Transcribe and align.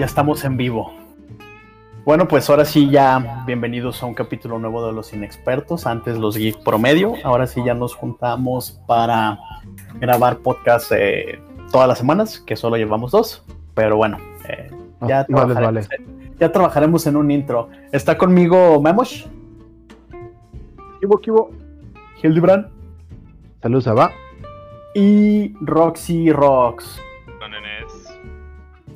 Ya 0.00 0.06
estamos 0.06 0.44
en 0.44 0.56
vivo. 0.56 0.92
Bueno, 2.06 2.26
pues 2.26 2.48
ahora 2.48 2.64
sí 2.64 2.88
ya 2.88 3.44
bienvenidos 3.46 4.02
a 4.02 4.06
un 4.06 4.14
capítulo 4.14 4.58
nuevo 4.58 4.86
de 4.86 4.94
los 4.94 5.12
inexpertos. 5.12 5.86
Antes 5.86 6.16
los 6.16 6.38
geek 6.38 6.62
promedio. 6.64 7.12
Ahora 7.22 7.46
sí 7.46 7.62
ya 7.62 7.74
nos 7.74 7.94
juntamos 7.94 8.80
para 8.86 9.38
grabar 10.00 10.38
podcast 10.38 10.90
eh, 10.96 11.38
todas 11.70 11.86
las 11.86 11.98
semanas, 11.98 12.40
que 12.40 12.56
solo 12.56 12.76
llevamos 12.76 13.10
dos. 13.10 13.44
Pero 13.74 13.98
bueno, 13.98 14.16
eh, 14.48 14.70
ya, 15.06 15.20
Ah, 15.20 15.26
vale, 15.28 15.54
trabajaremos, 15.54 15.88
vale. 15.88 16.04
ya 16.38 16.50
trabajaremos 16.52 17.06
en 17.06 17.16
un 17.16 17.30
intro. 17.30 17.68
Está 17.92 18.16
conmigo 18.16 18.80
Memosh, 18.80 19.26
Kibo, 21.00 21.18
Kibo. 21.18 21.50
Hildebrand 22.22 22.68
Saludos, 23.62 23.86
Abba. 23.86 24.12
y 24.94 25.54
Roxy 25.60 26.32
Rocks. 26.32 27.00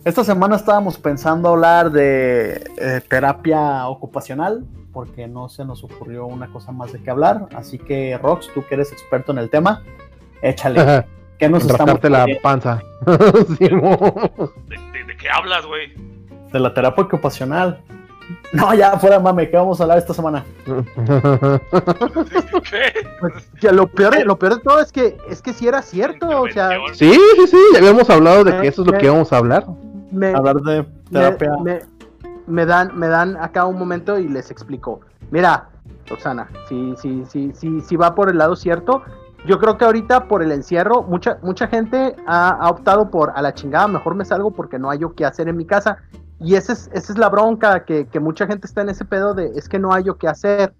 Esta 0.05 0.23
semana 0.23 0.57
estábamos 0.57 0.99
pensando 0.99 1.49
hablar 1.49 1.91
de 1.91 2.71
eh, 2.77 3.01
terapia 3.09 3.87
ocupacional, 3.89 4.65
porque 4.93 5.27
no 5.27 5.49
se 5.49 5.65
nos 5.65 5.83
ocurrió 5.83 6.27
una 6.27 6.49
cosa 6.53 6.73
más 6.73 6.93
de 6.93 7.03
qué 7.03 7.11
hablar. 7.11 7.49
Así 7.55 7.79
que, 7.79 8.19
Rox, 8.23 8.53
tú 8.53 8.65
que 8.67 8.75
eres 8.75 8.93
experto 8.93 9.33
en 9.33 9.39
el 9.39 9.51
tema, 9.51 9.83
échale. 10.43 11.07
¿Qué 11.39 11.49
nos 11.49 11.63
estamos 11.63 11.95
Rascarte 12.03 12.11
la 12.11 12.27
panza. 12.43 12.81
¿De, 13.07 13.69
de, 13.69 15.05
de 15.05 15.17
qué 15.17 15.29
hablas, 15.31 15.67
güey? 15.67 16.15
de 16.55 16.61
la 16.61 16.73
terapia 16.73 17.05
ocupacional? 17.05 17.83
No, 18.53 18.73
ya, 18.73 18.99
fuera 18.99 19.21
mame, 19.21 19.51
¿qué 19.51 19.57
vamos 19.57 19.79
a 19.81 19.83
hablar 19.83 19.99
esta 19.99 20.15
semana? 20.15 20.47
¿Qué? 22.71 22.93
Pues, 23.21 23.35
ya 23.61 23.73
lo 23.73 23.87
peor, 23.87 24.25
lo 24.25 24.39
peor 24.39 24.55
de 24.55 24.63
todo 24.63 24.81
es 24.81 24.91
que 24.91 25.19
es 25.29 25.43
que 25.43 25.53
sí 25.53 25.69
era 25.69 25.83
cierto, 25.83 26.41
o 26.41 26.49
sea, 26.49 26.71
sí, 26.95 27.13
sí, 27.13 27.47
sí, 27.49 27.59
ya 27.73 27.81
habíamos 27.81 28.09
hablado 28.09 28.45
de 28.45 28.59
que 28.61 28.69
eso 28.69 28.81
es 28.81 28.89
lo 28.91 28.97
que 28.97 29.05
íbamos 29.05 29.31
a 29.33 29.37
hablar. 29.37 29.67
Me, 30.15 30.33
Hablar 30.35 30.57
de 30.63 30.83
me, 30.83 30.87
terapia. 31.11 31.57
me- 31.63 31.81
me 32.47 32.67
dan, 32.67 32.99
me 32.99 33.09
dan 33.09 33.37
acá 33.39 33.65
un 33.67 33.79
momento 33.79 34.19
y 34.19 34.29
les 34.29 34.51
explico. 34.51 35.01
Mira, 35.31 35.69
Roxana, 36.09 36.49
si, 36.69 36.95
si, 36.99 37.25
si, 37.25 37.53
si, 37.55 37.81
si 37.81 37.97
va 37.97 38.15
por 38.15 38.29
el 38.29 38.37
lado 38.39 38.55
cierto, 38.55 39.03
yo 39.47 39.59
creo 39.59 39.79
que 39.79 39.85
ahorita 39.87 40.29
por 40.29 40.43
el 40.43 40.53
encierro, 40.53 41.03
mucha, 41.03 41.39
mucha 41.43 41.67
gente 41.69 42.15
ha, 42.27 42.51
ha 42.51 42.69
optado 42.69 43.11
por 43.11 43.33
a 43.35 43.41
la 43.43 43.55
chingada, 43.55 43.89
mejor 43.89 44.15
me 44.15 44.25
salgo 44.25 44.51
porque 44.51 44.79
no 44.79 44.91
hay 44.91 44.99
yo 44.99 45.15
qué 45.15 45.25
hacer 45.25 45.49
en 45.49 45.57
mi 45.57 45.65
casa. 45.65 45.99
Y 46.41 46.57
esa 46.57 46.73
es, 46.75 46.91
esa 46.93 47.13
es 47.13 47.19
la 47.19 47.29
bronca, 47.31 47.85
que, 47.85 48.07
que 48.09 48.21
mucha 48.21 48.47
gente 48.47 48.67
está 48.67 48.83
en 48.83 48.91
ese 48.91 49.05
pedo 49.07 49.33
de 49.35 49.53
es 49.57 49.69
que 49.69 49.79
no 49.79 49.93
hay 49.95 50.05
yo 50.05 50.17
qué 50.19 50.29
hacer. 50.29 50.75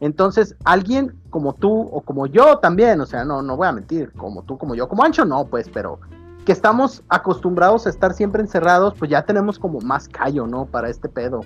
Entonces, 0.00 0.54
alguien 0.64 1.14
como 1.30 1.54
tú 1.54 1.88
o 1.90 2.02
como 2.02 2.26
yo 2.26 2.58
también, 2.58 3.00
o 3.00 3.06
sea, 3.06 3.24
no, 3.24 3.40
no 3.40 3.56
voy 3.56 3.66
a 3.68 3.72
mentir, 3.72 4.12
como 4.12 4.42
tú, 4.42 4.58
como 4.58 4.74
yo, 4.74 4.88
como 4.88 5.02
Ancho, 5.02 5.24
no, 5.24 5.46
pues, 5.46 5.70
pero 5.72 5.98
que 6.46 6.52
estamos 6.52 7.02
acostumbrados 7.08 7.86
a 7.86 7.90
estar 7.90 8.14
siempre 8.14 8.40
encerrados, 8.40 8.94
pues 8.96 9.10
ya 9.10 9.24
tenemos 9.24 9.58
como 9.58 9.80
más 9.80 10.08
callo, 10.08 10.46
¿no? 10.46 10.64
Para 10.64 10.88
este 10.88 11.08
pedo. 11.08 11.40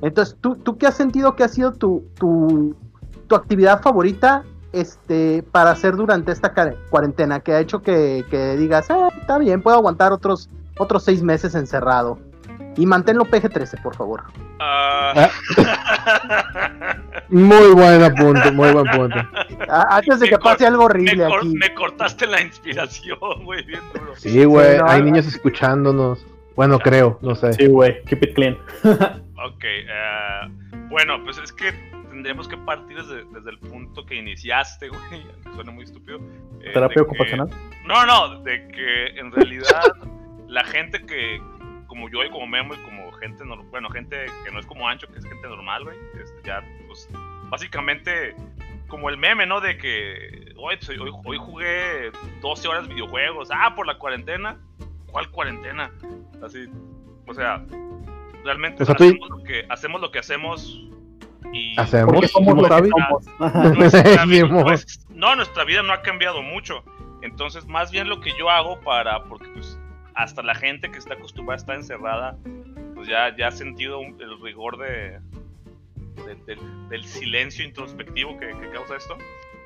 Entonces, 0.00 0.36
¿tú, 0.40 0.54
tú 0.54 0.78
qué 0.78 0.86
has 0.86 0.94
sentido 0.94 1.34
que 1.34 1.42
ha 1.42 1.48
sido 1.48 1.72
tu, 1.72 2.04
tu, 2.14 2.76
tu 3.26 3.34
actividad 3.34 3.82
favorita 3.82 4.44
este, 4.72 5.42
para 5.42 5.72
hacer 5.72 5.96
durante 5.96 6.30
esta 6.30 6.54
cuarentena? 6.88 7.40
Que 7.40 7.52
ha 7.52 7.60
hecho 7.60 7.82
que, 7.82 8.24
que 8.30 8.56
digas, 8.56 8.90
"Ah, 8.90 9.08
está 9.20 9.38
bien, 9.38 9.60
puedo 9.60 9.76
aguantar 9.76 10.12
otros, 10.12 10.48
otros 10.78 11.02
seis 11.02 11.20
meses 11.22 11.56
encerrado. 11.56 12.18
Y 12.76 12.86
manténlo 12.86 13.24
PG-13, 13.26 13.80
por 13.82 13.94
favor. 13.96 14.24
Ah. 14.60 15.28
Muy 17.28 17.72
buen 17.72 18.14
punto, 18.14 18.52
muy 18.52 18.70
buen 18.72 18.86
punto. 18.86 19.16
Antes 19.68 20.20
de 20.20 20.26
Me 20.26 20.30
que 20.30 20.38
pase 20.38 20.66
algo 20.66 20.80
me, 20.80 20.84
horrible 20.86 21.24
cor- 21.26 21.38
aquí. 21.38 21.54
me 21.56 21.74
cortaste 21.74 22.26
la 22.26 22.40
inspiración, 22.40 23.18
güey, 23.44 23.64
bien 23.64 23.80
duro. 23.94 24.14
Sí, 24.16 24.44
güey, 24.44 24.72
Sí, 24.72 24.78
no, 24.78 24.88
hay 24.88 24.98
no. 25.00 25.04
niños 25.06 25.26
escuchándonos. 25.26 26.24
Bueno, 26.56 26.78
creo, 26.78 27.18
no 27.22 27.34
sé. 27.34 27.52
Sí, 27.54 27.66
güey, 27.66 28.02
keep 28.04 28.22
it 28.24 28.34
clean. 28.34 28.58
Ok, 29.46 29.62
eh, 29.64 30.48
bueno, 30.88 31.22
pues 31.22 31.36
es 31.38 31.52
que 31.52 31.70
tendríamos 32.08 32.48
que 32.48 32.56
partir 32.56 32.96
desde, 32.96 33.24
desde 33.34 33.50
el 33.50 33.58
punto 33.58 34.06
que 34.06 34.14
iniciaste, 34.14 34.88
güey, 34.88 35.26
suena 35.54 35.70
muy 35.70 35.84
estúpido. 35.84 36.18
eh, 36.62 36.70
terapia 36.72 36.88
de 36.88 36.94
que- 36.94 37.00
ocupacional. 37.02 37.50
No, 37.84 38.06
no, 38.06 38.40
de 38.40 38.66
que 38.68 39.06
en 39.18 39.30
realidad 39.32 39.82
la 40.48 40.64
gente 40.64 41.04
que, 41.04 41.42
como 41.94 42.08
yo 42.10 42.24
y 42.24 42.30
como 42.30 42.46
Memo 42.48 42.74
y 42.74 42.78
como 42.78 43.12
gente, 43.12 43.44
nor- 43.44 43.64
bueno, 43.70 43.88
gente 43.88 44.26
que 44.44 44.50
no 44.50 44.58
es 44.58 44.66
como 44.66 44.88
Ancho, 44.88 45.06
que 45.06 45.18
es 45.20 45.24
gente 45.24 45.46
normal, 45.46 45.84
güey, 45.84 45.96
este, 46.20 46.40
ya, 46.44 46.60
pues, 46.88 47.08
básicamente, 47.48 48.34
como 48.88 49.08
el 49.10 49.16
meme, 49.16 49.46
¿no? 49.46 49.60
De 49.60 49.78
que, 49.78 50.52
"Oye, 50.56 50.76
pues, 50.78 50.88
hoy, 50.98 51.10
hoy 51.24 51.36
jugué 51.38 52.10
12 52.40 52.66
horas 52.66 52.88
videojuegos, 52.88 53.48
ah, 53.52 53.74
por 53.76 53.86
la 53.86 53.96
cuarentena. 53.98 54.58
¿Cuál 55.12 55.30
cuarentena? 55.30 55.92
Así, 56.44 56.68
o 57.28 57.32
sea, 57.34 57.64
realmente 58.44 58.82
O 58.82 58.86
sea, 58.86 58.96
tú- 58.96 59.04
hacemos, 59.04 59.30
lo 59.30 59.42
que, 59.44 59.64
hacemos 59.68 60.00
lo 60.00 60.10
que 60.10 60.18
hacemos 60.18 60.80
y... 61.52 61.78
Hacemos, 61.78 62.12
Porque 62.12 62.28
somos 62.28 62.48
¿cómo 62.54 62.62
lo 62.62 62.68
que 62.68 62.74
sabes? 62.74 62.90
somos. 62.90 63.26
Ajá. 63.40 63.68
nuestra 63.70 64.24
vida- 64.24 64.46
Simón. 64.46 64.76
no, 65.10 65.36
nuestra 65.36 65.64
vida 65.64 65.82
no 65.84 65.92
ha 65.92 66.02
cambiado 66.02 66.42
mucho. 66.42 66.82
Entonces, 67.22 67.64
más 67.66 67.90
bien 67.92 68.08
lo 68.08 68.20
que 68.20 68.32
yo 68.38 68.50
hago 68.50 68.80
para, 68.80 69.22
porque 69.24 69.48
pues 69.54 69.78
hasta 70.14 70.42
la 70.42 70.54
gente 70.54 70.90
que 70.90 70.98
está 70.98 71.14
acostumbrada 71.14 71.56
a 71.56 71.60
estar 71.60 71.76
encerrada, 71.76 72.36
pues 72.94 73.08
ya, 73.08 73.34
ya 73.36 73.48
ha 73.48 73.52
sentido 73.52 73.98
un- 74.00 74.20
el 74.20 74.40
rigor 74.40 74.78
de, 74.78 75.18
de- 76.26 76.36
del- 76.46 76.88
del 76.88 77.04
silencio 77.04 77.64
introspectivo 77.64 78.38
que, 78.38 78.46
que 78.48 78.70
causa 78.72 78.96
esto. 78.96 79.16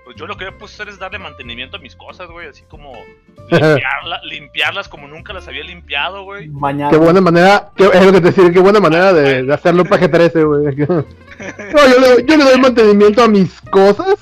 Pues 0.05 0.17
yo 0.17 0.27
lo 0.27 0.39
que 0.39 0.47
voy 0.49 0.55
a 0.63 0.65
hacer 0.65 0.89
es 0.89 0.99
darle 0.99 1.19
mantenimiento 1.19 1.77
a 1.77 1.81
mis 1.81 1.95
cosas, 1.95 2.31
güey, 2.31 2.49
así 2.49 2.63
como 2.63 2.93
limpiarla- 3.51 4.23
limpiarlas 4.25 4.89
como 4.89 5.07
nunca 5.07 5.35
las 5.35 5.47
había 5.49 5.65
limpiado, 5.65 6.23
güey. 6.25 6.49
Mañana. 6.49 6.91
Qué 6.91 6.97
buena 6.97 7.21
manera, 7.21 7.71
qué, 7.77 7.85
es 7.93 8.07
lo 8.07 8.13
que 8.13 8.21
te 8.23 8.27
decía, 8.33 8.51
qué 8.51 8.59
buena 8.61 8.81
manera 8.81 9.13
de, 9.13 9.43
de 9.43 9.53
hacerlo 9.55 9.85
PG-13, 9.85 10.47
güey. 10.47 11.05
No, 11.39 11.87
yo 11.89 12.01
le, 12.01 12.25
yo 12.25 12.37
le 12.37 12.45
doy 12.45 12.59
mantenimiento 12.61 13.23
a 13.23 13.29
mis 13.29 13.61
cosas. 13.61 14.17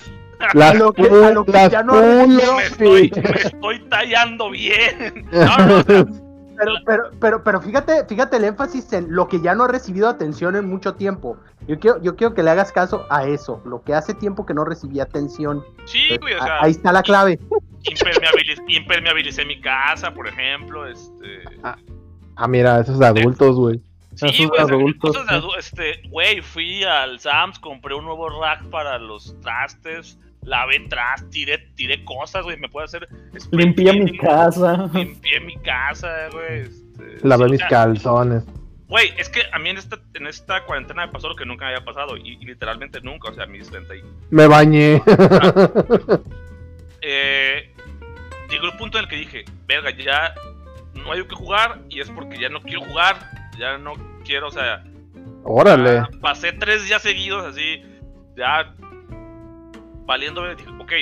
Las, 0.55 0.71
A 0.71 0.75
lo 0.75 0.93
que- 0.93 1.03
pu- 1.03 1.25
a 1.25 1.31
lo 1.33 1.45
que 1.45 1.53
las 1.53 1.71
ya 1.71 1.83
no 1.83 1.95
Me 2.27 2.65
estoy, 2.65 3.11
me 3.15 3.31
estoy 3.41 3.81
tallando 3.89 4.51
bien. 4.51 5.27
No, 5.33 5.67
no, 5.67 5.79
o 5.79 5.83
sea, 5.83 6.05
Pero, 6.59 6.73
pero, 6.87 7.03
pero, 7.21 7.45
pero 7.45 7.61
fíjate, 7.61 8.07
fíjate 8.07 8.39
el 8.39 8.45
énfasis 8.45 8.91
en 8.95 9.15
lo 9.15 9.29
que 9.29 9.43
ya 9.43 9.55
no 9.55 9.65
ha 9.65 9.69
recibido 9.69 10.09
atención 10.09 10.57
en 10.57 10.67
mucho 10.67 10.95
tiempo. 10.95 11.37
Yo 11.69 11.79
quiero, 11.79 12.01
yo 12.01 12.17
quiero 12.17 12.33
que 12.33 12.43
le 12.43 12.49
hagas 12.51 12.73
caso 12.73 13.05
a 13.11 13.27
eso, 13.27 13.61
lo 13.67 13.83
que 13.83 13.93
hace 13.93 14.15
tiempo 14.15 14.47
que 14.47 14.55
no 14.55 14.65
recibía 14.65 15.03
atención. 15.03 15.62
sí, 15.84 16.17
güey, 16.19 16.33
o 16.34 16.41
A- 16.43 16.45
sea, 16.47 16.63
Ahí 16.63 16.71
está 16.71 16.93
la 16.93 17.03
clave. 17.03 17.39
impermeabiliz- 17.84 18.63
impermeabilicé 18.69 19.45
mi 19.45 19.61
casa, 19.61 20.15
por 20.15 20.28
ejemplo, 20.28 20.87
este... 20.87 21.43
Ah, 22.37 22.49
mira, 22.49 22.81
esos 22.81 22.99
de 22.99 23.07
adultos, 23.07 23.57
güey. 23.57 23.81
Esos 24.15 24.31
Sí, 24.34 24.47
güey, 24.47 24.61
adultos, 24.63 25.15
cosas 25.15 25.27
de 25.27 25.34
sí. 25.41 25.47
adu- 25.47 25.59
este, 25.59 26.09
güey, 26.09 26.41
fui 26.41 26.84
al 26.84 27.21
Sams, 27.21 27.59
compré 27.59 27.95
un 27.95 28.07
nuevo 28.07 28.28
rack 28.41 28.65
para 28.71 28.99
los 28.99 29.39
trastes, 29.43 30.19
lavé 30.47 30.81
tras, 30.89 31.29
tiré, 31.29 31.59
tiré 31.75 32.05
cosas, 32.05 32.45
güey, 32.45 32.57
me 32.57 32.69
puede 32.69 32.87
hacer... 32.87 33.09
Limpié 33.51 33.93
mi 33.93 34.17
casa. 34.17 34.89
Limpié 34.95 35.41
mi 35.41 35.57
casa, 35.57 36.29
güey, 36.33 36.62
este... 36.62 37.27
Lavé 37.27 37.45
sí, 37.45 37.49
o 37.49 37.53
mis 37.53 37.59
sea, 37.59 37.69
calzones. 37.69 38.45
Güey, 38.89 39.12
es 39.19 39.29
que 39.29 39.43
a 39.53 39.59
mí 39.59 39.71
en 39.71 39.79
esta, 39.79 39.99
en 40.15 40.29
esta 40.29 40.65
cuarentena 40.65 41.07
me 41.07 41.12
pasó 41.12 41.29
lo 41.29 41.34
que 41.34 41.45
nunca 41.45 41.67
me 41.67 41.73
había 41.73 41.84
pasado, 41.84 42.17
y, 42.17 42.39
y 42.41 42.45
literalmente 42.47 43.01
nunca, 43.01 43.31
o 43.31 43.34
sea, 43.34 43.47
mis 43.47 43.69
30 43.69 43.97
y 43.97 44.03
Me 44.31 44.47
bañé. 44.47 45.03
eh, 47.03 47.75
llegó 48.49 48.67
el 48.67 48.77
punto 48.78 48.99
en 48.99 49.05
el 49.05 49.11
que 49.11 49.17
dije, 49.17 49.45
verga, 49.67 49.91
ya 49.91 50.33
no 50.95 51.11
hay 51.11 51.27
que 51.27 51.34
jugar 51.34 51.81
y 51.89 52.01
es 52.01 52.09
porque 52.11 52.39
ya 52.39 52.49
no 52.49 52.63
quiero 52.63 52.83
jugar, 52.83 53.17
ya 53.59 53.77
no 53.78 53.95
quiero, 54.25 54.47
o 54.47 54.53
sea, 54.53 54.84
Órale. 55.43 55.95
ya 55.95 56.09
pasé 56.21 56.53
tres 56.53 56.84
días 56.84 57.03
seguidos 57.03 57.45
así, 57.45 57.83
ya 58.37 58.72
valiéndome, 60.06 60.54
dije, 60.54 60.70
ok, 60.70 60.92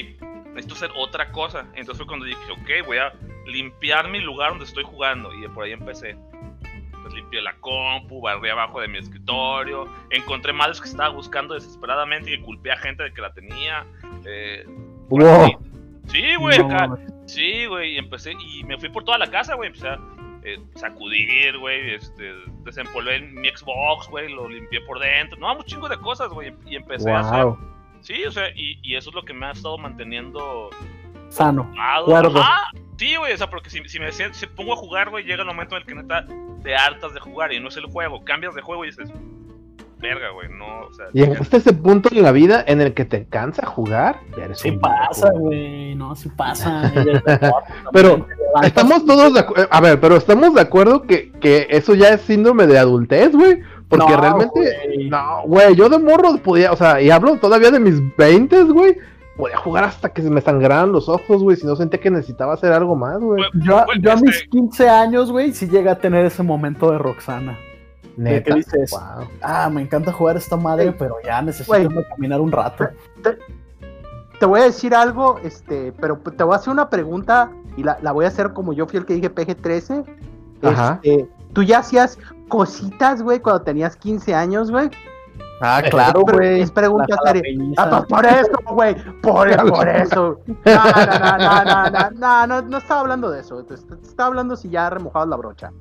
necesito 0.48 0.74
hacer 0.74 0.90
otra 0.96 1.30
cosa. 1.30 1.66
Entonces 1.74 1.98
fue 1.98 2.06
cuando 2.06 2.26
dije, 2.26 2.40
ok, 2.52 2.86
voy 2.86 2.98
a 2.98 3.12
limpiar 3.46 4.08
mi 4.08 4.20
lugar 4.20 4.50
donde 4.50 4.64
estoy 4.64 4.84
jugando 4.84 5.32
y 5.34 5.46
por 5.48 5.64
ahí 5.64 5.72
empecé. 5.72 6.16
Pues 7.02 7.14
limpié 7.14 7.42
la 7.42 7.54
compu, 7.60 8.20
barré 8.22 8.50
abajo 8.50 8.80
de 8.80 8.88
mi 8.88 8.98
escritorio, 8.98 9.86
encontré 10.10 10.52
madres 10.54 10.80
que 10.80 10.88
estaba 10.88 11.10
buscando 11.10 11.54
desesperadamente 11.54 12.32
y 12.32 12.40
culpé 12.40 12.72
a 12.72 12.76
gente 12.78 13.02
de 13.02 13.12
que 13.12 13.20
la 13.20 13.32
tenía. 13.32 13.86
Eh, 14.24 14.64
Wow. 15.08 15.58
Sí, 16.08 16.34
güey, 16.36 16.58
No, 16.58 16.66
acá. 16.66 16.98
Sí, 17.26 17.66
güey, 17.66 17.94
y 17.94 17.98
empecé, 17.98 18.32
y 18.32 18.64
me 18.64 18.78
fui 18.78 18.88
por 18.88 19.04
toda 19.04 19.18
la 19.18 19.30
casa, 19.30 19.54
güey, 19.54 19.68
empecé 19.68 19.88
a 19.88 19.98
eh, 20.42 20.58
sacudir, 20.74 21.58
güey, 21.58 21.94
este, 21.94 22.34
desempolvé 22.64 23.20
mi 23.20 23.48
Xbox, 23.48 24.08
güey, 24.08 24.32
lo 24.32 24.48
limpié 24.48 24.80
por 24.82 24.98
dentro, 24.98 25.38
no, 25.38 25.56
un 25.56 25.64
chingo 25.64 25.88
de 25.88 25.98
cosas, 25.98 26.28
güey, 26.28 26.54
y 26.66 26.76
empecé 26.76 27.10
a 27.10 27.20
hacer, 27.20 27.44
Wow. 27.44 27.58
Sí, 28.04 28.24
o 28.24 28.30
sea, 28.30 28.50
y, 28.54 28.78
y 28.82 28.94
eso 28.94 29.10
es 29.10 29.16
lo 29.16 29.24
que 29.24 29.34
me 29.34 29.46
ha 29.46 29.50
estado 29.50 29.76
manteniendo 29.78 30.70
Sano. 31.34 31.68
Cuerdo. 32.04 32.40
Ajá, 32.40 32.70
sí, 32.96 33.16
güey, 33.16 33.32
o 33.32 33.36
sea, 33.36 33.50
porque 33.50 33.70
si, 33.70 33.82
si 33.88 33.98
me 33.98 34.12
si, 34.12 34.22
si 34.32 34.46
pongo 34.46 34.74
a 34.74 34.76
jugar, 34.76 35.10
güey, 35.10 35.24
llega 35.24 35.42
el 35.42 35.48
momento 35.48 35.76
en 35.76 35.82
el 35.82 35.88
que 35.88 35.94
neta 35.96 36.26
te 36.62 36.76
hartas 36.76 37.12
de 37.12 37.20
jugar 37.20 37.52
y 37.52 37.60
no 37.60 37.68
es 37.68 37.76
el 37.76 37.86
juego, 37.86 38.24
cambias 38.24 38.54
de 38.54 38.62
juego 38.62 38.84
y 38.84 38.88
dices, 38.88 39.10
verga, 39.98 40.30
güey, 40.30 40.48
no, 40.50 40.86
o 40.86 40.92
sea... 40.92 41.06
Llegaste 41.12 41.56
a 41.56 41.58
ese 41.58 41.72
punto 41.72 42.08
en 42.12 42.22
la 42.22 42.30
vida 42.30 42.62
en 42.66 42.80
el 42.80 42.94
que 42.94 43.04
te 43.04 43.26
cansa 43.26 43.66
jugar. 43.66 44.20
Ya 44.36 44.44
eres 44.44 44.60
Sí 44.60 44.70
un 44.70 44.80
pasa, 44.80 45.30
güey, 45.30 45.94
no, 45.94 46.14
sí 46.14 46.28
pasa. 46.28 46.92
Pero 47.92 48.26
estamos 48.62 49.04
todos 49.06 49.34
de 49.34 49.40
acuerdo. 49.40 49.68
A 49.70 49.80
ver, 49.80 50.00
pero 50.00 50.16
estamos 50.16 50.54
de 50.54 50.60
acuerdo 50.60 51.02
que, 51.02 51.32
que 51.40 51.66
eso 51.70 51.94
ya 51.94 52.10
es 52.10 52.20
síndrome 52.20 52.66
de 52.66 52.78
adultez, 52.78 53.32
güey. 53.32 53.60
Porque 53.99 54.14
No, 54.14 54.20
realmente. 54.20 55.08
No, 55.11 55.43
güey, 55.46 55.75
yo 55.75 55.88
de 55.88 55.99
morro 55.99 56.37
podía. 56.38 56.73
O 56.73 56.76
sea, 56.76 57.00
y 57.00 57.11
hablo 57.11 57.37
todavía 57.38 57.70
de 57.70 57.81
mis 57.81 58.00
20, 58.17 58.64
güey. 58.64 58.96
Podía 59.37 59.56
jugar 59.56 59.85
hasta 59.85 60.08
que 60.11 60.23
se 60.23 60.31
me 60.31 60.41
sangraran 60.41 60.93
los 60.93 61.08
ojos, 61.08 61.43
güey. 61.43 61.56
Si 61.56 61.67
no 61.67 61.75
sentía 61.75 62.00
que 62.00 62.11
necesitaba 62.11 62.55
hacer 62.55 62.73
algo 62.73 62.94
más, 62.94 63.19
güey. 63.19 63.43
Yo, 63.55 63.79
a 63.79 63.87
este, 63.94 64.25
mis 64.25 64.43
15 64.49 64.88
años, 64.88 65.32
güey, 65.32 65.52
sí 65.52 65.69
llegué 65.69 65.91
a 65.91 65.99
tener 65.99 66.25
ese 66.25 66.43
momento 66.43 66.91
de 66.93 66.99
Roxana. 66.99 67.58
Neta. 68.17 68.44
¿qué 68.44 68.55
dices? 68.55 68.93
Wow. 68.93 69.26
Ah, 69.43 69.69
me 69.70 69.82
encanta 69.82 70.12
jugar 70.12 70.37
esta 70.37 70.56
madre, 70.56 70.90
Sí. 70.90 70.94
pero 70.99 71.17
ya 71.25 71.43
necesito 71.43 71.76
irme 71.81 72.05
caminar 72.08 72.40
un 72.40 72.52
rato. 72.52 72.87
Te 74.38 74.47
voy 74.47 74.61
a 74.61 74.64
decir 74.64 74.94
algo, 74.94 75.38
este, 75.43 75.93
pero 76.00 76.17
te 76.19 76.44
voy 76.44 76.55
a 76.55 76.56
hacer 76.56 76.73
una 76.73 76.88
pregunta 76.90 77.50
y 77.76 77.82
la, 77.82 77.99
la 78.02 78.12
voy 78.12 78.25
a 78.26 78.29
hacer 78.29 78.52
como 78.52 78.73
yo 78.73 78.87
fui 78.87 78.99
el 78.99 79.06
que 79.06 79.14
dije 79.14 79.35
PG-13. 79.35 80.05
Ajá. 80.62 81.00
Este, 81.02 81.29
Tú 81.52 81.62
ya 81.62 81.79
hacías 81.79 82.19
cositas, 82.49 83.23
güey, 83.23 83.41
cuando 83.41 83.62
tenías 83.62 83.96
15 83.96 84.35
años, 84.35 84.70
güey. 84.70 84.91
Ah, 85.61 85.82
claro, 85.88 86.23
güey. 86.23 86.61
Es 86.61 86.70
pregunta 86.70 87.17
seria. 87.25 87.43
Ah, 87.76 87.88
pues, 87.91 88.02
por 88.06 88.26
eso, 88.26 88.52
güey. 88.70 88.94
Por, 89.23 89.69
por 89.70 89.88
eso. 89.88 90.41
No, 90.46 90.75
no, 91.38 91.64
no, 91.64 92.11
no, 92.11 92.46
no. 92.46 92.62
No 92.62 92.79
estaba 92.79 93.00
hablando 93.00 93.31
de 93.31 93.41
eso. 93.41 93.64
Estaba 94.02 94.29
hablando 94.29 94.56
si 94.56 94.69
ya 94.69 94.91
remojado 94.91 95.26
la 95.26 95.37
brocha. 95.37 95.73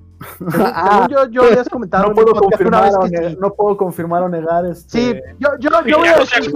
Ah. 0.56 1.06
yo, 1.10 1.28
yo 1.28 1.44
habías 1.44 1.68
comentado 1.68 2.08
no 2.08 2.16
puedo 2.16 2.34
confirmar 2.34 2.92
No 3.38 3.54
puedo 3.54 3.76
confirmar 3.76 4.24
o 4.24 4.30
negar 4.30 4.66
este, 4.66 4.90
Sí, 4.90 5.20
yo, 5.38 5.50
yo, 5.60 5.70
yo 5.86 5.98
voy 5.98 6.08
a 6.08 6.18
decir 6.18 6.54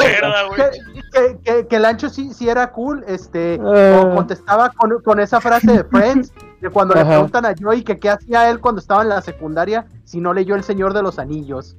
que, 1.43 1.67
que, 1.67 1.75
el 1.75 1.83
ancho 1.83 2.07
sí, 2.07 2.33
sí 2.33 2.47
era 2.47 2.71
cool. 2.71 3.03
Este, 3.07 3.59
ah. 3.61 4.13
contestaba 4.15 4.69
con, 4.69 5.01
con 5.01 5.19
esa 5.19 5.41
frase 5.41 5.69
de 5.71 5.83
Friends. 5.83 6.31
de 6.61 6.69
cuando 6.69 6.93
le 6.95 7.05
preguntan 7.05 7.45
a 7.45 7.53
Joey 7.59 7.83
que 7.83 7.99
qué 7.99 8.09
hacía 8.09 8.49
él 8.49 8.59
cuando 8.59 8.79
estaba 8.81 9.03
en 9.03 9.09
la 9.09 9.21
secundaria 9.21 9.85
si 10.05 10.19
no 10.19 10.33
leyó 10.33 10.55
El 10.55 10.63
Señor 10.63 10.93
de 10.93 11.03
los 11.03 11.19
Anillos. 11.19 11.75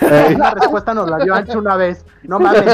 La 0.00 0.52
respuesta 0.52 0.94
nos 0.94 1.10
la 1.10 1.18
dio 1.18 1.34
Ancho 1.34 1.58
una 1.58 1.76
vez. 1.76 2.04
No 2.22 2.38
mames. 2.38 2.64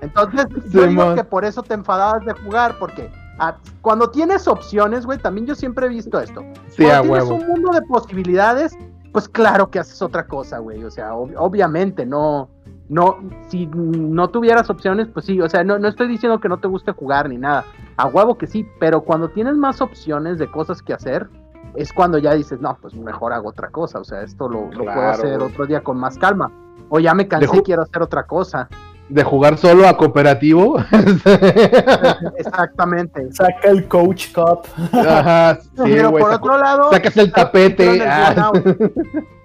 Entonces, 0.00 0.46
yo 0.70 0.86
digo 0.86 1.14
que 1.14 1.24
por 1.24 1.44
eso 1.44 1.62
te 1.62 1.74
enfadabas 1.74 2.24
de 2.24 2.32
jugar, 2.34 2.76
porque 2.78 3.10
ah, 3.38 3.56
cuando 3.80 4.10
tienes 4.10 4.46
opciones, 4.46 5.06
güey, 5.06 5.18
también 5.18 5.46
yo 5.46 5.54
siempre 5.54 5.86
he 5.86 5.88
visto 5.88 6.20
esto. 6.20 6.42
sí, 6.70 6.84
a 6.84 7.00
Cuando 7.02 7.14
tienes 7.14 7.28
huevo. 7.30 7.34
un 7.34 7.46
mundo 7.48 7.70
de 7.72 7.82
posibilidades, 7.82 8.76
pues 9.12 9.28
claro 9.28 9.70
que 9.70 9.78
haces 9.78 10.00
otra 10.02 10.26
cosa, 10.26 10.58
güey. 10.58 10.84
O 10.84 10.90
sea, 10.90 11.12
ob- 11.14 11.34
obviamente, 11.38 12.04
no. 12.06 12.50
No, 12.88 13.18
si 13.48 13.66
no 13.66 14.28
tuvieras 14.30 14.70
opciones, 14.70 15.08
pues 15.12 15.26
sí, 15.26 15.40
o 15.40 15.48
sea, 15.48 15.62
no, 15.62 15.78
no 15.78 15.88
estoy 15.88 16.08
diciendo 16.08 16.40
que 16.40 16.48
no 16.48 16.58
te 16.58 16.68
guste 16.68 16.92
jugar 16.92 17.28
ni 17.28 17.36
nada, 17.36 17.64
a 17.96 18.06
huevo 18.06 18.38
que 18.38 18.46
sí, 18.46 18.66
pero 18.80 19.02
cuando 19.02 19.28
tienes 19.28 19.56
más 19.56 19.80
opciones 19.82 20.38
de 20.38 20.50
cosas 20.50 20.80
que 20.80 20.94
hacer, 20.94 21.28
es 21.74 21.92
cuando 21.92 22.16
ya 22.18 22.32
dices, 22.34 22.60
no, 22.60 22.78
pues 22.80 22.94
mejor 22.94 23.32
hago 23.34 23.50
otra 23.50 23.68
cosa, 23.68 23.98
o 23.98 24.04
sea, 24.04 24.22
esto 24.22 24.48
lo, 24.48 24.70
lo 24.72 24.84
puedo 24.84 25.08
hacer 25.08 25.42
otro 25.42 25.66
día 25.66 25.82
con 25.82 25.98
más 25.98 26.16
calma, 26.16 26.50
o 26.88 26.98
ya 26.98 27.12
me 27.14 27.28
cansé 27.28 27.62
quiero 27.62 27.82
hacer 27.82 28.00
otra 28.02 28.24
cosa. 28.26 28.68
De 29.10 29.22
jugar 29.24 29.56
solo 29.56 29.88
a 29.88 29.96
cooperativo. 29.96 30.76
Exactamente. 32.36 33.32
Saca 33.32 33.68
el 33.70 33.88
Coach 33.88 34.34
Cup. 34.34 34.66
Ajá, 34.92 35.58
sí, 35.62 35.68
pero 35.76 36.10
por 36.10 36.22
saco- 36.30 36.34
otro 36.36 36.58
lado, 36.58 36.90
Sacas 36.90 37.16
el 37.16 37.32
tapete. 37.32 37.90
el 37.90 38.02
ah. 38.02 38.52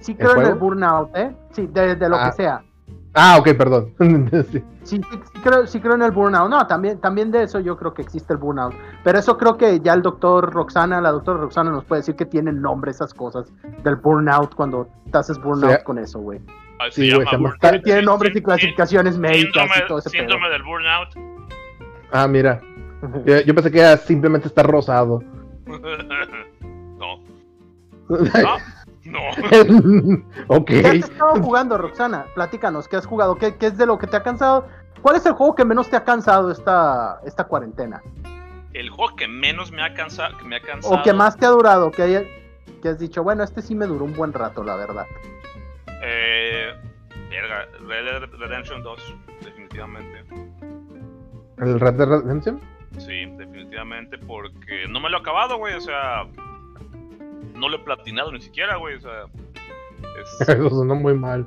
Sí 0.00 0.14
creo 0.14 0.36
en 0.40 0.46
el 0.46 0.54
burnout, 0.54 1.14
¿eh? 1.16 1.34
Sí, 1.52 1.66
de, 1.66 1.94
de 1.96 2.08
lo 2.08 2.16
Ah. 2.16 2.26
que 2.30 2.32
sea. 2.36 2.62
Ah, 3.14 3.36
ok, 3.38 3.48
perdón. 3.56 3.94
Sí. 4.50 4.62
Sí, 4.82 4.96
sí, 4.98 5.18
sí 5.34 5.40
creo, 5.42 5.66
sí 5.66 5.78
creo 5.80 5.94
en 5.94 6.02
el 6.02 6.10
burnout. 6.10 6.48
No, 6.48 6.66
también, 6.66 6.98
también 7.00 7.30
de 7.30 7.42
eso 7.42 7.60
yo 7.60 7.76
creo 7.76 7.92
que 7.92 8.02
existe 8.02 8.32
el 8.32 8.38
burnout. 8.38 8.72
Pero 9.04 9.18
eso 9.18 9.36
creo 9.36 9.56
que 9.58 9.78
ya 9.80 9.92
el 9.92 10.00
doctor 10.02 10.50
Roxana, 10.52 11.00
la 11.00 11.12
doctora 11.12 11.38
Roxana 11.38 11.70
nos 11.70 11.84
puede 11.84 12.00
decir 12.00 12.14
que 12.16 12.24
tienen 12.24 12.62
nombre 12.62 12.90
esas 12.90 13.12
cosas 13.12 13.52
del 13.84 13.96
burnout 13.96 14.54
cuando 14.54 14.88
te 15.12 15.18
haces 15.18 15.38
burnout 15.40 15.78
Sí. 15.78 15.84
con 15.84 15.98
eso, 15.98 16.18
güey. 16.20 16.40
Ah, 16.78 16.86
Sí, 16.90 17.12
güey, 17.12 17.26
Tiene, 17.84 18.02
nombres 18.02 18.32
sí, 18.32 18.38
y 18.38 18.42
clasificaciones 18.42 19.18
médicas 19.18 19.44
síndrome, 19.64 19.84
y 19.84 19.88
todo 19.88 19.98
ese 19.98 20.08
síndrome 20.10 20.48
del 20.48 20.62
burnout. 20.62 21.08
Ah, 22.10 22.26
mira. 22.26 22.60
pedo. 23.00 23.24
Yo, 23.26 23.40
yo 23.42 23.54
pensé 23.54 23.70
que 23.70 23.80
era 23.80 23.96
simplemente 23.98 24.48
estar 24.48 24.66
rosado. 24.66 25.22
no. 26.98 27.20
No. 28.10 28.56
No. 29.10 30.22
ok. 30.48 30.66
¿Qué 30.66 30.86
has 30.86 30.94
estado 30.94 31.42
jugando, 31.42 31.76
Roxana? 31.78 32.26
Platícanos, 32.34 32.86
¿qué 32.88 32.96
has 32.96 33.06
jugado? 33.06 33.34
¿Qué, 33.36 33.56
qué 33.56 33.66
es 33.66 33.76
de 33.76 33.86
lo 33.86 33.98
que 33.98 34.06
te 34.06 34.16
ha 34.16 34.22
cansado? 34.22 34.66
¿Cuál 35.02 35.16
es 35.16 35.26
el 35.26 35.32
juego 35.32 35.54
que 35.54 35.64
menos 35.64 35.88
te 35.90 35.96
ha 35.96 36.04
cansado 36.04 36.50
esta, 36.50 37.20
esta 37.24 37.44
cuarentena? 37.44 38.02
El 38.72 38.88
juego 38.90 39.16
que 39.16 39.26
menos 39.26 39.72
me 39.72 39.82
ha 39.82 39.94
cansado, 39.94 40.36
que 40.38 40.44
me 40.44 40.56
ha 40.56 40.60
cansado. 40.60 40.94
¿O 40.94 41.02
que 41.02 41.12
más 41.12 41.36
te 41.36 41.46
ha 41.46 41.50
durado? 41.50 41.90
Que, 41.90 42.02
haya- 42.02 42.24
que 42.82 42.88
has 42.88 42.98
dicho, 42.98 43.22
bueno, 43.24 43.42
este 43.42 43.62
sí 43.62 43.74
me 43.74 43.86
duró 43.86 44.04
un 44.04 44.14
buen 44.14 44.32
rato, 44.32 44.62
la 44.62 44.76
verdad. 44.76 45.06
Eh, 46.02 46.72
verga, 47.30 47.66
Red 47.86 48.04
Dead 48.04 48.30
Redemption 48.38 48.82
2, 48.82 49.14
definitivamente. 49.44 50.24
¿El 51.58 51.80
Red 51.80 51.94
Dead 51.94 52.08
Redemption? 52.08 52.60
Sí, 52.98 53.26
definitivamente, 53.36 54.18
porque 54.18 54.86
no 54.88 55.00
me 55.00 55.10
lo 55.10 55.18
he 55.18 55.20
acabado, 55.20 55.56
güey, 55.58 55.74
o 55.74 55.80
sea, 55.80 56.24
no 57.60 57.68
lo 57.68 57.76
he 57.76 57.80
platinado 57.80 58.32
ni 58.32 58.40
siquiera, 58.40 58.76
güey, 58.76 58.96
o 58.96 59.00
sea, 59.00 59.24
es- 60.40 60.40
Eso 60.48 60.70
sonó 60.70 60.94
muy 60.96 61.14
mal. 61.14 61.46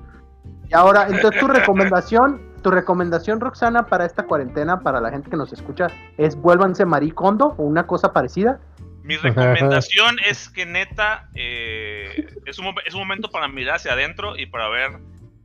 Y 0.69 0.73
ahora, 0.75 1.07
entonces 1.09 1.39
tu 1.39 1.47
recomendación, 1.47 2.41
tu 2.61 2.71
recomendación, 2.71 3.39
Roxana, 3.41 3.87
para 3.87 4.05
esta 4.05 4.23
cuarentena, 4.23 4.79
para 4.79 5.01
la 5.01 5.09
gente 5.11 5.29
que 5.29 5.35
nos 5.37 5.51
escucha, 5.51 5.87
es 6.17 6.35
vuélvanse 6.35 6.85
maricondo 6.85 7.55
o 7.57 7.63
una 7.63 7.85
cosa 7.85 8.13
parecida. 8.13 8.59
mi 9.03 9.17
recomendación 9.17 10.15
es 10.25 10.47
que 10.49 10.65
neta, 10.65 11.27
eh, 11.35 12.27
es, 12.45 12.57
un, 12.59 12.73
es 12.85 12.93
un 12.93 13.01
momento 13.01 13.29
para 13.29 13.47
mirar 13.49 13.75
hacia 13.75 13.91
adentro 13.93 14.37
y 14.37 14.45
para 14.45 14.69
ver, 14.69 14.91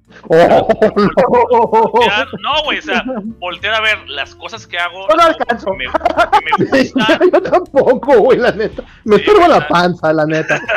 Oh, 0.30 1.90
voltear- 1.92 2.28
no, 2.40 2.62
güey, 2.64 2.78
o 2.78 2.82
sea, 2.82 3.04
voltear 3.38 3.74
a 3.74 3.80
ver 3.80 4.08
las 4.08 4.34
cosas 4.34 4.66
que 4.66 4.78
hago, 4.78 5.06
Yo 5.08 5.16
no 5.16 5.16
las 5.16 5.26
hago 5.28 5.38
alcanzo. 5.40 5.74
me, 5.74 5.86
gusta, 6.58 7.18
yo 7.32 7.42
tampoco, 7.42 8.18
güey, 8.20 8.38
la 8.38 8.52
neta. 8.52 8.82
Me 9.04 9.16
Sí, 9.16 9.22
estorba 9.22 9.48
la 9.48 9.68
panza, 9.68 10.12
la 10.12 10.24
neta. 10.26 10.56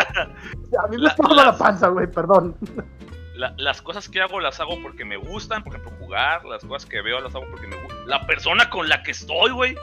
A 0.83 0.87
mí 0.87 0.97
me 0.97 1.03
La- 1.03 1.15
la 1.45 1.57
panza, 1.57 1.87
güey, 1.89 2.07
perdón. 2.07 2.55
La- 3.35 3.53
las 3.57 3.81
cosas 3.81 4.07
que 4.09 4.21
hago 4.21 4.39
las 4.39 4.59
hago 4.59 4.77
porque 4.81 5.03
me 5.05 5.17
gustan, 5.17 5.63
por 5.63 5.73
ejemplo, 5.75 5.91
jugar, 5.99 6.45
las 6.45 6.63
cosas 6.63 6.87
que 6.89 7.01
veo 7.01 7.19
las 7.21 7.33
hago 7.35 7.45
porque 7.49 7.67
me 7.67 7.75
gusta. 7.77 7.95
La 8.05 8.25
persona 8.27 8.69
con 8.69 8.87
la 8.89 9.01
que 9.03 9.11
estoy, 9.11 9.51
güey. 9.51 9.75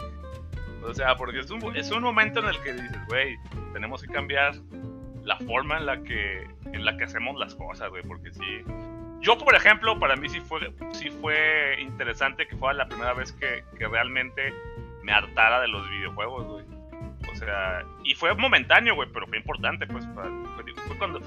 O 0.86 0.94
sea, 0.94 1.16
porque 1.16 1.40
es 1.40 1.50
un, 1.50 1.76
es 1.76 1.90
un 1.90 2.02
momento 2.02 2.40
en 2.40 2.46
el 2.46 2.58
que 2.62 2.72
dices, 2.72 2.98
güey, 3.08 3.36
tenemos 3.72 4.00
que 4.02 4.08
cambiar 4.08 4.54
la 5.24 5.36
forma 5.40 5.76
en 5.78 5.86
la 5.86 6.02
que 6.02 6.46
en 6.72 6.84
la 6.84 6.96
que 6.96 7.04
hacemos 7.04 7.38
las 7.38 7.54
cosas, 7.54 7.90
güey, 7.90 8.02
porque 8.04 8.30
sí. 8.32 8.62
Yo, 9.20 9.36
por 9.36 9.54
ejemplo, 9.54 9.98
para 9.98 10.16
mí 10.16 10.28
sí 10.28 10.40
fue 10.40 10.72
sí 10.92 11.10
fue 11.10 11.76
interesante 11.80 12.46
que 12.46 12.56
fuera 12.56 12.74
la 12.74 12.88
primera 12.88 13.12
vez 13.14 13.32
que, 13.32 13.64
que 13.76 13.86
realmente 13.88 14.54
me 15.02 15.12
hartara 15.12 15.60
de 15.60 15.68
los 15.68 15.88
videojuegos, 15.90 16.46
güey. 16.46 16.64
O 17.32 17.36
sea, 17.36 17.82
y 18.04 18.14
fue 18.14 18.34
momentáneo, 18.34 18.94
güey, 18.94 19.08
pero 19.12 19.26
fue 19.26 19.38
importante, 19.38 19.86
pues, 19.86 20.04
para- 20.14 20.30
fue, 20.54 20.64
fue 20.86 20.98
cuando 20.98 21.20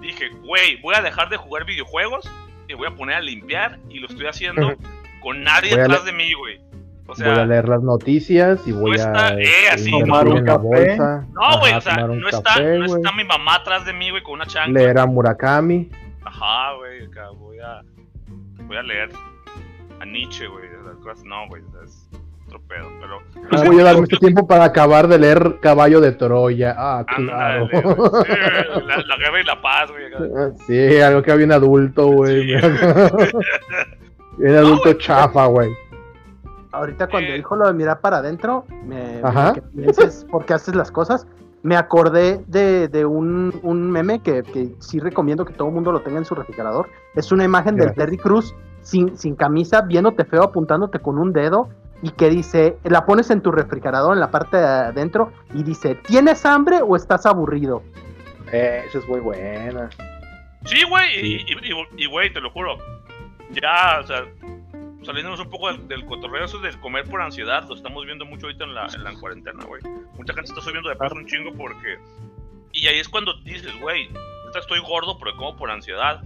dije, 0.00 0.28
güey, 0.42 0.80
voy 0.80 0.94
a 0.96 1.02
dejar 1.02 1.28
de 1.28 1.36
jugar 1.36 1.64
videojuegos 1.64 2.30
y 2.68 2.74
voy 2.74 2.86
a 2.86 2.90
poner 2.92 3.16
a 3.16 3.20
limpiar 3.20 3.78
y 3.88 3.98
lo 3.98 4.06
estoy 4.06 4.26
haciendo 4.26 4.74
con 5.20 5.42
nadie 5.42 5.78
atrás 5.80 6.04
de 6.04 6.12
mí, 6.12 6.32
güey. 6.34 6.60
O 7.06 7.14
voy 7.14 7.26
a 7.28 7.44
leer 7.44 7.68
las 7.68 7.82
noticias 7.82 8.66
y 8.66 8.72
voy 8.72 8.96
está- 8.96 9.28
a 9.28 9.34
eh, 9.38 9.68
así, 9.70 9.90
invertir 9.90 10.06
tomar 10.06 10.28
un 10.28 10.44
café. 10.44 10.58
bolsa. 10.62 11.26
no, 11.32 11.58
güey, 11.58 11.72
o 11.74 11.80
sea, 11.82 11.96
no, 11.98 12.28
está, 12.28 12.60
no 12.60 12.84
está 12.86 13.12
mi 13.12 13.24
mamá 13.24 13.56
atrás 13.56 13.84
de 13.84 13.92
mí, 13.92 14.08
güey, 14.10 14.22
con 14.22 14.34
una 14.34 14.46
chancla. 14.46 14.80
Leer 14.80 14.98
a 14.98 15.04
Murakami. 15.06 15.90
Ajá, 16.40 16.74
güey, 16.76 17.06
acá 17.06 17.30
voy 17.30 17.58
a, 17.60 17.82
voy 18.66 18.76
a 18.76 18.82
leer 18.82 19.10
a 20.00 20.04
Nietzsche, 20.04 20.46
güey, 20.48 20.64
las 20.84 20.96
cosas, 20.96 21.24
no, 21.24 21.46
güey, 21.48 21.62
es 21.84 22.08
otro 22.46 22.60
pedo, 22.68 22.88
pero... 23.00 23.20
No 23.64 23.70
voy 23.70 23.80
a 23.80 23.84
darme 23.84 24.02
este 24.02 24.16
tiempo 24.18 24.46
para 24.46 24.64
acabar 24.64 25.08
de 25.08 25.18
leer 25.18 25.58
Caballo 25.60 26.00
de 26.00 26.12
Troya. 26.12 26.74
Ah, 26.76 27.04
claro. 27.16 27.68
Sí, 27.70 27.76
la, 28.86 28.96
la 28.98 29.16
guerra 29.16 29.40
y 29.40 29.44
la 29.44 29.62
paz, 29.62 29.90
güey. 29.90 30.04
Ah, 30.36 30.50
Sí, 30.66 31.00
algo 31.00 31.22
que 31.22 31.32
había 31.32 31.46
un 31.46 31.52
adulto, 31.52 32.06
güey. 32.08 32.52
Sí. 34.36 34.42
un 34.42 34.56
adulto 34.56 34.92
chafa, 34.94 35.46
güey. 35.46 35.70
Ahorita 36.72 37.06
cuando 37.06 37.30
Eh. 37.30 37.36
dijo 37.36 37.54
lo 37.54 37.68
de 37.68 37.72
mirar 37.72 38.00
para 38.00 38.16
adentro, 38.18 38.66
me, 38.84 39.20
Ajá. 39.22 39.52
que 39.54 39.62
pienses 39.62 40.26
por 40.28 40.44
qué 40.44 40.54
haces 40.54 40.74
las 40.74 40.90
cosas, 40.90 41.24
me 41.64 41.76
acordé 41.76 42.44
de, 42.46 42.88
de 42.88 43.06
un, 43.06 43.58
un 43.62 43.90
meme 43.90 44.20
que, 44.20 44.42
que 44.42 44.68
sí 44.80 45.00
recomiendo 45.00 45.46
que 45.46 45.54
todo 45.54 45.68
el 45.68 45.74
mundo 45.74 45.92
lo 45.92 46.02
tenga 46.02 46.18
en 46.18 46.26
su 46.26 46.34
refrigerador. 46.34 46.90
Es 47.14 47.32
una 47.32 47.42
imagen 47.42 47.76
del. 47.76 47.94
Terry 47.94 48.18
Cruz 48.18 48.54
sin, 48.82 49.16
sin 49.16 49.34
camisa, 49.34 49.80
viéndote 49.80 50.26
feo, 50.26 50.42
apuntándote 50.42 50.98
con 50.98 51.18
un 51.18 51.32
dedo 51.32 51.70
y 52.02 52.10
que 52.10 52.28
dice, 52.28 52.76
la 52.84 53.06
pones 53.06 53.30
en 53.30 53.40
tu 53.40 53.50
refrigerador 53.50 54.12
en 54.12 54.20
la 54.20 54.30
parte 54.30 54.58
de 54.58 54.66
adentro 54.66 55.32
y 55.54 55.62
dice, 55.62 55.94
¿tienes 55.94 56.44
hambre 56.44 56.82
o 56.82 56.96
estás 56.96 57.24
aburrido? 57.24 57.82
Eh, 58.52 58.84
esa 58.86 58.98
es 58.98 59.08
muy 59.08 59.20
buena. 59.20 59.88
Sí, 60.66 60.84
güey, 60.86 61.46
y, 61.96 62.06
güey, 62.06 62.30
te 62.30 62.42
lo 62.42 62.50
juro. 62.50 62.76
Ya, 63.52 64.00
o 64.02 64.06
sea, 64.06 64.24
saliéndonos 65.04 65.40
un 65.40 65.50
poco 65.50 65.70
del, 65.72 65.86
del 65.88 66.04
cotorreo, 66.06 66.44
eso 66.44 66.58
del 66.58 66.78
comer 66.80 67.04
por 67.04 67.20
ansiedad, 67.22 67.66
lo 67.68 67.74
estamos 67.74 68.04
viendo 68.06 68.24
mucho 68.24 68.46
ahorita 68.46 68.64
en 68.64 68.74
la, 68.74 68.86
en 68.94 69.04
la 69.04 69.12
cuarentena, 69.14 69.64
güey. 69.64 69.82
Mucha 70.16 70.32
gente 70.34 70.50
está 70.50 70.60
subiendo 70.60 70.88
de 70.88 70.96
peso 70.96 71.14
un 71.14 71.26
chingo 71.26 71.52
porque. 71.54 71.98
Y 72.72 72.86
ahí 72.88 72.98
es 72.98 73.08
cuando 73.08 73.34
dices, 73.42 73.72
güey, 73.80 74.08
estoy 74.58 74.80
gordo, 74.80 75.18
pero 75.18 75.36
como 75.36 75.56
por 75.56 75.70
ansiedad. 75.70 76.22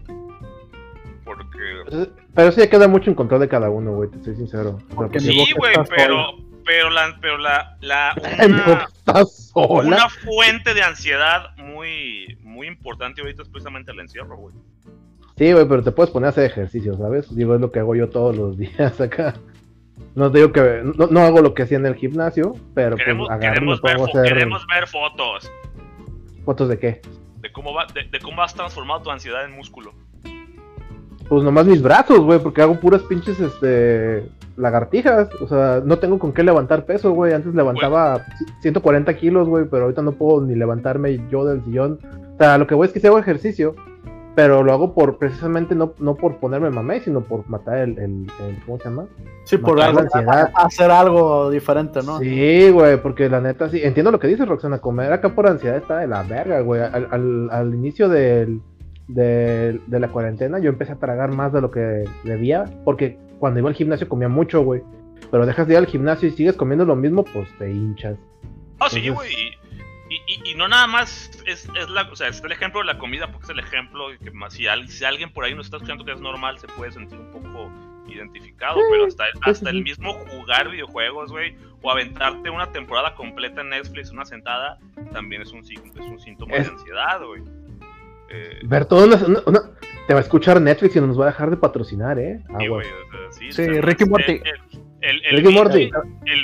Porque. 1.25 2.08
Pero 2.35 2.52
sí 2.52 2.68
queda 2.68 2.88
mucho 2.88 3.11
en 3.11 3.16
control 3.16 3.40
de 3.40 3.49
cada 3.49 3.70
uno, 3.70 3.92
güey, 3.92 4.11
te 4.11 4.23
soy 4.25 4.37
sincero. 4.37 4.78
O 4.97 5.08
sea, 5.08 5.08
mi 5.08 5.20
Sí, 5.20 5.52
güey, 5.56 5.75
pero. 5.97 6.35
Pero 6.64 6.90
la. 6.90 7.18
Pero 7.20 7.38
la. 7.38 7.76
la 7.80 8.14
una- 9.06 9.25
sola. 9.26 9.88
Una 9.88 10.08
fuente 10.08 10.75
de 10.75 10.82
ansiedad 10.82 11.56
muy, 11.56 12.38
muy 12.42 12.66
importante 12.66 13.20
ahorita 13.20 13.42
es 13.42 13.49
precisamente 13.49 13.90
el 13.92 14.00
encierro, 14.00 14.37
güey. 14.37 14.54
Sí, 15.38 15.52
güey, 15.52 15.66
pero 15.68 15.83
te 15.83 15.92
puedes 15.92 16.11
poner 16.11 16.26
a 16.26 16.30
hacer 16.30 16.45
ejercicio, 16.45 16.97
¿sabes? 16.97 17.35
Digo, 17.35 17.54
es 17.54 17.61
lo 17.61 17.71
que 17.71 17.78
hago 17.78 17.95
yo 17.95 18.09
todos 18.09 18.37
los 18.37 18.59
días 18.59 19.00
acá. 19.00 19.35
No 20.14 20.30
te 20.30 20.38
digo 20.38 20.52
que 20.52 20.83
no, 20.85 21.07
no 21.07 21.21
hago 21.21 21.40
lo 21.40 21.54
que 21.54 21.62
hacía 21.62 21.78
en 21.78 21.87
el 21.87 21.95
gimnasio, 21.95 22.54
pero 22.75 22.97
Queremos, 22.97 23.28
pues 23.28 23.40
queremos, 23.40 23.83
ver, 23.83 24.00
hacer 24.00 24.23
queremos 24.25 24.66
ver 24.73 24.87
fotos 24.87 25.50
fotos 26.49 26.71
de 26.71 26.78
qué. 26.78 27.02
de 27.42 27.52
cómo, 27.52 27.75
va, 27.75 27.87
de, 27.92 28.04
de 28.11 28.21
cómo 28.21 28.40
has 28.40 28.54
transformado 28.54 29.02
tu 29.02 29.11
ansiedad 29.11 29.45
en 29.45 29.54
músculo. 29.54 29.92
Pues 31.28 31.45
nomás 31.45 31.66
mis 31.66 31.83
brazos, 31.83 32.21
güey, 32.21 32.38
porque 32.38 32.62
hago 32.62 32.80
puras 32.80 33.02
pinches, 33.02 33.38
este, 33.38 34.26
lagartijas. 34.57 35.28
O 35.42 35.47
sea, 35.47 35.83
no 35.85 35.99
tengo 35.99 36.18
con 36.18 36.33
qué 36.33 36.42
levantar 36.42 36.87
peso, 36.87 37.12
güey. 37.12 37.35
Antes 37.35 37.54
levantaba 37.54 38.25
140 38.62 39.14
kilos, 39.18 39.47
güey, 39.47 39.66
pero 39.71 39.83
ahorita 39.83 40.00
no 40.00 40.12
puedo 40.12 40.40
ni 40.40 40.54
levantarme 40.54 41.21
yo 41.30 41.45
del 41.45 41.62
sillón. 41.64 41.99
O 42.35 42.38
sea, 42.38 42.57
lo 42.57 42.66
que 42.66 42.75
voy 42.75 42.87
es 42.87 42.95
que 42.95 43.00
sí 43.00 43.07
hago 43.07 43.18
ejercicio, 43.18 43.76
pero 44.38 44.62
lo 44.62 44.73
hago 44.73 44.95
por, 44.95 45.18
precisamente, 45.18 45.75
no, 45.75 45.95
no 45.99 46.14
por 46.14 46.37
ponerme 46.37 46.71
mamé, 46.71 47.00
sino 47.00 47.23
por 47.23 47.49
matar 47.50 47.78
el, 47.78 47.99
el- 47.99 48.26
el- 48.40 48.62
¿cómo 48.64 48.78
se 48.78 48.85
llama? 48.85 49.07
Sí, 49.42 49.57
por 49.59 49.76
la 49.76 49.87
algo, 49.87 49.99
ansiedad. 49.99 50.52
hacer 50.54 50.92
algo 50.92 51.50
diferente, 51.50 51.99
¿no? 52.07 52.21
Sí, 52.21 52.71
güey, 52.71 53.02
porque 53.02 53.28
la 53.28 53.40
neta 53.40 53.68
sí. 53.68 53.80
Entiendo 53.83 54.12
lo 54.12 54.21
que 54.21 54.28
dices, 54.28 54.47
Roxana. 54.47 54.78
Comer 54.78 55.12
acá 55.12 55.35
por 55.35 55.49
ansiedad 55.49 55.76
está 55.76 55.99
de 55.99 56.07
la 56.07 56.23
verga, 56.23 56.61
güey. 56.61 56.80
Al, 56.83 57.09
al- 57.11 57.49
al 57.50 57.75
inicio 57.75 58.09
del, 58.09 58.61
del- 59.09 59.80
de 59.88 59.99
la 59.99 60.07
cuarentena 60.07 60.61
yo 60.61 60.68
empecé 60.71 60.92
a 60.92 60.97
tragar 61.00 61.35
más 61.35 61.52
de 61.52 61.61
lo 61.61 61.73
que 61.73 62.04
debía. 62.23 62.64
Porque 62.85 63.18
cuando 63.40 63.59
iba 63.59 63.68
al 63.68 63.75
gimnasio 63.75 64.09
comía 64.09 64.28
mucho, 64.28 64.62
güey. 64.62 64.83
Pero 65.33 65.47
dejas 65.47 65.66
de 65.66 65.75
ir 65.75 65.78
al 65.78 65.87
gimnasio 65.87 66.28
y 66.28 66.30
sigues 66.30 66.54
comiendo 66.54 66.85
lo 66.85 66.95
mismo, 66.95 67.25
pues 67.25 67.49
te 67.59 67.73
hinchas. 67.73 68.16
Ah, 68.78 68.87
sí, 68.88 69.09
güey. 69.09 69.30
Y, 70.30 70.50
y, 70.50 70.54
no 70.54 70.68
nada 70.68 70.87
más 70.87 71.30
es, 71.47 71.66
es 71.75 71.88
la, 71.88 72.02
o 72.02 72.14
sea, 72.14 72.28
es 72.28 72.42
el 72.44 72.52
ejemplo 72.52 72.80
de 72.80 72.87
la 72.87 72.99
comida 72.99 73.32
porque 73.32 73.47
es 73.47 73.50
el 73.50 73.61
ejemplo 73.61 74.08
que 74.23 74.30
más, 74.30 74.52
si, 74.52 74.66
al- 74.66 74.87
si 74.88 75.04
alguien 75.06 75.32
por 75.32 75.44
ahí 75.44 75.54
no 75.54 75.62
está 75.62 75.76
escuchando 75.78 76.04
que 76.04 76.12
es 76.12 76.20
normal, 76.20 76.58
se 76.58 76.66
puede 76.68 76.92
sentir 76.92 77.18
un 77.18 77.30
poco 77.30 77.73
identificado, 78.06 78.76
Sí, 78.76 78.82
pero 78.90 79.06
hasta, 79.06 79.25
hasta 79.42 79.70
sí. 79.70 79.76
el 79.76 79.82
mismo 79.82 80.12
jugar 80.12 80.70
videojuegos, 80.70 81.30
güey, 81.32 81.56
o 81.82 81.90
aventarte 81.90 82.50
una 82.50 82.70
temporada 82.73 83.14
completa 83.14 83.62
en 83.62 83.70
Netflix, 83.70 84.11
una 84.11 84.26
sentada, 84.26 84.78
también 85.12 85.40
es 85.42 85.52
un, 85.52 85.61
es 85.61 85.80
un 85.99 86.20
síntoma 86.20 86.56
Es- 86.56 86.66
de 86.66 86.73
ansiedad, 86.75 87.20
güey. 87.25 87.42
Eh, 88.30 88.58
Ver 88.64 88.85
todo 88.85 89.06
una, 89.06 89.16
una- 89.16 89.40
una- 89.47 89.61
Te 90.06 90.12
va 90.14 90.20
a 90.20 90.23
escuchar 90.23 90.61
Netflix 90.61 90.94
y 90.97 91.00
no 91.00 91.06
nos 91.06 91.18
va 91.18 91.25
a 91.25 91.28
dejar 91.28 91.49
de 91.50 91.56
patrocinar, 91.56 92.18
¿eh? 92.18 92.40
sí, 92.47 92.52
Aguas. 92.66 92.68
güey, 92.68 92.87
o 92.87 93.11
sea, 93.11 93.32
sí, 93.32 93.52
Sí, 93.52 93.62
o 93.62 93.73
sea, 93.73 93.80
Ricky 93.82 94.04
Morty. 94.04 94.32
El, 94.32 94.42
el, 95.00 95.25
el 95.25 95.37
Ricky 95.38 95.54
Morty, 95.54 95.90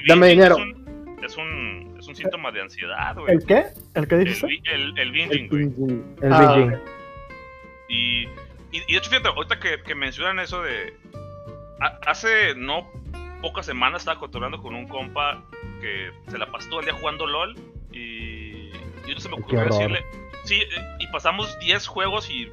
dame 0.07 0.29
dinero. 0.29 0.57
Es 0.57 0.63
un, 0.63 1.25
es 1.25 1.37
un, 1.37 1.74
un 2.15 2.23
síntoma 2.23 2.51
de 2.53 2.63
ansiedad, 2.63 3.15
güey. 3.17 3.35
¿El 3.35 3.45
qué? 3.47 3.65
¿El 3.95 4.09
qué 4.09 4.15
El, 4.17 4.25
dices? 4.25 4.49
bi- 4.49 4.63
el, 4.65 4.99
el 4.99 5.11
binging, 5.13 5.49
güey. 5.49 6.01
El 6.23 6.33
Ah, 6.33 6.55
binging. 6.57 6.79
Y, 7.89 8.23
y, 8.73 8.83
y 8.89 8.93
de 8.93 8.99
hecho, 8.99 9.11
fíjate, 9.11 9.29
ahorita 9.29 9.59
que, 9.61 9.83
que 9.83 9.95
mencionan 9.95 10.39
eso 10.39 10.63
de. 10.63 10.95
ha- 11.81 11.99
hace 12.07 12.55
no 12.57 12.91
pocas 13.43 13.67
semanas 13.67 14.03
estaba 14.03 14.19
cotorreando 14.19 14.61
con 14.63 14.75
un 14.75 14.89
compa 14.89 15.43
que 15.81 16.11
se 16.29 16.39
la 16.39 16.51
pasó 16.51 16.69
todo 16.71 16.81
el 16.81 16.87
día 16.87 16.95
jugando 16.95 17.27
LOL. 17.27 17.55
Y. 17.93 18.71
Y 19.07 19.13
no 19.15 19.21
se 19.21 19.29
me 19.29 19.35
ocurrió 19.35 19.65
decirle. 19.67 20.03
Sí, 20.45 20.55
eh, 20.57 20.67
y 21.01 21.07
pasamos 21.09 21.59
10 21.61 21.87
juegos 21.87 22.31
y 22.31 22.49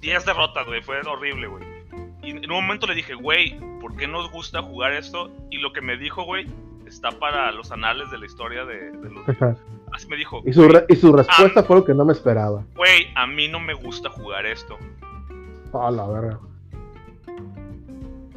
10 0.00 0.24
derrotas, 0.24 0.66
güey. 0.66 0.82
Fue 0.82 1.00
horrible, 1.02 1.46
güey. 1.48 1.64
Y 2.22 2.30
en 2.30 2.50
un 2.50 2.64
momento 2.64 2.86
le 2.86 2.94
dije, 2.94 3.14
güey, 3.14 3.58
¿por 3.80 3.94
qué 3.96 4.06
nos 4.08 4.30
gusta 4.32 4.62
jugar 4.62 4.92
esto? 4.94 5.30
Y 5.50 5.58
lo 5.58 5.72
que 5.72 5.80
me 5.82 5.96
dijo, 5.96 6.24
güey, 6.24 6.46
está 6.86 7.10
para 7.12 7.50
los 7.52 7.70
anales 7.72 8.10
de 8.10 8.18
la 8.18 8.26
historia 8.26 8.64
de, 8.64 8.92
de 8.92 9.10
los. 9.10 9.26
Así 9.92 10.08
me 10.08 10.16
dijo. 10.16 10.42
y, 10.46 10.52
su 10.52 10.68
re- 10.68 10.84
y 10.88 10.96
su 10.96 11.08
Ah. 11.14 11.18
respuesta 11.18 11.62
fue 11.62 11.76
lo 11.76 11.84
que 11.84 11.94
no 11.94 12.04
me 12.04 12.12
esperaba. 12.12 12.64
Güey, 12.74 13.08
a 13.14 13.26
mí 13.26 13.48
no 13.48 13.60
me 13.60 13.74
gusta 13.74 14.10
jugar 14.10 14.46
esto. 14.46 14.78
A 15.72 15.90
la 15.90 16.06
verga. 16.08 16.38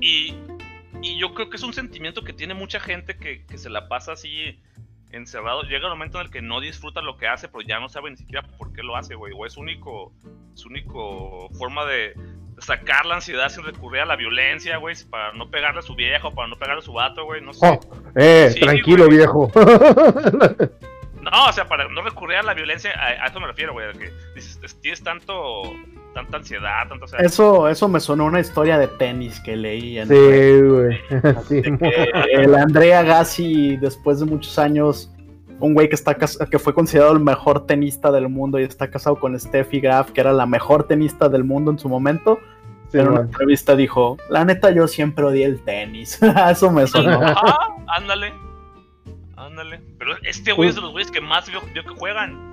Y, 0.02 0.34
y 1.02 1.18
yo 1.20 1.34
creo 1.34 1.50
que 1.50 1.58
es 1.58 1.64
un 1.64 1.74
sentimiento 1.74 2.24
que 2.24 2.34
tiene 2.34 2.54
mucha 2.54 2.80
gente 2.80 3.18
que, 3.18 3.46
que 3.46 3.58
se 3.58 3.70
la 3.70 3.88
pasa 3.88 4.14
así 4.14 4.60
encerrado. 5.12 5.64
Llega 5.64 5.86
el 5.88 5.94
momento 5.94 6.20
en 6.20 6.28
el 6.28 6.32
que 6.32 6.42
no 6.42 6.60
disfruta 6.62 7.02
lo 7.02 7.18
que 7.18 7.28
hace, 7.28 7.48
pero 7.50 7.62
ya 7.62 7.80
no 7.80 7.90
sabe 7.90 8.10
ni 8.12 8.18
siquiera 8.18 8.48
por 8.58 8.74
qué 8.74 8.84
lo 8.84 8.96
hace, 8.96 9.16
güey. 9.16 9.34
O 9.36 9.46
es 9.46 9.58
único, 9.58 10.14
su 10.54 10.70
único 10.70 11.50
forma 11.58 11.86
de 11.86 12.14
sacar 12.62 13.06
la 13.06 13.16
ansiedad 13.16 13.50
sin 13.50 13.64
recurrir 13.64 14.02
a 14.02 14.06
la 14.06 14.16
violencia, 14.16 14.78
güey. 14.78 14.96
Para 15.10 15.34
no 15.34 15.50
pegarle 15.50 15.80
a 15.80 15.84
su 15.84 15.96
viejo, 15.96 16.34
para 16.34 16.48
no 16.48 16.56
pegarle 16.58 16.82
a 16.82 16.86
su 16.86 16.94
vato, 16.94 17.26
güey. 17.26 17.42
No 17.42 17.54
sé. 17.54 17.66
Oh, 17.68 17.80
eh, 18.16 18.52
Sí, 18.54 18.60
tranquilo, 18.60 19.06
güey. 19.06 19.18
viejo. 19.18 19.52
No, 21.22 21.48
o 21.50 21.52
sea, 21.52 21.68
para 21.68 21.88
no 21.90 22.02
recurrir 22.02 22.38
a 22.38 22.44
la 22.44 22.54
violencia, 22.54 22.92
a, 22.98 23.26
a 23.26 23.28
eso 23.28 23.40
me 23.42 23.48
refiero, 23.48 23.74
güey. 23.74 23.92
Que 23.92 24.10
dices, 24.36 24.58
es- 24.64 24.80
tienes 24.80 25.04
tanto, 25.04 25.64
tanta 26.14 26.38
ansiedad, 26.38 26.88
tanto, 26.88 27.04
o 27.06 27.08
sea, 27.10 27.20
Eso, 27.20 27.68
eso 27.68 27.90
me 27.90 28.00
sonó 28.00 28.24
una 28.26 28.40
historia 28.40 28.78
de 28.78 28.88
tenis 28.88 29.40
que 29.42 29.58
leí 29.58 30.00
en 30.00 30.08
sí, 30.08 30.62
güey. 30.62 31.02
Sí, 31.50 31.62
el 32.32 32.56
Andrea 32.56 33.04
Gassi, 33.04 33.76
después 33.78 34.22
de 34.22 34.28
muchos 34.28 34.58
años, 34.58 35.12
un 35.60 35.74
güey 35.74 35.90
que, 35.90 35.96
está 35.96 36.16
que 36.16 36.60
fue 36.60 36.74
considerado 36.74 37.14
el 37.14 37.20
mejor 37.20 37.66
tenista 37.66 38.12
del 38.12 38.30
mundo 38.30 38.60
y 38.60 38.64
está 38.64 38.90
casado 38.90 39.18
con 39.18 39.38
Steffi 39.40 39.80
Graf, 39.80 40.12
que 40.12 40.22
era 40.22 40.34
la 40.34 40.46
mejor 40.46 40.86
tenista 40.86 41.30
del 41.30 41.44
mundo 41.44 41.72
en 41.72 41.80
su 41.80 41.90
momento, 41.90 42.40
sí, 42.92 42.98
en 42.98 43.10
una 43.10 43.22
entrevista 43.22 43.76
dijo, 43.76 44.18
la 44.30 44.46
neta 44.46 44.72
yo 44.72 44.88
siempre 44.88 45.26
odié 45.26 45.46
el 45.46 45.62
tenis. 45.64 46.20
eso 46.52 46.72
me 46.72 46.88
sonó. 46.88 47.22
Ajá, 47.22 47.76
ándale. 47.88 48.34
Ándale. 49.36 49.82
Pero 49.98 50.12
este 50.24 50.52
güey 50.52 50.70
es 50.70 50.76
de 50.76 50.82
los 50.82 50.92
güeyes 50.92 51.12
que 51.12 51.22
más 51.22 51.50
veo, 51.50 51.62
veo 51.74 51.84
que 51.84 51.96
juegan. 51.98 52.50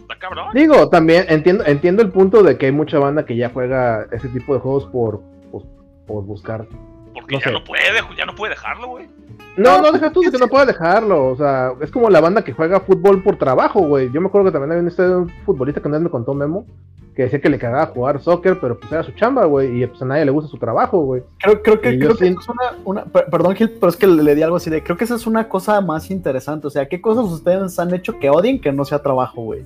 Está 0.00 0.18
cabrón. 0.18 0.48
Digo, 0.54 0.88
también 0.88 1.24
entiendo, 1.28 1.64
entiendo 1.66 2.02
el 2.02 2.10
punto 2.10 2.42
de 2.42 2.58
que 2.58 2.66
hay 2.66 2.72
mucha 2.72 2.98
banda 2.98 3.24
que 3.24 3.36
ya 3.36 3.50
juega 3.50 4.06
ese 4.12 4.28
tipo 4.28 4.54
de 4.54 4.60
juegos 4.60 4.84
por, 4.86 5.22
pues, 5.50 5.64
por 6.06 6.24
buscar. 6.24 6.66
Porque 7.14 7.34
no 7.34 7.40
ya 7.40 7.46
sé. 7.46 7.52
no 7.52 7.64
puede, 7.64 7.82
ya 8.16 8.26
no 8.26 8.34
puede 8.34 8.50
dejarlo, 8.50 8.88
güey. 8.88 9.08
No, 9.56 9.80
No, 9.80 9.92
deja 9.92 10.10
tú 10.10 10.20
de 10.20 10.30
que 10.32 10.38
no 10.38 10.48
puedas 10.48 10.66
dejarlo. 10.66 11.26
O 11.28 11.36
sea, 11.36 11.72
es 11.80 11.90
como 11.90 12.10
la 12.10 12.20
banda 12.20 12.42
que 12.42 12.52
juega 12.52 12.80
fútbol 12.80 13.22
por 13.22 13.36
trabajo, 13.36 13.80
güey. 13.80 14.10
Yo 14.12 14.20
me 14.20 14.26
acuerdo 14.26 14.46
que 14.46 14.52
también 14.52 14.72
había 14.72 14.82
un, 14.82 14.88
este, 14.88 15.08
un 15.08 15.30
futbolista 15.46 15.80
que 15.80 15.88
una 15.88 15.98
vez 15.98 16.04
me 16.04 16.10
contó 16.10 16.34
Memo 16.34 16.66
que 17.14 17.22
decía 17.22 17.40
que 17.40 17.48
le 17.48 17.60
cagaba 17.60 17.86
jugar 17.86 18.20
soccer, 18.20 18.58
pero 18.58 18.76
pues 18.76 18.90
era 18.90 19.04
su 19.04 19.12
chamba, 19.12 19.44
güey. 19.44 19.80
Y 19.80 19.86
pues 19.86 20.02
a 20.02 20.04
nadie 20.04 20.24
le 20.24 20.32
gusta 20.32 20.50
su 20.50 20.58
trabajo, 20.58 20.98
güey. 21.04 21.22
Creo, 21.38 21.62
creo 21.62 21.80
que, 21.80 21.96
creo 21.96 22.16
que 22.16 22.26
es 22.26 22.48
una, 22.48 22.72
una- 22.84 23.04
per- 23.04 23.26
Perdón, 23.30 23.54
Gil, 23.54 23.70
pero 23.78 23.88
es 23.90 23.96
que 23.96 24.08
le, 24.08 24.20
le 24.24 24.34
di 24.34 24.42
algo 24.42 24.56
así 24.56 24.68
de. 24.68 24.82
Creo 24.82 24.96
que 24.96 25.04
esa 25.04 25.14
es 25.14 25.24
una 25.28 25.48
cosa 25.48 25.80
más 25.80 26.10
interesante. 26.10 26.66
O 26.66 26.70
sea, 26.70 26.88
¿qué 26.88 27.00
cosas 27.00 27.26
ustedes 27.26 27.78
han 27.78 27.94
hecho 27.94 28.18
que 28.18 28.30
odien 28.30 28.60
que 28.60 28.72
no 28.72 28.84
sea 28.84 29.00
trabajo, 29.00 29.42
güey? 29.42 29.64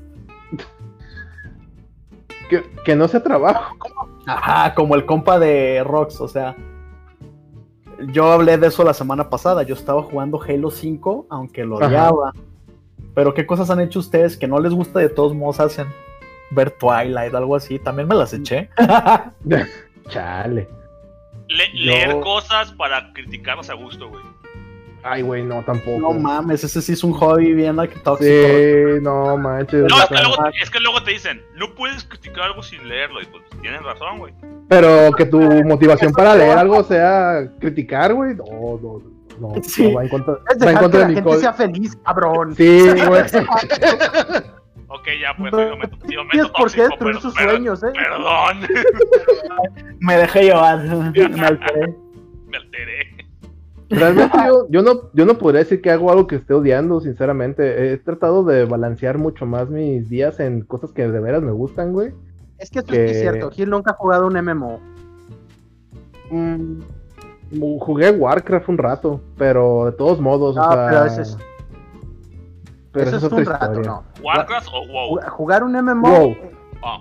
Que, 2.50 2.62
que 2.84 2.96
no 2.96 3.08
sea 3.08 3.22
trabajo. 3.22 3.76
Ajá, 4.26 4.74
como 4.74 4.94
el 4.94 5.04
compa 5.06 5.38
de 5.38 5.82
Rox, 5.84 6.20
o 6.20 6.28
sea. 6.28 6.54
Yo 8.06 8.30
hablé 8.32 8.56
de 8.58 8.68
eso 8.68 8.84
la 8.84 8.94
semana 8.94 9.28
pasada. 9.30 9.62
Yo 9.64 9.74
estaba 9.74 10.02
jugando 10.02 10.40
Halo 10.42 10.70
5, 10.70 11.26
aunque 11.30 11.64
lo 11.64 11.76
Ajá. 11.78 11.86
odiaba. 11.86 12.32
Pero 13.14 13.34
¿qué 13.34 13.46
cosas 13.46 13.70
han 13.70 13.80
hecho 13.80 13.98
ustedes 13.98 14.36
que 14.36 14.46
no 14.46 14.60
les 14.60 14.72
gusta 14.72 15.00
de 15.00 15.08
todos 15.08 15.34
modos 15.34 15.58
hacen? 15.60 15.86
Ver 16.50 16.70
Twilight, 16.70 17.34
algo 17.34 17.56
así. 17.56 17.78
También 17.78 18.06
me 18.08 18.14
las 18.14 18.32
eché. 18.32 18.70
Chale. 20.08 20.68
Le- 21.48 21.72
Yo- 21.72 21.84
Leer 21.92 22.20
cosas 22.20 22.72
para 22.72 23.12
criticarlos 23.12 23.70
a 23.70 23.74
gusto, 23.74 24.08
güey. 24.08 24.22
Ay, 25.02 25.22
güey, 25.22 25.44
no, 25.44 25.62
tampoco. 25.62 25.98
no 26.00 26.12
mames, 26.12 26.64
ese 26.64 26.82
sí 26.82 26.92
es 26.92 27.04
un 27.04 27.12
hobby 27.12 27.52
bien 27.54 27.76
tóxico. 27.76 28.16
Sí, 28.20 29.00
no 29.00 29.36
manches. 29.38 29.84
No, 29.88 29.96
es 30.02 30.06
que, 30.06 30.14
luego, 30.14 30.36
es 30.60 30.70
que 30.70 30.80
luego 30.80 31.02
te 31.04 31.12
dicen, 31.12 31.40
no 31.54 31.72
puedes 31.74 32.02
criticar 32.04 32.44
algo 32.44 32.62
sin 32.62 32.86
leerlo. 32.88 33.22
Y 33.22 33.26
pues 33.26 33.42
tienen 33.62 33.82
razón, 33.84 34.18
güey. 34.18 34.34
Pero 34.68 35.12
que 35.16 35.24
tu 35.26 35.40
motivación 35.64 36.12
para 36.12 36.34
leer 36.34 36.58
algo 36.58 36.82
sea 36.84 37.50
criticar, 37.58 38.12
güey. 38.14 38.34
No, 38.34 38.44
no, 38.82 39.02
no. 39.40 39.62
Sí. 39.62 39.88
no 39.88 39.94
va 39.94 40.02
en 40.04 40.08
contra, 40.10 40.34
Es 40.50 40.66
va 40.66 40.70
en 40.72 40.90
que 40.90 40.98
la 40.98 41.08
mi 41.08 41.14
gente 41.14 41.36
sea 41.38 41.52
feliz, 41.52 41.96
cabrón. 42.04 42.54
Sí, 42.54 42.80
güey. 43.06 43.22
Ok, 44.90 45.06
ya, 45.20 45.36
pues, 45.36 45.52
momento 45.52 46.52
por 46.56 46.72
qué 46.72 46.80
destruir 46.82 46.96
pero- 46.98 47.20
sus 47.20 47.34
pero- 47.34 47.50
sueños, 47.50 47.82
eh. 47.82 47.92
Perdón, 47.92 48.66
Me 50.00 50.16
dejé 50.16 50.44
llevar. 50.44 50.78
me 50.82 51.46
alteré. 51.46 51.94
me 52.46 52.56
alteré. 52.56 53.26
Realmente 53.90 54.38
yo, 54.46 54.66
yo 54.70 54.82
no, 54.82 55.10
yo 55.12 55.26
no 55.26 55.36
podría 55.36 55.60
decir 55.60 55.82
que 55.82 55.90
hago 55.90 56.10
algo 56.10 56.26
que 56.26 56.36
esté 56.36 56.54
odiando, 56.54 57.00
sinceramente. 57.00 57.92
He 57.92 57.98
tratado 57.98 58.44
de 58.44 58.64
balancear 58.64 59.18
mucho 59.18 59.44
más 59.44 59.68
mis 59.68 60.08
días 60.08 60.40
en 60.40 60.62
cosas 60.62 60.92
que 60.92 61.06
de 61.06 61.20
veras 61.20 61.42
me 61.42 61.52
gustan, 61.52 61.92
güey. 61.92 62.12
Es 62.58 62.70
que 62.70 62.80
esto 62.80 62.92
es 62.94 63.20
cierto, 63.20 63.50
Gil 63.50 63.70
nunca 63.70 63.92
ha 63.92 63.94
jugado 63.94 64.26
un 64.26 64.34
MMO. 64.36 64.80
Mm, 66.30 66.80
jugué 67.80 68.10
Warcraft 68.10 68.68
un 68.68 68.78
rato, 68.78 69.20
pero 69.36 69.86
de 69.86 69.92
todos 69.92 70.20
modos, 70.20 70.56
o 70.56 70.62
sea, 70.62 70.88
pero 70.88 71.04
eso 71.04 71.20
es- 71.22 71.38
pero 72.92 73.06
Eso 73.08 73.16
es 73.18 73.24
otra 73.24 73.38
un 73.38 73.44
rato, 73.46 73.64
historia. 73.66 73.90
no. 73.90 74.04
¿Warcraft 74.22 74.68
o 74.68 74.86
WoW? 74.86 75.18
Ju- 75.20 75.28
Jugar 75.28 75.62
un 75.64 75.76
MMO, 75.76 76.08
WoW. 76.10 76.36
Ah, 76.82 76.98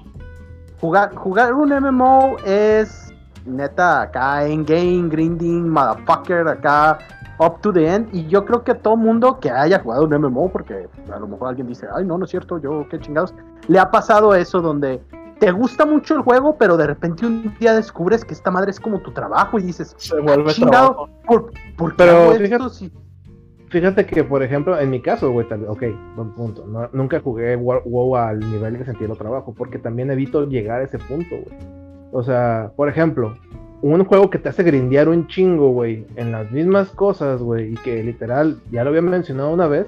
jugar, 0.80 1.16
jugar 1.16 1.54
un 1.54 1.72
MMO 1.74 2.38
es 2.46 3.14
neta 3.46 4.02
acá 4.04 4.46
en 4.46 4.66
game, 4.66 5.08
grinding, 5.10 5.68
motherfucker, 5.70 6.48
acá 6.48 7.00
up 7.40 7.60
to 7.62 7.72
the 7.74 7.88
end. 7.88 8.10
Y 8.14 8.28
yo 8.28 8.46
creo 8.46 8.64
que 8.64 8.74
todo 8.76 8.96
mundo 8.96 9.40
que 9.40 9.50
haya 9.50 9.80
jugado 9.80 10.04
un 10.06 10.14
MMO, 10.14 10.50
porque 10.50 10.88
a 11.14 11.20
lo 11.20 11.28
mejor 11.28 11.50
alguien 11.50 11.68
dice, 11.68 11.88
ay, 11.94 12.06
no, 12.06 12.18
no 12.18 12.26
es 12.26 12.32
cierto, 12.32 12.58
yo 12.60 12.86
qué 12.90 13.00
chingados, 13.00 13.34
le 13.68 13.80
ha 13.80 13.90
pasado 13.92 14.34
eso 14.36 14.62
donde 14.62 15.02
te 15.40 15.52
gusta 15.52 15.86
mucho 15.86 16.16
el 16.16 16.22
juego, 16.22 16.58
pero 16.58 16.78
de 16.78 16.88
repente 16.88 17.26
un 17.26 17.54
día 17.60 17.74
descubres 17.74 18.24
que 18.26 18.34
esta 18.34 18.52
madre 18.52 18.72
es 18.72 18.80
como 18.80 19.00
tu 19.02 19.12
trabajo 19.12 19.60
y 19.60 19.64
dices, 19.64 19.94
Se 19.98 20.20
vuelve 20.20 20.52
chingado, 20.54 20.90
trabajo. 20.94 21.10
¿por, 21.26 21.52
por 21.78 21.90
qué 21.92 21.96
Pero 21.98 22.32
fíjate- 22.32 22.46
esto 22.56 22.70
si- 22.70 22.92
Fíjate 23.70 24.06
que, 24.06 24.24
por 24.24 24.42
ejemplo, 24.44 24.80
en 24.80 24.90
mi 24.90 25.02
caso, 25.02 25.30
güey, 25.32 25.46
tal 25.50 25.66
ok, 25.68 25.84
buen 26.16 26.32
punto. 26.36 26.66
no- 26.66 26.90
nunca 26.94 27.20
jugué 27.20 27.58
WoW 27.58 28.16
al 28.16 28.40
nivel 28.40 28.80
de 28.80 28.86
sentirlo 28.86 29.16
trabajo, 29.18 29.54
porque 29.54 29.78
también 29.78 30.10
evito 30.10 30.48
llegar 30.48 30.80
a 30.80 30.84
ese 30.86 30.98
punto, 31.00 31.36
güey. 31.36 31.60
O 32.14 32.24
sea, 32.24 32.72
por 32.78 32.88
ejemplo, 32.88 33.34
un 33.82 34.06
juego 34.06 34.30
que 34.30 34.40
te 34.40 34.48
hace 34.48 34.64
grindear 34.64 35.10
un 35.10 35.28
chingo, 35.28 35.72
güey, 35.72 36.06
en 36.16 36.32
las 36.32 36.50
mismas 36.50 36.90
cosas, 36.92 37.42
güey, 37.42 37.74
y 37.74 37.76
que 37.76 38.02
literal, 38.04 38.58
ya 38.72 38.86
lo 38.86 38.90
había 38.92 39.02
mencionado 39.02 39.50
una 39.52 39.68
vez, 39.68 39.88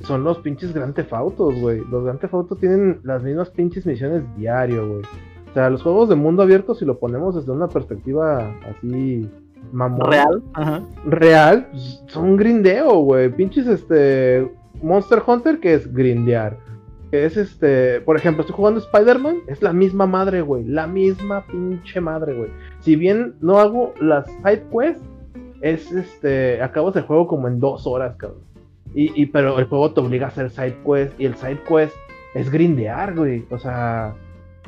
son 0.00 0.24
los 0.24 0.38
pinches 0.38 0.72
Grand 0.72 0.94
Theft 0.94 1.12
Autos, 1.12 1.60
güey. 1.60 1.82
Los 1.90 2.04
Grand 2.04 2.20
Theft 2.20 2.34
Autos 2.34 2.58
tienen 2.58 3.00
las 3.02 3.22
mismas 3.22 3.50
pinches 3.50 3.86
misiones 3.86 4.22
diario, 4.36 4.88
güey. 4.88 5.02
O 5.50 5.54
sea, 5.54 5.70
los 5.70 5.82
juegos 5.82 6.08
de 6.08 6.14
mundo 6.14 6.42
abierto, 6.42 6.74
si 6.74 6.84
lo 6.84 6.98
ponemos 6.98 7.34
desde 7.34 7.52
una 7.52 7.68
perspectiva 7.68 8.54
así 8.68 9.28
mamón, 9.72 10.10
Real. 10.10 10.42
Ajá. 10.54 10.82
real, 11.04 11.68
pues, 11.70 12.02
son 12.06 12.36
grindeo, 12.36 13.00
güey. 13.00 13.30
Pinches 13.30 13.66
este 13.66 14.50
Monster 14.82 15.22
Hunter 15.26 15.58
que 15.58 15.74
es 15.74 15.92
grindear. 15.92 16.56
Que 17.10 17.24
es 17.24 17.36
este, 17.36 18.02
por 18.02 18.16
ejemplo, 18.16 18.42
estoy 18.42 18.54
jugando 18.54 18.80
Spider-Man, 18.80 19.38
es 19.46 19.62
la 19.62 19.72
misma 19.72 20.06
madre, 20.06 20.42
güey. 20.42 20.64
La 20.64 20.86
misma 20.86 21.44
pinche 21.46 22.00
madre, 22.00 22.34
güey. 22.34 22.50
Si 22.80 22.96
bien 22.96 23.34
no 23.40 23.58
hago 23.58 23.94
las 24.00 24.26
side 24.26 24.64
quests, 24.70 25.02
es 25.62 25.90
este, 25.90 26.62
acabas 26.62 26.94
el 26.96 27.02
juego 27.02 27.26
como 27.26 27.48
en 27.48 27.58
dos 27.58 27.86
horas, 27.86 28.14
cabrón. 28.16 28.42
Y, 28.94 29.22
y- 29.22 29.26
pero 29.26 29.58
el 29.58 29.66
juego 29.66 29.92
te 29.92 30.00
obliga 30.00 30.26
a 30.26 30.28
hacer 30.30 30.50
side 30.50 30.76
quest 30.84 31.18
y 31.20 31.26
el 31.26 31.34
side 31.36 31.60
quest 31.68 31.94
es 32.34 32.50
grindear, 32.50 33.14
güey. 33.14 33.44
O 33.50 33.58
sea, 33.58 34.14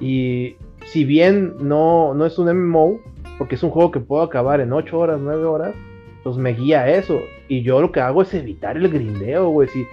y 0.00 0.56
si 0.86 1.04
bien 1.04 1.54
no, 1.60 2.14
no 2.14 2.26
es 2.26 2.38
un 2.38 2.48
MMO, 2.48 2.98
porque 3.38 3.54
es 3.54 3.62
un 3.62 3.70
juego 3.70 3.90
que 3.90 4.00
puedo 4.00 4.22
acabar 4.22 4.60
en 4.60 4.72
8 4.72 4.98
horas, 4.98 5.18
9 5.22 5.44
horas, 5.44 5.74
pues 6.22 6.36
me 6.36 6.52
guía 6.52 6.82
a 6.82 6.90
eso. 6.90 7.18
Y 7.48 7.62
yo 7.62 7.80
lo 7.80 7.90
que 7.92 8.00
hago 8.00 8.22
es 8.22 8.32
evitar 8.34 8.76
el 8.76 8.88
grindeo, 8.88 9.48
güey. 9.48 9.68
Si, 9.68 9.84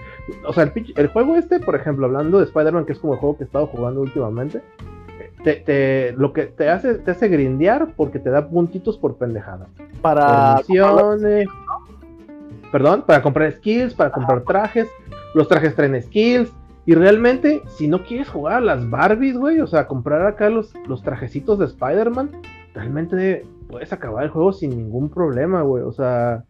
o 0.46 0.52
sea, 0.52 0.64
el, 0.64 0.72
el 0.96 1.06
juego 1.08 1.36
este, 1.36 1.58
por 1.60 1.74
ejemplo, 1.74 2.06
hablando 2.06 2.38
de 2.38 2.44
Spider-Man, 2.44 2.84
que 2.84 2.92
es 2.92 2.98
como 2.98 3.14
el 3.14 3.18
juego 3.18 3.36
que 3.38 3.44
he 3.44 3.46
estado 3.46 3.66
jugando 3.66 4.00
últimamente, 4.02 4.60
te, 5.42 5.54
te- 5.54 6.12
lo 6.16 6.32
que 6.32 6.46
te 6.46 6.68
hace, 6.68 6.94
te 6.96 7.10
hace 7.12 7.28
grindear 7.28 7.88
porque 7.96 8.18
te 8.18 8.28
da 8.30 8.48
puntitos 8.48 8.98
por 8.98 9.16
pendejada. 9.16 9.68
Para. 10.02 10.56
Perdón, 12.72 13.04
para 13.06 13.22
comprar 13.22 13.50
skills, 13.52 13.94
para 13.94 14.10
comprar 14.10 14.42
trajes. 14.42 14.88
Los 15.34 15.48
trajes 15.48 15.74
traen 15.74 16.00
skills. 16.02 16.52
Y 16.86 16.94
realmente, 16.94 17.62
si 17.76 17.86
no 17.86 18.02
quieres 18.02 18.28
jugar 18.28 18.54
a 18.54 18.60
las 18.60 18.88
Barbies, 18.88 19.36
güey, 19.36 19.60
o 19.60 19.66
sea, 19.66 19.86
comprar 19.86 20.26
acá 20.26 20.48
los, 20.48 20.72
los 20.86 21.02
trajecitos 21.02 21.58
de 21.58 21.66
Spider-Man, 21.66 22.30
realmente 22.74 23.44
puedes 23.68 23.92
acabar 23.92 24.24
el 24.24 24.30
juego 24.30 24.52
sin 24.52 24.70
ningún 24.70 25.10
problema, 25.10 25.62
güey. 25.62 25.82
O 25.82 25.92
sea, 25.92 26.44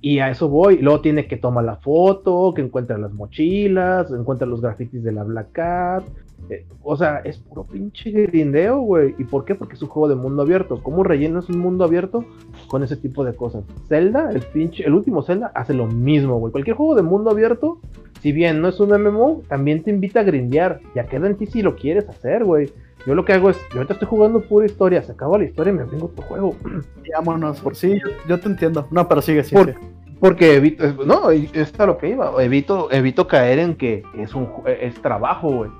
y 0.00 0.18
a 0.18 0.30
eso 0.30 0.48
voy. 0.48 0.78
Luego 0.78 1.00
tiene 1.00 1.26
que 1.26 1.36
tomar 1.36 1.64
la 1.64 1.76
foto, 1.76 2.52
que 2.54 2.62
encuentra 2.62 2.98
las 2.98 3.12
mochilas, 3.12 4.10
encuentra 4.10 4.46
los 4.46 4.60
grafitis 4.60 5.02
de 5.02 5.12
la 5.12 5.24
Black 5.24 5.52
Cat. 5.52 6.04
Eh, 6.50 6.66
o 6.82 6.96
sea, 6.96 7.18
es 7.24 7.38
puro 7.38 7.64
pinche 7.64 8.10
grindeo, 8.10 8.80
güey. 8.80 9.14
¿Y 9.18 9.24
por 9.24 9.44
qué? 9.44 9.54
Porque 9.54 9.74
es 9.74 9.82
un 9.82 9.88
juego 9.88 10.08
de 10.08 10.16
mundo 10.16 10.42
abierto. 10.42 10.80
¿Cómo 10.82 11.02
rellenas 11.04 11.48
un 11.48 11.58
mundo 11.58 11.84
abierto? 11.84 12.24
Con 12.68 12.82
ese 12.82 12.96
tipo 12.96 13.24
de 13.24 13.34
cosas. 13.34 13.64
Zelda, 13.88 14.30
el 14.30 14.40
pinche, 14.42 14.84
el 14.84 14.94
último 14.94 15.22
Zelda 15.22 15.52
hace 15.54 15.74
lo 15.74 15.86
mismo, 15.86 16.38
güey. 16.38 16.52
Cualquier 16.52 16.76
juego 16.76 16.94
de 16.94 17.02
mundo 17.02 17.30
abierto, 17.30 17.78
si 18.20 18.32
bien 18.32 18.60
no 18.60 18.68
es 18.68 18.80
un 18.80 18.90
MMO, 18.90 19.42
también 19.48 19.82
te 19.82 19.90
invita 19.90 20.20
a 20.20 20.24
grindear. 20.24 20.80
Ya 20.94 21.06
queda 21.06 21.26
en 21.28 21.36
ti 21.36 21.46
si 21.46 21.62
lo 21.62 21.76
quieres 21.76 22.08
hacer, 22.08 22.44
güey. 22.44 22.70
Yo 23.06 23.14
lo 23.16 23.24
que 23.24 23.32
hago 23.32 23.50
es, 23.50 23.56
yo 23.70 23.78
ahorita 23.78 23.94
estoy 23.94 24.06
jugando 24.08 24.40
pura 24.42 24.64
historia, 24.66 25.02
se 25.02 25.10
acaba 25.12 25.36
la 25.36 25.44
historia 25.44 25.72
y 25.72 25.76
me 25.76 25.84
vengo 25.84 26.06
otro 26.06 26.22
juego. 26.24 26.54
Vámonos, 27.16 27.60
por 27.60 27.74
sí, 27.74 27.98
yo, 28.00 28.10
yo 28.28 28.38
te 28.38 28.48
entiendo. 28.48 28.86
No, 28.90 29.08
pero 29.08 29.22
sigue, 29.22 29.42
sigue. 29.44 29.64
Por- 29.64 29.74
sigue. 29.74 29.86
Porque 30.20 30.54
evito, 30.54 30.84
no, 31.04 31.32
y 31.32 31.50
es 31.52 31.78
a 31.80 31.84
lo 31.86 31.98
que 31.98 32.10
iba, 32.10 32.32
evito, 32.44 32.92
evito 32.92 33.26
caer 33.26 33.58
en 33.58 33.74
que 33.74 34.04
es 34.16 34.32
un 34.36 34.48
es 34.80 34.94
trabajo, 35.02 35.50
güey. 35.50 35.70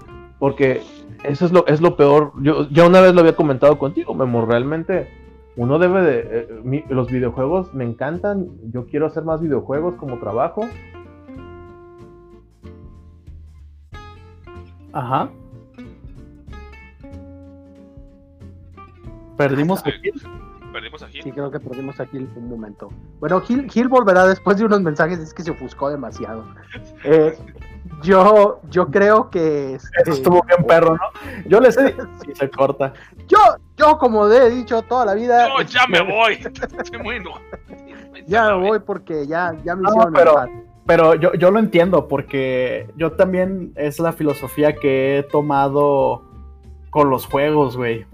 Porque 0.42 0.82
eso 1.22 1.46
es 1.46 1.52
lo, 1.52 1.64
es 1.68 1.80
lo 1.80 1.96
peor. 1.96 2.32
Yo 2.42 2.68
ya 2.68 2.84
una 2.84 3.00
vez 3.00 3.14
lo 3.14 3.20
había 3.20 3.36
comentado 3.36 3.78
contigo, 3.78 4.12
Memo, 4.12 4.44
realmente 4.44 5.08
uno 5.54 5.78
debe 5.78 6.02
de. 6.02 6.18
eh, 6.26 6.60
mi- 6.64 6.82
los 6.88 7.06
videojuegos 7.12 7.72
me 7.74 7.84
encantan. 7.84 8.48
Yo 8.72 8.86
quiero 8.86 9.06
hacer 9.06 9.22
más 9.22 9.40
videojuegos 9.40 9.94
como 9.94 10.18
trabajo. 10.18 10.62
Ajá. 14.92 15.30
Perdimos 19.36 19.80
Ay, 19.84 19.92
aquí. 19.96 20.10
Perdimos 20.72 21.02
a 21.04 21.06
Gil. 21.08 21.22
Sí, 21.22 21.30
creo 21.30 21.52
que 21.52 21.60
perdimos 21.60 22.00
aquí 22.00 22.16
un 22.18 22.48
momento. 22.48 22.88
Bueno, 23.20 23.40
Gil, 23.42 23.70
Gil 23.70 23.86
volverá 23.86 24.26
después 24.26 24.56
de 24.58 24.64
unos 24.64 24.80
mensajes, 24.80 25.20
es 25.20 25.32
que 25.32 25.42
se 25.44 25.52
ofuscó 25.52 25.88
demasiado. 25.88 26.44
Eh, 27.04 27.36
yo, 28.02 28.60
yo 28.70 28.86
creo 28.88 29.30
que... 29.30 29.74
este, 29.74 29.88
Eso 30.02 30.12
estuvo 30.12 30.42
bien 30.42 30.64
perro, 30.66 30.96
¿no? 30.96 31.02
Yo 31.46 31.60
le 31.60 31.70
sé. 31.72 31.94
Sí, 32.24 32.32
se 32.34 32.50
corta. 32.50 32.92
yo, 33.28 33.38
yo, 33.76 33.98
como 33.98 34.28
he 34.30 34.50
dicho 34.50 34.82
toda 34.82 35.04
la 35.06 35.14
vida... 35.14 35.48
No, 35.48 35.60
ya 35.62 35.86
me 35.86 36.00
voy. 36.00 36.34
Estoy 36.82 36.98
muy 37.02 37.16
enojado. 37.16 37.44
Ya 38.26 38.54
me 38.56 38.68
voy 38.68 38.78
porque 38.80 39.26
ya, 39.26 39.54
ya 39.64 39.74
me 39.74 39.82
No, 39.82 39.88
hicieron 39.90 40.12
pero- 40.12 40.30
enojar. 40.32 40.50
Pero 40.84 41.14
yo, 41.14 41.32
yo 41.34 41.52
lo 41.52 41.60
entiendo 41.60 42.08
porque 42.08 42.88
yo 42.96 43.12
también 43.12 43.72
es 43.76 44.00
la 44.00 44.12
filosofía 44.12 44.74
que 44.74 45.18
he 45.18 45.22
tomado 45.22 46.22
con 46.90 47.08
los 47.08 47.24
juegos, 47.26 47.76
güey. 47.76 48.04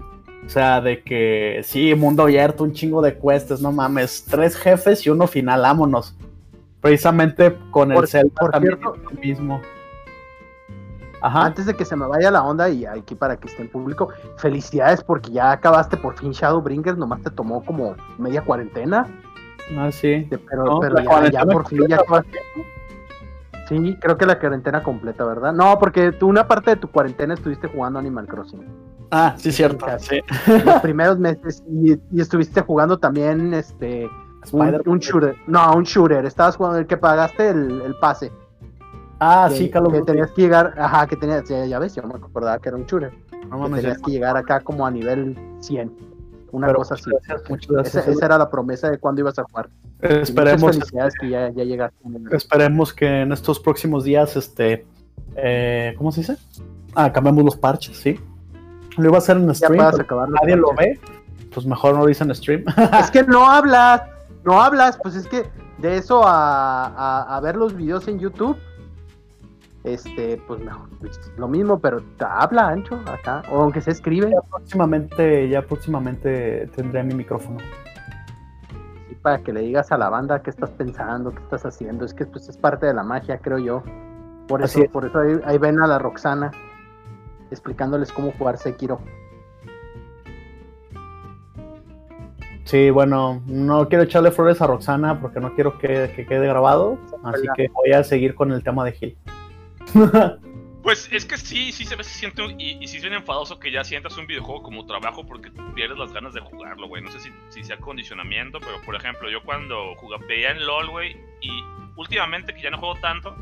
O 0.44 0.48
sea, 0.50 0.83
de 0.83 1.02
que 1.02 1.62
sí, 1.64 1.94
mundo 1.94 2.24
abierto, 2.24 2.64
un 2.64 2.72
chingo 2.74 3.00
de 3.00 3.14
cuestas, 3.14 3.62
no 3.62 3.72
mames, 3.72 4.24
tres 4.28 4.54
jefes 4.54 5.07
y 5.07 5.11
uno 5.11 5.26
final, 5.26 5.62
vámonos. 5.62 6.14
Precisamente 6.81 7.57
con 7.71 7.93
el 7.93 8.07
Zelda 8.07 8.33
por 8.41 8.51
también 8.53 8.79
cierto- 8.79 8.95
es 8.97 9.03
lo 9.03 9.21
mismo. 9.21 9.61
Ajá. 11.21 11.47
Antes 11.47 11.67
de 11.67 11.75
que 11.75 11.85
se 11.85 11.97
me 11.97 12.07
vaya 12.07 12.31
la 12.31 12.45
onda 12.45 12.69
y 12.71 12.87
aquí 12.87 13.17
para 13.17 13.37
que 13.37 13.49
esté 13.49 13.62
en 13.62 13.69
público, 13.69 14.11
felicidades 14.37 15.03
porque 15.03 15.33
ya 15.33 15.51
acabaste 15.51 15.97
por 15.97 16.17
fin 16.17 16.31
Shadowbringers, 16.31 16.97
nomás 16.97 17.21
te 17.23 17.31
tomó 17.31 17.64
como 17.64 17.97
media 18.19 18.43
cuarentena, 18.43 19.07
Ah, 19.77 19.91
sí. 19.91 20.25
de- 20.31 20.38
pero, 20.38 20.64
No, 20.64 20.79
pero 20.81 20.95
la 20.95 21.29
ya, 21.29 21.45
por 21.45 21.67
fin 21.69 21.87
ya 21.88 21.97
acabaste. 21.97 22.38
Sí, 23.69 23.97
creo 24.01 24.17
que 24.17 24.27
la 24.27 24.38
cuarentena 24.38 24.83
completa, 24.85 25.25
¿verdad? 25.25 25.53
No, 25.53 25.77
porque 25.81 26.12
tú 26.12 26.29
una 26.29 26.47
parte 26.47 26.71
de 26.71 26.77
tu 26.77 26.88
cuarentena 26.88 27.35
estuviste 27.35 27.67
jugando 27.67 27.99
Animal 27.99 28.27
Crossing. 28.29 28.64
Ah, 29.11 29.35
sí, 29.37 29.51
cierto. 29.51 29.87
Sí. 29.99 30.21
Los 30.64 30.81
primeros 30.81 31.19
meses 31.19 31.62
y, 31.69 31.95
y 32.12 32.21
estuviste 32.21 32.61
jugando 32.62 32.99
también 32.99 33.53
este 33.55 34.09
un, 34.53 34.83
un 34.87 34.98
shooter. 34.98 35.37
No, 35.46 35.74
un 35.74 35.85
shooter. 35.85 36.24
Estabas 36.24 36.57
jugando 36.57 36.79
el 36.79 36.87
que 36.87 36.96
pagaste 36.96 37.51
el, 37.51 37.81
el 37.83 37.94
pase. 37.96 38.33
Ah, 39.20 39.48
que, 39.51 39.57
sí, 39.57 39.70
Call 39.70 39.87
of 39.87 39.92
que 39.92 40.03
tenías 40.03 40.31
que 40.31 40.42
llegar, 40.42 40.74
ajá, 40.79 41.07
que 41.07 41.16
tenías, 41.16 41.48
ya, 41.48 41.66
ya 41.66 41.79
ves, 41.79 41.94
yo 41.94 42.03
me 42.05 42.14
acordaba 42.14 42.59
que 42.59 42.68
era 42.68 42.79
un 42.79 42.87
shooter. 42.87 43.12
No 43.51 43.64
que 43.68 43.81
tenías 43.81 43.98
que 43.98 44.11
llegar 44.12 44.37
acá 44.37 44.61
como 44.61 44.87
a 44.87 44.90
nivel 44.90 45.37
100. 45.61 45.92
Una 46.53 46.68
Pero 46.68 46.79
cosa 46.79 46.94
así. 46.94 47.11
gracias, 47.11 47.51
muchas 47.51 47.70
gracias. 47.70 47.96
Esa, 48.07 48.11
esa 48.11 48.27
era 48.27 48.38
la 48.38 48.48
promesa 48.48 48.90
de 48.90 48.98
cuándo 48.98 49.20
ibas 49.20 49.38
a 49.38 49.44
jugar. 49.44 49.68
Esperemos, 50.01 50.77
felicidades 50.77 51.14
que 51.20 51.29
ya, 51.29 51.51
ya 51.51 51.64
llegaste. 51.64 51.98
esperemos 52.31 52.92
que 52.94 53.22
en 53.22 53.33
estos 53.33 53.59
próximos 53.59 54.05
días, 54.05 54.37
este, 54.37 54.87
eh, 55.37 55.94
¿cómo 55.98 56.12
se 56.12 56.20
dice? 56.20 56.37
Ah, 56.94 57.12
cambiamos 57.12 57.44
los 57.44 57.57
parches, 57.57 57.96
sí. 57.96 58.18
Lo 58.96 59.09
iba 59.09 59.16
a 59.16 59.18
hacer 59.18 59.37
en 59.37 59.55
stream, 59.55 59.85
nadie 60.31 60.57
lo 60.57 60.72
ve, 60.74 60.98
pues 61.53 61.66
mejor 61.66 61.94
no 61.94 62.05
lo 62.05 62.09
hice 62.09 62.24
en 62.24 62.35
stream. 62.35 62.64
Es 63.01 63.11
que 63.11 63.22
no 63.24 63.48
hablas, 63.48 64.03
no 64.49 64.63
hablas, 64.63 64.99
pues 65.03 65.15
es 65.15 65.27
que 65.29 65.45
de 65.77 65.99
eso 65.99 66.27
a, 66.27 66.87
a, 66.87 67.37
a 67.37 67.41
ver 67.41 67.55
los 67.55 67.75
videos 67.75 68.09
en 68.09 68.19
YouTube, 68.19 68.57
este, 69.85 70.41
pues 70.47 70.59
mejor, 70.61 70.89
pues, 71.01 71.21
lo 71.37 71.49
mismo, 71.49 71.79
pero 71.79 72.03
habla 72.19 72.69
ancho 72.69 72.99
acá, 73.07 73.43
o 73.51 73.61
aunque 73.63 73.83
se 73.83 73.91
escribe, 73.91 74.31
ya 74.31 74.41
próximamente, 74.49 75.49
ya 75.51 75.61
próximamente 75.63 76.67
tendré 76.75 77.05
mi 77.05 77.15
micrófono. 77.15 77.59
y 79.11 79.15
para 79.17 79.39
que 79.43 79.53
le 79.53 79.61
digas 79.61 79.93
a 79.93 79.99
la 79.99 80.09
banda 80.09 80.43
qué 80.43 80.51
estás 80.51 80.71
pensando, 80.71 81.31
qué 81.31 81.43
estás 81.43 81.67
haciendo, 81.67 82.05
es 82.07 82.15
que 82.15 82.25
pues 82.25 82.49
es 82.49 82.57
parte 82.57 82.87
de 82.87 82.95
la 82.95 83.03
magia, 83.03 83.39
creo 83.39 83.59
yo. 83.59 83.83
Por 84.49 84.63
Así 84.63 84.81
eso, 84.81 84.87
es. 84.87 84.91
por 84.91 85.05
eso 85.05 85.19
ahí, 85.21 85.39
ahí 85.45 85.59
ven 85.59 85.79
a 85.83 85.87
la 85.87 85.99
Roxana 85.99 86.51
explicándoles 87.51 88.13
cómo 88.13 88.33
jugar 88.33 88.57
Sekiro. 88.57 88.99
Sí, 92.68 92.90
bueno, 92.90 93.42
no 93.46 93.88
quiero 93.88 94.04
echarle 94.04 94.31
flores 94.31 94.61
a 94.61 94.66
Roxana 94.66 95.18
porque 95.22 95.40
no 95.40 95.54
quiero 95.54 95.78
que, 95.78 96.12
que 96.14 96.26
quede 96.26 96.46
grabado, 96.46 96.98
así 97.24 97.40
Hola. 97.44 97.52
que 97.57 97.68
voy 97.68 97.92
a 97.92 98.04
seguir 98.04 98.35
con 98.35 98.52
el 98.52 98.62
tema 98.62 98.85
de 98.85 98.92
Gil. 98.92 99.16
Pues 100.81 101.09
es 101.12 101.26
que 101.26 101.37
sí, 101.37 101.72
sí 101.72 101.85
se 101.85 101.96
ve, 101.96 102.04
se 102.04 102.18
siente, 102.18 102.42
y, 102.57 102.78
y 102.81 102.88
sí 102.88 102.96
es 102.96 103.02
bien 103.02 103.12
enfadoso 103.12 103.59
que 103.59 103.70
ya 103.70 103.85
sientas 103.85 104.16
un 104.16 104.26
videojuego 104.26 104.62
como 104.62 104.87
trabajo 104.87 105.26
porque 105.26 105.50
pierdes 105.74 105.98
las 105.98 106.12
ganas 106.14 106.33
de 106.33 106.40
jugarlo, 106.40 106.88
güey. 106.88 107.02
No 107.02 107.11
sé 107.11 107.20
si, 107.20 107.31
si 107.50 107.64
sea 107.64 107.76
condicionamiento, 107.78 108.59
pero 108.59 108.81
por 108.87 108.94
ejemplo, 108.94 109.28
yo 109.28 109.42
cuando 109.42 109.94
jugaba, 109.96 110.24
veía 110.26 110.50
en 110.50 110.64
LOL, 110.64 110.88
güey, 110.88 111.16
y 111.42 111.50
últimamente 111.96 112.54
que 112.54 112.62
ya 112.62 112.70
no 112.70 112.78
juego 112.78 112.94
tanto, 113.02 113.37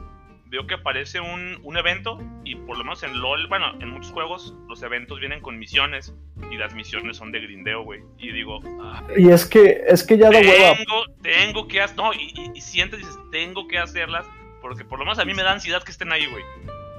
veo 0.48 0.66
que 0.66 0.74
aparece 0.74 1.20
un, 1.20 1.59
un 1.62 1.76
evento, 1.76 2.18
y 2.44 2.54
por 2.54 2.78
lo 2.78 2.85
menos 2.85 3.02
en 3.02 3.20
LOL, 3.20 3.48
bueno, 3.48 3.72
en 3.80 3.90
muchos 3.90 4.12
juegos, 4.12 4.54
los 4.68 4.82
eventos 4.82 5.18
vienen 5.20 5.40
con 5.40 5.59
misiones, 5.59 6.14
y 6.50 6.56
las 6.56 6.74
misiones 6.74 7.16
son 7.16 7.32
de 7.32 7.40
grindeo, 7.40 7.82
güey. 7.82 8.02
Y 8.18 8.32
digo, 8.32 8.61
ah, 8.80 9.02
Y 9.16 9.30
es 9.30 9.46
que, 9.46 9.82
es 9.87 10.04
que 10.04 10.16
ya 10.18 10.30
da 10.30 10.38
hueva. 10.38 10.76
tengo, 10.76 11.04
tengo 11.22 11.68
que 11.68 11.80
hacer, 11.80 11.96
no, 11.96 12.12
y, 12.12 12.32
y, 12.35 12.50
y 12.54 12.61
sientes, 12.61 13.00
dices, 13.00 13.16
tengo 13.32 13.66
que 13.68 13.78
hacerlas, 13.78 14.26
porque 14.61 14.85
por 14.85 14.98
lo 14.98 15.04
menos 15.04 15.18
a 15.18 15.24
mí 15.24 15.35
me 15.35 15.42
da 15.42 15.52
ansiedad 15.52 15.82
que 15.82 15.92
estén 15.92 16.12
ahí, 16.12 16.26
güey. 16.26 16.44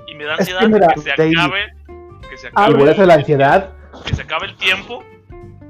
Y 0.07 0.15
me 0.15 0.25
da 0.25 0.35
Es 0.35 0.47
que 0.47 0.53
ansiedad 0.53 0.59
que, 0.61 0.67
mira, 0.67 0.93
se 0.97 1.11
acabe, 1.11 1.73
que 2.29 2.37
se 2.37 2.47
¿Y 2.47 2.49
acabe, 2.49 3.05
la 3.05 3.13
ansiedad? 3.13 3.73
que 4.05 4.15
se 4.15 4.21
acabe 4.21 4.45
el 4.47 4.55
tiempo 4.57 5.03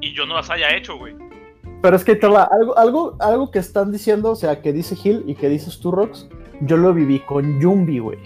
y 0.02 0.14
yo 0.14 0.26
no 0.26 0.36
las 0.36 0.50
haya 0.50 0.76
hecho, 0.76 0.98
güey. 0.98 1.16
Pero 1.82 1.96
es 1.96 2.04
que 2.04 2.18
Carla, 2.18 2.44
algo, 2.52 2.78
algo, 2.78 3.18
algo 3.20 3.52
que 3.52 3.60
están 3.60 3.92
diciendo, 3.92 4.32
o 4.32 4.36
sea, 4.36 4.62
que 4.62 4.74
dice 4.74 4.96
Gil 4.96 5.24
y 5.28 5.36
que 5.36 5.48
dices 5.48 5.80
tú, 5.80 5.92
Rox, 5.92 6.28
yo 6.62 6.78
lo 6.78 6.94
viví 6.94 7.20
con 7.20 7.60
Yumbi, 7.60 8.00
güey. 8.00 8.20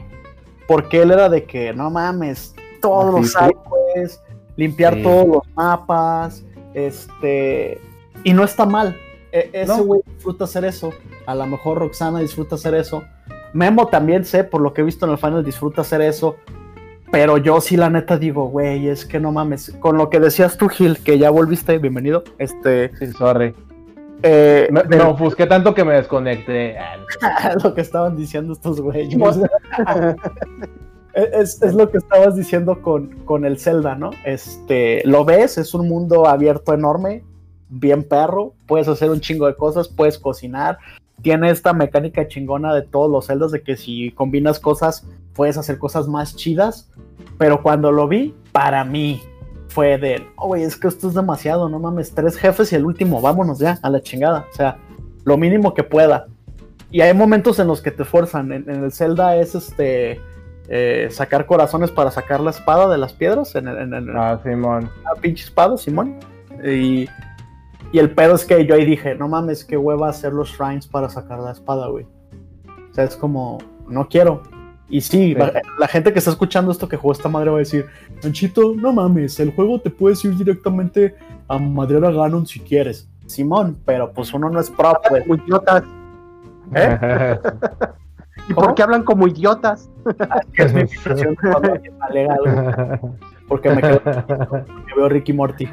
Porque 0.67 1.01
él 1.01 1.11
era 1.11 1.27
de 1.29 1.43
que, 1.45 1.73
no 1.73 1.89
mames, 1.89 2.55
todos 2.81 3.13
los 3.13 3.31
sidequests, 3.33 4.21
limpiar 4.55 4.95
Sí. 4.95 5.03
todos 5.03 5.27
los 5.27 5.43
mapas, 5.55 6.45
este... 6.73 7.79
Y 8.23 8.33
no 8.33 8.43
está 8.43 8.65
mal. 8.65 8.95
E- 9.31 9.49
ese 9.53 9.67
No. 9.77 9.83
güey 9.83 10.01
disfruta 10.05 10.43
hacer 10.45 10.65
eso. 10.65 10.91
A 11.25 11.35
lo 11.35 11.45
mejor 11.47 11.79
Roxana 11.79 12.19
disfruta 12.19 12.55
hacer 12.55 12.73
eso. 12.75 13.03
Memo 13.53 13.87
también 13.87 14.23
sé, 14.25 14.43
por 14.43 14.61
lo 14.61 14.73
que 14.73 14.81
he 14.81 14.83
visto 14.83 15.05
en 15.05 15.11
el 15.13 15.17
final, 15.17 15.43
disfruta 15.43 15.81
hacer 15.81 16.01
eso. 16.01 16.35
Pero 17.11 17.37
yo 17.37 17.59
sí, 17.59 17.75
la 17.75 17.89
neta, 17.89 18.17
digo, 18.17 18.45
güey, 18.47 18.87
es 18.87 19.05
que 19.05 19.19
no 19.19 19.31
mames. 19.33 19.75
Con 19.79 19.97
lo 19.97 20.09
que 20.09 20.19
decías 20.21 20.57
tú, 20.57 20.69
Gil, 20.69 20.97
que 21.03 21.17
ya 21.17 21.29
volviste, 21.29 21.77
bienvenido. 21.77 22.23
Este. 22.37 22.95
Sí, 22.97 23.07
sorry. 23.11 23.53
Eh, 24.23 24.67
Me, 24.71 24.84
me 24.84 25.01
ofusqué 25.01 25.45
tanto 25.47 25.73
que 25.73 25.84
me 25.84 25.93
desconecté. 25.93 26.77
Lo 27.63 27.73
que 27.73 27.81
estaban 27.81 28.15
diciendo 28.15 28.53
estos 28.53 28.81
güeyes. 28.81 29.15
es, 31.13 31.62
es 31.62 31.73
lo 31.73 31.89
que 31.89 31.97
estabas 31.97 32.36
diciendo 32.36 32.81
con, 32.81 33.10
con 33.25 33.45
el 33.45 33.60
Zelda, 33.60 33.95
¿no? 33.95 34.12
Este, 34.23 35.01
lo 35.05 35.25
ves, 35.25 35.57
es 35.57 35.73
un 35.73 35.88
mundo 35.88 36.27
abierto 36.27 36.73
enorme, 36.73 37.23
bien 37.69 38.03
perro, 38.03 38.53
puedes 38.65 38.88
hacer 38.88 39.10
un 39.10 39.19
chingo 39.19 39.47
de 39.47 39.55
cosas, 39.55 39.88
puedes 39.88 40.17
cocinar, 40.17 40.77
tiene 41.21 41.49
esta 41.49 41.73
mecánica 41.73 42.27
chingona 42.27 42.73
de 42.73 42.81
todos 42.81 43.12
los 43.12 43.27
Zeldas 43.27 43.51
de 43.51 43.62
que 43.62 43.77
si 43.77 44.12
combinas 44.12 44.60
cosas, 44.60 45.05
puedes 45.34 45.57
hacer 45.57 45.77
cosas 45.77 46.07
más 46.07 46.36
chidas, 46.36 46.89
pero 47.38 47.62
cuando 47.62 47.91
lo 47.91 48.07
vi, 48.07 48.34
para 48.51 48.84
mí 48.86 49.21
fue 49.73 49.97
de, 49.97 50.27
oh, 50.36 50.47
güey, 50.47 50.63
es 50.63 50.75
que 50.77 50.88
esto 50.88 51.07
es 51.07 51.13
demasiado, 51.13 51.69
no 51.69 51.79
mames, 51.79 52.13
tres 52.13 52.36
jefes 52.38 52.71
y 52.71 52.75
el 52.75 52.86
último, 52.86 53.21
vámonos 53.21 53.60
ya, 53.60 53.79
a 53.81 53.89
la 53.89 54.01
chingada, 54.01 54.45
o 54.51 54.55
sea, 54.55 54.77
lo 55.23 55.38
mínimo 55.38 55.73
que 55.73 55.84
pueda. 55.84 56.27
Y 56.91 57.01
hay 57.01 57.13
momentos 57.13 57.57
en 57.60 57.67
los 57.67 57.81
que 57.81 57.91
te 57.91 58.03
fuerzan. 58.03 58.51
En, 58.51 58.69
en 58.69 58.84
el 58.84 58.91
Zelda 58.91 59.38
es 59.38 59.55
este 59.55 60.19
eh, 60.67 61.07
sacar 61.10 61.45
corazones 61.45 61.89
para 61.89 62.12
sacar 62.12 62.41
la 62.41 62.49
espada 62.51 62.89
de 62.91 62.97
las 62.97 63.13
piedras. 63.13 63.55
En, 63.55 63.67
el- 63.69 63.77
en, 63.77 63.93
el- 63.93 64.17
Ah, 64.17 64.39
Simón. 64.43 64.89
la 65.05 65.21
pinche 65.21 65.45
espada, 65.45 65.77
Simón. 65.77 66.17
Y, 66.65 67.07
y 67.93 67.99
el 67.99 68.12
pedo 68.12 68.36
es 68.36 68.43
que 68.43 68.65
yo 68.65 68.75
ahí 68.75 68.84
dije, 68.84 69.15
no 69.15 69.29
mames, 69.29 69.63
qué 69.63 69.77
hueva 69.77 70.10
hacer 70.10 70.34
los 70.34 70.49
shrines 70.49 70.86
para 70.86 71.07
sacar 71.10 71.39
la 71.39 71.51
espada, 71.53 71.88
güey. 71.88 72.05
O 72.91 72.93
sea, 72.93 73.05
es 73.05 73.15
como, 73.15 73.60
no 73.88 74.10
quiero. 74.10 74.41
Y 74.91 75.01
sí, 75.01 75.34
Sí. 75.34 75.36
La, 75.80 75.88
gente 75.88 76.12
que 76.12 76.19
está 76.19 76.32
escuchando 76.32 76.71
esto 76.71 76.88
que 76.88 76.97
jugó 76.97 77.13
esta 77.13 77.30
madre 77.30 77.49
va 77.49 77.56
a 77.56 77.60
decir, 77.60 77.86
Anchito, 78.23 78.75
no 78.75 78.91
mames, 78.91 79.39
el 79.39 79.54
juego 79.56 79.80
te 79.80 79.89
puedes 79.89 80.23
ir 80.25 80.36
directamente 80.36 81.15
a 81.47 81.58
madrear 81.58 82.06
a 82.06 82.12
Ganon 82.12 82.45
si 82.45 82.60
quieres. 82.60 83.10
Simón, 83.25 83.77
pero 83.86 84.12
pues 84.12 84.34
uno 84.34 84.49
no 84.49 84.60
es 84.60 84.69
pro, 84.69 84.93
pues. 85.08 85.23
Como 85.23 85.36
idiotas. 85.36 85.84
¿Eh? 86.75 87.39
¿Y 88.49 88.54
¿Cómo? 88.54 88.67
por 88.67 88.75
qué 88.75 88.84
hablan 88.84 89.04
como 89.04 89.27
idiotas? 89.27 89.89
que 90.54 90.63
es 90.63 90.73
mi 90.73 90.82
impresión 90.82 91.36
cuando 91.36 91.73
porque 93.47 93.69
me 93.69 93.82
quedo 93.82 94.01
porque 94.01 94.93
veo 94.95 95.10
Ricky 95.10 95.34
Morty. 95.34 95.69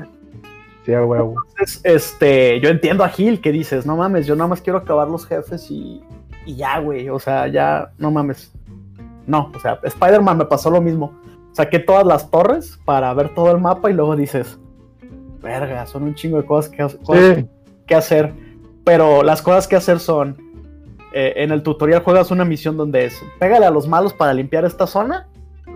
sí, 0.84 0.94
a 0.94 1.04
huevo. 1.04 1.34
Entonces, 1.50 1.80
este, 1.84 2.60
yo 2.60 2.68
entiendo 2.68 3.04
a 3.04 3.08
Gil 3.08 3.40
que 3.40 3.52
dices, 3.52 3.86
no 3.86 3.96
mames, 3.96 4.26
yo 4.26 4.36
nada 4.36 4.48
más 4.48 4.60
quiero 4.60 4.78
acabar 4.78 5.08
los 5.08 5.26
jefes 5.26 5.70
y, 5.70 6.02
y 6.44 6.56
ya, 6.56 6.78
güey, 6.78 7.08
o 7.08 7.18
sea, 7.18 7.48
ya, 7.48 7.90
no 7.98 8.10
mames. 8.10 8.52
No, 9.28 9.52
o 9.54 9.58
sea, 9.60 9.78
Spider-Man 9.82 10.38
me 10.38 10.44
pasó 10.46 10.70
lo 10.70 10.80
mismo. 10.80 11.12
Saqué 11.52 11.78
todas 11.78 12.04
las 12.06 12.30
torres 12.30 12.78
para 12.84 13.12
ver 13.14 13.28
todo 13.34 13.50
el 13.52 13.60
mapa 13.60 13.90
y 13.90 13.94
luego 13.94 14.16
dices, 14.16 14.58
verga, 15.42 15.86
son 15.86 16.04
un 16.04 16.14
chingo 16.14 16.38
de 16.38 16.44
cosas 16.46 16.70
que, 16.70 16.82
cosas 17.04 17.36
Sí. 17.36 17.46
que 17.86 17.94
hacer. 17.94 18.32
Pero 18.84 19.22
las 19.22 19.42
cosas 19.42 19.68
que 19.68 19.76
hacer 19.76 19.98
son, 20.00 20.36
eh, 21.12 21.34
en 21.36 21.52
el 21.52 21.62
tutorial 21.62 22.02
juegas 22.02 22.30
una 22.30 22.44
misión 22.44 22.76
donde 22.76 23.04
es, 23.06 23.22
pégale 23.38 23.66
a 23.66 23.70
los 23.70 23.86
malos 23.86 24.12
para 24.14 24.32
limpiar 24.32 24.64
esta 24.64 24.86
zona 24.86 25.26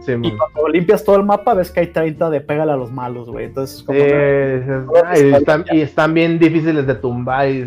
y 0.01 0.03
Simón. 0.03 0.33
cuando 0.39 0.69
limpias 0.71 1.05
todo 1.05 1.17
el 1.17 1.25
mapa, 1.25 1.55
ves 1.55 1.71
que 1.71 1.81
hay 1.81 1.87
30 1.89 2.31
de 2.31 2.41
pégale 2.41 2.73
a 2.73 2.77
los 2.77 2.91
malos, 2.91 3.29
güey. 3.31 3.47
Entonces, 3.47 3.83
como 3.83 3.99
Sí, 3.99 4.05
que- 4.07 4.61
dices, 4.61 4.85
"Ay, 5.07 5.23
y, 5.31 5.35
están, 5.35 5.65
y 5.73 5.81
están 5.83 6.15
bien 6.15 6.39
difíciles 6.39 6.87
de 6.87 6.95
tumbar. 6.95 7.49
Y 7.49 7.65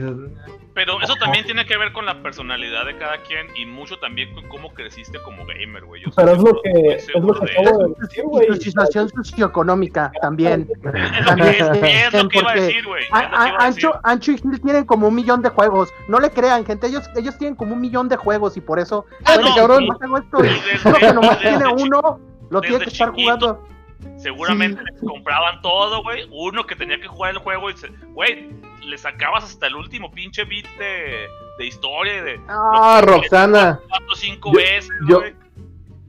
Pero 0.76 1.02
eso 1.02 1.16
también 1.16 1.46
tiene 1.46 1.66
que 1.66 1.78
ver 1.78 1.94
con 1.94 2.06
la 2.06 2.22
personalidad 2.22 2.86
de 2.86 2.98
cada 2.98 3.20
quien 3.20 3.48
y 3.56 3.66
mucho 3.66 3.98
también 3.98 4.34
con 4.34 4.46
cómo 4.50 4.74
creciste 4.74 5.22
como 5.22 5.46
gamer, 5.46 5.86
güey. 5.86 6.04
Yo 6.04 6.10
pero 6.14 6.32
es 6.34 6.38
lo 6.38 6.62
que, 6.62 6.72
es 6.96 7.08
lo 7.16 7.34
que 7.34 7.52
acabo 7.52 7.70
eso. 7.70 7.88
de 7.88 7.96
decir, 8.02 8.24
güey. 8.26 8.60
situación 8.60 9.10
socioeconómica 9.10 10.12
también. 10.22 10.68
Es 10.70 10.84
lo 10.84 10.92
que, 10.92 11.24
También, 11.24 11.96
es, 11.96 12.14
es 12.14 12.24
lo 12.24 12.28
que 12.28 12.40
iba 12.40 12.52
a 12.52 12.56
decir, 12.56 12.86
güey. 12.86 13.06
Ancho, 13.10 13.94
Ancho 14.04 14.34
y 14.34 14.38
Gil 14.38 14.60
tienen 14.60 14.84
como 14.84 15.08
un 15.08 15.16
millón 15.16 15.42
de 15.42 15.48
juegos. 15.48 15.94
No 16.10 16.20
le 16.20 16.30
crean, 16.30 16.66
gente. 16.66 16.88
Ellos, 16.88 17.10
ellos 17.16 17.38
tienen 17.38 17.56
como 17.56 17.74
un 17.74 17.80
millón 17.80 18.10
de 18.10 18.18
juegos 18.18 18.58
y 18.58 18.62
por 18.62 18.78
eso. 18.78 19.06
Ah, 19.24 19.36
bueno, 19.36 19.50
no, 19.52 19.56
cabrón, 19.56 19.88
no 19.88 19.98
tengo 19.98 20.18
esto. 20.18 20.38
Uno 20.40 20.98
que 21.00 21.14
nomás 21.14 21.40
tiene 21.40 21.68
uno, 21.68 22.20
lo 22.50 22.60
tiene 22.60 22.80
que 22.80 22.90
estar 22.90 23.12
jugando. 23.12 23.66
Seguramente 24.18 24.82
les 24.84 25.02
compraban 25.02 25.62
todo, 25.62 26.04
güey. 26.04 26.28
Uno 26.32 26.66
que 26.66 26.76
tenía 26.76 27.00
que 27.00 27.08
jugar 27.08 27.32
el 27.32 27.38
juego 27.38 27.70
y 27.70 27.78
se... 27.78 27.88
Güey, 28.14 28.50
le 28.84 28.98
sacabas 28.98 29.44
hasta 29.44 29.68
el 29.68 29.76
último 29.76 30.12
pinche 30.12 30.44
beat 30.46 30.66
de, 30.78 31.28
de 31.58 31.66
historia 31.66 32.24
de 32.24 32.40
Ah, 32.48 33.02
Roxana. 33.04 33.80
cuatro 33.90 34.08
o 34.12 34.16
cinco 34.16 34.52
Yo- 34.52 34.58
veces, 34.58 34.90
yo- 35.08 35.20
güey. 35.20 35.34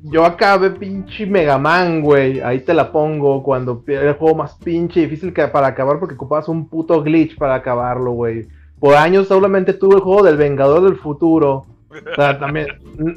Yo 0.08 0.24
acabé 0.24 0.70
pinche 0.70 1.26
Mega 1.26 1.58
Man, 1.58 2.00
güey. 2.00 2.40
Ahí 2.40 2.60
te 2.60 2.72
la 2.72 2.92
pongo 2.92 3.42
cuando 3.42 3.82
era 3.88 4.10
el 4.10 4.14
juego 4.14 4.36
más 4.36 4.54
pinche 4.62 5.00
difícil 5.00 5.32
que 5.32 5.48
para 5.48 5.66
acabar 5.66 5.98
porque 5.98 6.14
ocupabas 6.14 6.48
un 6.48 6.68
puto 6.68 7.02
glitch 7.02 7.36
para 7.36 7.56
acabarlo, 7.56 8.12
güey. 8.12 8.46
Por 8.78 8.94
años 8.94 9.26
solamente 9.26 9.72
tuve 9.72 9.96
el 9.96 10.02
juego 10.02 10.22
del 10.22 10.36
Vengador 10.36 10.82
del 10.84 10.96
Futuro. 10.96 11.66
O 12.12 12.14
sea, 12.14 12.38
también, 12.38 12.66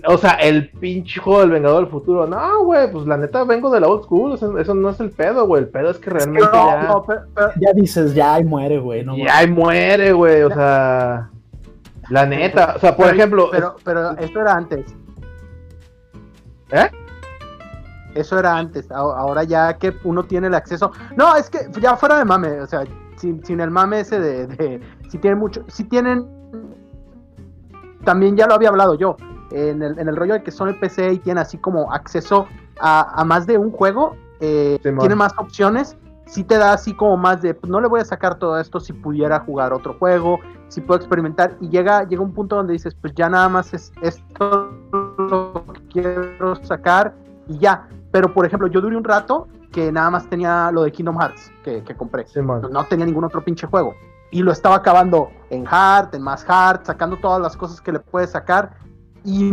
o 0.07 0.17
sea, 0.17 0.31
el 0.33 0.69
pinche 0.69 1.19
juego 1.19 1.41
del 1.41 1.51
Vengador 1.51 1.81
del 1.83 1.91
Futuro. 1.91 2.27
No, 2.27 2.63
güey, 2.63 2.91
pues 2.91 3.05
la 3.05 3.17
neta 3.17 3.43
vengo 3.43 3.69
de 3.71 3.79
la 3.79 3.87
old 3.87 4.03
school. 4.03 4.33
Eso, 4.33 4.57
eso 4.57 4.73
no 4.75 4.89
es 4.89 4.99
el 4.99 5.11
pedo, 5.11 5.45
güey. 5.47 5.63
El 5.63 5.69
pedo 5.69 5.89
es 5.91 5.97
que 5.97 6.09
realmente 6.09 6.45
No, 6.45 6.53
ya, 6.53 6.83
no, 6.83 7.03
pero- 7.05 7.21
pero- 7.35 7.51
Ya 7.59 7.73
dices, 7.73 8.13
ya, 8.13 8.39
y 8.39 8.43
muere, 8.43 8.79
güey. 8.79 9.03
No, 9.03 9.17
ya 9.17 9.37
ahí 9.37 9.49
muere, 9.49 10.13
güey. 10.13 10.43
O 10.43 10.49
sea, 10.51 11.29
la 12.09 12.25
neta. 12.25 12.73
O 12.75 12.79
sea, 12.79 12.95
por 12.95 13.05
pero- 13.07 13.17
ejemplo, 13.17 13.47
Pero, 13.51 13.75
pero 13.83 14.11
eso 14.17 14.39
era 14.39 14.53
antes. 14.53 14.85
¿Eh? 16.71 16.89
Eso 18.15 18.39
era 18.39 18.55
antes. 18.57 18.89
Ahora 18.91 19.43
ya 19.43 19.77
que 19.77 19.93
uno 20.03 20.23
tiene 20.23 20.47
el 20.47 20.55
acceso. 20.55 20.91
No, 21.15 21.35
es 21.35 21.49
que 21.49 21.59
ya 21.79 21.95
fuera 21.95 22.17
de 22.17 22.25
mame. 22.25 22.61
O 22.61 22.67
sea, 22.67 22.83
sin, 23.17 23.43
sin 23.45 23.59
el 23.59 23.71
mame 23.71 23.99
ese 24.01 24.19
de, 24.19 24.47
de- 24.47 24.81
Si 25.09 25.17
tienen 25.17 25.39
mucho. 25.39 25.63
Si 25.67 25.83
tienen. 25.83 26.25
También 28.03 28.35
ya 28.37 28.47
lo 28.47 28.53
había 28.55 28.69
hablado 28.69 28.95
yo. 28.95 29.15
En 29.51 29.81
el, 29.81 29.97
en 29.97 30.07
el 30.07 30.15
rollo 30.15 30.33
de 30.35 30.43
que 30.43 30.51
son 30.51 30.69
el 30.69 30.79
PC 30.79 31.13
y 31.13 31.19
tienen 31.19 31.41
así 31.41 31.57
como 31.57 31.91
acceso 31.91 32.47
a, 32.79 33.19
a 33.19 33.25
más 33.25 33.47
de 33.47 33.57
un 33.57 33.71
juego. 33.71 34.15
eh, 34.39 34.79
tienen 34.81 35.17
más 35.17 35.33
opciones. 35.37 35.97
Sí 36.27 36.43
te 36.43 36.57
da 36.57 36.73
así 36.73 36.93
como 36.93 37.17
más 37.17 37.41
de. 37.41 37.55
Pues 37.55 37.71
no 37.71 37.81
le 37.81 37.87
voy 37.87 37.99
a 38.01 38.05
sacar 38.05 38.37
todo 38.37 38.59
esto 38.59 38.79
si 38.79 38.93
pudiera 38.93 39.39
jugar 39.39 39.73
otro 39.73 39.95
juego. 39.97 40.39
Si 40.67 40.81
puedo 40.81 40.99
experimentar. 40.99 41.57
Y 41.59 41.69
llega, 41.69 42.07
llega 42.07 42.21
un 42.21 42.33
punto 42.33 42.55
donde 42.55 42.73
dices, 42.73 42.95
pues 43.01 43.13
ya 43.15 43.27
nada 43.29 43.49
más 43.49 43.73
es 43.73 43.91
esto 44.03 44.69
lo 45.17 45.65
que 45.73 46.01
quiero 46.01 46.55
sacar 46.63 47.15
y 47.47 47.57
ya. 47.57 47.87
Pero 48.11 48.31
por 48.33 48.45
ejemplo, 48.45 48.67
yo 48.67 48.79
duré 48.81 48.95
un 48.95 49.03
rato 49.03 49.47
que 49.71 49.91
nada 49.91 50.11
más 50.11 50.27
tenía 50.29 50.71
lo 50.71 50.83
de 50.83 50.91
Kingdom 50.91 51.19
Hearts 51.19 51.51
que, 51.63 51.83
que 51.83 51.95
compré. 51.95 52.25
No 52.69 52.83
tenía 52.85 53.05
ningún 53.07 53.23
otro 53.23 53.43
pinche 53.43 53.65
juego. 53.67 53.95
Y 54.31 54.41
lo 54.43 54.51
estaba 54.51 54.75
acabando 54.75 55.31
en 55.49 55.65
hard, 55.69 56.13
en 56.15 56.21
más 56.21 56.45
hard, 56.47 56.81
sacando 56.85 57.17
todas 57.17 57.41
las 57.41 57.57
cosas 57.57 57.81
que 57.81 57.91
le 57.91 57.99
puedes 57.99 58.31
sacar. 58.31 58.71
Y 59.23 59.51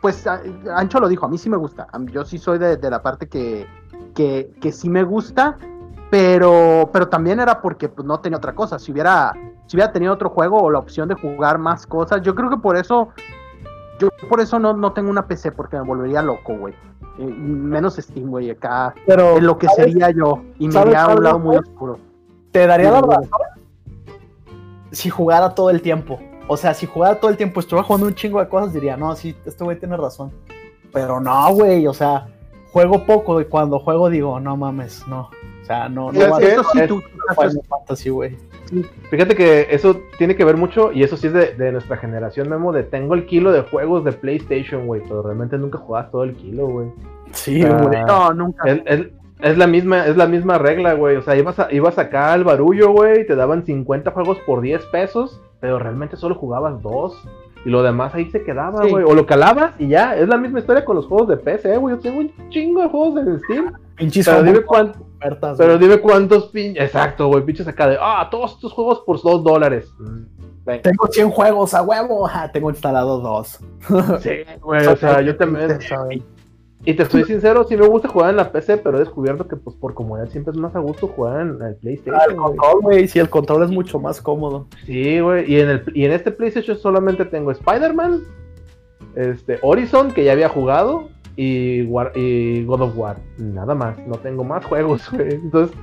pues 0.00 0.26
Ancho 0.26 1.00
lo 1.00 1.08
dijo, 1.08 1.26
a 1.26 1.28
mí 1.28 1.38
sí 1.38 1.50
me 1.50 1.56
gusta. 1.56 1.86
Yo 2.12 2.24
sí 2.24 2.38
soy 2.38 2.58
de, 2.58 2.76
de 2.76 2.90
la 2.90 3.02
parte 3.02 3.28
que, 3.28 3.66
que, 4.14 4.50
que 4.60 4.72
sí 4.72 4.88
me 4.88 5.02
gusta. 5.02 5.58
pero, 6.10 6.88
pero 6.92 7.08
también 7.08 7.40
era 7.40 7.60
porque 7.60 7.88
pues, 7.88 8.06
no 8.06 8.20
tenía 8.20 8.38
otra 8.38 8.54
cosa. 8.54 8.78
Si 8.78 8.90
hubiera, 8.92 9.32
si 9.66 9.76
hubiera 9.76 9.92
tenido 9.92 10.14
otro 10.14 10.30
juego 10.30 10.62
o 10.62 10.70
la 10.70 10.78
opción 10.78 11.08
de 11.08 11.14
jugar 11.14 11.58
más 11.58 11.86
cosas, 11.86 12.22
yo 12.22 12.34
creo 12.34 12.48
que 12.48 12.56
por 12.56 12.76
eso, 12.76 13.10
yo 13.98 14.08
por 14.28 14.40
eso 14.40 14.58
no, 14.58 14.72
no 14.72 14.92
tengo 14.92 15.10
una 15.10 15.26
PC, 15.26 15.52
porque 15.52 15.76
me 15.76 15.82
volvería 15.82 16.22
loco, 16.22 16.56
güey. 16.56 16.74
Eh, 17.18 17.26
menos 17.26 17.96
Steam, 17.96 18.30
güey, 18.30 18.48
acá 18.50 18.94
Pero 19.06 19.36
en 19.38 19.46
lo 19.46 19.58
que 19.58 19.66
¿sabes? 19.66 19.92
sería 19.92 20.10
yo. 20.10 20.42
Y 20.58 20.68
me 20.68 20.72
¿sabes 20.72 20.88
iría 20.88 21.02
a 21.02 21.14
un 21.14 21.22
lado 21.22 21.38
muy 21.40 21.56
oscuro. 21.56 21.98
te 22.52 22.66
daría 22.66 22.90
la 22.92 23.00
razón 23.02 23.28
si 24.90 25.10
jugara 25.10 25.54
todo 25.54 25.70
el 25.70 25.82
tiempo. 25.82 26.18
O 26.46 26.56
sea, 26.56 26.72
si 26.74 26.86
jugara 26.86 27.20
todo 27.20 27.30
el 27.30 27.36
tiempo, 27.36 27.60
estuviera 27.60 27.84
jugando 27.86 28.06
un 28.06 28.14
chingo 28.14 28.40
de 28.40 28.48
cosas, 28.48 28.72
diría, 28.72 28.96
no, 28.96 29.14
sí, 29.14 29.36
este 29.44 29.64
güey 29.64 29.78
tiene 29.78 29.96
razón. 29.96 30.32
Pero 30.92 31.20
no, 31.20 31.52
güey, 31.52 31.86
o 31.86 31.92
sea, 31.92 32.26
juego 32.72 33.04
poco 33.04 33.40
y 33.40 33.44
cuando 33.44 33.78
juego 33.78 34.08
digo, 34.08 34.40
no 34.40 34.56
mames, 34.56 35.06
no. 35.06 35.30
O 35.62 35.64
sea, 35.66 35.88
no, 35.90 36.10
no 36.10 36.18
Es 36.20 36.32
va 36.32 36.36
a 36.38 36.40
sí, 36.40 36.46
es- 36.80 36.88
tú, 36.88 37.02
Final 37.36 37.60
Fantasy, 37.68 38.08
güey. 38.08 38.36
Fíjate 39.10 39.34
que 39.34 39.66
eso 39.70 39.96
tiene 40.16 40.34
que 40.36 40.44
ver 40.44 40.56
mucho, 40.56 40.92
y 40.92 41.02
eso 41.02 41.16
sí 41.18 41.26
es 41.26 41.32
de, 41.34 41.54
de 41.54 41.72
nuestra 41.72 41.96
generación, 41.98 42.48
Memo, 42.48 42.72
de 42.72 42.82
tengo 42.84 43.14
el 43.14 43.26
kilo 43.26 43.52
de 43.52 43.62
juegos 43.62 44.04
de 44.04 44.12
PlayStation, 44.12 44.86
güey, 44.86 45.02
pero 45.02 45.22
realmente 45.22 45.58
nunca 45.58 45.76
jugabas 45.78 46.10
todo 46.10 46.24
el 46.24 46.34
kilo, 46.34 46.66
güey. 46.66 46.88
Sí, 47.32 47.62
Ah, 47.62 47.78
güey. 47.82 48.02
no, 48.04 48.32
nunca. 48.32 48.66
Es, 48.70 48.80
es- 48.86 49.06
es 49.40 49.56
la 49.58 49.66
misma, 49.66 50.06
es 50.06 50.16
la 50.16 50.26
misma 50.26 50.58
regla, 50.58 50.94
güey. 50.94 51.16
O 51.16 51.22
sea, 51.22 51.36
ibas, 51.36 51.58
a, 51.58 51.68
ibas 51.72 51.98
acá 51.98 52.32
al 52.32 52.44
barullo, 52.44 52.90
güey, 52.90 53.26
te 53.26 53.36
daban 53.36 53.64
50 53.64 54.10
juegos 54.10 54.38
por 54.46 54.60
10 54.60 54.84
pesos, 54.86 55.40
pero 55.60 55.78
realmente 55.78 56.16
solo 56.16 56.34
jugabas 56.34 56.80
dos. 56.82 57.20
Y 57.64 57.70
lo 57.70 57.82
demás 57.82 58.14
ahí 58.14 58.30
se 58.30 58.44
quedaba, 58.44 58.84
Sí. 58.84 58.90
güey. 58.90 59.04
O 59.04 59.14
lo 59.14 59.26
calabas 59.26 59.72
y 59.80 59.88
ya. 59.88 60.16
Es 60.16 60.28
la 60.28 60.36
misma 60.36 60.60
historia 60.60 60.84
con 60.84 60.94
los 60.96 61.06
juegos 61.06 61.28
de 61.28 61.36
PC, 61.36 61.76
güey. 61.76 61.96
Yo 61.96 62.00
tengo 62.00 62.20
un 62.20 62.32
chingo 62.50 62.80
de 62.82 62.88
juegos 62.88 63.20
en 63.26 63.38
Steam. 63.40 63.72
Pinches 63.96 64.28
Pero 64.28 64.42
dime, 64.44 64.60
cuán- 64.60 64.92
ofertas, 65.18 65.58
pero 65.58 65.76
güey. 65.76 65.80
dime 65.88 66.00
cuántos 66.00 66.46
pinches. 66.48 66.84
Exacto, 66.84 67.26
güey. 67.26 67.42
Pinches 67.44 67.66
acá 67.66 67.88
de. 67.88 67.98
Ah, 68.00 68.28
todos 68.30 68.52
estos 68.54 68.72
juegos 68.72 69.00
por 69.04 69.20
2 69.20 69.42
dólares. 69.42 69.92
Mm. 69.98 70.22
Tengo 70.82 71.06
100 71.10 71.30
juegos 71.30 71.74
a 71.74 71.82
huevo. 71.82 72.28
Tengo 72.52 72.70
instalado 72.70 73.18
dos. 73.20 73.58
Sí, 74.20 74.30
güey. 74.60 74.86
O 74.86 74.96
sea, 74.96 75.20
yo 75.20 75.36
también. 75.36 75.78
Y 76.84 76.94
te 76.94 77.04
soy 77.04 77.24
sincero, 77.24 77.64
sí 77.64 77.76
me 77.76 77.86
gusta 77.86 78.08
jugar 78.08 78.30
en 78.30 78.36
la 78.36 78.50
PC, 78.52 78.78
pero 78.78 78.96
he 78.96 79.00
descubierto 79.00 79.46
que, 79.48 79.56
pues, 79.56 79.76
por 79.76 79.94
comodidad 79.94 80.28
siempre 80.28 80.52
es 80.52 80.58
más 80.58 80.74
a 80.76 80.78
gusto 80.78 81.08
jugar 81.08 81.40
en 81.40 81.48
el 81.48 81.62
Ah, 81.62 81.68
el 81.68 81.74
PlayStation, 81.76 82.36
güey. 82.36 82.36
control, 82.56 82.80
güey. 82.82 83.08
Sí, 83.08 83.18
el 83.18 83.28
control 83.28 83.64
es 83.64 83.70
mucho 83.70 83.98
más 83.98 84.22
cómodo. 84.22 84.66
Sí, 84.86 85.20
güey. 85.20 85.52
Y 85.52 85.60
en, 85.60 85.68
el, 85.70 85.82
y 85.92 86.04
en 86.04 86.12
este 86.12 86.30
PlayStation 86.30 86.78
solamente 86.78 87.24
tengo 87.24 87.50
Spider-Man, 87.50 88.20
este, 89.16 89.58
Horizon, 89.62 90.12
que 90.12 90.24
ya 90.24 90.32
había 90.32 90.48
jugado, 90.48 91.08
y, 91.36 91.82
War- 91.86 92.12
y 92.14 92.64
God 92.64 92.80
of 92.82 92.96
War. 92.96 93.16
Nada 93.38 93.74
más. 93.74 93.98
No 94.06 94.16
tengo 94.16 94.44
más 94.44 94.64
juegos, 94.64 95.10
güey. 95.12 95.34
Entonces, 95.34 95.76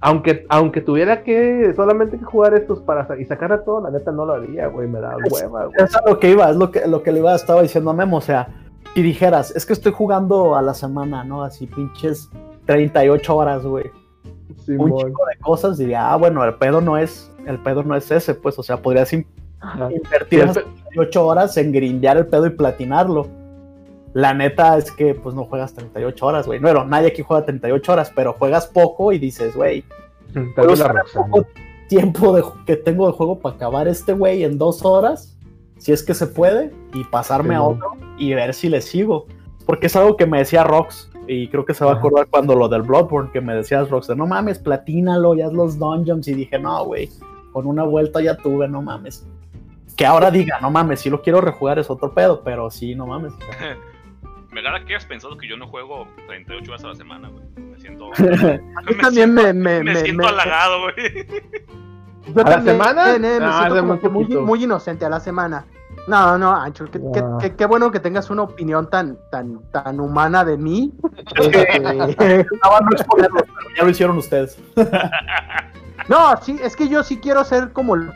aunque, 0.00 0.44
aunque 0.48 0.80
tuviera 0.80 1.22
que 1.22 1.72
solamente 1.74 2.18
que 2.18 2.24
jugar 2.24 2.54
estos 2.54 2.80
para 2.80 3.18
y 3.18 3.24
sacar 3.24 3.52
a 3.52 3.64
todo, 3.64 3.80
la 3.80 3.90
neta 3.90 4.12
no 4.12 4.26
lo 4.26 4.34
haría, 4.34 4.66
güey. 4.68 4.86
Me 4.88 5.00
da 5.00 5.16
Es- 5.24 5.32
hueva, 5.32 5.64
güey. 5.66 5.76
Es 5.78 5.94
a 5.96 6.02
lo 6.08 6.18
que 6.20 6.30
iba, 6.30 6.50
es 6.50 6.56
lo 6.56 6.70
que, 6.70 6.86
lo 6.86 7.02
que 7.02 7.10
le 7.12 7.18
iba, 7.20 7.34
estaba 7.34 7.62
diciendo 7.62 7.90
a 7.90 7.94
Memo. 7.94 8.18
O 8.18 8.20
sea, 8.22 8.48
si 8.94 9.02
dijeras, 9.02 9.50
es 9.56 9.64
que 9.66 9.72
estoy 9.72 9.92
jugando 9.92 10.54
a 10.56 10.62
la 10.62 10.74
semana, 10.74 11.24
¿no? 11.24 11.42
Así 11.42 11.66
pinches 11.66 12.28
38 12.66 13.36
horas, 13.36 13.64
güey. 13.64 13.86
un 14.48 14.56
Simón. 14.64 14.92
chico 14.98 15.22
de 15.26 15.38
cosas, 15.40 15.78
diría, 15.78 16.12
ah, 16.12 16.16
bueno, 16.16 16.44
el 16.44 16.54
pedo 16.54 16.80
no 16.80 16.96
es, 16.98 17.30
el 17.46 17.58
pedo 17.58 17.82
no 17.82 17.96
es 17.96 18.10
ese, 18.10 18.34
pues, 18.34 18.58
o 18.58 18.62
sea, 18.62 18.76
podrías 18.80 19.12
in- 19.12 19.26
Ajá. 19.60 19.88
invertir 19.92 20.28
Sí, 20.28 20.36
el 20.36 20.42
esas 20.50 20.62
pe- 20.62 20.70
38 20.94 21.26
horas 21.26 21.56
en 21.56 21.72
grindear 21.72 22.16
el 22.18 22.26
pedo 22.26 22.46
y 22.46 22.50
platinarlo. 22.50 23.26
La 24.12 24.34
neta 24.34 24.76
es 24.76 24.92
que, 24.92 25.14
pues, 25.14 25.34
no 25.34 25.44
juegas 25.46 25.72
38 25.74 26.26
horas, 26.26 26.46
güey. 26.46 26.58
Bueno, 26.60 26.84
nadie 26.84 27.08
aquí 27.08 27.22
juega 27.22 27.44
38 27.46 27.92
horas, 27.92 28.12
pero 28.14 28.34
juegas 28.34 28.66
poco 28.66 29.10
y 29.12 29.18
dices, 29.18 29.56
güey, 29.56 29.84
poco 31.14 31.46
tiempo 31.88 32.32
de, 32.34 32.44
que 32.66 32.76
tengo 32.76 33.06
de 33.06 33.12
juego 33.12 33.38
para 33.38 33.56
acabar 33.56 33.88
este 33.88 34.12
güey 34.12 34.44
en 34.44 34.58
dos 34.58 34.84
horas, 34.84 35.36
si 35.82 35.92
es 35.92 36.02
que 36.02 36.14
se 36.14 36.26
puede, 36.28 36.72
y 36.94 37.02
pasarme 37.04 37.54
a 37.56 37.62
otro 37.62 37.92
y 38.18 38.34
ver 38.34 38.54
si 38.54 38.68
le 38.68 38.80
sigo. 38.80 39.26
Porque 39.66 39.86
es 39.86 39.96
algo 39.96 40.16
que 40.16 40.26
me 40.26 40.38
decía 40.38 40.62
Rox, 40.64 41.10
y 41.26 41.48
creo 41.48 41.64
que 41.64 41.74
se 41.74 41.84
va 41.84 41.92
a 41.92 41.94
acordar 41.94 42.26
cuando 42.28 42.54
lo 42.54 42.68
del 42.68 42.82
Bloodborne, 42.82 43.30
que 43.32 43.40
me 43.40 43.54
decías 43.54 43.90
Rox, 43.90 44.06
de, 44.06 44.16
no 44.16 44.26
mames, 44.26 44.58
platínalo, 44.58 45.34
ya 45.34 45.46
haz 45.46 45.52
los 45.52 45.78
dungeons, 45.78 46.26
y 46.28 46.34
dije, 46.34 46.58
no, 46.58 46.84
güey, 46.84 47.08
con 47.52 47.66
una 47.66 47.82
vuelta 47.84 48.20
ya 48.20 48.36
tuve, 48.36 48.68
no 48.68 48.80
mames. 48.82 49.26
Que 49.96 50.06
ahora 50.06 50.30
diga, 50.30 50.58
no 50.60 50.70
mames, 50.70 51.00
si 51.00 51.10
lo 51.10 51.20
quiero 51.20 51.40
rejugar 51.40 51.78
es 51.78 51.90
otro 51.90 52.12
pedo, 52.14 52.42
pero 52.44 52.70
sí, 52.70 52.94
no 52.94 53.06
mames. 53.06 53.32
Me 54.52 54.60
agrada 54.60 54.84
que 54.84 54.94
hayas 54.94 55.06
pensado 55.06 55.36
que 55.38 55.48
yo 55.48 55.56
no 55.56 55.66
juego 55.66 56.06
38 56.26 56.70
horas 56.70 56.84
a 56.84 56.88
la 56.88 56.94
semana, 56.94 57.28
güey. 57.30 57.44
Me 57.70 57.80
siento. 57.80 58.10
A 58.18 58.82
mí 58.82 58.94
también 59.00 59.32
me, 59.32 59.52
me, 59.54 59.82
Me 59.82 59.94
me- 59.94 59.96
siento 59.96 60.22
me- 60.24 60.28
halagado, 60.28 60.82
güey. 60.82 61.26
Yo 62.26 62.46
¿A 62.46 62.50
la 62.50 62.62
semana? 62.62 63.14
eh, 63.14 63.18
me 63.18 63.38
No, 63.40 63.52
siento 63.58 63.74
como 63.76 63.94
muy 64.12 64.26
que 64.28 64.38
muy, 64.38 64.64
inocente 64.64 65.04
a 65.04 65.08
la 65.08 65.20
semana. 65.20 65.64
No, 66.08 66.36
no, 66.38 66.52
Ancho, 66.54 66.86
qué, 66.90 67.00
qué- 67.12 67.20
Ah. 67.20 67.38
qué- 67.40 67.54
qué 67.54 67.66
bueno 67.66 67.90
que 67.90 68.00
tengas 68.00 68.28
una 68.30 68.42
opinión 68.42 68.88
tan, 68.90 69.18
tan, 69.30 69.60
tan 69.70 70.00
humana 70.00 70.44
de 70.44 70.56
mí. 70.56 70.92
Este, 71.36 71.80
no 71.80 73.30
ya 73.76 73.84
lo 73.84 73.90
hicieron 73.90 74.18
ustedes. 74.18 74.58
no, 76.08 76.36
sí, 76.42 76.58
es 76.62 76.76
que 76.76 76.88
yo 76.88 77.02
sí 77.02 77.18
quiero 77.18 77.44
ser 77.44 77.72
como 77.72 77.94
el 77.94 78.10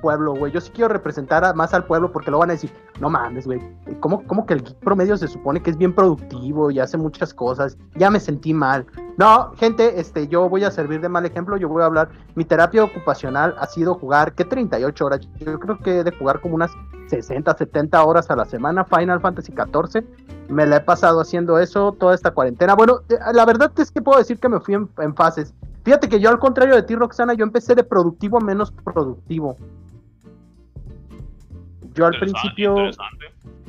pueblo, 0.00 0.34
güey. 0.34 0.52
Yo 0.52 0.60
sí 0.60 0.70
quiero 0.74 0.88
representar 0.88 1.54
más 1.54 1.74
al 1.74 1.84
pueblo 1.84 2.12
porque 2.12 2.30
lo 2.30 2.38
van 2.38 2.50
a 2.50 2.54
decir, 2.54 2.72
no 3.00 3.10
mames, 3.10 3.46
güey. 3.46 3.60
¿Cómo, 4.00 4.24
¿Cómo 4.26 4.46
que 4.46 4.54
el 4.54 4.62
geek 4.62 4.76
promedio 4.78 5.16
se 5.16 5.28
supone 5.28 5.62
que 5.62 5.70
es 5.70 5.76
bien 5.76 5.94
productivo 5.94 6.70
y 6.70 6.78
hace 6.78 6.96
muchas 6.96 7.34
cosas? 7.34 7.76
Ya 7.94 8.10
me 8.10 8.20
sentí 8.20 8.54
mal. 8.54 8.86
No, 9.16 9.52
gente, 9.56 9.98
este, 10.00 10.28
yo 10.28 10.48
voy 10.48 10.64
a 10.64 10.70
servir 10.70 11.00
de 11.00 11.08
mal 11.08 11.24
ejemplo. 11.26 11.56
Yo 11.56 11.68
voy 11.68 11.82
a 11.82 11.86
hablar. 11.86 12.08
Mi 12.34 12.44
terapia 12.44 12.84
ocupacional 12.84 13.54
ha 13.58 13.66
sido 13.66 13.94
jugar, 13.94 14.34
¿qué 14.34 14.44
38 14.44 15.06
horas? 15.06 15.20
Yo 15.38 15.58
creo 15.58 15.78
que 15.78 16.00
he 16.00 16.04
de 16.04 16.12
jugar 16.12 16.40
como 16.40 16.54
unas 16.54 16.70
60, 17.08 17.56
70 17.56 18.04
horas 18.04 18.30
a 18.30 18.36
la 18.36 18.44
semana 18.44 18.84
Final 18.84 19.20
Fantasy 19.20 19.52
XIV. 19.52 20.04
Me 20.48 20.66
la 20.66 20.76
he 20.76 20.80
pasado 20.80 21.20
haciendo 21.20 21.58
eso 21.58 21.92
toda 21.92 22.14
esta 22.14 22.30
cuarentena. 22.30 22.74
Bueno, 22.74 23.00
eh, 23.08 23.16
la 23.32 23.44
verdad 23.44 23.72
es 23.76 23.90
que 23.90 24.02
puedo 24.02 24.18
decir 24.18 24.38
que 24.38 24.48
me 24.48 24.60
fui 24.60 24.74
en 24.74 25.14
fases. 25.14 25.54
Fíjate 25.86 26.08
que 26.08 26.18
yo, 26.18 26.30
al 26.30 26.40
contrario 26.40 26.74
de 26.74 26.82
ti, 26.82 26.96
Roxana, 26.96 27.32
yo 27.34 27.44
empecé 27.44 27.76
de 27.76 27.84
productivo 27.84 28.38
a 28.38 28.40
menos 28.40 28.72
productivo. 28.72 29.54
Yo 31.94 32.06
al 32.06 32.18
principio, 32.18 32.74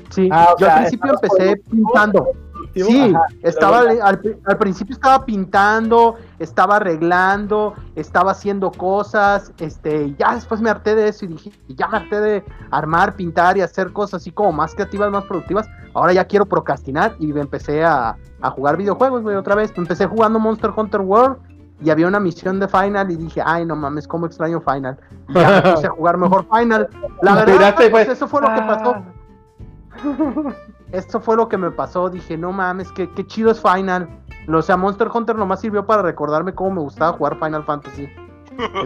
sí, 0.09 0.27
Ah, 0.31 0.47
yo 0.59 0.65
sea, 0.65 0.77
al 0.77 0.81
principio 0.81 1.11
empecé 1.13 1.57
pintando. 1.69 2.31
Sí, 2.73 3.13
ajá, 3.13 3.23
estaba 3.43 3.81
al, 3.81 4.19
al 4.45 4.57
principio 4.57 4.95
estaba 4.95 5.25
pintando, 5.25 6.15
estaba 6.39 6.77
arreglando, 6.77 7.75
estaba 7.95 8.31
haciendo 8.31 8.71
cosas, 8.71 9.53
este, 9.59 10.05
y 10.05 10.15
ya 10.15 10.33
después 10.33 10.59
me 10.59 10.71
harté 10.71 10.95
de 10.95 11.09
eso 11.09 11.25
y 11.25 11.27
dije, 11.27 11.51
ya 11.67 11.87
me 11.87 11.97
harté 11.97 12.19
de 12.19 12.43
armar, 12.71 13.15
pintar 13.15 13.57
y 13.57 13.61
hacer 13.61 13.93
cosas 13.93 14.23
así 14.23 14.31
como 14.31 14.51
más 14.53 14.73
creativas, 14.73 15.11
más 15.11 15.25
productivas. 15.25 15.67
Ahora 15.93 16.13
ya 16.13 16.25
quiero 16.25 16.47
procrastinar 16.47 17.15
y 17.19 17.29
empecé 17.37 17.85
a, 17.85 18.17
a 18.41 18.49
jugar 18.49 18.75
videojuegos, 18.75 19.21
güey, 19.21 19.35
otra 19.35 19.53
vez. 19.53 19.71
Empecé 19.75 20.07
jugando 20.07 20.39
Monster 20.39 20.71
Hunter 20.75 21.01
World 21.01 21.56
y 21.81 21.89
había 21.89 22.07
una 22.07 22.19
misión 22.19 22.59
de 22.59 22.67
Final 22.67 23.11
y 23.11 23.15
dije, 23.17 23.41
ay, 23.45 23.65
no 23.65 23.75
mames, 23.75 24.07
cómo 24.07 24.25
extraño 24.25 24.61
Final. 24.61 24.97
Y 25.29 25.33
ya 25.33 25.61
me 25.63 25.73
puse 25.73 25.87
a 25.87 25.91
jugar 25.91 26.17
mejor 26.17 26.45
Final. 26.51 26.89
La 27.21 27.35
verdad, 27.45 27.75
pues, 27.75 27.89
fue, 27.91 28.01
eso 28.13 28.27
fue 28.27 28.41
lo 28.41 28.47
que 28.53 28.61
pasó. 28.61 28.95
"Ah". 28.95 30.53
Esto 30.91 31.19
fue 31.19 31.35
lo 31.35 31.47
que 31.49 31.57
me 31.57 31.71
pasó. 31.71 32.09
Dije, 32.09 32.37
no 32.37 32.51
mames, 32.51 32.91
qué, 32.91 33.09
qué 33.11 33.25
chido 33.27 33.51
es 33.51 33.61
Final. 33.61 34.07
O 34.51 34.61
sea, 34.61 34.77
Monster 34.77 35.09
Hunter 35.13 35.35
nomás 35.35 35.59
sirvió 35.59 35.85
para 35.85 36.01
recordarme 36.01 36.53
cómo 36.53 36.71
me 36.71 36.81
gustaba 36.81 37.13
jugar 37.17 37.37
Final 37.37 37.63
Fantasy. 37.65 38.07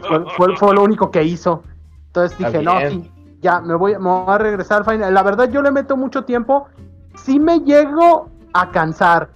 Fue, 0.07 0.25
fue- 0.35 0.55
fue 0.57 0.73
lo 0.73 0.83
único 0.83 1.11
que 1.11 1.23
hizo. 1.23 1.63
Entonces 2.07 2.37
dije, 2.37 2.61
no, 2.63 2.79
sí, 2.89 3.11
ya 3.41 3.61
me 3.61 3.75
voy, 3.75 3.93
me 3.93 4.09
voy 4.09 4.25
a 4.33 4.37
regresar 4.37 4.79
al 4.79 4.85
Final. 4.85 5.13
La 5.13 5.23
verdad, 5.23 5.49
yo 5.49 5.61
le 5.61 5.71
meto 5.71 5.95
mucho 5.95 6.23
tiempo. 6.25 6.67
Sí 7.15 7.39
me 7.39 7.59
llego 7.59 8.29
a 8.53 8.71
cansar. 8.71 9.29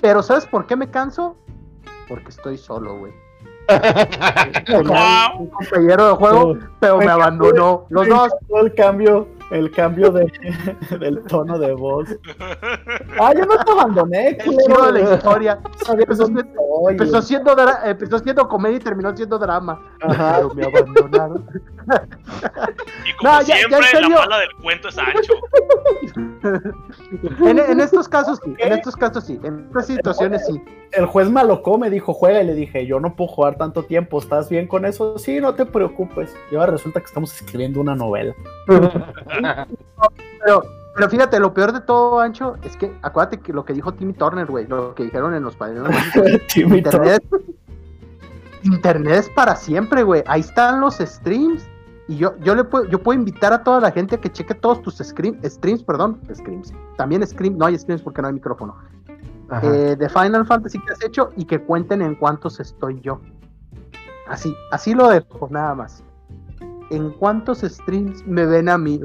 Pero 0.00 0.22
¿sabes 0.22 0.46
por 0.46 0.66
qué 0.66 0.76
me 0.76 0.88
canso? 0.90 1.36
Porque 2.12 2.28
estoy 2.28 2.58
solo, 2.58 2.98
güey. 2.98 3.12
Un 5.38 5.46
compañero 5.48 6.08
de 6.08 6.14
juego, 6.14 6.58
pero 6.78 6.98
me 6.98 7.06
abandonó. 7.06 7.86
Los 7.88 8.06
dos. 8.06 8.30
El 8.60 8.74
cambio, 8.74 9.26
el 9.52 9.70
cambio 9.70 10.10
de, 10.10 10.32
del 10.98 11.22
tono 11.24 11.58
de 11.58 11.72
voz. 11.72 12.08
Ah, 13.20 13.32
yo 13.36 13.44
no 13.46 13.56
te 13.64 13.70
abandoné, 13.72 14.28
El 14.30 14.38
chido 14.38 14.52
de 14.58 14.68
la 14.68 14.86
culero. 15.00 15.14
historia. 15.14 15.60
Empezó, 15.98 17.22
siendo 17.22 17.54
empezó 17.84 18.18
siendo 18.18 18.48
comedia 18.48 18.76
y 18.76 18.80
terminó 18.80 19.14
siendo 19.16 19.38
drama. 19.38 19.80
Ajá. 20.00 20.36
Pero 20.36 20.54
me 20.54 20.64
abandonaron. 20.64 21.46
Y 23.04 23.12
como 23.16 23.32
No, 23.32 23.40
ya- 23.42 23.46
ya 23.46 23.54
en 23.56 23.68
siempre, 23.68 23.88
serio. 23.90 24.08
la 24.10 24.16
pala 24.16 24.38
del 24.38 24.52
cuento 24.62 24.88
es 24.88 24.98
ancho. 24.98 25.32
En, 27.44 27.58
en 27.58 27.80
estos 27.80 28.08
casos 28.08 28.40
sí, 28.44 28.54
en 28.58 28.72
estos 28.72 28.96
casos 28.96 29.24
sí, 29.24 29.38
en 29.42 29.66
estas 29.68 29.86
situaciones 29.86 30.46
sí. 30.46 30.62
El 30.92 31.06
juez 31.06 31.30
me 31.30 31.40
alocó, 31.40 31.78
me 31.78 31.88
dijo, 31.88 32.12
juega, 32.12 32.42
y 32.42 32.46
le 32.46 32.54
dije, 32.54 32.84
yo 32.86 33.00
no 33.00 33.14
puedo 33.16 33.28
jugar 33.30 33.56
tanto 33.56 33.82
tiempo, 33.84 34.18
¿estás 34.18 34.50
bien 34.50 34.66
con 34.66 34.84
eso? 34.84 35.16
Sí, 35.18 35.40
no 35.40 35.54
te 35.54 35.64
preocupes. 35.64 36.36
Y 36.50 36.56
ahora 36.56 36.72
resulta 36.72 37.00
que 37.00 37.06
estamos 37.06 37.34
escribiendo 37.34 37.80
una 37.80 37.94
novela. 37.94 38.34
Pero, 40.44 40.62
pero 40.94 41.08
fíjate, 41.08 41.38
lo 41.38 41.54
peor 41.54 41.72
de 41.72 41.80
todo, 41.80 42.18
Ancho, 42.18 42.56
es 42.64 42.76
que 42.76 42.92
acuérdate 43.02 43.38
que 43.38 43.52
lo 43.52 43.64
que 43.64 43.72
dijo 43.72 43.94
Timmy 43.94 44.12
Turner, 44.12 44.46
güey, 44.46 44.66
lo 44.66 44.94
que 44.94 45.04
dijeron 45.04 45.34
en 45.34 45.44
los 45.44 45.54
padrinos. 45.54 45.88
Internet. 46.56 47.22
Internet 48.62 49.12
es 49.14 49.28
para 49.30 49.56
siempre, 49.56 50.02
güey. 50.02 50.22
Ahí 50.26 50.40
están 50.40 50.80
los 50.80 50.96
streams. 50.96 51.68
Y 52.08 52.16
yo, 52.16 52.36
yo 52.40 52.54
le 52.54 52.64
puedo, 52.64 52.84
yo 52.86 53.00
puedo 53.02 53.18
invitar 53.18 53.52
a 53.52 53.62
toda 53.62 53.80
la 53.80 53.90
gente 53.92 54.16
a 54.16 54.20
que 54.20 54.30
cheque 54.30 54.54
todos 54.54 54.82
tus 54.82 55.00
scream- 55.00 55.38
streams, 55.48 55.82
perdón, 55.84 56.20
streams. 56.30 56.72
También 56.96 57.24
scream, 57.26 57.56
no 57.56 57.66
hay 57.66 57.78
streams 57.78 58.02
porque 58.02 58.20
no 58.20 58.28
hay 58.28 58.34
micrófono. 58.34 58.76
Eh, 59.62 59.96
de 59.98 60.08
Final 60.08 60.46
Fantasy 60.46 60.78
que 60.80 60.92
has 60.92 61.04
hecho 61.04 61.30
y 61.36 61.44
que 61.44 61.60
cuenten 61.62 62.02
en 62.02 62.14
cuántos 62.16 62.58
estoy 62.58 63.00
yo. 63.00 63.20
Así, 64.26 64.54
así 64.70 64.94
lo 64.94 65.08
dejo, 65.08 65.48
nada 65.50 65.74
más. 65.74 66.02
¿En 66.92 67.10
cuántos 67.10 67.60
streams 67.60 68.24
me 68.26 68.44
ven 68.44 68.68
a 68.68 68.76
mí? 68.76 69.00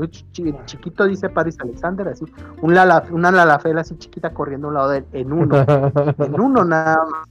Chiquito 0.65 1.05
dice 1.05 1.29
Paris 1.29 1.57
Alexander, 1.59 2.09
así. 2.09 2.25
Un 2.61 2.73
lala- 2.75 3.05
una 3.11 3.31
lalafela 3.31 3.81
así 3.81 3.97
chiquita 3.97 4.33
corriendo 4.33 4.67
a 4.67 4.69
un 4.69 4.73
lado 4.75 4.89
de 4.89 4.97
él. 4.99 5.05
En 5.13 5.31
uno. 5.33 5.55
en 6.17 6.39
uno 6.39 6.65
nada 6.65 6.97
más. 7.09 7.27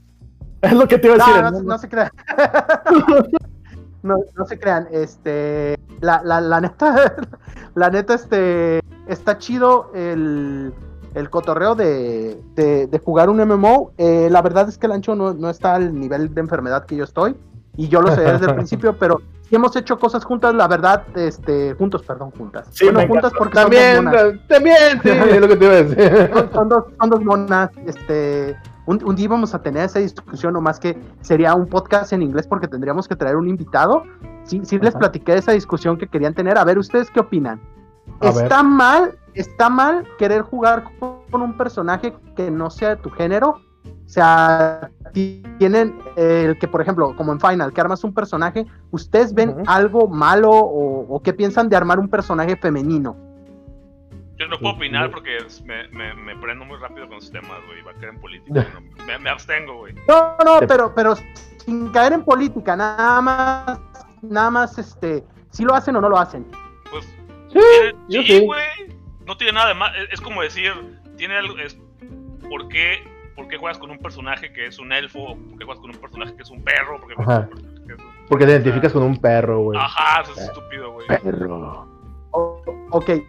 Es 0.61 0.73
lo 0.73 0.87
que 0.87 0.97
te 0.97 1.07
iba 1.07 1.15
a 1.15 1.17
decir. 1.19 1.43
No, 1.43 1.51
no, 1.51 1.57
¿no? 1.59 1.63
no 1.63 1.77
se 1.77 1.87
crean. 1.87 2.09
no, 4.03 4.17
no 4.35 4.45
se 4.45 4.59
crean. 4.59 4.87
Este, 4.91 5.77
la, 6.01 6.21
la, 6.23 6.41
la 6.41 6.61
neta, 6.61 7.13
la 7.75 7.89
neta, 7.89 8.15
este, 8.15 8.79
está 9.07 9.37
chido 9.37 9.91
el, 9.93 10.73
el 11.13 11.29
cotorreo 11.29 11.75
de, 11.75 12.41
de, 12.55 12.87
de 12.87 12.99
jugar 12.99 13.29
un 13.29 13.37
MMO. 13.37 13.91
Eh, 13.97 14.29
la 14.31 14.41
verdad 14.41 14.67
es 14.67 14.77
que 14.77 14.87
el 14.87 14.93
ancho 14.93 15.15
no, 15.15 15.33
no 15.33 15.49
está 15.49 15.75
al 15.75 15.93
nivel 15.93 16.33
de 16.33 16.41
enfermedad 16.41 16.85
que 16.85 16.95
yo 16.95 17.03
estoy. 17.03 17.35
Y 17.75 17.89
yo 17.89 18.01
lo 18.01 18.13
sé 18.15 18.21
desde 18.21 18.47
el 18.47 18.55
principio, 18.55 18.97
pero 18.97 19.21
sí 19.49 19.55
hemos 19.55 19.75
hecho 19.75 19.97
cosas 19.97 20.23
juntas, 20.23 20.53
la 20.53 20.67
verdad, 20.67 21.03
este, 21.15 21.73
juntos, 21.75 22.03
perdón, 22.03 22.31
juntas. 22.31 22.67
Sí, 22.71 22.85
bueno, 22.85 23.07
juntas 23.07 23.31
porque 23.37 23.55
son 23.55 23.69
dos 23.69 23.79
También, 23.79 24.05
monas. 24.05 24.47
también, 24.47 25.01
sí, 25.03 25.09
es 25.31 25.41
lo 25.41 25.47
que 25.47 25.55
te 25.55 25.65
iba 25.65 25.73
a 25.73 25.83
decir. 25.83 26.29
son, 26.33 26.51
son 26.53 26.69
dos, 26.69 26.83
son 26.99 27.09
dos 27.09 27.23
monas. 27.23 27.69
Este, 27.85 28.57
un, 28.85 29.03
un 29.03 29.15
día 29.15 29.25
íbamos 29.25 29.53
a 29.53 29.61
tener 29.61 29.83
esa 29.83 29.99
discusión, 29.99 30.53
nomás 30.53 30.79
que 30.79 30.97
sería 31.21 31.53
un 31.53 31.67
podcast 31.67 32.13
en 32.13 32.21
inglés 32.21 32.47
porque 32.47 32.67
tendríamos 32.67 33.07
que 33.07 33.15
traer 33.15 33.35
un 33.35 33.47
invitado. 33.47 34.03
Sí, 34.43 34.61
sí 34.63 34.79
les 34.79 34.95
platiqué 34.95 35.33
de 35.33 35.39
esa 35.39 35.51
discusión 35.51 35.97
que 35.97 36.07
querían 36.07 36.33
tener. 36.33 36.57
A 36.57 36.63
ver, 36.63 36.77
¿ustedes 36.77 37.11
qué 37.11 37.19
opinan? 37.19 37.59
A 38.21 38.31
ver. 38.31 38.43
¿Está 38.43 38.63
mal, 38.63 39.17
está 39.33 39.69
mal 39.69 40.07
querer 40.17 40.41
jugar 40.41 40.85
con 40.99 41.41
un 41.41 41.57
personaje 41.57 42.15
que 42.35 42.49
no 42.49 42.69
sea 42.69 42.89
de 42.89 42.95
tu 42.97 43.09
género? 43.09 43.61
O 44.07 44.09
sea, 44.09 44.89
ti- 45.13 45.43
tienen 45.59 45.99
eh, 46.15 46.45
el 46.47 46.57
que, 46.57 46.67
por 46.67 46.81
ejemplo, 46.81 47.13
como 47.17 47.33
en 47.33 47.41
Final, 47.41 47.73
que 47.73 47.81
armas 47.81 48.03
un 48.05 48.13
personaje, 48.13 48.65
¿ustedes 48.91 49.33
ven 49.33 49.57
algo 49.67 50.07
malo 50.07 50.49
o, 50.49 51.13
o 51.13 51.21
qué 51.21 51.33
piensan 51.33 51.67
de 51.67 51.75
armar 51.75 51.99
un 51.99 52.07
personaje 52.09 52.55
femenino? 52.55 53.17
Yo 54.39 54.47
no 54.47 54.57
puedo 54.59 54.75
opinar 54.75 55.11
porque 55.11 55.37
me, 55.65 55.87
me, 55.89 56.13
me 56.13 56.37
prendo 56.37 56.63
muy 56.63 56.77
rápido 56.77 57.07
con 57.07 57.17
esos 57.17 57.31
temas, 57.31 57.57
güey. 57.67 57.81
Va 57.81 57.91
a 57.91 57.93
caer 57.95 58.13
en 58.13 58.21
política. 58.21 58.65
no, 58.73 59.05
me, 59.05 59.19
me 59.19 59.29
abstengo, 59.29 59.77
güey. 59.79 59.93
No, 60.07 60.37
no, 60.45 60.59
pero, 60.67 60.93
pero 60.95 61.15
sin 61.65 61.89
caer 61.89 62.13
en 62.13 62.23
política, 62.23 62.75
nada 62.77 63.19
más, 63.21 63.79
nada 64.21 64.51
más, 64.51 64.77
este, 64.77 65.23
si 65.49 65.65
lo 65.65 65.73
hacen 65.75 65.95
o 65.97 66.01
no 66.01 66.07
lo 66.07 66.17
hacen. 66.17 66.45
Pues, 66.91 67.05
Sí, 67.51 67.59
yo 68.09 68.21
sí, 68.21 68.27
sí. 68.39 68.45
güey. 68.45 68.61
No 69.25 69.35
tiene 69.35 69.53
nada 69.53 69.67
de 69.69 69.73
más. 69.73 69.91
Es, 69.97 70.13
es 70.13 70.21
como 70.21 70.41
decir, 70.41 70.71
tiene 71.17 71.35
algo. 71.35 71.57
Es, 71.57 71.77
¿por, 72.49 72.67
qué, 72.69 73.03
¿Por 73.37 73.47
qué 73.47 73.57
juegas 73.57 73.77
con 73.77 73.89
un 73.91 73.99
personaje 73.99 74.51
que 74.51 74.65
es 74.67 74.79
un 74.79 74.91
elfo? 74.91 75.37
¿Por 75.37 75.59
qué 75.59 75.63
juegas 75.65 75.79
con 75.79 75.91
un 75.91 75.97
personaje 75.97 76.35
que 76.35 76.41
es 76.43 76.49
un 76.49 76.61
perro? 76.63 76.99
¿Por 76.99 77.07
qué 77.07 77.15
juegas 77.15 77.37
Ajá. 77.37 77.47
con 77.47 77.57
un 77.59 77.63
personaje 77.63 77.85
que 77.87 77.93
es 77.93 77.99
un- 77.99 78.25
Porque 78.27 78.45
te 78.45 78.51
identificas 78.51 78.91
con 78.93 79.03
un 79.03 79.17
perro, 79.21 79.59
güey. 79.61 79.79
Ajá, 79.79 80.21
eso 80.23 80.31
es 80.33 80.37
estúpido, 80.39 80.91
güey. 80.91 81.07
Perro. 81.07 81.87
Ok. 82.89 83.09
El 83.09 83.23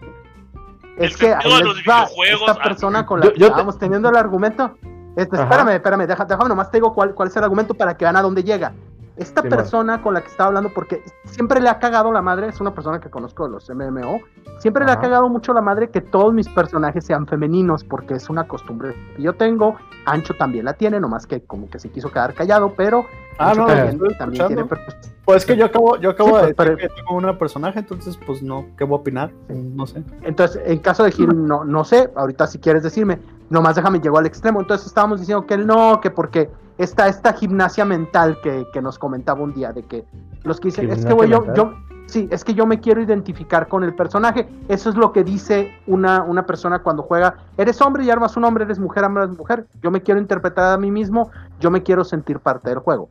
Es 0.98 1.16
que 1.16 1.32
ahí 1.32 1.42
de 1.58 1.62
los 1.64 1.76
les 1.76 1.86
va 1.88 2.08
esta 2.26 2.52
ah, 2.52 2.62
persona 2.64 3.06
con 3.06 3.20
la 3.20 3.26
yo- 3.26 3.32
que 3.34 3.38
te- 3.38 3.44
estábamos 3.44 3.78
teniendo 3.78 4.08
el 4.08 4.16
argumento. 4.16 4.76
Este, 5.16 5.36
espérame, 5.40 5.68
espérame, 5.74 6.06
deja- 6.06 6.24
déjame 6.24 6.48
nomás 6.48 6.70
te 6.70 6.78
digo 6.78 6.92
cuál, 6.94 7.14
cuál 7.14 7.28
es 7.28 7.36
el 7.36 7.44
argumento 7.44 7.74
para 7.74 7.96
que 7.96 8.04
vean 8.04 8.16
a 8.16 8.22
dónde 8.22 8.42
llega. 8.42 8.72
Esta 9.18 9.42
persona 9.42 10.00
con 10.00 10.14
la 10.14 10.20
que 10.20 10.28
estaba 10.28 10.48
hablando, 10.48 10.70
porque 10.72 11.02
siempre 11.24 11.60
le 11.60 11.68
ha 11.68 11.78
cagado 11.78 12.12
la 12.12 12.22
madre, 12.22 12.48
es 12.48 12.60
una 12.60 12.72
persona 12.72 13.00
que 13.00 13.10
conozco 13.10 13.44
de 13.44 13.50
los 13.50 13.68
MMO, 13.68 14.20
siempre 14.58 14.84
le 14.84 14.92
ha 14.92 15.00
cagado 15.00 15.28
mucho 15.28 15.52
la 15.52 15.60
madre 15.60 15.90
que 15.90 16.00
todos 16.00 16.32
mis 16.32 16.48
personajes 16.48 17.04
sean 17.04 17.26
femeninos, 17.26 17.82
porque 17.84 18.14
es 18.14 18.30
una 18.30 18.46
costumbre 18.46 18.94
que 19.16 19.22
yo 19.22 19.34
tengo. 19.34 19.76
Ancho 20.06 20.34
también 20.34 20.64
la 20.64 20.72
tiene, 20.74 21.00
nomás 21.00 21.26
que 21.26 21.42
como 21.42 21.68
que 21.68 21.78
se 21.78 21.90
quiso 21.90 22.10
quedar 22.10 22.32
callado, 22.34 22.72
pero 22.76 23.04
Ah, 23.40 23.50
Ancho 23.50 23.60
no, 23.62 23.66
también, 23.68 23.88
estoy 23.94 24.18
también 24.18 24.46
tiene 24.48 24.62
escuchando. 24.62 24.86
per- 25.00 25.12
Pues 25.24 25.36
es 25.38 25.46
que 25.46 25.56
yo 25.56 25.66
acabo, 25.66 25.96
yo 25.98 26.10
acabo 26.10 26.30
Sí, 26.40 26.46
de 26.46 26.54
pues, 26.54 26.68
decir 26.68 26.76
pero- 26.76 26.76
que 26.76 26.88
tengo 27.00 27.16
una 27.16 27.38
personaje, 27.38 27.78
entonces 27.80 28.18
pues 28.26 28.42
no, 28.42 28.66
¿qué 28.76 28.84
voy 28.84 28.98
a 28.98 29.00
opinar? 29.00 29.30
No 29.48 29.86
sé. 29.86 30.02
Entonces, 30.22 30.62
en 30.64 30.78
caso 30.78 31.04
de 31.04 31.12
Gil, 31.12 31.46
no, 31.46 31.64
no 31.64 31.84
sé, 31.84 32.10
ahorita 32.16 32.46
si 32.46 32.58
quieres 32.58 32.82
decirme, 32.82 33.18
nomás 33.50 33.76
déjame, 33.76 34.00
llegó 34.00 34.18
al 34.18 34.26
extremo. 34.26 34.60
Entonces 34.60 34.86
estábamos 34.86 35.20
diciendo 35.20 35.46
que 35.46 35.54
él 35.54 35.66
no, 35.66 36.00
que 36.00 36.10
porque 36.10 36.50
está 36.78 37.08
esta 37.08 37.32
gimnasia 37.32 37.84
mental 37.84 38.38
que, 38.42 38.66
que 38.72 38.80
nos 38.80 38.98
comentaba 38.98 39.42
un 39.42 39.52
día, 39.52 39.72
de 39.72 39.82
que 39.82 40.04
los 40.44 40.60
que 40.60 40.68
dicen, 40.68 40.90
es 40.90 41.04
que 41.04 41.12
¿Gimnasia 41.12 41.14
güey, 41.14 41.30
yo, 41.30 41.54
yo, 41.54 41.74
sí, 42.06 42.28
es 42.30 42.44
que 42.44 42.54
yo 42.54 42.66
me 42.66 42.80
quiero 42.80 43.00
identificar 43.00 43.68
con 43.68 43.84
el 43.84 43.94
personaje. 43.94 44.48
Eso 44.68 44.90
es 44.90 44.96
lo 44.96 45.12
que 45.12 45.24
dice 45.24 45.72
una, 45.86 46.22
una 46.22 46.46
persona 46.46 46.80
cuando 46.80 47.02
juega, 47.02 47.36
eres 47.56 47.80
hombre 47.80 48.04
y 48.04 48.10
armas 48.10 48.36
un 48.36 48.44
hombre, 48.44 48.64
eres 48.64 48.78
mujer, 48.78 49.04
armas 49.04 49.30
mujer. 49.30 49.66
Yo 49.82 49.90
me 49.90 50.02
quiero 50.02 50.20
interpretar 50.20 50.72
a 50.72 50.78
mí 50.78 50.90
mismo, 50.90 51.30
yo 51.60 51.70
me 51.70 51.82
quiero 51.82 52.04
sentir 52.04 52.40
parte 52.40 52.70
del 52.70 52.78
juego. 52.78 53.08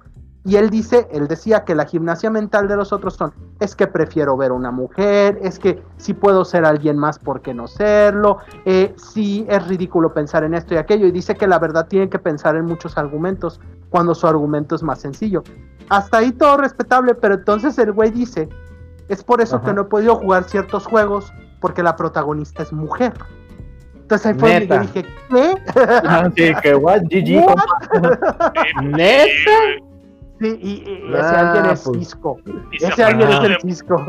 Y 0.47 0.55
él 0.55 0.69
dice, 0.69 1.10
él 1.12 1.27
decía 1.27 1.65
que 1.65 1.75
la 1.75 1.86
gimnasia 1.86 2.31
mental 2.31 2.69
de 2.69 2.77
los 2.77 2.93
otros 2.93 3.15
son, 3.15 3.33
es 3.60 3.75
que 3.75 3.86
prefiero 3.86 4.38
ver 4.38 4.53
una 4.53 4.71
mujer, 4.71 5.38
es 5.41 5.60
que 5.60 5.83
si 5.97 6.13
puedo 6.13 6.45
ser 6.45 6.63
alguien 6.63 6.97
más, 6.97 7.19
¿por 7.19 7.41
qué 7.41 7.53
no 7.53 7.67
serlo? 7.67 8.38
Eh, 8.63 8.95
sí 8.95 9.45
es 9.49 9.67
ridículo 9.67 10.13
pensar 10.13 10.45
en 10.45 10.53
esto 10.53 10.73
y 10.73 10.77
aquello. 10.77 11.05
Y 11.05 11.12
dice 11.12 11.36
que 11.36 11.47
la 11.47 11.60
verdad 11.60 11.89
tiene 11.89 12.07
que 12.07 12.17
pensar 12.17 12.55
en 12.55 12.63
muchos 12.63 12.97
argumentos, 12.97 13.60
cuando 13.89 14.15
su 14.15 14.25
argumento 14.25 14.75
es 14.75 14.83
más 14.83 15.01
sencillo. 15.01 15.43
Hasta 15.89 16.19
ahí 16.19 16.31
todo 16.31 16.55
respetable, 16.55 17.13
pero 17.13 17.33
entonces 17.33 17.77
el 17.77 17.91
güey 17.91 18.12
dice, 18.12 18.47
es 19.10 19.25
por 19.25 19.41
eso 19.41 19.57
Ajá. 19.57 19.65
que 19.65 19.73
no 19.73 19.81
he 19.81 19.86
podido 19.86 20.15
jugar 20.15 20.45
ciertos 20.45 20.86
juegos, 20.86 21.33
porque 21.60 21.83
la 21.83 21.97
protagonista 21.97 22.63
es 22.63 22.71
mujer. 22.71 23.12
Entonces 23.95 24.27
ahí 24.27 24.33
fue 24.39 24.65
donde 24.65 24.67
yo 24.67 24.79
dije, 24.79 25.05
¿qué? 25.29 25.55
Ah, 26.05 26.29
sí, 26.33 26.53
que 26.63 26.73
what, 26.73 27.01
GG. 27.01 27.45
¿Neta? 28.83 29.87
Sí, 30.39 30.60
y, 30.62 30.84
ese 31.13 31.17
Ah, 31.17 31.52
alguien 31.54 31.73
es 31.73 31.84
pues. 31.84 31.97
Cisco. 32.00 32.38
Ese 32.71 33.04
alguien 33.04 33.30
es 33.30 33.39
el 33.43 33.58
Cisco. 33.62 34.06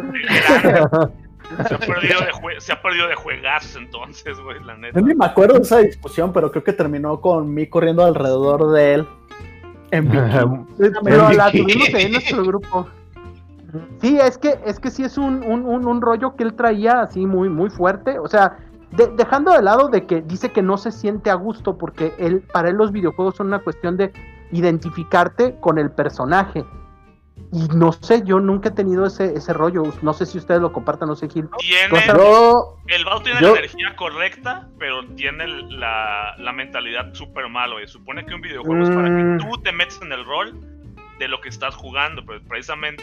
se 1.67 1.75
ha 1.75 1.79
perdido 1.79 2.21
de 2.21 2.33
jue- 2.33 2.61
se 2.61 2.73
ha 2.73 2.83
perdido 2.83 3.09
de 3.09 3.15
juegazos 3.15 3.77
entonces, 3.77 4.39
güey, 4.41 4.63
la 4.65 4.77
neta. 4.77 4.99
Yo 5.01 5.07
ni 5.07 5.15
me 5.15 5.25
acuerdo 5.25 5.55
de 5.55 5.63
esa 5.63 5.79
discusión, 5.79 6.33
pero 6.33 6.51
creo 6.51 6.63
que 6.65 6.73
terminó 6.73 7.21
con 7.21 7.53
mí 7.53 7.67
corriendo 7.67 8.05
alrededor 8.05 8.71
de 8.73 8.95
él. 8.95 9.07
En 9.91 10.05
bikini. 10.11 10.67
Pero 11.05 11.31
la 11.33 11.51
tuvimos 11.51 11.89
ahí 11.95 12.05
en 12.05 12.13
nuestro 12.13 12.45
grupo. 12.45 12.89
Sí, 14.01 14.19
es 14.19 14.39
que, 14.39 14.59
es 14.65 14.81
que 14.81 14.91
sí 14.91 15.03
es 15.05 15.19
un, 15.19 15.43
un, 15.43 15.65
un, 15.67 15.87
un 15.87 16.01
rollo 16.01 16.37
que 16.37 16.43
él 16.45 16.55
traía 16.55 17.03
así 17.03 17.27
muy, 17.27 17.49
muy 17.51 17.69
fuerte. 17.71 18.19
O 18.19 18.27
sea, 18.29 18.57
de- 18.93 19.09
dejando 19.09 19.53
de 19.53 19.63
lado 19.63 19.89
de 19.89 20.07
que 20.07 20.23
dice 20.23 20.51
que 20.51 20.63
no 20.63 20.77
se 20.79 20.91
siente 20.91 21.31
a 21.31 21.35
gusto 21.35 21.77
porque 21.77 22.13
él, 22.19 22.43
para 22.53 22.69
él 22.71 22.77
los 22.77 22.93
videojuegos 22.93 23.37
son 23.37 23.49
una 23.49 23.59
cuestión 23.59 23.97
de 23.97 24.13
identificarte 24.53 25.57
con 25.61 25.79
el 25.79 25.91
personaje. 25.91 26.65
Y 27.53 27.67
no 27.69 27.93
sé, 27.93 28.23
yo 28.25 28.41
nunca 28.41 28.69
he 28.69 28.73
tenido 28.73 29.07
ese, 29.07 29.33
ese 29.35 29.53
rollo. 29.55 29.85
No 30.03 30.13
sé 30.13 30.27
si 30.27 30.37
ustedes 30.37 30.61
lo 30.61 30.71
compartan, 30.73 31.09
no 31.09 31.17
sé, 31.17 31.29
Gil. 31.31 31.49
Tiene, 31.59 32.07
Yo, 32.07 32.77
el 32.89 33.05
vato 33.07 33.23
tiene 33.23 33.41
yo- 33.41 33.53
la 33.55 33.59
energía 33.61 33.97
correcta, 33.97 34.69
pero 34.79 35.07
tiene 35.15 35.47
la, 35.47 36.35
la 36.37 36.53
mentalidad 36.53 37.15
súper 37.15 37.49
malo. 37.49 37.75
güey. 37.77 37.89
Supone 37.89 38.27
que 38.27 38.35
un 38.35 38.43
videojuego 38.43 38.83
es 38.83 38.91
para 38.91 39.09
Mm. 39.09 39.39
que 39.39 39.45
tú 39.45 39.63
te 39.63 39.73
metes 39.73 39.99
en 40.03 40.13
el 40.13 40.25
rol 40.27 40.55
de 41.19 41.29
lo 41.29 41.41
que 41.41 41.49
estás 41.49 41.75
jugando, 41.75 42.23
pero 42.27 42.41
precisamente, 42.47 43.03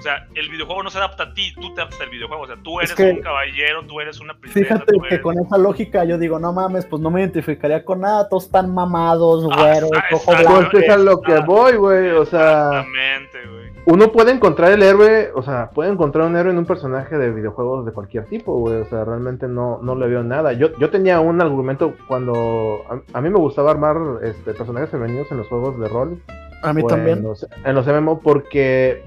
o 0.00 0.02
sea, 0.02 0.26
el 0.34 0.48
videojuego 0.48 0.82
no 0.82 0.90
se 0.90 0.98
adapta 0.98 1.24
a 1.24 1.34
ti, 1.34 1.52
tú 1.60 1.72
te 1.74 1.82
adaptas 1.82 2.00
al 2.00 2.08
videojuego. 2.10 2.42
O 2.42 2.46
sea, 2.46 2.56
tú 2.62 2.80
Es 2.80 2.90
eres 2.90 2.96
que- 2.96 3.16
un 3.18 3.22
caballero, 3.22 3.82
tú 3.86 4.00
eres 4.00 4.18
una 4.20 4.34
princesa. 4.38 4.64
Fíjate 4.76 4.92
tú 4.94 5.00
que 5.08 5.20
con 5.20 5.38
esa 5.38 5.58
lógica 5.58 6.04
yo 6.04 6.18
digo, 6.18 6.38
no 6.38 6.52
mames, 6.52 6.86
pues 6.86 7.00
no 7.02 7.10
me 7.10 7.20
identificaría 7.20 7.84
con 7.84 8.00
nada, 8.00 8.28
todos 8.28 8.46
están 8.46 8.72
mamados, 8.74 9.46
Ah, 9.52 9.56
güeros, 9.60 9.90
está- 9.92 10.06
ojo 10.16 10.32
está- 10.32 10.50
blanco. 10.52 10.68
pues 10.72 10.84
es 10.84 10.90
a 10.90 10.96
lo 10.96 11.20
que 11.20 11.38
voy, 11.40 11.76
güey. 11.76 12.10
O 12.10 12.24
sea, 12.24 12.80
Exactamente, 12.80 13.38
güey. 13.50 13.70
uno 13.86 14.12
puede 14.12 14.32
encontrar 14.32 14.72
el 14.72 14.82
héroe, 14.82 15.30
o 15.34 15.42
sea, 15.42 15.70
puede 15.70 15.90
encontrar 15.90 16.26
un 16.26 16.36
héroe 16.36 16.52
en 16.52 16.58
un 16.58 16.66
personaje 16.66 17.18
de 17.18 17.30
videojuegos 17.30 17.84
de 17.84 17.92
cualquier 17.92 18.24
tipo, 18.26 18.54
güey. 18.58 18.80
O 18.80 18.84
sea, 18.86 19.04
realmente 19.04 19.48
no, 19.48 19.78
no 19.82 19.94
le 19.94 20.06
veo 20.08 20.22
nada. 20.22 20.52
Yo, 20.54 20.68
yo 20.78 20.90
tenía 20.90 21.20
un 21.20 21.40
argumento 21.40 21.94
cuando 22.08 22.82
a, 22.88 23.18
a 23.18 23.20
mí 23.20 23.28
me 23.30 23.38
gustaba 23.38 23.70
armar 23.70 23.96
este, 24.22 24.54
personajes 24.54 24.90
femeninos 24.90 25.30
en 25.30 25.38
los 25.38 25.46
juegos 25.48 25.78
de 25.78 25.88
rol. 25.88 26.22
A 26.62 26.72
mí 26.74 26.82
también. 26.86 27.18
En 27.18 27.24
los, 27.24 27.46
en 27.64 27.74
los 27.74 27.86
MMO, 27.86 28.20
porque 28.20 29.02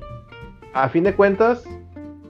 a 0.73 0.89
fin 0.89 1.03
de 1.03 1.13
cuentas, 1.15 1.63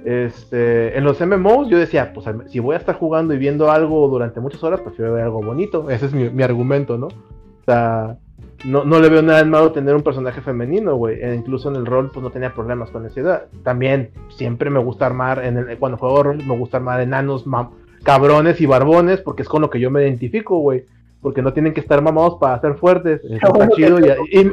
este, 0.05 0.97
en 0.97 1.03
los 1.05 1.19
MMOs 1.21 1.69
yo 1.69 1.77
decía, 1.77 2.11
pues 2.13 2.25
si 2.47 2.59
voy 2.59 2.75
a 2.75 2.77
estar 2.79 2.95
jugando 2.95 3.33
y 3.33 3.37
viendo 3.37 3.71
algo 3.71 4.07
durante 4.09 4.39
muchas 4.39 4.63
horas, 4.63 4.81
prefiero 4.81 5.13
ver 5.13 5.23
algo 5.23 5.41
bonito. 5.41 5.89
Ese 5.89 6.07
es 6.07 6.13
mi, 6.13 6.29
mi 6.29 6.43
argumento, 6.43 6.97
¿no? 6.97 7.07
O 7.07 7.63
sea, 7.65 8.17
no, 8.65 8.83
no 8.83 8.99
le 8.99 9.09
veo 9.09 9.21
nada 9.21 9.39
de 9.39 9.45
malo 9.49 9.71
tener 9.71 9.95
un 9.95 10.03
personaje 10.03 10.41
femenino, 10.41 10.95
güey. 10.95 11.21
E 11.21 11.33
incluso 11.33 11.69
en 11.69 11.77
el 11.77 11.85
rol, 11.85 12.11
pues 12.11 12.21
no 12.23 12.31
tenía 12.31 12.53
problemas 12.53 12.89
con 12.91 13.05
esa 13.05 13.19
idea. 13.21 13.45
También 13.63 14.09
siempre 14.29 14.69
me 14.69 14.79
gusta 14.79 15.05
armar, 15.05 15.43
en 15.43 15.57
el, 15.57 15.77
cuando 15.77 15.97
juego 15.97 16.23
rol, 16.23 16.37
me 16.45 16.57
gusta 16.57 16.77
armar 16.77 16.99
enanos, 16.99 17.45
mam- 17.47 17.69
cabrones 18.03 18.59
y 18.59 18.65
barbones, 18.65 19.21
porque 19.21 19.43
es 19.43 19.49
con 19.49 19.61
lo 19.61 19.69
que 19.69 19.79
yo 19.79 19.89
me 19.89 20.01
identifico, 20.03 20.57
güey. 20.59 20.83
porque 21.21 21.41
no 21.41 21.53
tienen 21.53 21.73
que 21.73 21.79
estar 21.79 22.01
mamados 22.01 22.35
para 22.41 22.59
ser 22.59 22.75
fuertes. 22.75 23.21
Eso 23.23 23.47
está 23.53 23.69
chido. 23.69 23.97
Y, 24.29 24.51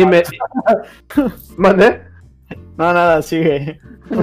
y 0.00 0.06
me. 0.06 0.22
¿Mandé? 1.56 2.11
No, 2.82 2.92
nada, 2.92 3.22
sigue. 3.22 3.80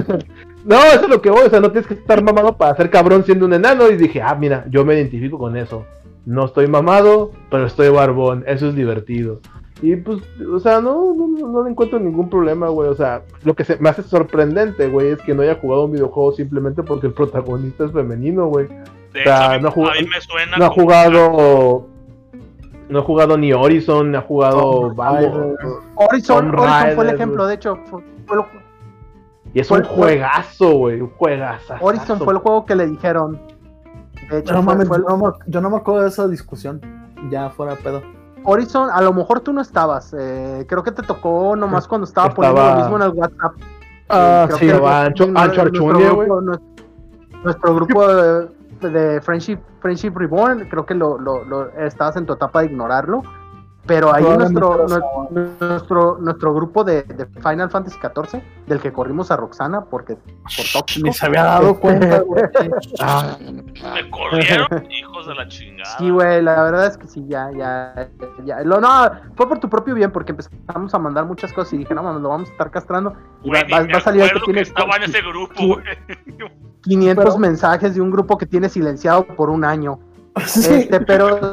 No, 0.62 0.76
eso 0.76 1.04
es 1.04 1.08
lo 1.08 1.22
que 1.22 1.30
voy, 1.30 1.46
o 1.46 1.48
sea, 1.48 1.58
no 1.58 1.70
tienes 1.70 1.86
que 1.88 1.94
estar 1.94 2.22
mamado 2.22 2.58
para 2.58 2.76
ser 2.76 2.90
cabrón 2.90 3.24
siendo 3.24 3.46
un 3.46 3.54
enano. 3.54 3.88
Y 3.88 3.96
dije, 3.96 4.20
ah, 4.20 4.34
mira, 4.38 4.66
yo 4.68 4.84
me 4.84 4.94
identifico 4.94 5.38
con 5.38 5.56
eso. 5.56 5.86
No 6.26 6.44
estoy 6.44 6.66
mamado, 6.66 7.32
pero 7.50 7.64
estoy 7.64 7.88
barbón, 7.88 8.44
eso 8.46 8.68
es 8.68 8.74
divertido. 8.74 9.40
Y 9.80 9.96
pues, 9.96 10.18
o 10.52 10.60
sea, 10.60 10.82
no, 10.82 11.14
no, 11.14 11.28
no- 11.28 11.48
no 11.48 11.64
le 11.64 11.70
encuentro 11.70 11.98
ningún 11.98 12.28
problema, 12.28 12.68
güey. 12.68 12.90
O 12.90 12.94
sea, 12.94 13.22
lo 13.42 13.54
que 13.54 13.64
se 13.64 13.78
me 13.78 13.88
hace 13.88 14.02
sorprendente, 14.02 14.86
güey, 14.88 15.08
es 15.12 15.22
que 15.22 15.32
no 15.34 15.40
haya 15.40 15.54
jugado 15.54 15.86
un 15.86 15.92
videojuego 15.92 16.32
simplemente 16.32 16.82
porque 16.82 17.06
el 17.06 17.14
protagonista 17.14 17.86
es 17.86 17.92
femenino, 17.92 18.48
güey. 18.48 18.66
De 19.14 19.20
O 19.20 19.24
sea, 19.24 19.36
hecho, 19.38 19.44
a 19.54 19.56
mí, 19.56 19.62
no 19.62 19.68
ha 19.68 19.70
jugado- 19.70 19.98
a 19.98 20.02
mí 20.02 20.08
me 20.08 20.20
suena 20.20 20.56
No 20.58 20.64
ha 20.66 20.68
como- 20.68 20.82
jugado. 20.82 21.86
No 22.90 22.98
ha 22.98 23.02
jugado 23.02 23.36
ni 23.38 23.52
Horizon, 23.52 24.10
no 24.12 24.18
ha 24.18 24.22
jugado. 24.22 24.92
Vamos, 24.94 25.22
Raider. 25.22 25.56
Horizon, 25.94 26.48
Horizon 26.58 26.94
fue 26.96 27.04
el 27.08 27.14
ejemplo, 27.14 27.46
de 27.46 27.54
hecho. 27.54 27.76
Fue, 27.86 28.02
fue 28.26 28.36
lo- 28.36 28.46
y 29.54 29.60
es 29.60 29.70
un 29.70 29.82
juegazo, 29.84 30.72
güey. 30.72 31.00
Un 31.00 31.10
juegazo. 31.10 31.74
Horizon 31.80 32.18
fue 32.18 32.32
el 32.34 32.38
juego 32.40 32.66
que 32.66 32.74
le 32.74 32.86
dijeron. 32.86 33.40
De 34.30 34.38
hecho, 34.38 34.52
No 34.54 34.62
fue- 34.62 34.74
mames, 34.74 34.88
fue 34.88 34.96
el- 34.98 35.02
yo 35.04 35.08
no, 35.08 35.16
me, 35.18 35.32
yo 35.46 35.60
no 35.60 35.70
me 35.70 35.76
acuerdo 35.76 36.02
de 36.02 36.08
esa 36.08 36.28
discusión. 36.28 36.80
Ya 37.30 37.50
fuera 37.50 37.74
de 37.74 37.82
pedo. 37.82 38.02
Horizon, 38.44 38.88
a 38.92 39.00
lo 39.02 39.12
mejor 39.12 39.40
tú 39.40 39.52
no 39.52 39.60
estabas. 39.60 40.14
eh, 40.18 40.64
creo 40.68 40.82
que 40.82 40.92
te 40.92 41.02
tocó 41.02 41.54
nomás 41.56 41.86
cuando 41.86 42.06
estaba, 42.06 42.28
Estaba- 42.28 42.48
poniendo 42.48 42.70
lo 42.70 42.76
mismo 42.80 42.96
en 42.96 43.02
el 43.02 43.10
WhatsApp. 43.10 43.52
Ah, 44.08 44.48
sí, 44.58 44.66
que 44.66 44.72
va, 44.78 45.02
Ancho, 45.04 45.26
nuestro- 45.26 45.42
Ancho 45.42 45.62
nuestro 45.64 45.82
Archundia, 45.86 46.10
güey. 46.10 46.28
grupo- 46.28 46.40
Nuestro, 46.40 46.66
nuestro 47.44 47.74
grupo 47.74 48.08
de, 48.08 48.48
de 48.88 49.20
Friendship, 49.20 49.58
Friendship 49.80 50.12
Reborn, 50.14 50.68
creo 50.68 50.86
que 50.86 50.94
lo, 50.94 51.18
lo- 51.18 51.44
lo- 51.44 51.70
estabas 51.78 52.16
en 52.16 52.26
tu 52.26 52.32
etapa 52.32 52.60
de 52.60 52.66
ignorarlo. 52.66 53.22
Pero 53.86 54.14
ahí 54.14 54.22
nuestro, 54.22 54.86
nuestro, 55.58 56.18
nuestro 56.20 56.54
grupo 56.54 56.84
de, 56.84 57.02
de 57.02 57.26
Final 57.26 57.70
Fantasy 57.70 57.98
XIV, 57.98 58.42
del 58.66 58.78
que 58.78 58.92
corrimos 58.92 59.30
a 59.30 59.36
Roxana, 59.36 59.84
porque 59.84 60.16
por 60.16 60.64
tóxico. 60.72 61.06
Ni 61.06 61.12
se 61.12 61.26
había 61.26 61.44
dado 61.44 61.74
cuenta, 61.80 62.20
güey. 62.20 62.44
Ah, 63.00 63.36
Me 63.40 64.10
corrieron, 64.10 64.86
hijos 64.90 65.26
de 65.26 65.34
la 65.34 65.48
chingada. 65.48 65.96
Sí, 65.98 66.10
güey, 66.10 66.42
la 66.42 66.62
verdad 66.62 66.86
es 66.86 66.98
que 66.98 67.06
sí, 67.08 67.24
ya, 67.26 67.50
ya, 67.56 68.08
ya. 68.44 68.60
Lo, 68.60 68.80
no, 68.80 69.10
fue 69.34 69.48
por 69.48 69.58
tu 69.58 69.68
propio 69.68 69.94
bien, 69.94 70.12
porque 70.12 70.32
empezamos 70.32 70.94
a 70.94 70.98
mandar 70.98 71.24
muchas 71.24 71.52
cosas 71.52 71.72
y 71.72 71.78
dije, 71.78 71.94
no, 71.94 72.02
mames, 72.02 72.20
lo 72.22 72.28
vamos 72.28 72.48
a 72.50 72.52
estar 72.52 72.70
castrando. 72.70 73.14
Y 73.42 73.50
va, 73.50 73.60
a 73.60 74.00
salir 74.00 74.22
el 74.22 74.42
que 74.42 74.60
estaba 74.60 74.96
en 74.96 75.04
ese 75.04 75.20
grupo, 75.22 75.54
güey. 75.56 75.82
500 76.82 77.24
Pero- 77.24 77.38
mensajes 77.38 77.94
de 77.94 78.00
un 78.00 78.10
grupo 78.10 78.38
que 78.38 78.46
tiene 78.46 78.68
silenciado 78.68 79.24
por 79.26 79.50
un 79.50 79.64
año. 79.64 79.98
Sí. 80.46 80.72
Este, 80.72 81.00
pero, 81.00 81.50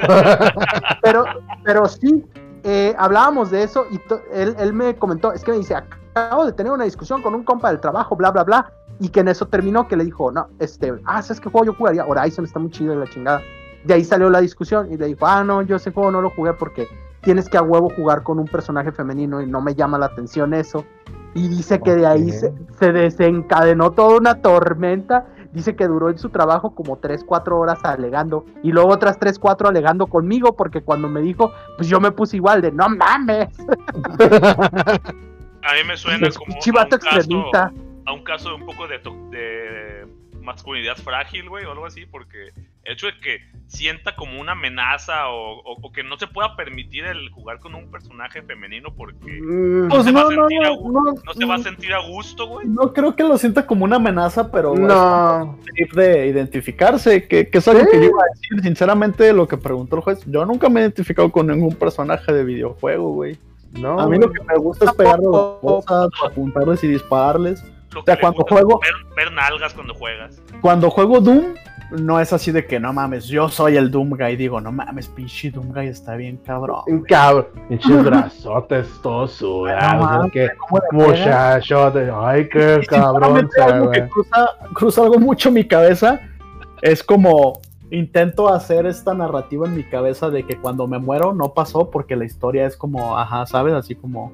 pero, 1.01 1.25
pero 1.63 1.87
sí, 1.87 2.23
eh, 2.63 2.95
hablábamos 2.97 3.51
de 3.51 3.63
eso 3.63 3.85
y 3.91 3.99
él, 4.31 4.55
él 4.59 4.73
me 4.73 4.95
comentó, 4.95 5.33
es 5.33 5.43
que 5.43 5.51
me 5.51 5.57
dice, 5.57 5.75
acabo 5.75 6.45
de 6.45 6.53
tener 6.53 6.71
una 6.71 6.83
discusión 6.83 7.21
con 7.21 7.33
un 7.35 7.43
compa 7.43 7.69
del 7.69 7.79
trabajo, 7.79 8.15
bla, 8.15 8.31
bla, 8.31 8.43
bla, 8.43 8.71
y 8.99 9.09
que 9.09 9.19
en 9.19 9.27
eso 9.27 9.47
terminó, 9.47 9.87
que 9.87 9.95
le 9.95 10.05
dijo, 10.05 10.31
no, 10.31 10.47
este, 10.59 10.93
ah, 11.05 11.21
¿sabes 11.21 11.39
qué 11.39 11.49
juego 11.49 11.65
yo 11.65 11.73
jugaría? 11.73 12.05
Horizon 12.05 12.45
está 12.45 12.59
muy 12.59 12.71
chido 12.71 12.93
y 12.93 12.97
la 12.97 13.07
chingada. 13.07 13.41
De 13.83 13.93
ahí 13.93 14.03
salió 14.03 14.29
la 14.29 14.41
discusión 14.41 14.91
y 14.91 14.97
le 14.97 15.07
dijo, 15.07 15.25
ah, 15.25 15.43
no, 15.43 15.61
yo 15.61 15.75
ese 15.75 15.91
juego 15.91 16.11
no 16.11 16.21
lo 16.21 16.29
jugué 16.31 16.53
porque 16.53 16.87
tienes 17.21 17.49
que 17.49 17.57
a 17.57 17.61
huevo 17.61 17.89
jugar 17.89 18.23
con 18.23 18.39
un 18.39 18.47
personaje 18.47 18.91
femenino 18.91 19.41
y 19.41 19.47
no 19.47 19.61
me 19.61 19.75
llama 19.75 19.97
la 19.97 20.07
atención 20.07 20.53
eso. 20.53 20.85
Y 21.33 21.47
dice 21.47 21.79
que 21.79 21.95
de 21.95 22.05
ahí 22.05 22.31
se, 22.31 22.53
se 22.79 22.91
desencadenó 22.91 23.91
toda 23.91 24.17
una 24.17 24.41
tormenta. 24.41 25.27
Dice 25.57 25.75
que 25.75 25.87
duró 25.87 26.11
en 26.11 26.19
su 26.19 26.29
trabajo 26.29 26.75
como 26.75 26.99
3, 26.99 27.23
4 27.25 27.59
horas 27.59 27.83
alegando. 27.83 28.45
Y 28.61 28.71
luego 28.71 28.89
otras 28.89 29.17
3, 29.19 29.39
4 29.39 29.69
alegando 29.69 30.05
conmigo 30.05 30.55
porque 30.55 30.81
cuando 30.81 31.09
me 31.09 31.19
dijo, 31.21 31.51
pues 31.77 31.89
yo 31.89 31.99
me 31.99 32.11
puse 32.11 32.37
igual 32.37 32.61
de, 32.61 32.71
no 32.71 32.87
mames. 32.89 33.49
A 35.63 35.73
mí 35.73 35.83
me 35.85 35.97
suena 35.97 36.29
como 36.29 36.53
a 36.53 36.83
un, 36.83 36.99
caso, 36.99 37.71
a 38.05 38.13
un 38.13 38.23
caso 38.23 38.49
de 38.49 38.55
un 38.55 38.65
poco 38.67 38.87
de, 38.87 38.99
de 39.31 40.07
masculinidad 40.41 40.95
frágil, 40.95 41.49
güey, 41.49 41.65
o 41.65 41.71
algo 41.71 41.87
así, 41.87 42.05
porque 42.05 42.53
el 42.87 42.93
hecho 42.93 43.07
de 43.07 43.19
que 43.19 43.39
sienta 43.67 44.15
como 44.15 44.39
una 44.39 44.53
amenaza 44.53 45.27
o, 45.27 45.59
o- 45.59 45.77
o 45.81 45.91
que 45.91 46.01
no 46.01 46.17
se 46.17 46.25
pueda 46.27 46.55
permitir 46.55 47.03
el 47.03 47.29
jugar 47.31 47.59
con 47.59 47.75
un 47.75 47.91
personaje 47.91 48.41
femenino 48.41 48.93
porque 48.95 49.41
mm, 49.41 49.89
Pues 49.89 50.05
se 50.05 50.11
va 50.13 50.21
no, 50.21 50.27
a 50.29 50.31
no, 50.31 50.47
sentir 50.47 50.61
no, 50.61 50.91
no, 50.91 51.13
no 51.25 51.33
se 51.33 51.45
va 51.45 51.55
a 51.55 51.59
sentir 51.59 51.93
a 51.93 51.99
gusto, 52.07 52.47
güey. 52.47 52.65
no 52.65 52.93
creo 52.93 53.13
que 53.17 53.23
lo 53.23 53.37
sienta 53.37 53.65
como 53.65 53.83
una 53.83 53.97
amenaza, 53.97 54.49
pero 54.51 54.73
es 54.73 54.79
no. 54.79 55.59
tip 55.75 55.91
de 55.95 56.27
identificarse, 56.27 57.27
que, 57.27 57.49
que 57.49 57.57
es 57.57 57.67
algo 57.67 57.81
Sí. 57.83 57.87
que 57.91 57.97
yo 57.97 58.03
iba 58.05 58.21
a 58.21 58.33
decir. 58.33 58.61
Sinceramente, 58.63 59.33
lo 59.33 59.47
que 59.49 59.57
preguntó 59.57 59.97
el 59.97 60.01
juez, 60.01 60.23
yo 60.25 60.45
nunca 60.45 60.69
me 60.69 60.79
he 60.79 60.83
identificado 60.83 61.29
con 61.31 61.47
ningún 61.47 61.75
personaje 61.75 62.31
de 62.31 62.43
videojuego, 62.45 63.11
güey. 63.13 63.37
No, 63.73 63.99
A 63.99 64.07
mí 64.07 64.17
lo 64.17 64.31
que 64.31 64.41
me 64.43 64.55
gusta 64.57 64.85
es 64.85 64.93
pegarle 64.93 65.25
cosas, 65.27 66.09
apuntarles 66.25 66.83
y 66.85 66.87
dispararles. 66.87 67.63
Lo 67.91 67.99
O 67.99 68.03
sea, 68.05 68.17
cuando 68.17 68.43
juego- 68.43 68.79
es 68.81 68.89
ver, 69.15 69.25
ver 69.25 69.33
nalgas 69.33 69.73
cuando 69.73 69.93
juegas. 69.93 70.41
Cuando 70.61 70.89
juego 70.89 71.19
Doom, 71.19 71.53
no 71.91 72.19
es 72.19 72.33
así 72.33 72.51
de 72.51 72.65
que 72.65 72.79
no 72.79 72.91
mames, 72.93 73.25
yo 73.27 73.49
soy 73.49 73.77
el 73.77 73.89
Doom 73.91 74.11
Guy. 74.17 74.35
Digo, 74.35 74.59
no 74.61 74.71
mames, 74.71 75.07
pinche 75.07 75.51
Doom 75.51 75.71
Guy 75.73 75.87
está 75.87 76.15
bien 76.15 76.37
cabrón. 76.37 76.81
Un 76.87 77.01
cabrón, 77.03 77.47
pinches 77.69 78.03
brazotes 78.03 78.87
todos 79.01 79.31
sudados, 79.33 80.11
No 80.11 80.23
¿no? 80.23 80.29
que 80.29 80.49
¿Cómo 80.57 80.79
le 80.79 80.97
pega? 80.97 81.07
muchachote, 81.09 82.11
ay, 82.13 82.49
qué 82.49 82.79
Y 82.83 82.85
cabrón, 82.87 83.49
sinceramente, 83.49 83.61
algo 83.61 83.91
que 83.91 83.99
güey. 84.01 84.09
cruza, 84.09 84.49
cruza 84.73 85.01
algo 85.03 85.19
mucho 85.19 85.51
mi 85.51 85.65
cabeza 85.65 86.19
es 86.81 87.03
como 87.03 87.59
intento 87.89 88.53
hacer 88.53 88.85
esta 88.85 89.13
narrativa 89.13 89.65
en 89.65 89.75
mi 89.75 89.83
cabeza 89.83 90.29
de 90.29 90.45
que 90.45 90.57
cuando 90.59 90.87
me 90.87 90.99
muero 90.99 91.33
no 91.33 91.53
pasó 91.53 91.89
porque 91.89 92.15
la 92.17 92.25
historia 92.25 92.65
es 92.65 92.75
como, 92.75 93.17
ajá, 93.17 93.45
¿sabes? 93.45 93.73
Así 93.73 93.95
como 93.95 94.31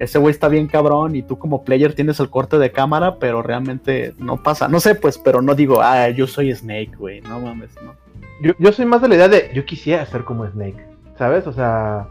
ese 0.00 0.18
güey 0.18 0.32
está 0.32 0.48
bien 0.48 0.66
cabrón 0.66 1.14
y 1.14 1.22
tú 1.22 1.38
como 1.38 1.62
player 1.62 1.94
tienes 1.94 2.18
el 2.18 2.28
corte 2.30 2.58
de 2.58 2.72
cámara, 2.72 3.16
pero 3.20 3.42
realmente 3.42 4.14
no 4.18 4.42
pasa. 4.42 4.66
No 4.66 4.80
sé, 4.80 4.96
pues, 4.96 5.16
pero 5.18 5.40
no 5.42 5.54
digo, 5.54 5.80
ah, 5.80 6.08
yo 6.08 6.26
soy 6.26 6.52
Snake, 6.52 6.90
güey, 6.98 7.20
no 7.20 7.38
mames, 7.38 7.70
no. 7.84 7.94
Yo, 8.42 8.54
yo 8.58 8.72
soy 8.72 8.86
más 8.86 9.02
de 9.02 9.08
la 9.08 9.14
idea 9.14 9.28
de, 9.28 9.50
yo 9.54 9.64
quisiera 9.64 10.04
ser 10.06 10.24
como 10.24 10.46
Snake, 10.48 10.84
¿sabes? 11.16 11.46
O 11.46 11.52
sea, 11.52 12.08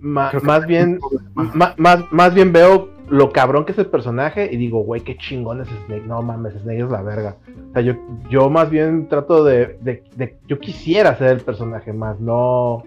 ma- 0.00 0.32
más 0.42 0.66
bien, 0.66 0.98
ma- 1.34 1.74
más, 1.76 2.04
más 2.10 2.34
bien 2.34 2.52
veo 2.52 2.88
lo 3.10 3.30
cabrón 3.32 3.64
que 3.64 3.72
es 3.72 3.78
el 3.78 3.86
personaje 3.86 4.48
y 4.52 4.56
digo, 4.56 4.80
güey, 4.84 5.00
qué 5.02 5.16
chingón 5.16 5.60
es 5.60 5.68
Snake. 5.86 6.04
No 6.06 6.22
mames, 6.22 6.54
Snake 6.62 6.84
es 6.84 6.90
la 6.90 7.02
verga. 7.02 7.36
O 7.70 7.72
sea, 7.74 7.82
yo, 7.82 7.94
yo 8.30 8.48
más 8.48 8.70
bien 8.70 9.08
trato 9.08 9.44
de, 9.44 9.76
de, 9.82 10.04
de- 10.16 10.38
yo 10.48 10.58
quisiera 10.58 11.18
ser 11.18 11.28
el 11.32 11.40
personaje 11.40 11.92
más, 11.92 12.18
no, 12.20 12.84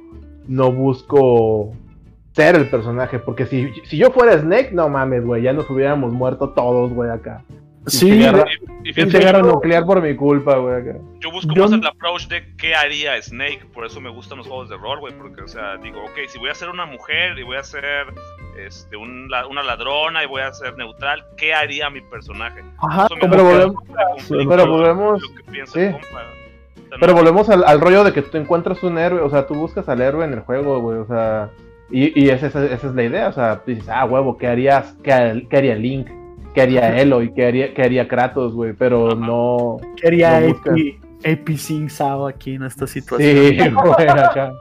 no 0.47 0.71
busco 0.71 1.73
ser 2.33 2.55
el 2.55 2.67
personaje, 2.69 3.19
porque 3.19 3.45
si, 3.45 3.71
si 3.85 3.97
yo 3.97 4.11
fuera 4.11 4.37
Snake, 4.39 4.71
no 4.73 4.89
mames, 4.89 5.23
güey, 5.25 5.43
ya 5.43 5.53
nos 5.53 5.69
hubiéramos 5.69 6.11
muerto 6.13 6.49
todos, 6.49 6.91
güey, 6.91 7.09
acá. 7.09 7.43
Sí, 7.85 8.05
Pinche 8.11 8.17
guerra, 8.31 8.45
Y, 8.47 8.53
y 8.89 8.93
pinche 8.93 8.93
fíjate, 8.93 9.25
guerra 9.25 9.39
yo, 9.41 9.45
nuclear 9.51 9.85
por 9.85 10.01
mi 10.01 10.15
culpa, 10.15 10.55
güey, 10.57 10.75
acá. 10.81 10.97
yo 11.19 11.31
busco 11.31 11.53
yo 11.53 11.63
más 11.63 11.71
no- 11.71 11.77
el 11.77 11.85
approach 11.87 12.27
de 12.29 12.55
qué 12.55 12.73
haría 12.73 13.21
Snake, 13.21 13.65
por 13.73 13.85
eso 13.85 13.99
me 13.99 14.09
gustan 14.09 14.37
los 14.37 14.47
juegos 14.47 14.69
de 14.69 14.77
rol, 14.77 14.99
güey, 15.01 15.13
porque, 15.17 15.41
o 15.41 15.47
sea, 15.49 15.75
digo, 15.77 15.99
ok, 16.01 16.17
si 16.29 16.39
voy 16.39 16.49
a 16.49 16.55
ser 16.55 16.69
una 16.69 16.85
mujer 16.85 17.37
y 17.37 17.43
voy 17.43 17.57
a 17.57 17.63
ser 17.63 17.83
este, 18.57 18.95
un 18.95 19.29
la- 19.29 19.47
una 19.47 19.63
ladrona 19.63 20.23
y 20.23 20.27
voy 20.27 20.41
a 20.43 20.53
ser 20.53 20.77
neutral, 20.77 21.25
¿qué 21.37 21.53
haría 21.53 21.89
mi 21.89 21.99
personaje? 22.01 22.63
ajá, 22.77 23.07
pero 23.19 23.43
volvemos- 23.43 23.83
pero 24.47 24.65
volvemos- 24.67 25.21
sí. 25.65 25.89
Pero 26.99 27.13
volvemos 27.15 27.49
al, 27.49 27.63
al 27.65 27.81
rollo 27.81 28.03
de 28.03 28.13
que 28.13 28.21
tú 28.21 28.37
encuentras 28.37 28.81
un 28.83 28.97
héroe, 28.97 29.21
o 29.21 29.29
sea, 29.29 29.45
tú 29.47 29.55
buscas 29.55 29.89
al 29.89 30.01
héroe 30.01 30.23
en 30.25 30.33
el 30.33 30.39
juego, 30.41 30.79
güey, 30.79 30.99
o 30.99 31.05
sea, 31.05 31.49
y, 31.93 32.19
y 32.25 32.29
esa, 32.29 32.47
esa- 32.47 32.65
esa 32.65 32.87
es 32.87 32.95
la 32.95 33.03
idea, 33.03 33.29
o 33.29 33.33
sea, 33.33 33.61
dices, 33.65 33.87
ah, 33.89 34.05
huevo, 34.05 34.37
¿qué 34.37 34.47
harías? 34.47 34.95
¿Qué, 35.03 35.13
har- 35.13 35.47
qué 35.47 35.57
haría 35.57 35.75
Link? 35.75 36.07
¿Qué 36.53 36.61
haría 36.61 36.97
Eloy? 36.99 37.33
¿Qué 37.33 37.47
haría, 37.47 37.73
qué 37.73 37.81
haría 37.83 38.07
Kratos, 38.07 38.53
güey? 38.53 38.73
Pero 38.73 39.07
Ajá. 39.07 39.15
no... 39.15 39.77
no 39.79 40.27
AP. 40.27 40.99
AP 41.25 41.49
Sing 41.57 41.89
Sao 41.89 42.27
aquí 42.27 42.55
en 42.55 42.63
esta 42.63 42.85
situación. 42.85 43.29
Sí, 43.31 43.57
güey, 43.73 44.07
acá. 44.09 44.53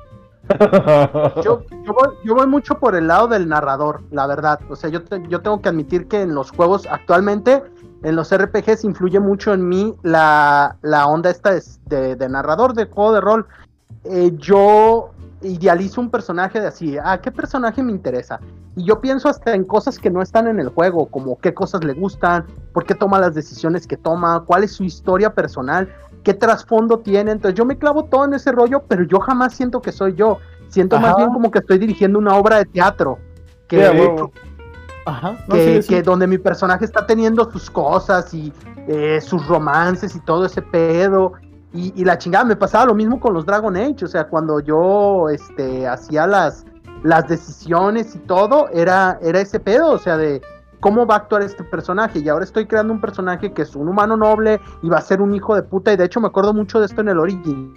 Yo, 1.45 1.63
yo, 1.85 1.93
voy, 1.93 2.09
yo 2.25 2.35
voy 2.35 2.47
mucho 2.47 2.79
por 2.79 2.95
el 2.97 3.07
lado 3.09 3.29
del 3.29 3.49
narrador, 3.49 4.03
la 4.11 4.27
verdad. 4.27 4.61
O 4.69 4.77
sea, 4.77 4.91
yo, 4.91 5.03
te- 5.03 5.23
yo 5.29 5.41
tengo 5.41 5.61
que 5.61 5.69
admitir 5.69 6.09
que 6.09 6.23
en 6.23 6.35
los 6.35 6.51
juegos 6.51 6.87
actualmente, 6.91 7.63
en 8.03 8.17
los 8.17 8.35
RPGs, 8.37 8.85
influye 8.85 9.21
mucho 9.21 9.53
en 9.55 9.69
mí 9.69 9.95
la, 10.03 10.77
la 10.83 11.07
onda 11.07 11.31
esta 11.31 11.53
de, 11.53 11.63
de- 11.87 12.17
de 12.17 12.29
narrador 12.29 12.75
de 12.75 12.87
juego 12.87 13.13
de 13.13 13.21
rol. 13.21 13.47
Eh, 14.05 14.33
yo 14.37 15.11
idealizo 15.43 16.01
un 16.01 16.11
personaje 16.11 16.61
de 16.61 16.69
así, 16.69 16.97
ah, 17.03 17.21
¿qué 17.21 17.31
personaje 17.31 17.83
me 17.83 17.93
interesa? 17.93 18.41
Y 18.77 18.85
yo 18.85 19.01
pienso 19.01 19.29
hasta 19.29 19.55
en 19.55 19.65
cosas 19.65 19.99
que 19.99 20.11
no 20.11 20.23
están 20.23 20.47
en 20.47 20.59
el 20.61 20.69
juego, 20.69 21.07
como 21.07 21.39
qué 21.39 21.53
cosas 21.53 21.85
le 21.85 21.93
gustan, 21.93 22.47
por 22.73 22.85
qué 22.85 22.95
toma 22.95 23.21
las 23.21 23.35
decisiones 23.35 23.87
que 23.87 23.97
toma, 23.97 24.45
cuál 24.47 24.65
es 24.65 24.73
su 24.73 24.85
historia 24.85 25.35
personal, 25.35 25.93
qué 26.23 26.35
trasfondo 26.35 26.99
tiene. 26.99 27.33
Entonces 27.33 27.57
yo 27.57 27.65
me 27.65 27.77
clavo 27.77 28.05
todo 28.05 28.25
en 28.25 28.35
ese 28.35 28.53
rollo, 28.53 28.83
pero 28.89 29.05
yo 29.05 29.21
jamás 29.21 29.55
siento 29.55 29.81
que 29.83 29.93
soy 29.93 30.15
yo. 30.15 30.39
Siento 30.69 30.99
más 30.99 31.17
bien 31.17 31.31
como 31.31 31.51
que 31.51 31.59
estoy 31.59 31.79
dirigiendo 31.79 32.19
una 32.19 32.35
obra 32.35 32.57
de 32.57 32.65
teatro. 32.65 33.19
Que, 33.69 33.77
Sí, 33.77 33.83
a 33.83 33.93
huevo. 33.93 34.33
Ajá, 35.05 35.37
no, 35.49 35.55
que, 35.55 35.77
sí, 35.77 35.83
sí. 35.83 35.89
que 35.89 36.03
donde 36.03 36.27
mi 36.27 36.39
personaje 36.39 36.85
está 36.85 37.07
teniendo 37.07 37.51
sus 37.51 37.69
cosas 37.69 38.33
y 38.33 38.53
eh, 38.87 39.21
sus 39.21 39.47
romances 39.47 40.15
y 40.17 40.21
todo 40.21 40.47
ese 40.47 40.63
pedo. 40.63 41.35
Y, 41.75 42.05
la 42.05 42.19
chingada, 42.19 42.45
me 42.45 42.57
pasaba 42.57 42.87
lo 42.87 42.95
mismo 42.95 43.19
con 43.19 43.33
los 43.33 43.47
Dragon 43.47 43.75
Age, 43.77 44.05
o 44.05 44.09
sea, 44.09 44.29
cuando 44.29 44.61
yo 44.61 45.31
este, 45.31 45.87
hacía 45.89 46.27
las, 46.27 46.67
las 47.03 47.27
decisiones 47.29 48.15
y 48.15 48.19
todo, 48.19 48.69
era, 48.69 49.19
era 49.23 49.41
ese 49.41 49.59
pedo, 49.59 49.93
o 49.93 49.99
sea, 49.99 50.19
de 50.19 50.43
cómo 50.81 51.07
va 51.07 51.15
a 51.15 51.19
actuar 51.19 51.41
este 51.41 51.65
personaje. 51.65 52.19
Y 52.19 52.29
ahora 52.29 52.45
estoy 52.45 52.67
creando 52.67 52.93
un 52.93 53.01
personaje 53.01 53.55
que 53.55 53.63
es 53.63 53.75
un 53.75 53.89
humano 53.89 54.19
noble 54.19 54.61
y 54.83 54.91
va 54.91 54.99
a 54.99 55.01
ser 55.01 55.23
un 55.23 55.35
hijo 55.35 55.55
de 55.55 55.63
puta. 55.63 55.93
Y 55.93 55.97
de 55.97 56.05
hecho 56.05 56.21
me 56.21 56.27
acuerdo 56.27 56.53
mucho 56.53 56.81
de 56.81 56.87
esto 56.87 57.01
en 57.01 57.09
el 57.09 57.19
Origin. 57.19 57.73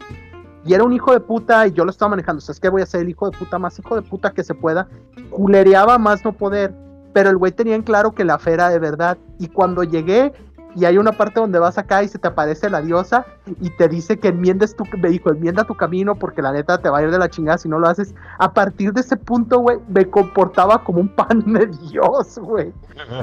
Y 0.65 0.73
era 0.73 0.83
un 0.83 0.91
hijo 0.91 1.13
de 1.13 1.19
puta 1.19 1.67
y 1.67 1.71
yo 1.71 1.85
lo 1.85 1.91
estaba 1.91 2.09
manejando. 2.09 2.39
O 2.39 2.41
sea, 2.41 2.53
es 2.53 2.59
que 2.59 2.67
voy 2.67 2.81
a 2.81 2.85
ser 2.85 3.01
el 3.01 3.09
hijo 3.09 3.29
de 3.29 3.37
puta 3.37 3.59
más 3.59 3.77
hijo 3.77 3.95
de 3.95 4.01
puta 4.01 4.31
que 4.31 4.43
se 4.43 4.55
pueda. 4.55 4.87
Culereaba 5.29 5.99
más 5.99 6.25
no 6.25 6.33
poder. 6.33 6.73
Pero 7.13 7.29
el 7.29 7.37
güey 7.37 7.51
tenía 7.51 7.75
en 7.75 7.83
claro 7.83 8.13
que 8.13 8.25
la 8.25 8.39
fe 8.39 8.53
era 8.53 8.69
de 8.69 8.79
verdad. 8.79 9.17
Y 9.37 9.47
cuando 9.49 9.83
llegué 9.83 10.33
y 10.76 10.86
hay 10.86 10.97
una 10.97 11.13
parte 11.13 11.39
donde 11.39 11.57
vas 11.57 11.78
acá 11.78 12.03
y 12.03 12.07
se 12.09 12.19
te 12.19 12.28
aparece 12.28 12.69
la 12.69 12.82
diosa 12.82 13.26
y 13.61 13.69
te 13.69 13.88
dice 13.88 14.19
que 14.19 14.28
enmiendes 14.28 14.76
tu, 14.76 14.84
me 14.97 15.09
dijo, 15.09 15.30
enmienda 15.30 15.63
tu 15.63 15.76
camino 15.76 16.15
porque 16.15 16.41
la 16.41 16.51
neta 16.51 16.78
te 16.80 16.89
va 16.89 16.99
a 16.99 17.03
ir 17.03 17.11
de 17.11 17.17
la 17.17 17.30
chingada 17.30 17.57
si 17.57 17.69
no 17.69 17.80
lo 17.80 17.88
haces. 17.88 18.13
A 18.39 18.53
partir 18.53 18.91
de 18.91 19.01
ese 19.01 19.15
punto, 19.15 19.59
güey, 19.59 19.80
me 19.88 20.09
comportaba 20.09 20.84
como 20.84 20.99
un 20.99 21.07
pan 21.07 21.43
de 21.53 21.67
Dios, 21.67 22.38
güey. 22.39 22.73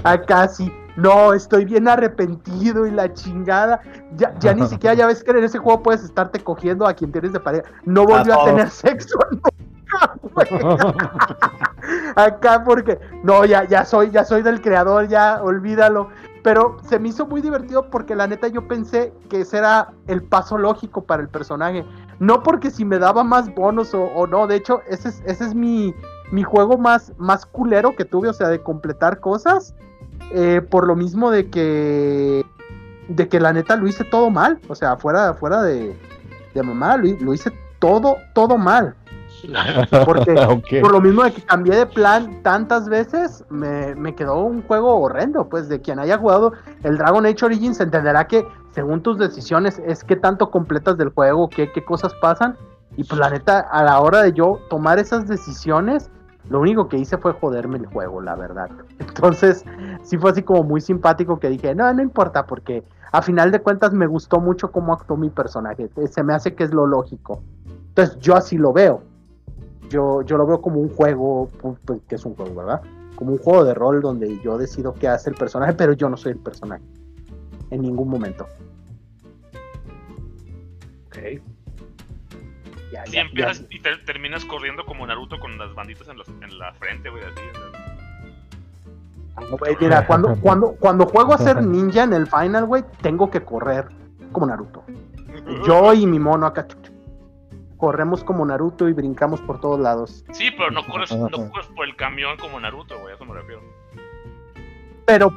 Acá 0.03 0.49
sí, 0.49 0.73
no, 0.97 1.35
estoy 1.35 1.67
bien 1.67 1.89
arrepentido 1.89 2.87
y 2.87 2.91
la 2.91 3.13
chingada. 3.13 3.81
Ya, 4.17 4.35
ya 4.39 4.55
ni 4.55 4.67
siquiera, 4.69 4.95
ya 4.95 5.07
ves 5.07 5.23
que 5.23 5.31
en 5.33 5.45
ese 5.45 5.59
juego 5.59 5.83
puedes 5.83 6.03
estarte 6.03 6.41
cogiendo 6.41 6.87
a 6.87 6.95
quien 6.95 7.13
tienes 7.13 7.35
de 7.35 7.41
pareja. 7.41 7.65
No 7.85 8.07
volvió 8.07 8.39
a, 8.39 8.43
a 8.43 8.45
tener 8.47 8.71
sexo 8.71 9.19
nunca, 9.31 10.15
güey. 10.23 10.49
Acá 12.17 12.63
porque, 12.65 12.99
no, 13.23 13.45
ya, 13.45 13.65
ya 13.65 13.85
soy, 13.85 14.11
ya 14.11 14.25
soy 14.25 14.43
del 14.43 14.63
creador, 14.63 15.09
ya, 15.09 15.43
olvídalo. 15.43 16.09
Pero 16.43 16.79
se 16.83 16.99
me 16.99 17.09
hizo 17.09 17.27
muy 17.27 17.41
divertido 17.41 17.89
porque 17.89 18.17
la 18.17 18.27
neta 18.27 18.49
yo 18.49 18.67
pensé 18.67 19.13
que 19.29 19.43
ese 19.43 19.59
era 19.59 19.93
el 20.09 20.23
paso 20.23 20.59
lógico 20.59 21.05
para 21.05 21.23
el 21.23 21.29
personaje. 21.29 21.85
No 22.19 22.43
porque 22.43 22.71
si 22.71 22.85
me 22.85 22.99
daba 22.99 23.23
más 23.23 23.55
bonos 23.55 23.95
o, 23.95 24.27
no, 24.27 24.47
de 24.47 24.57
hecho, 24.57 24.83
ese 24.89 25.09
es, 25.11 25.23
ese 25.27 25.45
es 25.45 25.55
mi, 25.55 25.95
mi 26.33 26.43
juego 26.43 26.79
más, 26.79 27.13
más 27.17 27.47
culero 27.47 27.95
que 27.95 28.05
tuve, 28.05 28.29
o 28.29 28.33
sea, 28.33 28.49
de 28.49 28.63
completar 28.63 29.21
cosas. 29.21 29.75
Eh, 30.33 30.63
por 30.63 30.87
lo 30.87 30.97
mismo 30.97 31.31
de 31.31 31.51
que 31.51 32.45
de 33.09 33.29
que 33.29 33.41
la 33.41 33.53
neta 33.53 33.77
lo 33.77 33.87
hice 33.87 34.05
todo 34.05 34.31
mal, 34.31 34.61
o 34.69 34.75
sea, 34.75 34.97
fuera, 34.97 35.35
fuera 35.35 35.63
de, 35.63 35.97
de 36.55 36.63
mamá, 36.63 36.97
lo, 36.97 37.09
lo 37.21 37.35
hice 37.35 37.53
todo, 37.79 38.17
todo 38.33 38.57
mal. 38.57 38.95
Porque 40.05 40.33
okay. 40.49 40.81
por 40.81 40.93
lo 40.93 41.01
mismo 41.01 41.23
de 41.25 41.33
que 41.33 41.43
cambié 41.43 41.77
de 41.77 41.87
plan 41.87 42.43
tantas 42.43 42.89
veces, 42.89 43.45
me, 43.51 43.95
me, 43.95 44.15
quedó 44.15 44.41
un 44.41 44.63
juego 44.63 44.97
horrendo. 45.01 45.49
Pues 45.49 45.69
de 45.69 45.81
quien 45.81 45.99
haya 45.99 46.19
jugado 46.19 46.53
el 46.83 46.99
Dragon 46.99 47.27
Age 47.27 47.45
Origins 47.45 47.81
entenderá 47.81 48.27
que 48.27 48.47
según 48.73 49.03
tus 49.03 49.19
decisiones 49.19 49.81
es 49.85 50.05
que 50.05 50.17
tanto 50.17 50.51
completas 50.51 50.97
del 50.97 51.11
juego, 51.11 51.49
qué, 51.49 51.71
qué 51.73 51.85
cosas 51.85 52.15
pasan. 52.15 52.57
Y 52.97 53.05
pues 53.05 53.19
la 53.19 53.31
neta, 53.31 53.61
a 53.61 53.83
la 53.85 54.01
hora 54.01 54.23
de 54.23 54.33
yo 54.33 54.61
tomar 54.69 54.99
esas 54.99 55.27
decisiones, 55.27 56.11
lo 56.49 56.61
único 56.61 56.89
que 56.89 56.99
hice 56.99 57.17
fue 57.17 57.33
joderme 57.33 57.79
el 57.79 57.87
juego, 57.87 58.21
la 58.21 58.35
verdad. 58.35 58.71
Entonces, 58.99 59.65
sí 60.03 60.19
fue 60.19 60.31
así 60.31 60.43
como 60.43 60.63
muy 60.63 60.81
simpático 60.81 61.39
que 61.39 61.49
dije, 61.49 61.75
no, 61.75 61.93
no 61.93 62.03
importa, 62.03 62.47
porque 62.47 62.85
a 63.11 63.23
final 63.23 63.51
de 63.51 63.61
cuentas 63.61 63.93
me 63.93 64.07
gustó 64.07 64.41
mucho 64.41 64.71
cómo 64.71 64.93
actuó 64.93 65.17
mi 65.17 65.31
personaje. 65.31 65.91
Se 66.11 66.23
me 66.23 66.35
hace 66.35 66.55
que 66.55 66.65
es 66.65 66.73
lo 66.73 66.87
lógico. 66.87 67.43
Entonces, 67.89 68.19
yo 68.21 68.37
así 68.37 68.57
lo 68.57 68.73
veo 68.73 69.03
yo, 69.89 70.23
yo 70.23 70.37
lo 70.37 70.47
veo 70.47 70.61
como 70.61 70.81
un 70.81 70.89
juego, 70.89 71.51
pues, 71.85 72.01
que 72.09 72.15
es 72.15 72.25
un 72.25 72.35
juego, 72.35 72.55
¿verdad? 72.55 72.83
Como 73.17 73.33
un 73.33 73.39
juego 73.39 73.65
de 73.65 73.75
rol 73.75 74.01
donde 74.01 74.41
yo 74.41 74.59
decido 74.59 74.95
qué 74.95 75.09
hace 75.09 75.31
el 75.31 75.37
personaje, 75.37 75.75
pero 75.75 75.93
yo 75.93 76.09
no 76.09 76.17
soy 76.17 76.33
el 76.33 76.39
personaje. 76.39 76.83
En 77.71 77.83
ningún 77.83 78.09
momento. 78.09 78.47
Ok. 81.07 81.19
Ya, 82.93 83.05
ya, 83.07 83.23
empiezas 83.23 83.61
ya. 83.61 83.67
y 83.71 83.81
te, 83.81 83.97
terminas 84.05 84.45
corriendo 84.45 84.85
como 84.85 85.07
Naruto 85.07 85.41
con 85.41 85.57
las 85.57 85.75
banditas 85.75 86.09
en, 86.09 86.19
los, 86.19 86.29
en 86.29 86.59
la 86.59 86.75
frente, 86.75 87.09
güey, 87.09 87.23
así. 87.25 87.41
Wey, 89.61 89.77
mira, 89.81 90.07
cuando, 90.07 90.37
cuando, 90.41 90.73
cuando 90.73 91.07
juego 91.07 91.33
a 91.33 91.39
ser 91.39 91.63
ninja 91.63 92.03
en 92.03 92.13
el 92.13 92.27
final, 92.27 92.67
güey, 92.67 92.85
tengo 93.01 93.31
que 93.31 93.43
correr 93.43 93.87
como 94.31 94.47
Naruto. 94.47 94.85
Yo 95.67 95.93
y 95.95 96.07
mi 96.07 96.19
mono 96.19 96.47
acá 96.47 96.67
corremos 97.83 98.23
como 98.23 98.47
Naruto 98.47 98.89
y 98.89 98.93
brincamos 98.93 99.41
por 99.41 99.61
todos 99.61 99.81
lados. 99.81 100.25
Sí, 100.31 100.53
pero 100.57 100.71
no 100.71 100.87
corres, 100.87 101.11
no 101.11 101.29
corres 101.51 101.67
por 101.75 101.85
el 101.85 101.97
camión 101.97 102.37
como 102.37 102.61
Naruto, 102.61 102.97
güey, 103.01 103.11
a 103.11 103.17
eso 103.17 103.25
me 103.25 103.35
refiero. 103.35 103.61
Pero, 105.05 105.33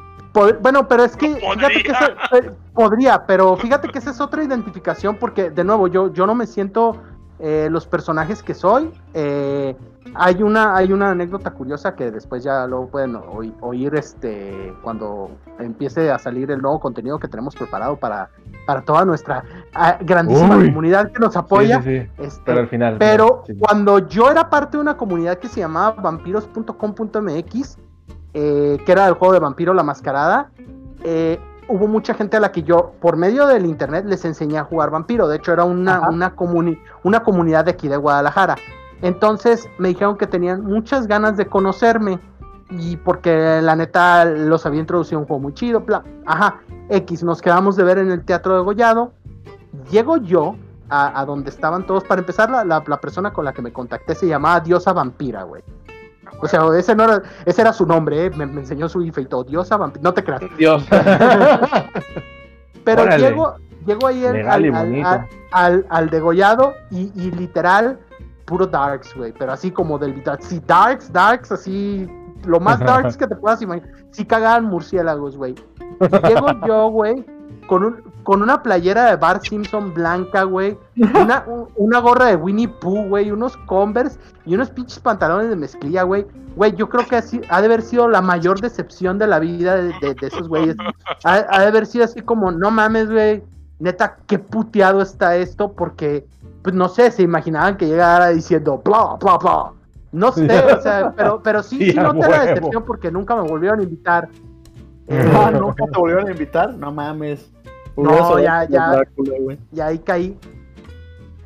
bueno, 0.60 0.86
pero 0.86 1.02
es 1.02 1.16
que, 1.16 1.34
fíjate 1.34 1.82
que 1.82 1.90
ese, 1.90 2.52
podría, 2.72 3.26
pero 3.26 3.56
fíjate 3.56 3.88
que 3.88 3.98
esa 3.98 4.12
es 4.12 4.20
otra 4.20 4.44
identificación 4.44 5.16
porque, 5.16 5.50
de 5.50 5.64
nuevo, 5.64 5.88
yo, 5.88 6.12
yo 6.12 6.24
no 6.24 6.36
me 6.36 6.46
siento 6.46 7.02
eh, 7.40 7.66
los 7.68 7.84
personajes 7.84 8.44
que 8.44 8.54
soy. 8.54 8.92
Eh, 9.12 9.74
hay 10.14 10.42
una, 10.42 10.76
hay 10.76 10.92
una 10.92 11.10
anécdota 11.10 11.50
curiosa 11.50 11.94
que 11.94 12.10
después 12.10 12.42
ya 12.42 12.66
lo 12.66 12.86
pueden 12.86 13.16
oír, 13.16 13.54
oír, 13.60 13.94
este 13.94 14.72
cuando 14.82 15.30
empiece 15.58 16.10
a 16.10 16.18
salir 16.18 16.50
el 16.50 16.60
nuevo 16.60 16.80
contenido 16.80 17.18
que 17.18 17.28
tenemos 17.28 17.54
preparado 17.54 17.96
para, 17.96 18.30
para 18.66 18.82
toda 18.82 19.04
nuestra 19.04 19.44
uh, 19.74 20.04
grandísima 20.04 20.56
Uy. 20.56 20.66
comunidad 20.66 21.12
que 21.12 21.20
nos 21.20 21.36
apoya. 21.36 21.82
Sí, 21.82 22.00
sí, 22.00 22.00
sí. 22.00 22.22
Este, 22.22 22.42
pero 22.44 22.60
al 22.60 22.68
final. 22.68 22.96
Pero 22.98 23.44
cuando 23.58 24.06
yo 24.08 24.30
era 24.30 24.48
parte 24.48 24.76
de 24.76 24.82
una 24.82 24.96
comunidad 24.96 25.38
que 25.38 25.48
se 25.48 25.60
llamaba 25.60 26.00
vampiros.com.mx, 26.00 27.78
eh, 28.34 28.78
que 28.84 28.92
era 28.92 29.08
el 29.08 29.14
juego 29.14 29.34
de 29.34 29.40
Vampiro 29.40 29.74
la 29.74 29.82
Mascarada, 29.82 30.50
eh, 31.04 31.38
hubo 31.68 31.86
mucha 31.86 32.14
gente 32.14 32.36
a 32.36 32.40
la 32.40 32.52
que 32.52 32.62
yo, 32.62 32.92
por 33.00 33.16
medio 33.16 33.46
del 33.46 33.66
internet, 33.66 34.04
les 34.06 34.24
enseñé 34.24 34.58
a 34.58 34.64
jugar 34.64 34.90
vampiro. 34.90 35.28
De 35.28 35.36
hecho, 35.36 35.52
era 35.52 35.64
una, 35.64 36.08
una, 36.08 36.34
comuni 36.34 36.78
una 37.02 37.22
comunidad 37.22 37.64
de 37.64 37.72
aquí 37.72 37.88
de 37.88 37.96
Guadalajara. 37.96 38.56
Entonces 39.02 39.68
me 39.78 39.88
dijeron 39.88 40.16
que 40.16 40.26
tenían 40.26 40.64
muchas 40.64 41.06
ganas 41.06 41.36
de 41.36 41.46
conocerme. 41.46 42.18
Y 42.70 42.96
porque 42.96 43.60
la 43.62 43.76
neta 43.76 44.24
los 44.24 44.66
había 44.66 44.80
introducido 44.80 45.20
un 45.20 45.26
juego 45.26 45.40
muy 45.40 45.54
chido. 45.54 45.80
Bla. 45.80 46.02
Ajá, 46.24 46.60
X, 46.88 47.22
nos 47.22 47.40
quedamos 47.40 47.76
de 47.76 47.84
ver 47.84 47.98
en 47.98 48.10
el 48.10 48.24
Teatro 48.24 48.56
de 48.56 48.62
Gollado. 48.62 49.12
Llego 49.90 50.16
yo 50.16 50.56
a, 50.88 51.20
a 51.20 51.24
donde 51.24 51.50
estaban 51.50 51.86
todos. 51.86 52.02
Para 52.04 52.20
empezar, 52.20 52.50
la, 52.50 52.64
la, 52.64 52.82
la, 52.84 53.00
persona 53.00 53.32
con 53.32 53.44
la 53.44 53.52
que 53.52 53.62
me 53.62 53.72
contacté 53.72 54.16
se 54.16 54.26
llamaba 54.26 54.58
Diosa 54.60 54.92
Vampira, 54.92 55.44
güey. 55.44 55.62
O 56.42 56.48
sea, 56.48 56.66
ese, 56.76 56.94
no 56.96 57.04
era, 57.04 57.22
ese 57.44 57.62
era 57.62 57.72
su 57.72 57.86
nombre, 57.86 58.26
¿eh? 58.26 58.30
me, 58.30 58.46
me, 58.46 58.60
enseñó 58.60 58.88
su 58.88 59.00
IFE 59.00 59.22
y 59.22 59.26
todo. 59.26 59.44
Diosa 59.44 59.76
Vampira, 59.76 60.02
no 60.02 60.12
te 60.12 60.24
creas. 60.24 60.42
Dios. 60.58 60.84
Pero 62.84 63.02
Órale. 63.02 63.28
llego, 63.28 63.54
llego 63.86 64.06
ahí 64.06 64.24
el, 64.24 64.48
al, 64.48 64.74
al, 64.74 65.28
al, 65.52 65.86
al, 65.88 66.10
degollado 66.10 66.74
y, 66.90 67.12
y 67.14 67.30
literal 67.30 67.98
puro 68.46 68.66
darks, 68.66 69.14
güey, 69.14 69.32
pero 69.32 69.52
así 69.52 69.70
como 69.70 69.98
del 69.98 70.22
sí, 70.40 70.62
darks, 70.66 71.12
darks, 71.12 71.52
así 71.52 72.08
lo 72.46 72.60
más 72.60 72.78
darks 72.80 73.16
que 73.16 73.26
te 73.26 73.36
puedas 73.36 73.60
imaginar. 73.60 73.90
Sí 74.10 74.24
cagaban 74.24 74.64
murciélagos, 74.64 75.36
güey. 75.36 75.54
Llego 76.26 76.46
yo, 76.66 76.88
güey, 76.88 77.24
con, 77.66 77.84
un, 77.84 78.02
con 78.22 78.42
una 78.42 78.62
playera 78.62 79.10
de 79.10 79.16
Bart 79.16 79.44
Simpson 79.44 79.92
blanca, 79.92 80.44
güey, 80.44 80.78
una, 80.96 81.44
una 81.76 81.98
gorra 81.98 82.26
de 82.26 82.36
Winnie 82.36 82.68
Pooh, 82.68 83.08
güey, 83.08 83.30
unos 83.30 83.56
Converse 83.66 84.18
y 84.46 84.54
unos 84.54 84.70
pinches 84.70 85.00
pantalones 85.00 85.50
de 85.50 85.56
mezclilla, 85.56 86.04
güey. 86.04 86.26
Güey, 86.54 86.74
yo 86.74 86.88
creo 86.88 87.06
que 87.06 87.16
así, 87.16 87.42
ha 87.50 87.60
de 87.60 87.66
haber 87.66 87.82
sido 87.82 88.08
la 88.08 88.22
mayor 88.22 88.60
decepción 88.62 89.18
de 89.18 89.26
la 89.26 89.38
vida 89.40 89.76
de, 89.76 89.92
de, 90.00 90.14
de 90.14 90.26
esos 90.26 90.48
güeyes. 90.48 90.76
Ha, 91.24 91.34
ha 91.50 91.60
de 91.60 91.66
haber 91.66 91.84
sido 91.84 92.04
así 92.04 92.22
como, 92.22 92.50
no 92.50 92.70
mames, 92.70 93.10
güey, 93.10 93.42
neta, 93.78 94.16
qué 94.26 94.38
puteado 94.38 95.02
está 95.02 95.36
esto, 95.36 95.72
porque 95.72 96.26
pues 96.66 96.74
no 96.74 96.88
sé, 96.88 97.12
se 97.12 97.22
imaginaban 97.22 97.76
que 97.76 97.86
llegara 97.86 98.30
diciendo 98.30 98.82
bla, 98.84 99.16
bla, 99.20 99.38
bla. 99.38 99.70
No 100.10 100.32
sé, 100.32 100.48
o 100.64 100.80
sea, 100.80 101.12
pero, 101.16 101.40
pero 101.40 101.62
sí, 101.62 101.78
sí, 101.78 101.92
sí 101.92 101.96
noté 101.96 102.28
la 102.28 102.44
decepción 102.44 102.82
porque 102.84 103.08
nunca 103.08 103.36
me 103.36 103.42
volvieron 103.42 103.78
a 103.78 103.82
invitar. 103.84 104.28
Ah, 105.08 105.52
¿Nunca 105.52 105.84
te 105.84 105.96
volvieron 105.96 106.26
a 106.26 106.32
invitar? 106.32 106.74
No 106.74 106.90
mames. 106.90 107.48
No, 107.96 108.40
ya, 108.40 108.64
ya. 108.64 108.88
Drácula, 108.88 109.56
y 109.70 109.80
ahí 109.80 110.00
caí. 110.00 110.36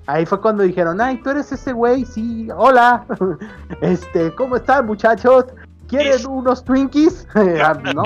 Ahí 0.06 0.24
fue 0.24 0.40
cuando 0.40 0.62
dijeron, 0.62 0.98
ay, 1.02 1.18
tú 1.18 1.28
eres 1.28 1.52
ese 1.52 1.74
güey, 1.74 2.06
sí, 2.06 2.48
hola. 2.56 3.04
Este, 3.82 4.34
¿cómo 4.36 4.56
están, 4.56 4.86
muchachos? 4.86 5.44
¿Quieren 5.86 6.26
unos 6.26 6.64
Twinkies? 6.64 7.28
Ah, 7.34 7.74
no. 7.94 8.04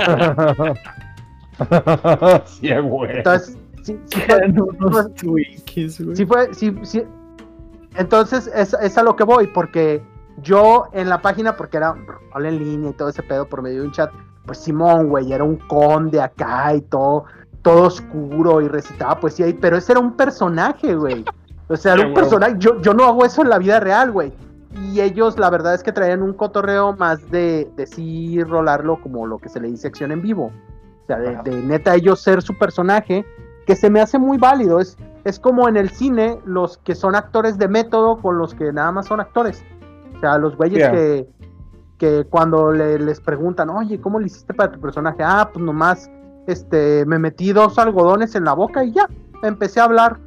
sí, 2.46 2.74
güey. 2.76 3.18
Entonces, 3.18 3.56
sí, 3.84 4.00
sí. 4.06 4.20
Sí 6.14 6.26
fue, 6.26 6.52
sí, 6.54 6.74
sí. 6.82 7.04
Entonces, 7.96 8.50
es, 8.54 8.74
es, 8.74 8.98
a 8.98 9.02
lo 9.02 9.14
que 9.14 9.24
voy, 9.24 9.46
porque 9.46 10.02
yo 10.42 10.86
en 10.92 11.08
la 11.08 11.22
página, 11.22 11.56
porque 11.56 11.76
era 11.76 11.94
rol 12.32 12.46
en 12.46 12.58
línea 12.58 12.90
y 12.90 12.94
todo 12.94 13.08
ese 13.08 13.22
pedo 13.22 13.46
por 13.46 13.62
medio 13.62 13.82
de 13.82 13.88
un 13.88 13.92
chat, 13.92 14.10
pues 14.46 14.58
Simón, 14.58 15.08
güey, 15.08 15.32
era 15.32 15.44
un 15.44 15.56
conde 15.56 16.20
acá 16.20 16.74
y 16.74 16.80
todo, 16.82 17.24
todo 17.62 17.84
oscuro 17.84 18.60
y 18.60 18.68
recitaba 18.68 19.20
poesía, 19.20 19.46
pero 19.60 19.76
ese 19.76 19.92
era 19.92 20.00
un 20.00 20.16
personaje, 20.16 20.94
güey. 20.94 21.24
O 21.68 21.76
sea, 21.76 21.94
era 21.94 22.06
un 22.08 22.14
personaje, 22.14 22.56
yo, 22.58 22.80
yo 22.80 22.94
no 22.94 23.04
hago 23.04 23.24
eso 23.24 23.42
en 23.42 23.50
la 23.50 23.58
vida 23.58 23.80
real, 23.80 24.10
güey. 24.10 24.32
Y 24.82 25.00
ellos, 25.00 25.38
la 25.38 25.50
verdad 25.50 25.74
es 25.74 25.84
que 25.84 25.92
traían 25.92 26.20
un 26.20 26.32
cotorreo 26.32 26.94
más 26.94 27.30
de, 27.30 27.70
de 27.76 27.86
sí 27.86 28.42
rolarlo 28.42 29.00
como 29.00 29.24
lo 29.26 29.38
que 29.38 29.48
se 29.48 29.60
le 29.60 29.68
dice 29.68 29.86
acción 29.86 30.10
en 30.10 30.20
vivo. 30.20 30.46
O 30.46 31.06
sea, 31.06 31.18
de, 31.18 31.36
de 31.48 31.62
neta 31.62 31.94
ellos 31.94 32.20
ser 32.20 32.42
su 32.42 32.58
personaje, 32.58 33.24
que 33.64 33.76
se 33.76 33.90
me 33.90 34.00
hace 34.00 34.18
muy 34.18 34.38
válido. 34.38 34.80
Es, 34.80 34.96
es 35.24 35.38
como 35.40 35.68
en 35.68 35.76
el 35.76 35.90
cine 35.90 36.38
los 36.44 36.78
que 36.78 36.94
son 36.94 37.14
actores 37.14 37.58
de 37.58 37.68
método 37.68 38.18
con 38.20 38.38
los 38.38 38.54
que 38.54 38.72
nada 38.72 38.92
más 38.92 39.06
son 39.06 39.20
actores. 39.20 39.64
O 40.16 40.20
sea, 40.20 40.38
los 40.38 40.56
güeyes 40.56 40.78
Yeah. 40.78 40.92
que, 40.92 41.28
que 41.98 42.24
cuando 42.28 42.72
le- 42.72 42.98
les 42.98 43.20
preguntan, 43.20 43.70
oye, 43.70 44.00
¿cómo 44.00 44.18
le 44.20 44.26
hiciste 44.26 44.52
para 44.54 44.72
tu 44.72 44.80
personaje? 44.80 45.22
Ah, 45.22 45.50
pues 45.52 45.64
nomás 45.64 46.10
este, 46.46 47.04
me 47.06 47.18
metí 47.18 47.52
dos 47.52 47.78
algodones 47.78 48.34
en 48.34 48.44
la 48.44 48.52
boca 48.52 48.84
y 48.84 48.92
ya, 48.92 49.08
empecé 49.42 49.80
a 49.80 49.84
hablar. 49.84 50.18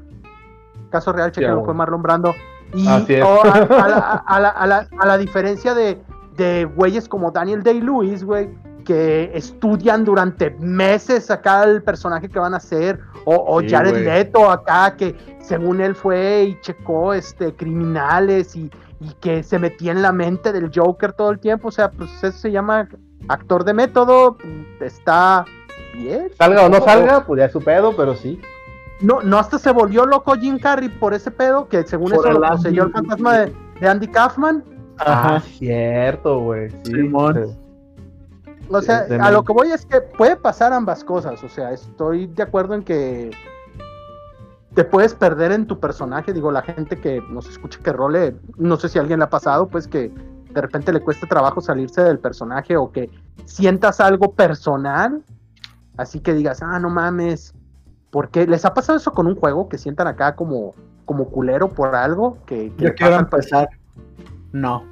Caso 0.90 1.12
real, 1.12 1.32
chequeo, 1.32 1.56
güey. 1.56 1.66
fue 1.66 1.74
Marlon 1.74 2.02
Brando. 2.02 2.34
Y 2.74 2.88
Así 2.88 3.16
es. 3.16 3.24
a, 3.24 3.42
a 3.42 3.88
la, 3.88 3.98
a 4.28 4.40
la- 4.40 4.50
a 4.50 4.68
la- 4.68 4.88
a 5.00 5.06
la 5.06 5.18
diferencia 5.18 5.74
de, 5.74 6.02
de 6.38 6.66
güeyes 6.66 7.08
como 7.10 7.32
Daniel 7.32 7.64
Day-Lewis, 7.64 8.24
güey, 8.24 8.50
que 8.88 9.32
estudian 9.34 10.06
durante 10.06 10.50
meses 10.62 11.30
acá 11.30 11.66
el 11.66 11.84
personaje 11.84 12.30
que 12.30 12.40
van 12.40 12.54
a 12.54 12.58
hacer, 12.58 13.02
o, 13.26 13.36
o 13.36 13.60
Sí, 13.60 13.68
Jared. 13.68 14.06
Leto 14.06 14.50
acá, 14.50 14.96
que 14.96 15.14
según 15.42 15.82
él 15.82 15.94
fue 15.94 16.46
y 16.46 16.62
checó 16.62 17.14
este, 17.14 17.54
criminales 17.54 18.56
y, 18.56 18.72
y 19.02 19.12
que 19.20 19.44
se 19.44 19.60
metía 19.60 19.92
en 19.92 20.02
la 20.02 20.14
mente 20.14 20.54
del 20.54 20.72
Joker 20.74 21.12
todo 21.12 21.32
el 21.32 21.40
tiempo, 21.40 21.68
o 21.68 21.72
sea, 21.72 21.92
pues 21.92 22.10
eso 22.24 22.38
se 22.38 22.50
llama 22.50 22.88
actor 23.28 23.66
de 23.66 23.74
método, 23.74 24.38
está 24.80 25.44
bien. 25.94 26.32
Salga 26.38 26.66
o 26.66 26.70
no 26.70 26.80
salga, 26.80 27.26
pues 27.26 27.40
ya 27.40 27.46
es 27.48 27.52
su 27.52 27.60
pedo, 27.60 27.94
pero 27.94 28.16
sí. 28.16 28.40
No, 29.02 29.22
no 29.22 29.38
hasta 29.38 29.60
se 29.60 29.72
volvió 29.74 30.06
loco 30.06 30.34
Jim 30.36 30.60
Carrey 30.60 30.88
por 30.88 31.14
ese 31.14 31.30
pedo, 31.30 31.68
que 31.68 31.86
según 31.86 32.12
Por 32.12 32.26
eso 32.26 32.28
el 32.30 32.42
lo 32.42 32.48
poseyó 32.48 32.84
el 32.86 32.92
fantasma 32.94 33.38
de, 33.40 33.54
de 33.82 33.88
Andy 33.90 34.08
Kaufman. 34.08 34.64
Ah, 35.00 35.42
cierto, 35.46 36.40
güey. 36.40 36.70
Sí. 36.84 36.94
Simón. 36.94 37.66
O 38.70 38.82
sea, 38.82 39.03
de 39.03 39.15
a 39.15 39.32
lo 39.32 39.43
que 39.43 39.53
voy 39.53 39.72
es 39.72 39.86
que 39.86 40.01
puede 40.01 40.36
pasar 40.36 40.74
ambas 40.74 41.03
cosas. 41.03 41.43
O 41.43 41.49
sea, 41.49 41.72
estoy 41.72 42.28
de 42.28 42.43
acuerdo 42.43 42.74
en 42.74 42.84
que 42.84 43.32
te 44.74 44.84
puedes 44.84 45.13
perder 45.13 45.51
en 45.51 45.68
tu 45.68 45.80
personaje. 45.80 46.34
Digo, 46.34 46.51
la 46.51 46.61
gente 46.61 46.99
que 46.99 47.22
nos 47.30 47.49
escucha 47.49 47.80
que 47.82 47.91
role, 47.91 48.36
no 48.57 48.78
sé 48.78 48.89
si 48.89 48.97
a 48.97 49.01
alguien 49.01 49.20
le 49.20 49.26
ha 49.26 49.30
pasado, 49.30 49.68
pues 49.68 49.88
que 49.88 50.11
de 50.51 50.61
repente 50.61 50.91
le 50.91 50.99
cuesta 51.01 51.28
trabajo 51.28 51.61
salirse 51.61 52.03
del 52.03 52.20
personaje 52.20 52.78
o 52.78 52.91
que 52.91 53.09
sientas 53.45 53.99
algo 53.99 54.34
personal. 54.34 55.24
Así 55.97 56.20
que 56.20 56.34
digas, 56.34 56.61
ah, 56.61 56.80
no 56.80 56.89
mames. 56.89 57.53
¿Por 58.11 58.30
qué? 58.30 58.45
¿Les 58.47 58.65
ha 58.65 58.74
pasado 58.74 58.97
eso 58.97 59.11
con 59.11 59.28
un 59.28 59.36
juego 59.36 59.68
que 59.68 59.78
sientan 59.78 60.07
acá 60.07 60.36
como, 60.36 60.76
como 61.05 61.30
culero 61.30 61.70
por 61.70 61.95
algo? 61.95 62.38
Que, 62.45 62.72
que 62.76 62.86
Yo 62.86 62.95
quiero 62.95 63.15
empezar. 63.15 63.70
No. 64.51 64.84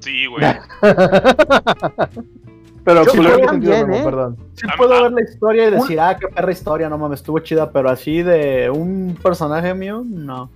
Sí, 0.00 0.26
güey. 0.26 0.44
Pero 2.90 3.04
Yo- 3.04 3.14
yo 3.14 3.36
¿qué 3.36 3.48
sentido, 3.48 3.72
también, 3.72 3.86
Memo? 3.88 3.94
¿eh? 3.94 4.04
Perdón. 4.04 4.36
Sí 4.54 4.66
puedo 4.76 4.94
ah. 4.94 5.02
ver 5.02 5.12
la 5.12 5.22
historia 5.22 5.68
y 5.68 5.70
decir, 5.70 6.00
ah, 6.00 6.16
qué 6.18 6.26
perra 6.26 6.50
historia, 6.50 6.88
no 6.88 6.98
mames, 6.98 7.20
estuvo 7.20 7.38
chida, 7.38 7.70
pero 7.70 7.88
así 7.88 8.22
de 8.22 8.68
un 8.68 9.16
personaje 9.22 9.72
mío, 9.74 10.02
no. 10.04 10.50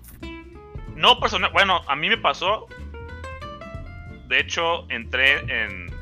No, 0.96 1.20
persona, 1.20 1.48
bueno, 1.50 1.80
a 1.86 1.94
mí 1.94 2.08
me 2.08 2.18
pasó. 2.18 2.66
De 4.28 4.40
hecho, 4.40 4.88
entré 4.90 5.38
en. 5.42 5.92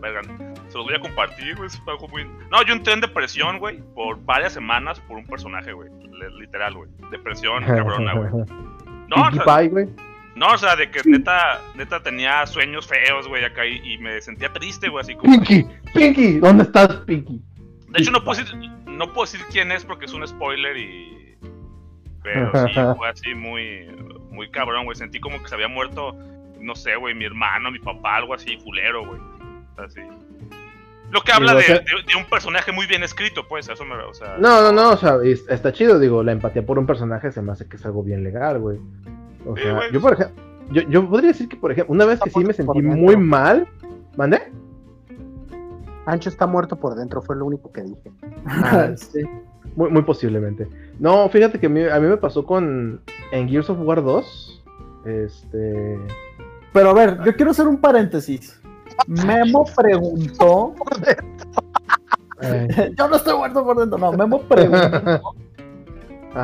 Verga, 0.00 0.22
se 0.68 0.76
los 0.78 0.86
voy 0.86 0.94
a 0.94 1.00
compartir, 1.00 1.54
güey. 1.56 1.68
muy- 2.10 2.24
No, 2.50 2.62
yo 2.66 2.72
entré 2.72 2.94
en 2.94 3.00
depresión, 3.00 3.58
güey, 3.60 3.80
por 3.94 4.20
varias 4.24 4.52
semanas 4.52 4.98
por 5.00 5.16
un 5.16 5.26
personaje, 5.26 5.72
güey. 5.72 5.90
Literal, 6.40 6.74
güey. 6.74 6.90
Depresión 7.10 7.64
cabrona, 7.66 8.14
güey. 8.14 8.30
No, 9.14 9.30
güey. 9.70 9.88
No, 10.34 10.48
o 10.52 10.58
sea, 10.58 10.76
de 10.76 10.90
que 10.90 11.00
neta, 11.04 11.60
neta 11.74 12.02
tenía 12.02 12.46
sueños 12.46 12.86
feos, 12.86 13.28
güey, 13.28 13.44
acá 13.44 13.66
y, 13.66 13.80
y 13.94 13.98
me 13.98 14.20
sentía 14.20 14.52
triste, 14.52 14.88
güey, 14.88 15.02
así 15.02 15.14
como. 15.14 15.32
Pinky, 15.32 15.66
Pinky, 15.94 16.38
¿dónde 16.38 16.64
estás, 16.64 16.96
Pinky? 17.06 17.40
De 17.88 18.00
hecho, 18.00 18.10
no 18.10 18.24
puedo 18.24 18.40
decir, 18.42 18.56
no 18.86 19.06
puedo 19.12 19.22
decir 19.30 19.40
quién 19.50 19.70
es 19.72 19.84
porque 19.84 20.06
es 20.06 20.12
un 20.14 20.26
spoiler 20.26 20.76
y. 20.76 21.36
Pero 22.22 22.50
sí, 22.66 22.72
fue 22.96 23.08
así 23.08 23.34
muy, 23.34 23.86
muy 24.30 24.50
cabrón, 24.50 24.84
güey. 24.84 24.96
Sentí 24.96 25.20
como 25.20 25.42
que 25.42 25.48
se 25.48 25.54
había 25.54 25.68
muerto, 25.68 26.16
no 26.60 26.74
sé, 26.74 26.96
güey, 26.96 27.14
mi 27.14 27.24
hermano, 27.24 27.70
mi 27.70 27.78
papá, 27.80 28.16
algo 28.16 28.32
así, 28.34 28.56
culero, 28.58 29.04
güey. 29.06 29.20
Así. 29.76 30.00
Lo 31.10 31.20
que 31.20 31.32
habla 31.32 31.52
Digo, 31.54 31.60
de, 31.60 31.64
o 31.64 31.76
sea- 31.76 31.96
de- 31.98 32.02
de 32.10 32.16
un 32.16 32.24
personaje 32.24 32.72
muy 32.72 32.86
bien 32.86 33.02
escrito, 33.02 33.46
pues, 33.46 33.68
eso 33.68 33.84
me. 33.84 33.96
O 33.96 34.14
sea, 34.14 34.36
No, 34.38 34.62
no, 34.62 34.72
no, 34.72 34.90
o 34.92 34.96
sea, 34.96 35.16
es- 35.22 35.46
está 35.50 35.70
chido, 35.72 35.98
digo, 35.98 36.22
la 36.22 36.32
empatía 36.32 36.64
por 36.64 36.78
un 36.78 36.86
personaje 36.86 37.30
se 37.32 37.42
me 37.42 37.52
hace 37.52 37.68
que 37.68 37.76
es 37.76 37.84
algo 37.84 38.02
bien 38.02 38.22
legal, 38.24 38.58
güey. 38.60 38.78
O 39.46 39.56
Sí, 39.56 39.62
sea, 39.62 39.90
yo 39.90 40.00
por 40.00 40.14
ejemplo, 40.14 40.42
yo, 40.70 40.82
yo 40.82 41.08
podría 41.08 41.28
decir 41.28 41.48
que, 41.48 41.56
por 41.56 41.72
ejemplo, 41.72 41.94
una 41.94 42.04
vez 42.04 42.20
que 42.20 42.30
sí 42.30 42.44
me 42.44 42.52
sentí 42.52 42.80
muy 42.82 43.16
mal, 43.16 43.66
¿mandé? 44.16 44.52
Ancho 46.06 46.28
está 46.28 46.46
muerto 46.46 46.76
por 46.76 46.94
dentro, 46.94 47.22
fue 47.22 47.36
lo 47.36 47.46
único 47.46 47.70
que 47.72 47.82
dije. 47.82 48.12
Ah, 48.46 48.90
sí. 48.96 49.22
Muy, 49.76 49.90
muy 49.90 50.02
posiblemente. 50.02 50.68
No, 50.98 51.28
fíjate 51.28 51.58
que 51.58 51.66
a 51.66 51.70
mí, 51.70 51.84
a 51.84 51.98
mí 52.00 52.06
me 52.08 52.16
pasó 52.16 52.44
con, 52.44 53.00
en 53.30 53.48
Gears 53.48 53.70
of 53.70 53.78
War 53.80 54.02
2, 54.02 54.64
este... 55.06 55.98
Pero 56.72 56.90
a 56.90 56.94
ver, 56.94 57.22
yo 57.24 57.34
quiero 57.34 57.50
hacer 57.50 57.66
un 57.68 57.78
paréntesis. 57.78 58.60
Memo 59.06 59.64
preguntó. 59.76 60.74
yo 62.96 63.08
no 63.08 63.16
estoy 63.16 63.36
muerto 63.36 63.64
por 63.64 63.78
dentro, 63.78 63.98
no. 63.98 64.12
Memo 64.12 64.40
preguntó 64.42 65.22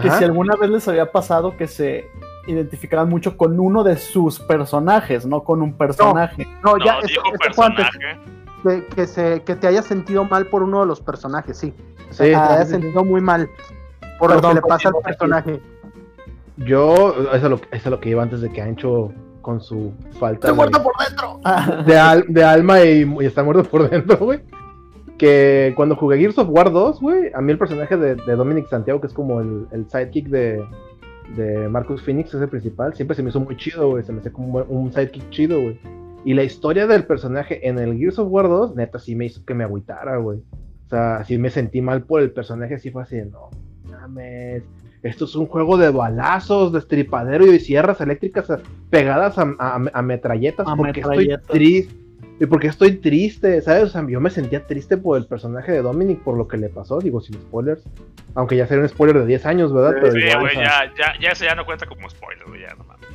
que 0.03 0.11
si 0.11 0.25
alguna 0.25 0.55
vez 0.57 0.71
les 0.71 0.89
había 0.89 1.11
pasado 1.11 1.57
que 1.57 1.67
se 1.67 2.05
identificaran 2.49 3.09
mucho 3.09 3.37
con 3.37 3.59
uno 3.61 3.85
de 3.85 3.97
sus 3.97 4.39
personajes, 4.41 5.27
no 5.27 5.45
con 5.45 5.63
un 5.63 5.75
personaje. 5.75 6.47
No, 6.65 6.77
no, 6.77 6.85
ya, 6.85 6.99
eso, 6.99 7.07
dijo 7.09 7.23
eso 7.43 7.55
fue 7.55 7.67
antes. 7.67 7.87
personaje. 7.87 8.21
Que, 8.63 8.87
que 8.95 9.07
se, 9.07 9.43
que 9.45 9.55
te 9.55 9.67
hayas 9.69 9.85
sentido 9.85 10.25
mal 10.25 10.47
por 10.47 10.63
uno 10.65 10.81
de 10.81 10.87
los 10.87 11.01
personajes, 11.01 11.57
sí. 11.57 11.73
O 12.11 12.13
sea, 12.13 12.27
Sí, 12.27 12.33
que 12.33 12.37
te 12.39 12.53
hayas 12.55 12.69
sí, 12.69 12.75
sí. 12.75 12.81
sentido 12.83 13.05
muy 13.05 13.21
mal 13.21 13.49
por 14.19 14.35
lo 14.35 14.41
que 14.41 14.55
le 14.55 14.63
pasa 14.63 14.89
al 14.89 14.95
personaje. 15.05 15.61
Yo, 16.57 17.15
eso 17.33 17.35
es, 17.37 17.43
lo, 17.45 17.57
eso 17.57 17.63
es 17.71 17.87
lo 17.87 18.01
que 18.01 18.09
iba 18.11 18.23
antes 18.23 18.41
de 18.41 18.51
que 18.51 18.61
Ancho, 18.61 19.13
con 19.43 19.61
su 19.61 19.93
falta 20.19 20.49
Estoy 20.49 20.51
de- 20.51 20.57
muerto 20.57 20.83
por 20.83 20.93
dentro. 21.07 21.41
De, 21.87 21.99
al- 21.99 22.25
de 22.29 22.45
alma 22.45 22.81
y, 22.83 23.09
y 23.21 23.27
está 23.27 23.45
muerto 23.45 23.63
por 23.65 23.89
dentro, 23.89 24.17
güey. 24.19 24.41
Que 25.17 25.73
cuando 25.77 25.95
jugué 25.97 26.19
Gears 26.19 26.39
of 26.39 26.49
War 26.51 26.71
2, 26.73 27.01
güey, 27.01 27.31
a 27.35 27.41
mí 27.41 27.53
el 27.53 27.59
personaje 27.59 27.97
de, 27.97 28.15
de 28.17 28.37
Dominic 28.37 28.69
Santiago, 28.69 29.01
que 29.01 29.07
es 29.09 29.13
como 29.13 29.41
el, 29.41 29.67
el 29.73 29.89
sidekick 29.89 30.29
de, 30.29 30.65
de 31.37 31.69
Marcus 31.69 32.03
Phoenix, 32.03 32.33
es 32.35 32.41
el 32.43 32.49
principal, 32.49 32.95
siempre 32.95 33.15
se 33.17 33.23
me 33.23 33.31
hizo 33.31 33.41
muy 33.41 33.57
chido, 33.57 33.91
güey. 33.91 34.05
Se 34.05 34.13
me 34.13 34.21
hace 34.21 34.33
como 34.33 34.59
un, 34.63 34.93
sidekick 34.93 35.31
chido, 35.31 35.61
güey. 35.61 35.79
Y 36.25 36.35
la 36.35 36.43
historia 36.45 36.87
del 36.87 37.05
personaje 37.05 37.67
en 37.69 37.79
el 37.79 37.97
Gears 37.97 38.19
of 38.19 38.29
War 38.31 38.49
2, 38.49 38.75
neta, 38.77 38.99
sí 38.99 39.15
me 39.15 39.27
hizo 39.27 39.45
que 39.45 39.55
me 39.55 39.65
agüitara, 39.65 40.17
güey. 40.17 40.39
O 40.87 40.89
sea, 40.89 41.25
sí 41.25 41.39
me 41.39 41.51
sentí 41.51 41.81
mal 41.83 42.03
por 42.03 42.21
el 42.23 42.31
personaje, 42.33 42.75
así 42.75 42.91
fue 42.91 43.03
así 43.03 43.17
de, 43.17 43.27
no, 43.27 43.51
mames. 43.91 44.63
Esto 45.03 45.27
es 45.27 45.37
un 45.37 45.47
juego 45.47 45.77
de 45.77 45.91
balazos, 45.91 46.73
de 46.73 46.81
estripadero 46.81 47.47
y 47.47 47.53
de 47.53 47.61
sierras 47.61 48.01
eléctricas 48.01 48.49
pegadas 48.91 49.39
a, 49.39 49.55
a- 49.59 49.81
a 49.93 50.03
metralletas. 50.03 50.67
A 50.69 50.75
porque 50.75 51.01
metralletas. 51.01 51.43
estoy 51.43 51.59
triste. 51.59 51.95
Y 52.41 52.47
porque 52.47 52.69
estoy 52.69 52.93
triste, 52.97 53.61
¿sabes? 53.63 53.85
O 53.85 53.89
sea, 53.89 54.07
yo 54.09 54.21
me 54.21 54.31
sentía 54.31 54.65
triste 54.67 54.97
por 54.97 55.19
el 55.19 55.27
personaje 55.27 55.73
de 55.73 55.83
Dominic, 55.83 56.21
por 56.21 56.37
lo 56.37 56.47
que 56.47 56.57
le 56.57 56.69
pasó, 56.69 57.01
digo, 57.01 57.21
sin 57.21 57.35
spoilers. 57.35 57.83
Aunque 58.35 58.57
ya 58.57 58.67
sería 58.67 58.83
un 58.85 58.89
spoiler 58.89 59.19
de 59.19 59.27
10 59.27 59.47
años, 59.47 59.73
¿verdad? 59.73 59.95
Pero 60.01 60.13
Sí, 60.13 60.19
igual, 60.21 60.53
ya, 60.55 60.85
ya, 60.97 61.15
ya 61.21 61.31
ese 61.31 61.47
ya 61.47 61.55
no 61.57 61.65
cuenta 61.67 61.87
como 61.87 62.09
spoiler, 62.09 62.45
güey, 62.47 62.61
ya 62.61 62.75
no 62.77 62.85
mames. 62.85 63.09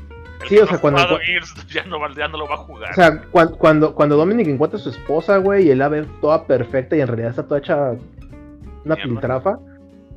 Sí, 0.49 0.57
o 0.57 0.67
sea, 0.67 0.77
cuando- 0.77 1.17
Gears 1.19 1.53
ya 1.73 1.85
no, 1.85 1.97
ya 2.15 2.27
no 2.27 2.37
lo 2.37 2.47
va 2.49 2.55
a 2.55 2.57
jugar. 2.57 2.91
O 2.91 2.95
sea, 2.95 3.21
cuan- 3.31 3.55
cuando, 3.57 3.95
cuando 3.95 4.17
Dominic 4.17 4.47
encuentra 4.49 4.77
a 4.77 4.81
su 4.83 4.89
esposa, 4.89 5.37
güey, 5.37 5.67
y 5.67 5.71
él 5.71 5.77
la 5.79 5.87
ve 5.87 6.05
toda 6.19 6.45
perfecta 6.45 6.97
y 6.97 7.01
en 7.01 7.07
realidad 7.07 7.29
está 7.29 7.43
toda 7.43 7.59
hecha 7.59 7.91
una 8.83 8.95
piltrafa, 9.07 9.59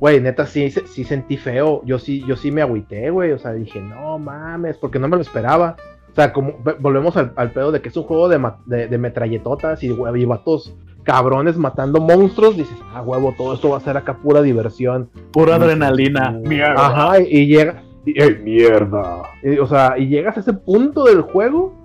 güey, 0.01 0.19
neta, 0.19 0.45
sí, 0.45 0.69
sí, 0.69 0.81
sí 0.85 1.05
sentí 1.05 1.37
feo. 1.37 1.81
Yo 1.85 1.97
sí, 1.97 2.25
yo 2.27 2.35
sí 2.35 2.51
me 2.51 2.61
agüité, 2.61 3.09
güey. 3.09 3.31
O 3.31 3.39
sea, 3.39 3.53
dije, 3.53 3.79
no 3.79 4.19
mames, 4.19 4.77
porque 4.77 4.99
no 4.99 5.07
me 5.07 5.15
lo 5.15 5.21
esperaba. 5.21 5.77
O 6.17 6.19
sea, 6.19 6.33
como 6.33 6.55
ve- 6.63 6.75
volvemos 6.79 7.15
al, 7.15 7.31
al 7.35 7.51
pedo 7.51 7.71
de 7.71 7.79
que 7.79 7.89
es 7.89 7.95
un 7.97 8.01
juego 8.03 8.27
de, 8.27 8.41
de, 8.65 8.87
de 8.87 8.97
metralletotas 8.97 9.83
y, 9.83 9.87
y 9.91 10.25
vatos 10.25 10.75
cabrones 11.03 11.57
matando 11.57 12.01
monstruos. 12.01 12.57
Dices, 12.57 12.75
ah, 12.91 13.03
huevo, 13.03 13.35
todo 13.37 13.53
esto 13.53 13.69
va 13.69 13.77
a 13.77 13.81
ser 13.81 13.97
acá 13.97 14.17
pura 14.17 14.41
diversión. 14.41 15.11
Pura 15.31 15.55
adrenalina. 15.57 16.31
Mierda. 16.43 16.73
Ajá, 16.87 17.19
y, 17.21 17.25
y 17.27 17.45
llega. 17.45 17.83
Y, 18.03 18.19
¡Ey, 18.19 18.39
mierda! 18.43 19.21
Y, 19.43 19.59
o 19.59 19.67
sea, 19.67 19.93
y 19.99 20.07
llegas 20.07 20.37
a 20.37 20.39
ese 20.39 20.53
punto 20.53 21.03
del 21.03 21.21
juego 21.21 21.75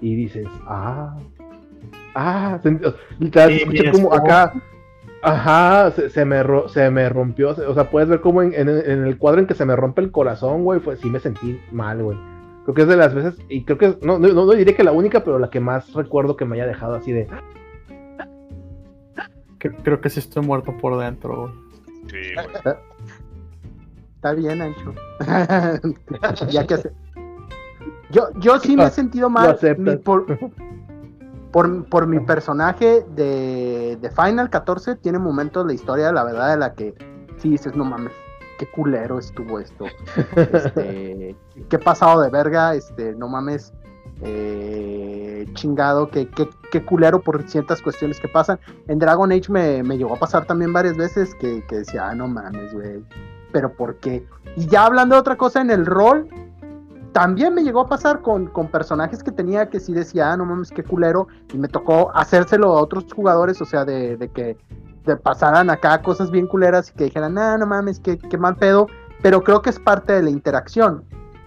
y 0.00 0.16
dices, 0.16 0.48
ah, 0.66 1.16
ah, 2.16 2.58
se, 2.62 2.70
mi 2.70 2.80
como 3.92 4.12
acá, 4.14 4.52
ajá, 5.22 5.90
se, 5.92 6.10
se 6.10 6.24
me, 6.24 6.42
ro- 6.42 6.68
se 6.68 6.90
me 6.90 7.08
rompió, 7.08 7.50
o 7.50 7.74
sea, 7.74 7.90
puedes 7.90 8.08
ver 8.08 8.20
como 8.20 8.42
en, 8.42 8.52
en- 8.54 8.68
en 8.68 9.06
el 9.06 9.16
cuadro 9.18 9.40
en 9.40 9.46
que 9.46 9.54
se 9.54 9.64
me 9.64 9.76
rompe 9.76 10.00
el 10.00 10.10
corazón, 10.10 10.64
güey, 10.64 10.80
pues 10.80 10.98
sí 11.00 11.08
me 11.10 11.20
sentí 11.20 11.60
mal, 11.70 12.02
güey. 12.02 12.18
Creo 12.66 12.74
que 12.74 12.82
es 12.82 12.88
de 12.88 12.96
las 12.96 13.14
veces, 13.14 13.36
y 13.48 13.64
creo 13.64 13.78
que, 13.78 13.96
no, 14.02 14.18
no, 14.18 14.26
no 14.28 14.50
diré 14.50 14.74
que 14.74 14.82
la 14.82 14.90
única, 14.90 15.22
pero 15.22 15.38
la 15.38 15.50
que 15.50 15.60
más 15.60 15.92
recuerdo 15.94 16.36
que 16.36 16.44
me 16.44 16.56
haya 16.56 16.66
dejado 16.66 16.96
así 16.96 17.12
de, 17.12 17.28
Creo, 19.58 19.72
creo 19.84 20.00
que 20.00 20.10
sí 20.10 20.18
estoy 20.18 20.44
muerto 20.44 20.76
por 20.76 20.98
dentro. 20.98 21.52
Sí, 22.08 22.34
güey. 22.34 22.76
Está 24.16 24.32
bien, 24.32 24.60
Ancho. 24.62 24.92
ya 26.50 26.66
que 26.66 26.76
se- 26.78 26.92
Yo, 28.10 28.30
yo 28.40 28.58
sí 28.58 28.76
me 28.76 28.84
he 28.86 28.90
sentido 28.90 29.28
Lo 29.28 29.30
mal 29.30 29.58
mi- 29.78 29.96
por, 29.96 30.26
por, 31.52 31.84
por 31.88 32.06
mi 32.08 32.18
personaje 32.20 33.04
de, 33.14 33.96
de 34.00 34.10
Final 34.10 34.50
14. 34.50 34.96
Tiene 34.96 35.18
momentos 35.20 35.64
de 35.64 35.68
la 35.68 35.74
historia, 35.74 36.10
la 36.12 36.24
verdad, 36.24 36.50
de 36.50 36.56
la 36.58 36.74
que 36.74 36.94
sí 37.38 37.50
dices, 37.50 37.76
no 37.76 37.84
mames. 37.84 38.12
Qué 38.58 38.66
culero 38.66 39.18
estuvo 39.18 39.58
esto. 39.58 39.86
Este, 40.36 41.36
qué 41.68 41.78
pasado 41.78 42.20
de 42.22 42.30
verga, 42.30 42.74
este, 42.74 43.14
no 43.14 43.28
mames, 43.28 43.72
eh, 44.22 45.46
chingado, 45.52 46.08
qué, 46.10 46.28
qué, 46.28 46.48
qué 46.70 46.84
culero 46.84 47.20
por 47.20 47.48
ciertas 47.48 47.82
cuestiones 47.82 48.20
que 48.20 48.28
pasan. 48.28 48.58
En 48.88 48.98
Dragon 48.98 49.30
Age 49.30 49.50
me, 49.50 49.82
me 49.82 49.98
llegó 49.98 50.14
a 50.14 50.18
pasar 50.18 50.46
también 50.46 50.72
varias 50.72 50.96
veces 50.96 51.34
que, 51.36 51.64
que 51.66 51.76
decía, 51.76 52.08
ah, 52.08 52.14
no 52.14 52.28
mames, 52.28 52.72
güey, 52.72 53.04
pero 53.52 53.72
¿por 53.72 53.96
qué? 53.96 54.26
Y 54.56 54.66
ya 54.66 54.86
hablando 54.86 55.14
de 55.14 55.20
otra 55.20 55.36
cosa 55.36 55.60
en 55.60 55.70
el 55.70 55.86
rol, 55.86 56.28
también 57.12 57.54
me 57.54 57.62
llegó 57.62 57.80
a 57.80 57.86
pasar 57.86 58.20
con, 58.20 58.48
con 58.48 58.68
personajes 58.68 59.22
que 59.22 59.32
tenía 59.32 59.70
que 59.70 59.80
sí 59.80 59.92
decía, 59.92 60.32
ah, 60.32 60.36
no 60.36 60.44
mames, 60.44 60.70
qué 60.70 60.82
culero, 60.82 61.28
y 61.52 61.58
me 61.58 61.68
tocó 61.68 62.10
hacérselo 62.14 62.76
a 62.76 62.82
otros 62.82 63.06
jugadores, 63.12 63.60
o 63.60 63.64
sea, 63.64 63.84
de, 63.84 64.16
de 64.16 64.28
que 64.28 64.56
de 65.06 65.16
pasaran 65.16 65.70
acá 65.70 66.02
cosas 66.02 66.30
bien 66.30 66.46
culeras 66.46 66.90
y 66.90 66.92
que 66.92 67.04
dijeran, 67.04 67.38
ah, 67.38 67.56
no 67.56 67.66
mames, 67.66 68.00
qué, 68.00 68.18
qué 68.18 68.36
mal 68.36 68.56
pedo, 68.56 68.88
pero 69.22 69.42
creo 69.42 69.62
que 69.62 69.70
es 69.70 69.78
parte 69.78 70.12
de 70.12 70.22
la 70.22 70.30
interacción 70.30 71.04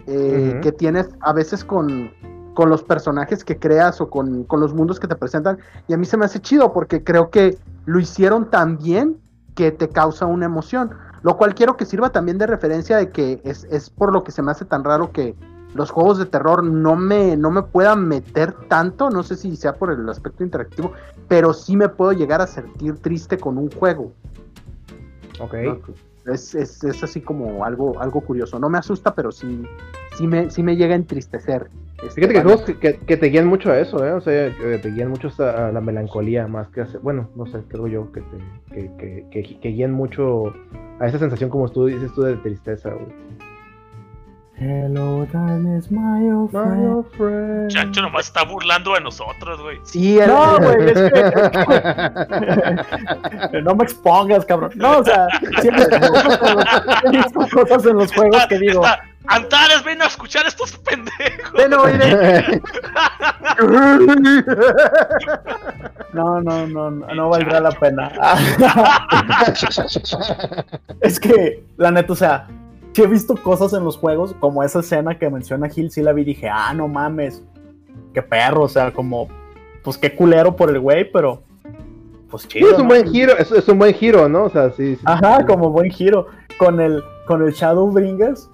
eh, 0.08 0.60
que 0.64 0.72
tienes 0.72 1.10
a 1.20 1.34
veces 1.34 1.64
con, 1.64 2.12
con 2.56 2.70
los 2.70 2.84
personajes 2.84 3.44
que 3.44 3.60
creas 3.60 4.02
o 4.02 4.10
con, 4.10 4.44
con 4.46 4.60
los 4.60 4.74
mundos 4.74 5.00
que 5.00 5.08
te 5.08 5.16
presentan, 5.16 5.60
y 5.88 5.94
a 5.94 5.98
mí 5.98 6.06
se 6.06 6.18
me 6.18 6.26
hace 6.26 6.40
chido 6.40 6.74
porque 6.74 7.04
creo 7.04 7.30
que 7.30 7.58
lo 7.86 8.00
hicieron 8.00 8.50
tan 8.50 8.78
bien 8.78 9.18
que 9.56 9.72
te 9.72 9.90
causa 9.90 10.26
una 10.26 10.46
emoción. 10.46 10.92
Lo 11.22 11.36
cual 11.36 11.54
quiero 11.54 11.76
que 11.76 11.86
sirva 11.86 12.12
también 12.12 12.38
de 12.38 12.48
referencia 12.48 12.96
de 12.96 13.10
que 13.10 13.42
es, 13.44 13.66
es 13.66 13.90
por 13.90 14.14
lo 14.14 14.24
que 14.24 14.32
se 14.32 14.42
me 14.42 14.52
hace 14.52 14.64
tan 14.64 14.86
raro 14.86 15.12
que 15.12 15.36
los 15.76 15.92
juegos 15.92 16.18
de 16.18 16.26
terror 16.26 16.64
no 16.64 16.96
me, 16.96 17.38
no 17.38 17.52
me 17.52 17.62
puedan 17.64 18.08
meter 18.08 18.54
tanto, 18.68 19.10
no 19.10 19.24
sé 19.24 19.36
si 19.36 19.56
sea 19.56 19.76
por 19.76 19.92
el 19.92 20.08
aspecto 20.10 20.44
interactivo, 20.44 20.94
pero 21.28 21.54
sí 21.54 21.78
me 21.78 21.90
puedo 21.90 22.12
llegar 22.14 22.42
a 22.42 22.48
sentir 22.48 22.98
triste 22.98 23.38
con 23.38 23.58
un 23.58 23.70
juego. 23.72 24.12
Ok. 25.40 25.54
¿no? 25.64 26.34
Es, 26.34 26.54
es, 26.54 26.84
es 26.84 27.04
así 27.04 27.22
como 27.22 27.64
algo, 27.66 28.00
algo 28.02 28.22
curioso. 28.22 28.60
No 28.60 28.70
me 28.70 28.78
asusta, 28.78 29.16
pero 29.16 29.32
sí, 29.32 29.64
sí, 30.18 30.28
me, 30.28 30.50
sí 30.52 30.62
me 30.64 30.76
llega 30.76 30.94
a 30.94 30.98
entristecer. 30.98 31.70
Este, 31.98 32.10
Fíjate 32.22 32.34
que 32.34 32.42
juegos 32.44 32.62
que, 32.62 32.78
que- 32.78 32.98
que 32.98 33.18
te 33.18 33.28
guían 33.28 33.48
mucho 33.48 33.72
a 33.72 33.80
eso, 33.80 34.06
¿eh? 34.06 34.14
O 34.14 34.22
sea, 34.22 34.56
que 34.56 34.78
te 34.80 34.92
guían 34.92 35.10
mucho 35.10 35.30
a 35.40 35.68
a 35.68 35.72
la 35.72 35.82
melancolía 35.82 36.48
más 36.48 36.68
que 36.70 36.82
hacer. 36.82 37.00
Bueno, 37.02 37.30
no 37.36 37.46
sé, 37.46 37.60
creo 37.68 37.88
yo 37.88 38.12
que, 38.12 38.22
te, 38.22 38.38
que, 38.74 38.92
que, 38.98 39.28
que, 39.32 39.60
que 39.60 39.70
guían 39.70 39.92
mucho 39.92 40.54
a 41.00 41.08
esa 41.08 41.20
sensación, 41.20 41.50
como 41.50 41.70
tú 41.70 41.86
dices 41.88 42.12
tú, 42.14 42.22
de 42.24 42.36
tristeza, 42.38 42.90
güey. 42.92 43.08
Hello, 44.60 45.26
darkness, 45.32 45.90
my 45.90 46.30
old 46.30 46.52
friend. 47.16 47.72
Chacho 47.72 48.02
nomás 48.02 48.26
está 48.26 48.44
burlando 48.44 48.94
de 48.94 49.00
nosotros, 49.00 49.62
güey. 49.62 49.80
Sí, 49.84 50.20
el- 50.20 50.28
No, 50.28 50.58
güey, 50.60 50.90
es 50.90 51.00
que. 53.52 53.62
no 53.64 53.74
me 53.76 53.86
expongas, 53.86 54.44
cabrón. 54.46 54.72
No, 54.76 54.98
o 54.98 55.04
sea, 55.06 55.28
siempre 55.62 55.86
he 55.86 57.10
visto 57.10 57.40
cosas 57.54 57.86
en 57.86 57.96
los 57.96 58.12
juegos 58.14 58.46
que 58.48 58.60
digo. 58.60 58.84
Antares, 59.28 59.82
ven 59.86 60.02
a 60.02 60.08
escuchar 60.08 60.46
estos 60.46 60.76
pendejos. 60.80 61.54
Ven, 61.54 61.74
oye, 61.74 61.98
No, 66.14 66.42
no, 66.42 66.66
no, 66.68 66.92
no, 66.92 67.08
no 67.14 67.30
valdrá 67.30 67.60
la 67.62 67.72
pena. 67.72 68.12
es 71.02 71.20
que, 71.20 71.64
la 71.78 71.92
neta, 71.92 72.14
o 72.14 72.16
sea, 72.16 72.48
sí 73.00 73.06
he 73.06 73.08
visto 73.08 73.38
cosas 73.38 73.72
en 73.72 73.86
los 73.86 73.96
juegos, 73.96 74.36
como 74.42 74.62
esa 74.62 74.82
escena 74.82 75.18
que 75.18 75.30
menciona 75.30 75.70
Gil, 75.70 75.90
sí 75.90 76.02
la 76.02 76.12
vi 76.12 76.24
y 76.24 76.26
dije, 76.26 76.50
ah, 76.50 76.74
no 76.74 76.90
mames, 76.90 77.42
qué 78.14 78.22
perro, 78.22 78.64
o 78.64 78.68
sea, 78.68 78.92
como, 78.92 79.30
pues 79.86 79.98
qué 79.98 80.14
culero 80.14 80.54
por 80.54 80.70
el 80.70 80.82
güey, 80.82 81.10
pero, 81.10 81.42
pues 82.30 82.44
Sí, 82.44 82.50
chido. 82.50 82.72
es 82.72 82.76
un 82.78 82.84
¿no? 82.84 82.88
buen 82.90 83.08
giro, 83.08 83.38
es, 83.38 83.54
es 83.54 83.70
un 83.70 83.80
buen 83.80 83.94
giro, 83.94 84.28
¿no? 84.28 84.44
O 84.44 84.50
sea, 84.50 84.72
sí. 84.72 84.98
sí. 84.98 85.02
Ajá, 85.06 85.46
como 85.46 85.70
buen 85.70 85.90
giro. 85.90 86.28
Con 86.58 86.82
el, 86.82 87.02
con 87.26 87.42
el 87.42 87.54
Shadowbringers, 87.54 88.50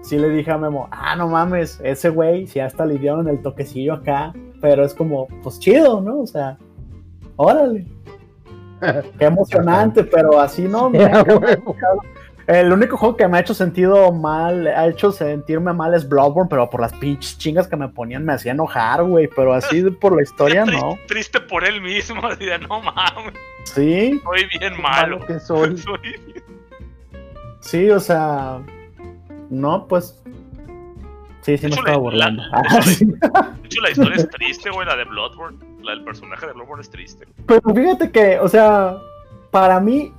sí 0.00 0.16
le 0.16 0.28
dije 0.28 0.52
a 0.52 0.58
Memo, 0.58 0.86
ah, 0.92 1.16
no 1.16 1.26
mames, 1.26 1.80
ese 1.82 2.08
güey, 2.08 2.46
sí 2.46 2.60
hasta 2.60 2.86
le 2.86 2.98
dieron 2.98 3.26
el 3.26 3.42
toquecillo 3.42 3.94
acá, 3.94 4.32
pero 4.60 4.84
es 4.84 4.94
como, 4.94 5.26
pues 5.42 5.58
chido, 5.58 6.00
¿no? 6.00 6.20
O 6.20 6.26
sea, 6.28 6.56
órale. 7.34 7.84
Qué 9.18 9.24
emocionante, 9.24 10.04
pero 10.04 10.38
así 10.38 10.62
no. 10.68 10.88
me-. 10.88 11.10
El 12.46 12.72
único 12.72 12.96
juego 12.96 13.16
que 13.16 13.26
me 13.28 13.38
ha 13.38 13.40
hecho 13.40 13.54
sentido 13.54 14.12
mal, 14.12 14.66
ha 14.68 14.86
hecho 14.86 15.10
sentirme 15.12 15.72
mal 15.72 15.94
es 15.94 16.08
Bloodborne, 16.08 16.48
pero 16.48 16.70
por 16.70 16.80
las 16.80 16.92
pinches 16.92 17.36
chingas 17.38 17.66
que 17.66 17.76
me 17.76 17.88
ponían 17.88 18.24
me 18.24 18.32
hacía 18.34 18.52
enojar, 18.52 19.02
güey. 19.04 19.28
Pero 19.34 19.52
así 19.52 19.82
por 20.00 20.14
la 20.14 20.22
historia, 20.22 20.64
Triste, 20.64 20.80
no. 20.86 20.98
triste 21.08 21.40
por 21.40 21.64
él 21.64 21.80
mismo. 21.80 22.24
así 22.26 22.44
de, 22.44 22.58
no 22.60 22.80
mames, 22.82 23.34
Sí, 23.64 24.20
soy 24.22 24.46
bien 24.58 24.80
malo. 24.80 25.18
malo 25.18 25.26
que 25.26 25.40
soy. 25.40 25.76
Soy- 25.78 26.42
sí, 27.60 27.90
o 27.90 28.00
sea. 28.00 28.60
No, 29.50 29.86
pues. 29.86 30.22
Sí, 31.42 31.56
sí, 31.58 31.66
me 31.66 31.70
estaba 31.74 31.90
la- 31.92 31.96
burlando. 31.98 32.42
la- 32.42 32.62
Ah, 32.68 32.82
sí. 32.82 33.04
De 33.06 33.16
hecho, 33.64 33.80
la 33.80 33.90
historia 33.90 34.16
es 34.16 34.28
triste, 34.30 34.70
güey. 34.70 34.86
La 34.86 34.96
de 34.96 35.04
Bloodborne. 35.04 35.58
La 35.82 35.92
del 35.92 36.04
personaje 36.04 36.46
de 36.46 36.52
Bloodborne 36.52 36.82
es 36.82 36.90
triste. 36.90 37.26
Pero 37.46 37.60
fíjate 37.74 38.10
que, 38.10 38.38
o 38.40 38.48
sea, 38.48 38.96
para 39.52 39.78
mí, 39.80 40.12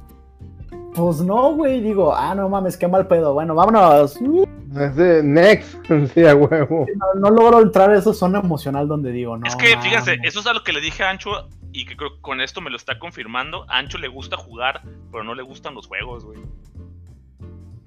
pues 0.97 1.21
no, 1.21 1.53
güey. 1.53 1.79
Digo, 1.79 2.13
ah, 2.13 2.33
no 2.33 2.49
mames, 2.49 2.75
qué 2.75 2.87
mal 2.87 3.07
pedo. 3.07 3.33
Bueno, 3.33 3.53
vámonos. 3.53 4.19
No, 4.19 4.43
Es 4.81 4.95
de 4.95 5.21
Next, 5.21 5.77
sí, 6.13 6.25
a 6.25 6.35
huevo. 6.35 6.87
no 7.15 7.29
logro 7.29 7.61
entrar 7.61 7.91
a 7.91 7.97
esa 7.97 8.13
zona 8.13 8.39
emocional 8.39 8.87
donde 8.87 9.11
digo, 9.11 9.37
no. 9.37 9.45
es 9.45 9.55
que, 9.55 9.77
fíjense, 9.77 10.17
eso 10.23 10.39
es 10.39 10.47
a 10.47 10.53
lo 10.53 10.63
que 10.63 10.73
le 10.73 10.81
dije 10.81 11.03
a 11.03 11.11
Ancho. 11.11 11.47
Y 11.71 11.85
que 11.85 11.95
creo 11.95 12.15
que 12.15 12.21
con 12.21 12.41
esto 12.41 12.59
me 12.61 12.71
lo 12.71 12.77
está 12.77 12.97
confirmando. 12.97 13.65
A 13.69 13.77
Ancho 13.77 13.99
le 13.99 14.07
gusta 14.07 14.35
jugar, 14.37 14.81
pero 15.11 15.23
no 15.23 15.35
le 15.35 15.43
gustan 15.43 15.75
los 15.75 15.85
juegos, 15.85 16.25
güey. 16.25 16.39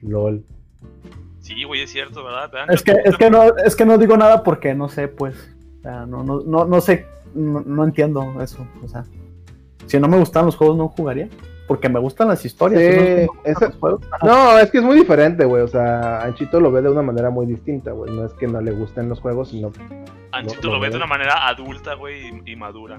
LOL. 0.03 0.45
Sí, 1.41 1.65
güey, 1.65 1.81
es 1.83 1.91
cierto, 1.91 2.23
¿verdad? 2.23 2.55
Ancho, 2.55 2.75
Es 2.75 2.83
que, 2.83 2.93
es 3.05 3.17
que 3.17 3.31
no, 3.31 3.57
es 3.57 3.75
que 3.75 3.85
no 3.85 3.99
digo 3.99 4.17
nada 4.17 4.45
porque 4.45 4.75
no 4.75 4.89
sé, 4.89 5.09
pues. 5.09 5.35
O 5.79 5.83
sea, 5.83 6.07
no, 6.07 6.23
no, 6.23 6.41
no, 6.47 6.65
no 6.65 6.81
sé, 6.81 7.07
no, 7.35 7.61
no 7.61 7.85
entiendo 7.85 8.41
eso. 8.41 8.65
O 8.85 8.89
sea, 8.89 9.05
si 9.87 9.99
no 9.99 10.07
me 10.07 10.19
gustan 10.19 10.47
los 10.47 10.55
juegos, 10.55 10.77
no 10.77 10.89
jugaría. 10.89 11.29
Porque 11.71 11.89
me 11.89 12.01
gustan 12.01 12.27
las 12.27 12.45
historias. 12.45 12.83
Sí, 12.83 13.29
no 13.47 13.53
ajá. 13.55 14.19
No, 14.25 14.59
es 14.59 14.73
que 14.73 14.79
es 14.79 14.83
muy 14.83 14.97
diferente, 14.97 15.45
güey. 15.45 15.63
O 15.63 15.69
sea, 15.69 16.21
Anchito 16.21 16.59
lo 16.59 16.73
ve 16.73 16.83
de 16.83 16.91
una 16.91 17.03
manera 17.03 17.31
muy 17.31 17.47
distinta, 17.47 17.93
güey. 17.93 18.13
No 18.13 18.27
es 18.27 18.33
que 18.33 18.49
no 18.49 18.61
le 18.61 18.73
gusten 18.73 19.09
los 19.09 19.21
juegos, 19.21 19.51
sino. 19.51 19.71
Anchito 20.33 20.63
no, 20.63 20.71
lo 20.71 20.75
no, 20.79 20.81
ve 20.81 20.91
de 20.91 20.97
una 20.97 21.07
manera 21.07 21.47
adulta, 21.47 21.95
güey, 21.95 22.41
y, 22.45 22.51
y 22.51 22.57
madura. 22.57 22.99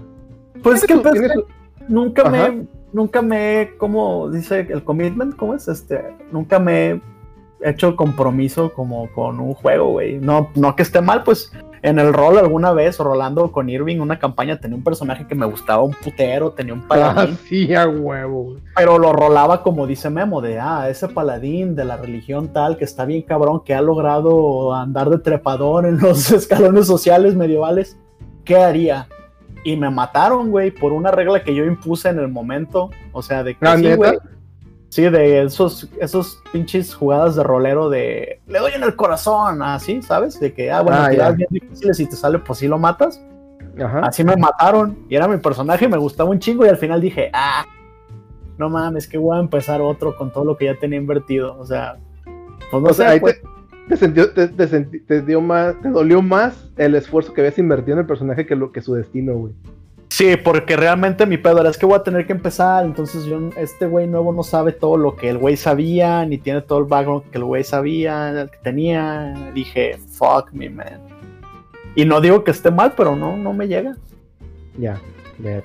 Pues 0.63 0.77
es 0.77 0.87
que 0.87 0.93
es 0.93 1.01
que 1.01 1.43
nunca 1.89 2.21
Ajá. 2.21 2.31
me, 2.31 2.65
nunca 2.93 3.21
me, 3.21 3.71
¿cómo 3.77 4.29
dice 4.29 4.65
el 4.69 4.85
commitment? 4.85 5.35
¿Cómo 5.35 5.53
es? 5.53 5.67
Este, 5.67 6.15
nunca 6.31 6.57
me 6.57 7.01
he 7.59 7.71
hecho 7.71 7.97
compromiso 7.97 8.71
como 8.71 9.11
con 9.11 9.41
un 9.41 9.53
juego, 9.53 9.89
güey. 9.89 10.17
No, 10.17 10.49
no 10.55 10.77
que 10.77 10.83
esté 10.83 11.01
mal, 11.01 11.23
pues 11.23 11.51
en 11.83 11.97
el 11.99 12.13
rol 12.13 12.37
alguna 12.37 12.71
vez, 12.73 12.97
rolando 12.99 13.51
con 13.51 13.69
Irving, 13.69 13.99
una 13.99 14.19
campaña 14.19 14.59
tenía 14.59 14.77
un 14.77 14.83
personaje 14.83 15.25
que 15.25 15.33
me 15.35 15.45
gustaba 15.45 15.81
un 15.83 15.93
putero, 15.93 16.51
tenía 16.51 16.73
un 16.73 16.81
Ah, 16.81 16.87
paladín, 16.87 17.37
sí, 17.49 17.73
a 17.73 17.87
huevo, 17.87 18.55
pero 18.75 18.99
lo 18.99 19.13
rolaba 19.13 19.63
como 19.63 19.87
dice 19.87 20.09
Memo, 20.09 20.41
de 20.41 20.59
ah, 20.59 20.89
ese 20.89 21.07
paladín 21.07 21.75
de 21.75 21.85
la 21.85 21.97
religión 21.97 22.49
tal 22.53 22.77
que 22.77 22.83
está 22.85 23.05
bien 23.05 23.23
cabrón, 23.23 23.63
que 23.65 23.73
ha 23.73 23.81
logrado 23.81 24.73
andar 24.75 25.09
de 25.09 25.17
trepador 25.19 25.85
en 25.85 25.99
los 25.99 26.31
escalones 26.31 26.85
sociales 26.87 27.35
medievales, 27.35 27.97
¿qué 28.45 28.57
haría? 28.57 29.07
Y 29.63 29.75
me 29.77 29.89
mataron, 29.91 30.49
güey, 30.49 30.71
por 30.71 30.91
una 30.91 31.11
regla 31.11 31.43
que 31.43 31.53
yo 31.53 31.63
impuse 31.65 32.09
en 32.09 32.17
el 32.17 32.27
momento. 32.29 32.89
O 33.11 33.21
sea, 33.21 33.43
de 33.43 33.53
que 33.55 33.59
Ah, 33.67 33.77
sí. 33.77 33.85
Sí, 34.91 35.03
de 35.03 35.43
esos, 35.43 35.87
esos 36.01 36.43
pinches 36.51 36.93
jugadas 36.93 37.37
de 37.37 37.43
rolero 37.43 37.89
de 37.89 38.41
le 38.45 38.59
doy 38.59 38.73
en 38.73 38.83
el 38.83 38.93
corazón, 38.97 39.61
así, 39.61 40.01
¿sabes? 40.01 40.37
De 40.37 40.53
que, 40.53 40.69
ah, 40.69 40.81
bueno, 40.81 40.99
Ah, 40.99 41.31
bien 41.31 41.47
difíciles 41.49 41.97
y 42.01 42.07
te 42.07 42.17
sale, 42.17 42.39
pues 42.39 42.59
sí 42.59 42.67
lo 42.67 42.77
matas. 42.77 43.23
Ajá. 43.81 43.99
Así 43.99 44.21
me 44.25 44.35
mataron. 44.35 44.97
Y 45.07 45.15
era 45.15 45.29
mi 45.29 45.37
personaje, 45.37 45.87
me 45.87 45.95
gustaba 45.97 46.29
un 46.29 46.39
chingo. 46.39 46.65
Y 46.65 46.67
al 46.69 46.75
final 46.75 46.99
dije, 46.99 47.29
ah, 47.31 47.63
no 48.57 48.69
mames, 48.69 49.07
que 49.07 49.17
voy 49.17 49.37
a 49.37 49.39
empezar 49.39 49.79
otro 49.79 50.17
con 50.17 50.29
todo 50.29 50.43
lo 50.43 50.57
que 50.57 50.65
ya 50.65 50.75
tenía 50.77 50.99
invertido. 50.99 51.57
O 51.57 51.65
sea, 51.65 51.95
pues 52.69 52.83
no 52.83 52.89
o 52.89 52.93
sea, 52.93 53.07
sé, 53.07 53.13
ahí 53.13 53.19
pues, 53.21 53.41
te, 53.87 53.95
te, 53.95 53.95
sintió- 53.95 54.33
te, 54.33 54.49
te 54.49 54.67
senti- 54.67 55.05
te 55.05 55.21
dio 55.21 55.39
más, 55.39 55.79
te 55.81 55.87
dolió 55.87 56.21
más 56.21 56.69
el 56.75 56.95
esfuerzo 56.95 57.31
que 57.33 57.39
habías 57.39 57.57
invertido 57.57 57.93
en 57.93 57.99
el 58.01 58.07
personaje 58.07 58.45
que 58.45 58.57
lo 58.57 58.73
que 58.73 58.81
su 58.81 58.93
destino, 58.93 59.35
güey. 59.35 59.53
Sí, 60.11 60.35
porque 60.35 60.75
realmente 60.75 61.25
mi 61.25 61.37
pedo 61.37 61.61
era 61.61 61.69
es 61.69 61.77
que 61.77 61.85
voy 61.85 61.95
a 61.95 62.03
tener 62.03 62.27
que 62.27 62.33
empezar. 62.33 62.83
Entonces, 62.83 63.23
yo, 63.23 63.39
este 63.55 63.85
güey 63.87 64.07
nuevo 64.07 64.33
no 64.33 64.43
sabe 64.43 64.73
todo 64.73 64.97
lo 64.97 65.15
que 65.15 65.29
el 65.29 65.37
güey 65.37 65.55
sabía, 65.55 66.25
ni 66.25 66.37
tiene 66.37 66.59
todo 66.59 66.79
el 66.79 66.85
background 66.85 67.23
que 67.31 67.37
el 67.37 67.45
güey 67.45 67.63
sabía, 67.63 68.45
que 68.51 68.57
tenía. 68.57 69.51
Dije, 69.53 69.97
fuck 70.09 70.51
me, 70.51 70.69
man. 70.69 70.99
Y 71.95 72.03
no 72.03 72.19
digo 72.19 72.43
que 72.43 72.51
esté 72.51 72.71
mal, 72.71 72.91
pero 72.97 73.15
no, 73.15 73.37
no 73.37 73.53
me 73.53 73.69
llega. 73.69 73.95
Ya. 74.77 74.99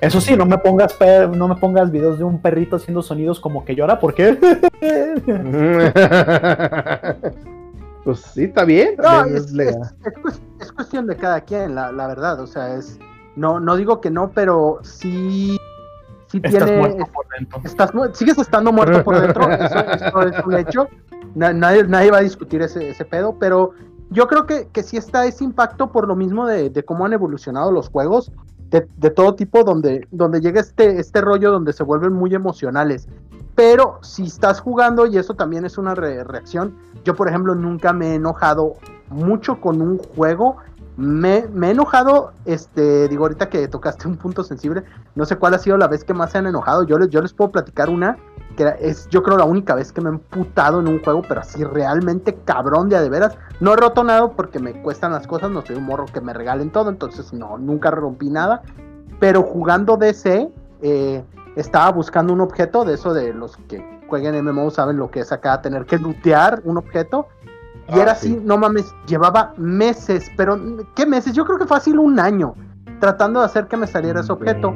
Eso 0.01 0.21
sí, 0.21 0.37
no 0.37 0.47
me 0.47 0.59
pongas 0.59 0.93
pe- 0.95 1.27
no 1.27 1.49
me 1.49 1.57
pongas 1.57 1.91
videos 1.91 2.17
de 2.17 2.23
un 2.25 2.41
perrito 2.41 2.77
haciendo 2.77 3.03
sonidos 3.03 3.41
como 3.41 3.65
que 3.65 3.75
llora, 3.75 3.99
porque 3.99 4.39
pues 8.05 8.21
sí, 8.33 8.45
está 8.45 8.65
bien. 8.65 8.95
No, 8.97 9.03
también 9.03 9.37
es, 9.39 9.45
es 9.47 9.53
legal. 9.53 9.81
es- 9.83 10.07
es 10.07 10.15
cues- 10.23 10.41
es 10.61 10.71
cuestión 10.73 11.09
de 11.09 11.17
cada 11.17 11.41
quien, 11.41 11.75
la, 11.75 11.91
la 11.91 12.07
verdad. 12.07 12.39
O 12.41 12.47
sea, 12.47 12.77
es. 12.77 12.97
No, 13.37 13.61
no 13.61 13.77
digo 13.77 14.01
que 14.01 14.11
no, 14.11 14.31
pero 14.31 14.79
sí. 14.83 15.57
Sí 16.29 16.39
Estás 16.43 16.65
tiene. 16.65 16.79
muerto 16.79 17.05
por 17.13 17.27
dentro. 17.39 17.61
estás 17.65 17.93
sigues 18.15 18.37
estando 18.39 18.73
muerto 18.73 19.05
por 19.05 19.21
dentro, 19.21 19.49
eso, 19.53 19.79
eso 19.79 20.23
es 20.23 20.45
un 20.45 20.55
hecho. 20.55 20.89
Na- 21.37 21.53
nadie, 21.53 21.85
nadie 21.85 22.11
va 22.11 22.19
a 22.19 22.23
discutir 22.23 22.63
ese, 22.63 22.89
ese 22.91 23.05
pedo, 23.05 23.37
pero 23.39 23.71
yo 24.11 24.27
creo 24.27 24.45
que, 24.47 24.67
que 24.73 24.83
sí 24.83 24.97
está 24.97 25.25
ese 25.27 25.45
impacto 25.45 25.93
por 25.93 26.09
lo 26.09 26.17
mismo 26.17 26.47
de, 26.47 26.71
de 26.71 26.85
cómo 26.85 27.07
han 27.07 27.13
evolucionado 27.13 27.71
los 27.71 27.89
juegos, 27.91 28.33
de, 28.71 28.89
de 28.97 29.11
todo 29.11 29.35
tipo, 29.37 29.63
donde, 29.63 30.09
donde 30.11 30.41
llega 30.41 30.61
este, 30.61 30.99
este 30.99 31.21
rollo 31.21 31.53
donde 31.53 31.73
se 31.73 31.85
vuelven 31.85 32.13
muy 32.13 32.35
emocionales. 32.35 33.07
Pero 33.55 33.99
si 34.03 34.25
estás 34.25 34.59
jugando, 34.61 35.07
y 35.07 35.19
eso 35.19 35.35
también 35.35 35.65
es 35.65 35.79
una 35.79 35.95
re- 35.95 36.25
reacción, 36.25 36.75
yo 37.05 37.15
por 37.15 37.29
ejemplo 37.29 37.55
nunca 37.55 37.93
me 37.93 38.13
he 38.13 38.15
enojado 38.17 38.75
mucho 39.11 39.61
con 39.61 39.81
un 39.81 39.99
juego. 39.99 40.57
Me, 40.97 41.45
he 41.63 41.71
enojado, 41.71 42.33
este, 42.47 43.09
digo 43.09 43.25
ahorita 43.25 43.51
que 43.51 43.69
tocaste 43.69 44.09
un 44.09 44.17
punto 44.17 44.43
sensible, 44.43 44.83
no 45.15 45.27
sé 45.27 45.37
cuál 45.37 45.53
ha 45.53 45.59
sido 45.59 45.77
la 45.77 45.89
vez 45.89 46.05
que 46.05 46.15
más 46.15 46.33
se 46.33 46.39
han 46.39 46.47
enojado. 46.47 46.85
Yo 46.85 46.99
les, 46.99 47.33
puedo 47.35 47.51
platicar 47.51 47.91
una 47.91 48.17
que 48.57 48.75
es, 48.81 49.07
yo 49.11 49.23
creo, 49.23 49.37
la 49.37 49.45
única 49.45 49.75
vez 49.75 49.93
que 49.93 50.01
me 50.01 50.09
he 50.09 50.13
emputado 50.13 50.81
en 50.81 50.89
un 50.89 51.03
juego, 51.03 51.21
pero 51.29 51.43
así 51.43 51.63
realmente 51.63 52.35
cabrón 52.45 52.89
de 52.89 52.97
a 52.97 53.03
de 53.03 53.11
veras. 53.11 53.37
No 53.61 53.75
he 53.75 53.77
roto 53.77 54.03
nada 54.03 54.31
porque 54.31 54.59
me 54.59 54.81
cuestan 54.83 55.13
las 55.13 55.27
cosas, 55.27 55.51
no 55.51 55.61
soy 55.61 55.77
un 55.77 55.85
morro 55.85 56.07
que 56.07 56.23
me 56.23 56.33
regalen 56.33 56.71
todo, 56.71 56.89
entonces 56.89 57.35
no, 57.35 57.59
nunca 57.59 57.91
rompí 57.91 58.31
nada. 58.31 58.63
Pero 59.21 59.43
jugando 59.43 59.99
DC, 59.99 60.51
eh, 60.81 61.25
estaba 61.57 61.91
buscando 61.93 62.33
un 62.33 62.41
objeto, 62.41 62.87
de 62.87 62.95
eso 62.95 63.13
de 63.13 63.35
los 63.35 63.59
que 63.69 63.85
jueguen 64.09 64.43
MMO 64.45 64.71
saben 64.71 64.97
lo 64.97 65.11
que 65.11 65.21
es 65.21 65.33
acá, 65.33 65.61
tener 65.61 65.85
que 65.85 65.99
lootear 65.99 66.63
un 66.65 66.79
objeto. 66.79 67.29
Y 67.89 67.93
Ah, 67.99 68.03
era 68.03 68.15
sí. 68.15 68.33
así, 68.35 68.41
no 68.45 68.59
mames, 68.59 68.93
llevaba 69.07 69.53
meses, 69.57 70.31
pero 70.37 70.59
¿qué 70.95 71.07
meses? 71.07 71.33
Yo 71.35 71.45
creo 71.45 71.59
que 71.59 71.67
fácil 71.67 71.99
un 71.99 72.19
año 72.19 72.55
tratando 73.01 73.41
de 73.41 73.47
hacer 73.47 73.69
que 73.69 73.77
me 73.77 73.87
saliera 73.87 74.21
ese 74.21 74.33
objeto. 74.33 74.75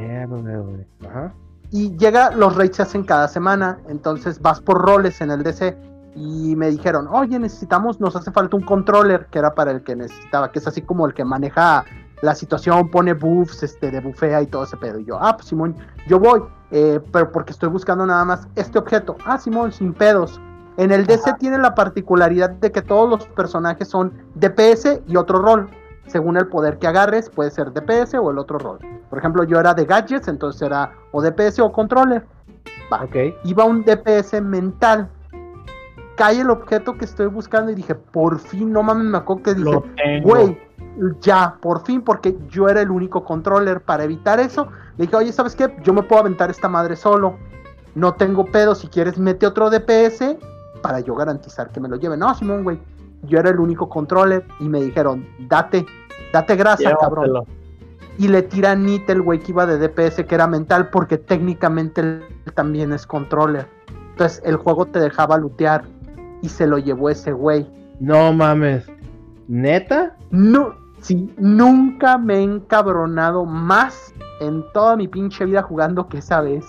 Ajá. 1.08 1.32
y 1.72 1.96
llega, 1.96 2.30
los 2.32 2.56
raids 2.56 2.76
se 2.76 2.82
hacen 2.82 3.04
cada 3.04 3.28
semana, 3.28 3.78
entonces 3.88 4.40
vas 4.42 4.60
por 4.60 4.78
roles 4.84 5.20
en 5.20 5.30
el 5.30 5.42
DC 5.44 5.76
y 6.16 6.56
me 6.56 6.68
dijeron, 6.68 7.06
oye, 7.08 7.38
necesitamos, 7.38 8.00
nos 8.00 8.16
hace 8.16 8.32
falta 8.32 8.56
un 8.56 8.62
controller, 8.64 9.26
que 9.26 9.38
era 9.38 9.54
para 9.54 9.70
el 9.70 9.82
que 9.82 9.94
necesitaba, 9.94 10.50
que 10.50 10.58
es 10.58 10.66
así 10.66 10.82
como 10.82 11.06
el 11.06 11.14
que 11.14 11.24
maneja 11.24 11.84
la 12.22 12.34
situación, 12.34 12.90
pone 12.90 13.14
buffs, 13.14 13.62
este, 13.62 13.90
de 13.92 14.00
bufea 14.00 14.42
y 14.42 14.46
todo 14.46 14.64
ese 14.64 14.76
pedo. 14.76 14.98
Y 14.98 15.04
yo, 15.04 15.18
ah, 15.20 15.36
pues 15.36 15.46
Simón, 15.48 15.76
yo 16.08 16.18
voy, 16.18 16.42
eh, 16.72 16.98
pero 17.12 17.30
porque 17.30 17.52
estoy 17.52 17.68
buscando 17.68 18.04
nada 18.04 18.24
más 18.24 18.48
este 18.56 18.78
objeto. 18.78 19.16
Ah, 19.24 19.38
Simón, 19.38 19.70
sin 19.72 19.94
pedos. 19.94 20.40
En 20.80 20.92
el 20.92 21.04
DC 21.04 21.34
tiene 21.38 21.58
la 21.58 21.74
particularidad 21.74 22.48
de 22.48 22.72
que 22.72 22.80
todos 22.80 23.06
los 23.06 23.26
personajes 23.26 23.86
son 23.86 24.14
DPS 24.36 25.02
y 25.06 25.16
otro 25.16 25.42
rol. 25.42 25.68
Según 26.06 26.38
el 26.38 26.46
poder 26.46 26.78
que 26.78 26.86
agarres, 26.86 27.28
puede 27.28 27.50
ser 27.50 27.70
DPS 27.74 28.14
o 28.14 28.30
el 28.30 28.38
otro 28.38 28.58
rol. 28.58 28.78
Por 29.10 29.18
ejemplo, 29.18 29.44
yo 29.44 29.60
era 29.60 29.74
de 29.74 29.84
gadgets, 29.84 30.26
entonces 30.26 30.62
era 30.62 30.90
o 31.12 31.20
DPS 31.20 31.58
o 31.58 31.70
controller. 31.70 32.24
Va. 32.90 33.04
Ok. 33.04 33.14
Iba 33.44 33.66
un 33.66 33.84
DPS 33.84 34.40
mental. 34.40 35.10
Cae 36.16 36.40
el 36.40 36.48
objeto 36.48 36.96
que 36.96 37.04
estoy 37.04 37.26
buscando 37.26 37.70
y 37.70 37.74
dije, 37.74 37.94
por 37.94 38.38
fin, 38.38 38.72
no 38.72 38.82
mames, 38.82 39.04
me 39.04 39.18
acuerdo 39.18 39.42
que 39.42 39.54
dije, 39.56 39.82
güey, 40.22 40.58
ya, 41.20 41.58
por 41.60 41.84
fin, 41.84 42.00
porque 42.00 42.38
yo 42.48 42.70
era 42.70 42.80
el 42.80 42.90
único 42.90 43.22
controller. 43.22 43.82
Para 43.82 44.04
evitar 44.04 44.40
eso, 44.40 44.68
le 44.96 45.04
dije, 45.04 45.14
oye, 45.14 45.30
¿sabes 45.30 45.54
qué? 45.54 45.76
Yo 45.82 45.92
me 45.92 46.04
puedo 46.04 46.22
aventar 46.22 46.48
esta 46.48 46.70
madre 46.70 46.96
solo. 46.96 47.36
No 47.94 48.14
tengo 48.14 48.46
pedo, 48.46 48.74
si 48.74 48.88
quieres, 48.88 49.18
mete 49.18 49.46
otro 49.46 49.68
DPS 49.68 50.38
para 50.80 51.00
yo 51.00 51.14
garantizar 51.14 51.70
que 51.70 51.80
me 51.80 51.88
lo 51.88 51.96
lleve. 51.96 52.16
No, 52.16 52.34
Simón, 52.34 52.64
güey. 52.64 52.78
Yo 53.24 53.38
era 53.38 53.50
el 53.50 53.60
único 53.60 53.88
controller 53.88 54.44
y 54.60 54.68
me 54.68 54.80
dijeron, 54.80 55.26
date, 55.48 55.84
date 56.32 56.56
grasa, 56.56 56.96
cabrón 56.98 57.44
y 58.20 58.28
le 58.28 58.42
tira 58.42 58.72
a 58.72 58.76
Nit 58.76 59.08
el 59.08 59.22
güey 59.22 59.38
que 59.38 59.52
iba 59.52 59.64
de 59.64 59.78
DPS 59.78 60.26
que 60.26 60.34
era 60.34 60.46
mental 60.46 60.90
porque 60.90 61.16
técnicamente 61.16 62.02
él 62.02 62.22
también 62.54 62.92
es 62.92 63.06
controller. 63.06 63.66
Entonces 64.10 64.42
el 64.44 64.56
juego 64.56 64.84
te 64.84 64.98
dejaba 64.98 65.38
lootear 65.38 65.84
y 66.42 66.50
se 66.50 66.66
lo 66.66 66.76
llevó 66.76 67.08
ese 67.08 67.32
güey. 67.32 67.66
No 67.98 68.30
mames. 68.34 68.84
¿Neta? 69.48 70.18
No, 70.30 70.74
sí, 71.00 71.32
nunca 71.38 72.18
me 72.18 72.36
he 72.36 72.42
encabronado 72.42 73.46
más 73.46 74.12
en 74.40 74.64
toda 74.74 74.96
mi 74.96 75.08
pinche 75.08 75.46
vida 75.46 75.62
jugando 75.62 76.06
que 76.06 76.18
esa 76.18 76.42
vez. 76.42 76.66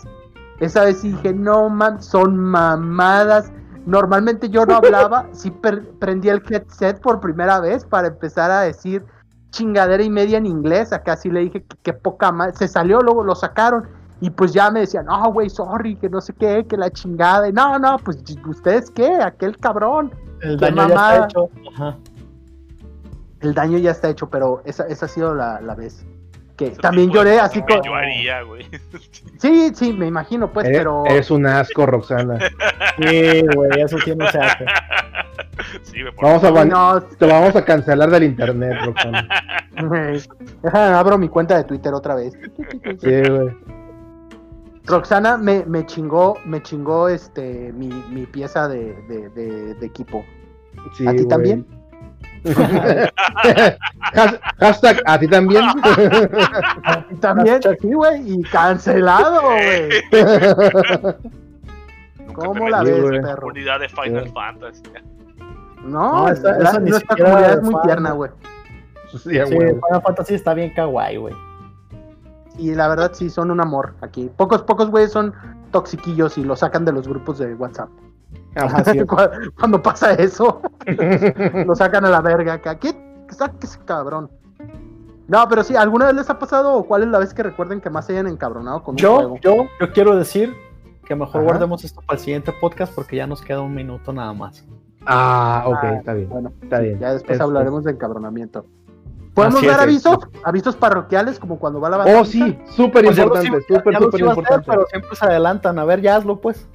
Esa 0.62 0.86
vez 0.86 1.02
dije, 1.02 1.34
no 1.34 1.68
man, 1.70 2.02
son 2.02 2.38
mamadas. 2.38 3.52
Normalmente 3.86 4.50
yo 4.50 4.66
no 4.66 4.76
hablaba, 4.76 5.28
sí 5.32 5.50
per- 5.52 5.88
prendí 6.00 6.30
el 6.30 6.42
headset 6.50 7.00
por 7.02 7.20
primera 7.20 7.60
vez 7.60 7.86
para 7.86 8.08
empezar 8.10 8.52
a 8.52 8.62
decir 8.62 9.04
chingadera 9.52 10.02
y 10.04 10.10
media 10.10 10.38
en 10.38 10.46
inglés. 10.46 10.94
Acá 10.94 11.18
sí 11.18 11.30
le 11.30 11.42
dije 11.42 11.64
que, 11.64 11.78
que 11.82 11.94
poca 11.94 12.32
más. 12.32 12.58
Se 12.58 12.68
salió, 12.68 13.02
luego 13.02 13.24
lo 13.24 13.36
sacaron. 13.36 13.88
Y 14.22 14.30
pues 14.30 14.54
ya 14.54 14.70
me 14.70 14.82
decían, 14.82 15.06
no, 15.08 15.34
güey, 15.34 15.50
sorry, 15.50 15.96
que 15.96 16.08
no 16.08 16.22
sé 16.22 16.34
qué, 16.34 16.66
que 16.68 16.78
la 16.78 16.92
chingada. 16.92 17.50
Y 17.50 17.54
no, 17.54 17.80
no, 17.80 17.98
pues 17.98 18.24
¿ustedes 18.48 18.92
qué? 18.92 19.16
Aquel 19.16 19.58
cabrón. 19.58 20.14
El 20.42 20.58
daño 20.58 20.76
ya 20.76 20.84
está 20.88 21.26
hecho. 21.26 21.50
Ajá. 21.74 21.98
El 23.40 23.54
daño 23.56 23.78
ya 23.80 23.90
está 23.92 24.10
hecho, 24.10 24.30
pero 24.30 24.62
esa, 24.66 24.86
esa 24.86 25.08
ha 25.08 25.10
sido 25.10 25.34
la, 25.34 25.60
la 25.62 25.74
vez. 25.74 26.06
Que 26.70 26.76
también 26.78 27.10
lloré 27.12 27.40
así 27.40 27.60
que 27.64 27.74
como... 27.74 27.84
Yo 27.84 27.96
haría, 27.96 28.42
güey. 28.44 28.66
Sí, 29.40 29.72
sí, 29.74 29.92
me 29.92 30.06
imagino, 30.06 30.54
pues, 30.54 30.68
Eres- 30.68 30.78
pero... 30.78 31.04
Eres 31.08 31.32
un 31.32 31.48
asco, 31.48 31.86
Roxana. 31.88 32.38
Sí, 32.98 33.42
güey, 33.56 33.82
eso 33.82 33.98
sí 34.00 34.14
no 34.16 34.28
se 34.30 34.38
hace. 34.38 34.66
Sí, 35.84 36.04
me 36.04 36.12
Vamos 36.22 36.44
a 36.44 36.66
no, 36.66 37.02
Te 37.02 37.26
vamos 37.26 37.56
a 37.56 37.66
cancelar 37.66 38.12
del 38.12 38.24
internet, 38.24 38.78
Roxana. 38.86 39.28
Déjame, 40.62 40.94
abro 40.96 41.18
mi 41.18 41.30
cuenta 41.30 41.58
de 41.58 41.64
Twitter 41.64 41.94
otra 41.94 42.14
vez. 42.16 42.34
Sí, 43.00 43.22
güey. 43.30 43.50
Roxana 44.86 45.38
me, 45.38 45.64
me 45.66 45.86
chingó, 45.86 46.38
me 46.46 46.62
chingó 46.62 47.08
este 47.08 47.72
mi, 47.74 47.88
mi 48.12 48.26
pieza 48.26 48.68
de, 48.68 48.94
de, 49.08 49.30
de- 49.30 49.74
de 49.76 49.86
equipo. 49.86 50.24
Sí, 50.98 51.08
¿A 51.08 51.12
ti 51.12 51.18
güey. 51.18 51.28
también? 51.28 51.66
Has- 54.14 54.40
hashtag, 54.60 55.02
¿a 55.06 55.20
ti 55.20 55.28
también? 55.28 55.64
Y 57.12 57.16
también, 57.16 57.60
sí, 57.82 57.94
güey, 57.94 58.34
y 58.40 58.44
cancelado, 58.44 59.42
güey. 59.44 59.90
¿Cómo 62.34 62.70
la 62.70 62.84
ves, 62.84 63.02
güey. 63.02 63.22
perro? 63.22 63.42
comunidad 63.42 63.80
de 63.80 63.90
Final 63.90 64.24
Sí. 64.26 64.32
Fantasy. 64.34 64.84
No, 65.84 66.24
No, 66.24 66.30
esa- 66.30 66.58
la- 66.58 66.70
esa 66.70 66.80
ni 66.80 66.90
nuestra 66.92 67.10
siquiera 67.16 67.32
comunidad 67.32 67.54
es 67.58 67.64
muy 67.64 67.74
fan. 67.74 67.82
tierna, 67.84 68.12
güey. 68.12 68.32
Sí, 69.24 69.40
a 69.40 69.46
Sí. 69.46 69.52
Final 69.58 70.02
Fantasy 70.04 70.34
está 70.36 70.54
bien 70.54 70.74
kawaii, 70.74 71.18
güey. 71.18 71.34
Y 72.58 72.74
la 72.76 72.88
verdad 72.88 73.12
sí, 73.14 73.30
son 73.30 73.52
un 73.52 73.60
amor 73.62 73.94
aquí. 74.02 74.30
Pocos, 74.38 74.62
pocos 74.64 74.90
güeyes 74.90 75.12
son 75.12 75.34
toxiquillos 75.72 76.38
y 76.38 76.44
lo 76.44 76.56
sacan 76.56 76.86
de 76.86 76.94
los 76.94 77.08
grupos 77.08 77.40
de 77.40 77.54
WhatsApp. 77.56 77.90
Ajá, 78.56 78.84
sí. 78.92 79.00
Cu- 79.06 79.16
Cuando 79.58 79.82
pasa 79.82 80.14
eso, 80.14 80.62
lo 81.66 81.76
sacan 81.76 82.06
a 82.06 82.10
la 82.10 82.22
verga 82.22 82.54
acá. 82.54 82.78
¿Qué? 82.78 82.94
Sáquese, 83.30 83.80
cabrón. 83.86 84.30
No, 85.28 85.48
pero 85.48 85.64
sí, 85.64 85.76
¿alguna 85.76 86.08
vez 86.08 86.16
les 86.16 86.30
ha 86.30 86.38
pasado 86.38 86.74
o 86.74 86.86
cuál 86.86 87.04
es 87.04 87.08
la 87.10 87.20
vez 87.20 87.34
que 87.34 87.44
recuerden 87.44 87.80
que 87.80 87.90
más 87.90 88.06
se 88.06 88.12
hayan 88.14 88.28
encabronado 88.28 88.84
con 88.84 88.94
un 88.96 88.98
Yo, 88.98 89.16
juego? 89.16 89.38
yo, 89.42 89.56
yo 89.80 89.92
quiero 89.94 90.16
decir 90.18 90.54
que 91.06 91.16
mejor 91.16 91.38
Ajá. 91.38 91.44
guardemos 91.46 91.84
esto 91.86 92.02
para 92.02 92.18
el 92.18 92.24
siguiente 92.24 92.52
podcast 92.60 92.94
porque 92.94 93.16
ya 93.16 93.28
nos 93.28 93.42
queda 93.42 93.62
un 93.62 93.74
minuto 93.74 94.12
nada 94.12 94.34
más. 94.34 94.66
Ah, 95.06 95.64
ok, 95.66 95.78
Ah, 95.84 95.94
está 95.96 96.14
bien. 96.14 96.30
Bueno, 96.30 96.52
Está 96.62 96.80
bien. 96.80 97.00
ya 97.00 97.14
después 97.14 97.32
Este- 97.36 97.44
hablaremos 97.44 97.86
de 97.86 97.92
encabronamiento. 97.92 98.66
¿Podemos 99.34 99.60
Así 99.60 99.68
dar 99.68 99.78
es, 99.78 99.84
avisos? 99.84 100.18
Avisos 100.44 100.76
parroquiales 100.76 101.40
como 101.40 101.58
cuando 101.58 101.80
va 101.80 101.90
la 101.90 101.98
banda. 101.98 102.20
Oh, 102.20 102.26
sí, 102.26 102.60
súper 102.76 103.06
Pues 103.06 103.18
importante, 103.18 103.48
súper, 103.62 103.96
súper 103.96 104.20
importante. 104.22 104.66
pero 104.70 104.86
siempre 104.88 105.16
se 105.16 105.26
adelantan. 105.26 105.80
A 105.80 105.86
ver, 105.86 106.02
ya 106.02 106.18
hazlo, 106.18 106.42
pues. 106.42 106.68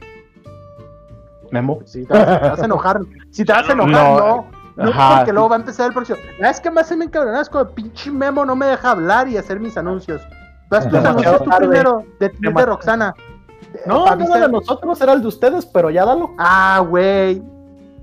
Memo. 1.50 1.80
Si 1.84 2.04
te, 2.04 2.12
vas, 2.12 2.40
te 2.42 2.48
vas 2.50 2.60
a 2.60 2.64
enojar. 2.64 3.00
Si 3.30 3.44
te 3.44 3.52
vas 3.52 3.68
a 3.68 3.72
enojar, 3.72 3.92
No, 3.92 4.18
no. 4.18 4.46
No, 4.76 4.90
ajá, 4.90 5.08
porque 5.16 5.30
sí. 5.30 5.32
luego 5.32 5.48
va 5.48 5.56
a 5.56 5.58
empezar 5.60 5.86
el 5.86 5.94
próximo. 5.94 6.18
Ah, 6.42 6.50
Es 6.50 6.60
que 6.60 6.70
me 6.70 6.82
hacen 6.82 7.00
encabronar, 7.00 7.40
es 7.40 7.48
como 7.48 7.66
pinche 7.70 8.10
memo 8.10 8.44
no 8.44 8.54
me 8.54 8.66
deja 8.66 8.90
hablar 8.90 9.26
y 9.26 9.38
hacer 9.38 9.58
mis 9.58 9.76
anuncios. 9.78 10.20
Vas 10.68 10.86
tus 10.88 10.98
anuncios 11.02 11.42
tú 11.42 11.50
primero, 11.56 12.04
de, 12.20 12.28
de 12.28 12.34
Demasiado. 12.40 12.66
Roxana. 12.74 13.14
No, 13.86 14.04
no 14.16 14.24
era 14.36 14.46
de 14.46 14.52
nosotros, 14.52 15.00
era 15.00 15.12
el 15.14 15.22
de 15.22 15.28
ustedes, 15.28 15.64
pero 15.66 15.88
ya 15.90 16.04
dalo. 16.04 16.30
Ah, 16.38 16.84
güey. 16.86 17.42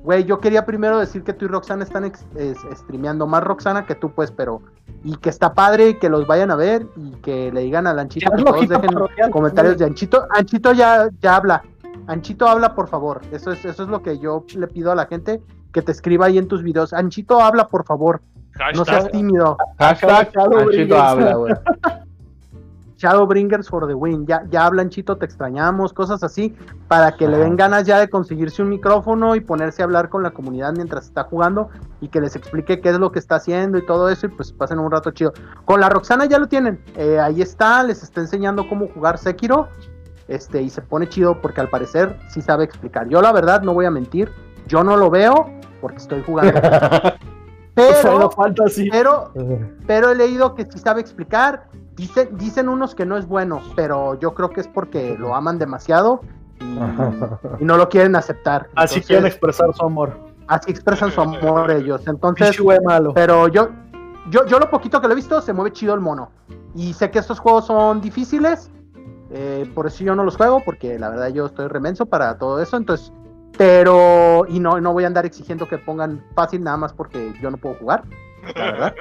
Güey, 0.04 0.24
yo 0.26 0.40
quería 0.40 0.66
primero 0.66 1.00
decir 1.00 1.24
que 1.24 1.32
tú 1.34 1.46
y 1.46 1.48
Roxana 1.48 1.84
están 1.84 2.06
ex- 2.06 2.26
es- 2.36 2.58
streameando 2.80 3.26
más 3.28 3.44
Roxana 3.44 3.86
que 3.86 3.96
tú, 3.96 4.12
pues, 4.12 4.32
pero. 4.32 4.62
Y 5.04 5.16
que 5.18 5.30
está 5.30 5.54
padre 5.54 5.90
y 5.90 5.94
que 6.00 6.10
los 6.10 6.26
vayan 6.28 6.50
a 6.52 6.56
ver 6.56 6.88
y 6.98 7.12
que 7.22 7.52
le 7.52 7.62
digan 7.62 7.86
al 7.88 8.00
Anchito 8.00 8.30
Ya 8.32 8.36
que 8.38 8.44
todos 8.44 8.68
dejen 8.68 9.32
comentarios 9.32 9.78
de 9.78 9.86
Anchito. 9.86 10.26
Anchito 10.32 10.74
ya, 10.74 11.08
ya 11.22 11.36
habla. 11.36 11.64
Anchito 12.08 12.48
habla, 12.48 12.76
por 12.76 12.88
favor. 12.88 13.22
Eso 13.32 13.52
es, 13.52 13.64
eso 13.66 13.84
es 13.84 13.90
lo 13.90 14.02
que 14.02 14.20
yo 14.20 14.46
le 14.56 14.68
pido 14.68 14.92
a 14.92 14.96
la 14.96 15.06
gente 15.06 15.42
que 15.72 15.82
te 15.82 15.92
escriba 15.92 16.28
ahí 16.28 16.38
en 16.38 16.48
tus 16.48 16.64
videos. 16.64 16.94
Anchito 16.94 17.42
habla, 17.42 17.68
por 17.68 17.86
favor. 17.86 18.22
No 18.76 18.86
seas 18.86 19.10
tímido. 19.12 19.58
Hashtag 19.80 20.32
Shadow 20.32 20.60
Anchito 20.60 20.66
Bringers. 20.66 21.02
habla, 21.02 21.36
güey. 21.36 21.54
Shadowbringers 23.04 23.68
for 23.68 23.86
the 23.86 23.94
win. 23.94 24.26
Ya, 24.26 24.44
ya 24.50 24.66
hablan 24.66 24.90
Chito, 24.90 25.18
te 25.18 25.26
extrañamos, 25.26 25.92
cosas 25.92 26.24
así, 26.24 26.56
para 26.88 27.12
que 27.18 27.28
le 27.28 27.38
den 27.38 27.58
ganas 27.58 27.86
ya 27.86 28.00
de 28.00 28.10
conseguirse 28.10 28.62
un 28.62 28.70
micrófono 28.70 29.36
y 29.36 29.42
ponerse 29.42 29.82
a 29.82 29.86
hablar 29.86 30.08
con 30.08 30.24
la 30.24 30.32
comunidad 30.32 30.74
mientras 30.74 31.06
está 31.06 31.24
jugando 31.24 31.70
y 32.00 32.08
que 32.08 32.22
les 32.22 32.38
explique 32.38 32.80
qué 32.80 32.90
es 32.90 33.00
lo 33.00 33.12
que 33.12 33.20
está 33.20 33.36
haciendo 33.36 33.78
y 33.78 33.86
todo 33.86 34.08
eso 34.08 34.28
y 34.28 34.30
pues 34.30 34.54
pasen 34.54 34.80
un 34.80 34.90
rato 34.90 35.12
chido. 35.12 35.34
Con 35.66 35.82
la 35.82 35.90
Roxana 35.90 36.26
ya 36.28 36.40
lo 36.40 36.48
tienen, 36.48 36.82
eh, 36.96 37.20
ahí 37.20 37.42
está, 37.42 37.84
les 37.84 38.04
está 38.04 38.22
enseñando 38.22 38.70
cómo 38.70 38.88
jugar 38.88 39.18
Sekiro 39.18 39.68
este, 40.28 40.62
y 40.62 40.70
se 40.70 40.82
pone 40.82 41.08
chido 41.10 41.42
porque 41.42 41.62
al 41.62 41.70
parecer 41.70 42.18
sí 42.30 42.42
sabe 42.42 42.64
explicar. 42.64 43.08
Yo 43.08 43.22
la 43.22 43.32
verdad 43.32 43.62
no 43.62 43.74
voy 43.74 43.86
a 43.86 43.92
mentir, 43.92 44.32
yo 44.68 44.84
no 44.84 44.98
lo 44.98 45.10
veo 45.10 45.52
porque 45.82 45.98
estoy 45.98 46.24
jugando. 46.24 46.54
pero, 47.76 48.30
pero, 48.92 49.32
pero 49.86 50.12
he 50.12 50.16
leído 50.16 50.56
que 50.56 50.66
sí 50.66 50.80
sabe 50.80 51.02
explicar. 51.02 51.68
Dicen, 51.96 52.30
dicen 52.38 52.70
unos 52.70 52.96
que 52.96 53.06
no 53.06 53.18
es 53.18 53.28
bueno, 53.28 53.62
pero 53.76 54.20
yo 54.20 54.34
creo 54.34 54.50
que 54.50 54.62
es 54.62 54.68
porque 54.68 55.16
lo 55.18 55.36
aman 55.36 55.60
demasiado 55.60 56.22
y, 56.60 57.62
y 57.62 57.66
no 57.66 57.78
lo 57.78 57.90
quieren 57.90 58.16
aceptar. 58.16 58.68
Así 58.76 58.96
Entonces, 58.96 59.06
quieren 59.08 59.26
expresar 59.28 59.74
su 59.74 59.86
amor. 59.86 60.18
así 60.48 60.72
expresan 60.72 61.12
su 61.12 61.22
amor 61.22 61.70
ellos. 61.70 62.02
Entonces, 62.08 62.58
malo. 62.84 63.14
pero 63.14 63.48
yo, 63.48 63.70
yo, 64.30 64.46
yo 64.48 64.60
lo 64.60 64.70
poquito 64.70 65.00
que 65.02 65.08
lo 65.08 65.14
he 65.14 65.16
visto, 65.16 65.40
se 65.42 65.54
mueve 65.54 65.72
chido 65.72 65.94
el 65.94 66.00
mono. 66.00 66.32
Y 66.76 66.94
sé 66.94 67.12
que 67.12 67.20
estos 67.20 67.40
juegos 67.40 67.68
son 67.68 68.02
difíciles. 68.02 68.72
Eh, 69.34 69.70
por 69.74 69.88
eso 69.88 70.04
yo 70.04 70.16
no 70.16 70.24
los 70.24 70.38
juego, 70.38 70.62
porque 70.64 70.98
la 71.00 71.10
verdad 71.10 71.30
yo 71.30 71.48
estoy 71.48 71.68
remenso 71.68 72.06
para 72.06 72.38
todo 72.38 72.62
eso. 72.62 72.78
Entonces, 72.78 73.12
pero, 73.58 74.46
y 74.48 74.60
no, 74.60 74.80
no 74.82 74.94
voy 74.94 75.04
a 75.04 75.08
andar 75.08 75.26
exigiendo 75.26 75.68
que 75.68 75.78
pongan 75.78 76.24
fácil 76.36 76.64
nada 76.64 76.78
más 76.78 76.94
porque 76.94 77.34
yo 77.42 77.52
no 77.52 77.58
puedo 77.58 77.76
jugar. 77.76 78.04
La 78.56 78.64
verdad. 78.72 78.96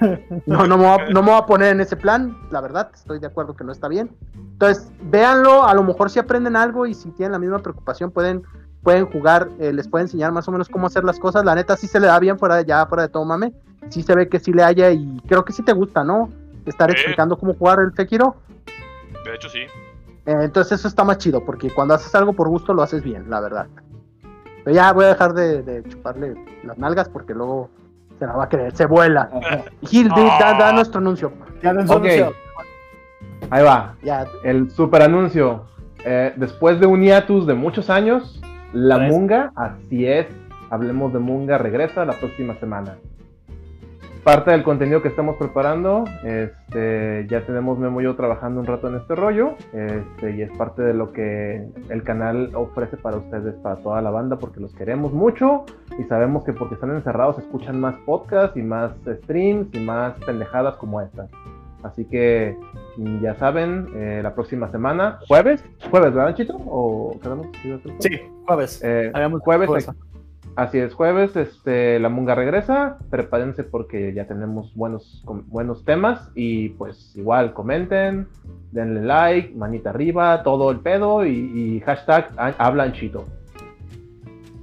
No, 0.46 0.66
no 0.66 0.78
me, 0.78 0.84
voy 0.86 0.98
a, 1.00 1.10
no 1.10 1.22
me 1.22 1.30
voy 1.30 1.40
a 1.40 1.46
poner 1.46 1.72
en 1.72 1.80
ese 1.80 1.96
plan, 1.96 2.36
la 2.50 2.60
verdad. 2.60 2.90
Estoy 2.94 3.18
de 3.18 3.26
acuerdo 3.26 3.54
que 3.54 3.64
no 3.64 3.72
está 3.72 3.88
bien. 3.88 4.10
Entonces, 4.52 4.90
véanlo, 5.02 5.64
a 5.66 5.74
lo 5.74 5.82
mejor 5.82 6.08
si 6.10 6.18
aprenden 6.18 6.56
algo 6.56 6.86
y 6.86 6.94
si 6.94 7.10
tienen 7.10 7.32
la 7.32 7.38
misma 7.38 7.58
preocupación, 7.58 8.10
pueden, 8.10 8.42
pueden 8.82 9.06
jugar, 9.06 9.48
eh, 9.58 9.72
les 9.72 9.86
puede 9.88 10.04
enseñar 10.04 10.32
más 10.32 10.48
o 10.48 10.52
menos 10.52 10.68
cómo 10.68 10.86
hacer 10.86 11.04
las 11.04 11.18
cosas. 11.18 11.44
La 11.44 11.54
neta 11.54 11.76
sí 11.76 11.86
se 11.86 12.00
le 12.00 12.06
da 12.06 12.18
bien 12.18 12.38
fuera 12.38 12.56
de 12.56 12.64
ya, 12.64 12.86
fuera 12.86 13.02
de 13.02 13.08
todo 13.10 13.24
mame. 13.24 13.52
Sí 13.90 14.02
se 14.02 14.14
ve 14.14 14.28
que 14.28 14.40
sí 14.40 14.52
le 14.52 14.62
haya 14.62 14.90
y 14.90 15.20
creo 15.26 15.44
que 15.44 15.52
sí 15.52 15.62
te 15.62 15.72
gusta, 15.72 16.02
¿no? 16.04 16.30
Estar 16.64 16.90
Sí. 16.90 16.96
explicando 16.96 17.36
cómo 17.38 17.54
jugar 17.54 17.78
el 17.80 17.94
Sekiro. 17.94 18.36
De 19.26 19.34
hecho, 19.34 19.48
sí. 19.48 19.60
Eh, 19.60 20.36
entonces 20.42 20.78
eso 20.80 20.88
está 20.88 21.04
más 21.04 21.18
chido, 21.18 21.44
porque 21.44 21.70
cuando 21.70 21.94
haces 21.94 22.14
algo 22.14 22.32
por 22.32 22.48
gusto 22.48 22.72
lo 22.74 22.82
haces 22.82 23.02
bien, 23.02 23.28
la 23.28 23.40
verdad. 23.40 23.66
Pero 24.64 24.74
ya 24.74 24.92
voy 24.92 25.04
a 25.04 25.08
dejar 25.08 25.34
de, 25.34 25.62
de 25.62 25.84
chuparle 25.88 26.34
las 26.64 26.78
nalgas 26.78 27.08
porque 27.08 27.34
luego 27.34 27.70
se 28.18 28.26
la 28.26 28.32
va 28.32 28.44
a 28.44 28.48
creer, 28.48 28.74
se 28.74 28.86
vuela. 28.86 29.30
Gil, 29.82 30.08
da, 30.08 30.54
da 30.58 30.72
nuestro 30.72 30.98
anuncio. 31.00 31.32
Ya 31.62 31.72
den 31.74 31.86
su 31.86 31.92
Ok. 31.94 31.98
anuncio. 32.04 32.32
Ahí 33.50 33.62
va. 33.64 33.94
Ya, 34.02 34.26
El 34.42 34.70
super 34.70 35.02
anuncio. 35.02 35.66
Eh, 36.04 36.32
después 36.36 36.80
de 36.80 36.86
un 36.86 37.02
hiatus 37.02 37.46
de 37.46 37.54
muchos 37.54 37.90
años, 37.90 38.40
la 38.72 38.96
Tres. 38.96 39.10
Munga, 39.12 39.52
así 39.54 40.06
es, 40.06 40.26
hablemos 40.70 41.12
de 41.12 41.18
Munga, 41.18 41.58
regresa 41.58 42.04
la 42.04 42.12
próxima 42.14 42.54
semana. 42.58 42.96
Parte 44.26 44.50
del 44.50 44.64
contenido 44.64 45.02
que 45.02 45.08
estamos 45.08 45.36
preparando, 45.36 46.02
este, 46.24 47.28
ya 47.30 47.46
tenemos 47.46 47.78
Memo 47.78 48.00
y 48.00 48.04
yo 48.04 48.16
trabajando 48.16 48.58
un 48.58 48.66
rato 48.66 48.88
en 48.88 48.96
este 48.96 49.14
rollo, 49.14 49.54
este, 49.72 50.34
y 50.34 50.42
es 50.42 50.50
parte 50.58 50.82
de 50.82 50.94
lo 50.94 51.12
que 51.12 51.64
el 51.90 52.02
canal 52.02 52.50
ofrece 52.56 52.96
para 52.96 53.18
ustedes, 53.18 53.54
para 53.62 53.76
toda 53.76 54.02
la 54.02 54.10
banda, 54.10 54.36
porque 54.36 54.58
los 54.58 54.74
queremos 54.74 55.12
mucho 55.12 55.64
y 55.96 56.02
sabemos 56.08 56.42
que 56.42 56.52
porque 56.52 56.74
están 56.74 56.92
encerrados 56.96 57.38
escuchan 57.38 57.78
más 57.78 57.94
podcasts 58.04 58.56
y 58.56 58.62
más 58.62 58.90
streams 59.06 59.72
y 59.72 59.78
más 59.78 60.14
pendejadas 60.24 60.74
como 60.74 61.00
estas. 61.00 61.30
Así 61.84 62.04
que 62.04 62.58
ya 63.22 63.36
saben, 63.36 63.86
eh, 63.94 64.22
la 64.24 64.34
próxima 64.34 64.68
semana, 64.72 65.20
jueves, 65.28 65.64
jueves, 65.88 66.12
¿verdad, 66.12 66.34
Chito? 66.34 66.56
¿O 66.66 67.16
quedamos? 67.22 67.46
Sí, 68.00 68.10
jueves. 68.44 68.80
Eh, 68.82 69.12
jueves, 69.44 69.68
jueves. 69.68 69.90
Así 70.56 70.78
es, 70.78 70.94
jueves, 70.94 71.36
este, 71.36 71.98
la 72.00 72.08
Munga 72.08 72.34
regresa, 72.34 72.98
prepárense 73.10 73.62
porque 73.62 74.12
ya 74.14 74.26
tenemos 74.26 74.74
buenos, 74.74 75.22
buenos 75.46 75.84
temas 75.84 76.30
y 76.34 76.70
pues 76.70 77.12
igual 77.14 77.52
comenten, 77.52 78.26
denle 78.72 79.02
like, 79.02 79.54
manita 79.54 79.90
arriba, 79.90 80.42
todo 80.42 80.70
el 80.70 80.80
pedo 80.80 81.24
y, 81.24 81.80
hashtag 81.86 82.30
ha- 82.36 82.54
hablan 82.58 82.92
Chito. 82.92 83.24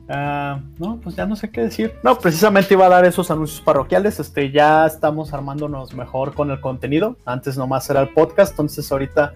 Ah, 0.10 0.60
no, 0.80 0.98
pues 1.02 1.16
ya 1.16 1.26
no 1.26 1.36
sé 1.36 1.50
qué 1.50 1.62
decir. 1.62 1.94
No, 2.04 2.18
precisamente 2.18 2.74
iba 2.74 2.86
a 2.86 2.90
dar 2.90 3.06
esos 3.06 3.32
anuncios 3.32 3.62
parroquiales. 3.62 4.20
Este, 4.20 4.52
ya 4.52 4.86
estamos 4.86 5.34
armándonos 5.34 5.94
mejor 5.96 6.34
con 6.34 6.52
el 6.52 6.60
contenido. 6.60 7.16
Antes 7.26 7.58
nomás 7.58 7.90
era 7.90 8.02
el 8.02 8.10
podcast, 8.10 8.52
entonces 8.52 8.92
ahorita 8.92 9.34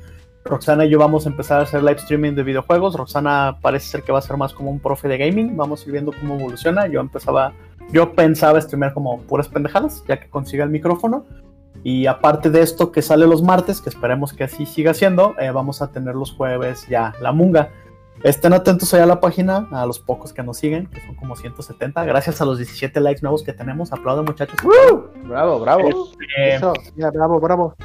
Roxana 0.48 0.86
y 0.86 0.90
yo 0.90 1.00
vamos 1.00 1.26
a 1.26 1.30
empezar 1.30 1.60
a 1.60 1.64
hacer 1.64 1.84
live 1.84 1.98
streaming 1.98 2.34
de 2.34 2.44
videojuegos. 2.44 2.96
Roxana 2.96 3.58
parece 3.62 3.88
ser 3.88 4.04
que 4.04 4.12
va 4.12 4.20
a 4.20 4.22
ser 4.22 4.38
más 4.38 4.54
como 4.54 4.72
un 4.72 4.80
profe 4.80 5.08
de 5.08 5.18
gaming. 5.18 5.56
Vamos 5.56 5.82
a 5.82 5.86
ir 5.86 5.92
viendo 5.92 6.12
cómo 6.12 6.36
evoluciona. 6.36 6.88
Yo 6.88 7.00
empezaba, 7.00 7.54
yo 7.92 8.14
pensaba 8.14 8.60
streamear 8.60 8.94
como 8.94 9.20
puras 9.22 9.48
pendejadas, 9.48 10.04
ya 10.08 10.20
que 10.20 10.30
consiga 10.30 10.64
el 10.64 10.70
micrófono. 10.70 11.26
Y 11.84 12.08
aparte 12.08 12.50
de 12.50 12.62
esto 12.62 12.92
que 12.92 13.02
sale 13.02 13.28
los 13.28 13.44
martes, 13.44 13.82
que 13.82 13.90
esperemos 13.90 14.34
que 14.34 14.46
así 14.46 14.66
siga 14.66 14.94
siendo, 14.94 15.36
eh, 15.40 15.52
vamos 15.52 15.82
a 15.82 15.92
tener 15.92 16.16
los 16.16 16.32
jueves 16.32 16.88
ya 16.88 17.14
la 17.22 17.32
munga. 17.32 17.70
Estén 18.24 18.54
atentos 18.54 18.94
allá 18.94 19.04
a 19.04 19.08
la 19.08 19.20
página, 19.20 19.68
a 19.72 19.86
los 19.86 20.00
pocos 20.00 20.34
que 20.34 20.42
nos 20.42 20.58
siguen, 20.58 20.88
que 20.88 21.00
son 21.02 21.16
como 21.16 21.36
170. 21.36 22.04
Gracias 22.04 22.42
a 22.42 22.46
los 22.46 22.58
17 22.58 23.00
likes 23.00 23.22
nuevos 23.22 23.44
que 23.44 23.54
tenemos. 23.54 23.94
Aplaudan, 23.94 24.26
muchachos. 24.26 24.58
Bravo, 25.24 25.60
bravo. 25.60 25.88
Eh, 26.38 26.56
eso, 26.56 26.74
ya, 26.96 27.12
bravo, 27.12 27.40
bravo. 27.40 27.76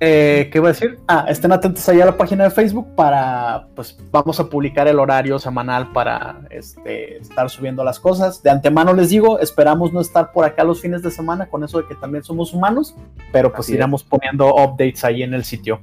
Eh, 0.00 0.48
¿Qué 0.52 0.58
iba 0.58 0.68
a 0.68 0.72
decir? 0.72 0.98
Ah, 1.08 1.26
estén 1.28 1.50
atentos 1.50 1.88
allá 1.88 2.04
a 2.04 2.06
la 2.06 2.16
página 2.16 2.44
de 2.44 2.50
Facebook 2.50 2.94
para, 2.94 3.66
pues, 3.74 3.98
vamos 4.12 4.38
a 4.38 4.48
publicar 4.48 4.86
el 4.86 4.98
horario 4.98 5.38
semanal 5.38 5.92
para 5.92 6.40
este, 6.50 7.18
estar 7.18 7.50
subiendo 7.50 7.82
las 7.82 7.98
cosas. 7.98 8.42
De 8.42 8.50
antemano 8.50 8.92
les 8.92 9.10
digo, 9.10 9.40
esperamos 9.40 9.92
no 9.92 10.00
estar 10.00 10.30
por 10.32 10.44
acá 10.44 10.62
los 10.62 10.80
fines 10.80 11.02
de 11.02 11.10
semana 11.10 11.48
con 11.48 11.64
eso 11.64 11.78
de 11.78 11.86
que 11.88 11.96
también 11.96 12.22
somos 12.22 12.52
humanos, 12.54 12.94
pero 13.32 13.50
pues 13.50 13.66
Así 13.66 13.72
es. 13.72 13.76
iremos 13.76 14.04
poniendo 14.04 14.54
updates 14.54 15.04
ahí 15.04 15.22
en 15.22 15.34
el 15.34 15.44
sitio. 15.44 15.80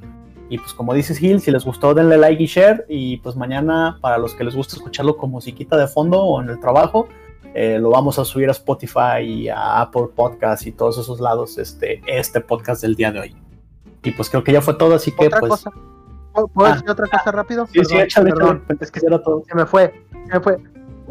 Y 0.50 0.60
pues 0.60 0.74
como 0.74 0.94
dices 0.94 1.18
Gil, 1.18 1.42
si 1.42 1.52
les 1.52 1.66
gustó 1.66 1.94
denle 1.94 2.18
like 2.18 2.42
y 2.42 2.46
share 2.46 2.86
y 2.88 3.18
pues 3.18 3.36
mañana 3.36 3.98
para 4.00 4.18
los 4.18 4.36
que 4.36 4.44
les 4.44 4.56
gusta 4.56 4.76
escucharlo 4.76 5.18
con 5.18 5.32
musiquita 5.32 5.76
de 5.76 5.88
fondo 5.88 6.22
o 6.22 6.42
en 6.42 6.50
el 6.50 6.60
trabajo, 6.60 7.08
eh, 7.54 7.80
lo 7.80 7.90
vamos 7.90 8.20
a 8.20 8.26
subir 8.26 8.48
a 8.50 8.52
Spotify 8.52 9.22
y 9.26 9.50
a 9.50 9.82
Apple 9.82 10.08
Podcast 10.16 10.68
y 10.68 10.72
todos 10.72 11.00
esos 11.00 11.20
lados, 11.20 11.58
este, 11.58 12.02
este 12.06 12.42
podcast 12.42 12.82
del 12.82 12.96
día 12.96 13.12
de 13.12 13.20
hoy. 13.22 13.45
Y 14.06 14.12
pues 14.12 14.30
creo 14.30 14.44
que 14.44 14.54
ya 14.54 14.62
fue 14.62 14.76
todo, 14.76 14.96
así 14.96 15.12
que 15.12 15.28
Otra 15.28 15.40
pues... 15.40 15.50
cosa. 15.52 15.72
¿Puedo 16.54 16.70
Ah. 16.70 16.74
decir 16.76 16.90
otra 16.90 17.08
cosa 17.08 17.32
rápido? 17.32 17.66
Sí, 17.72 17.84
sí, 17.86 17.98
échale, 17.98 18.32
perdón. 18.34 18.62
échale, 18.66 18.80
es 18.82 18.92
que 18.92 19.00
era 19.06 19.22
todo. 19.24 19.44
Se 19.48 19.56
me 19.56 19.66
fue, 19.66 19.94
se 20.28 20.34
me 20.34 20.40
fue. 20.42 20.54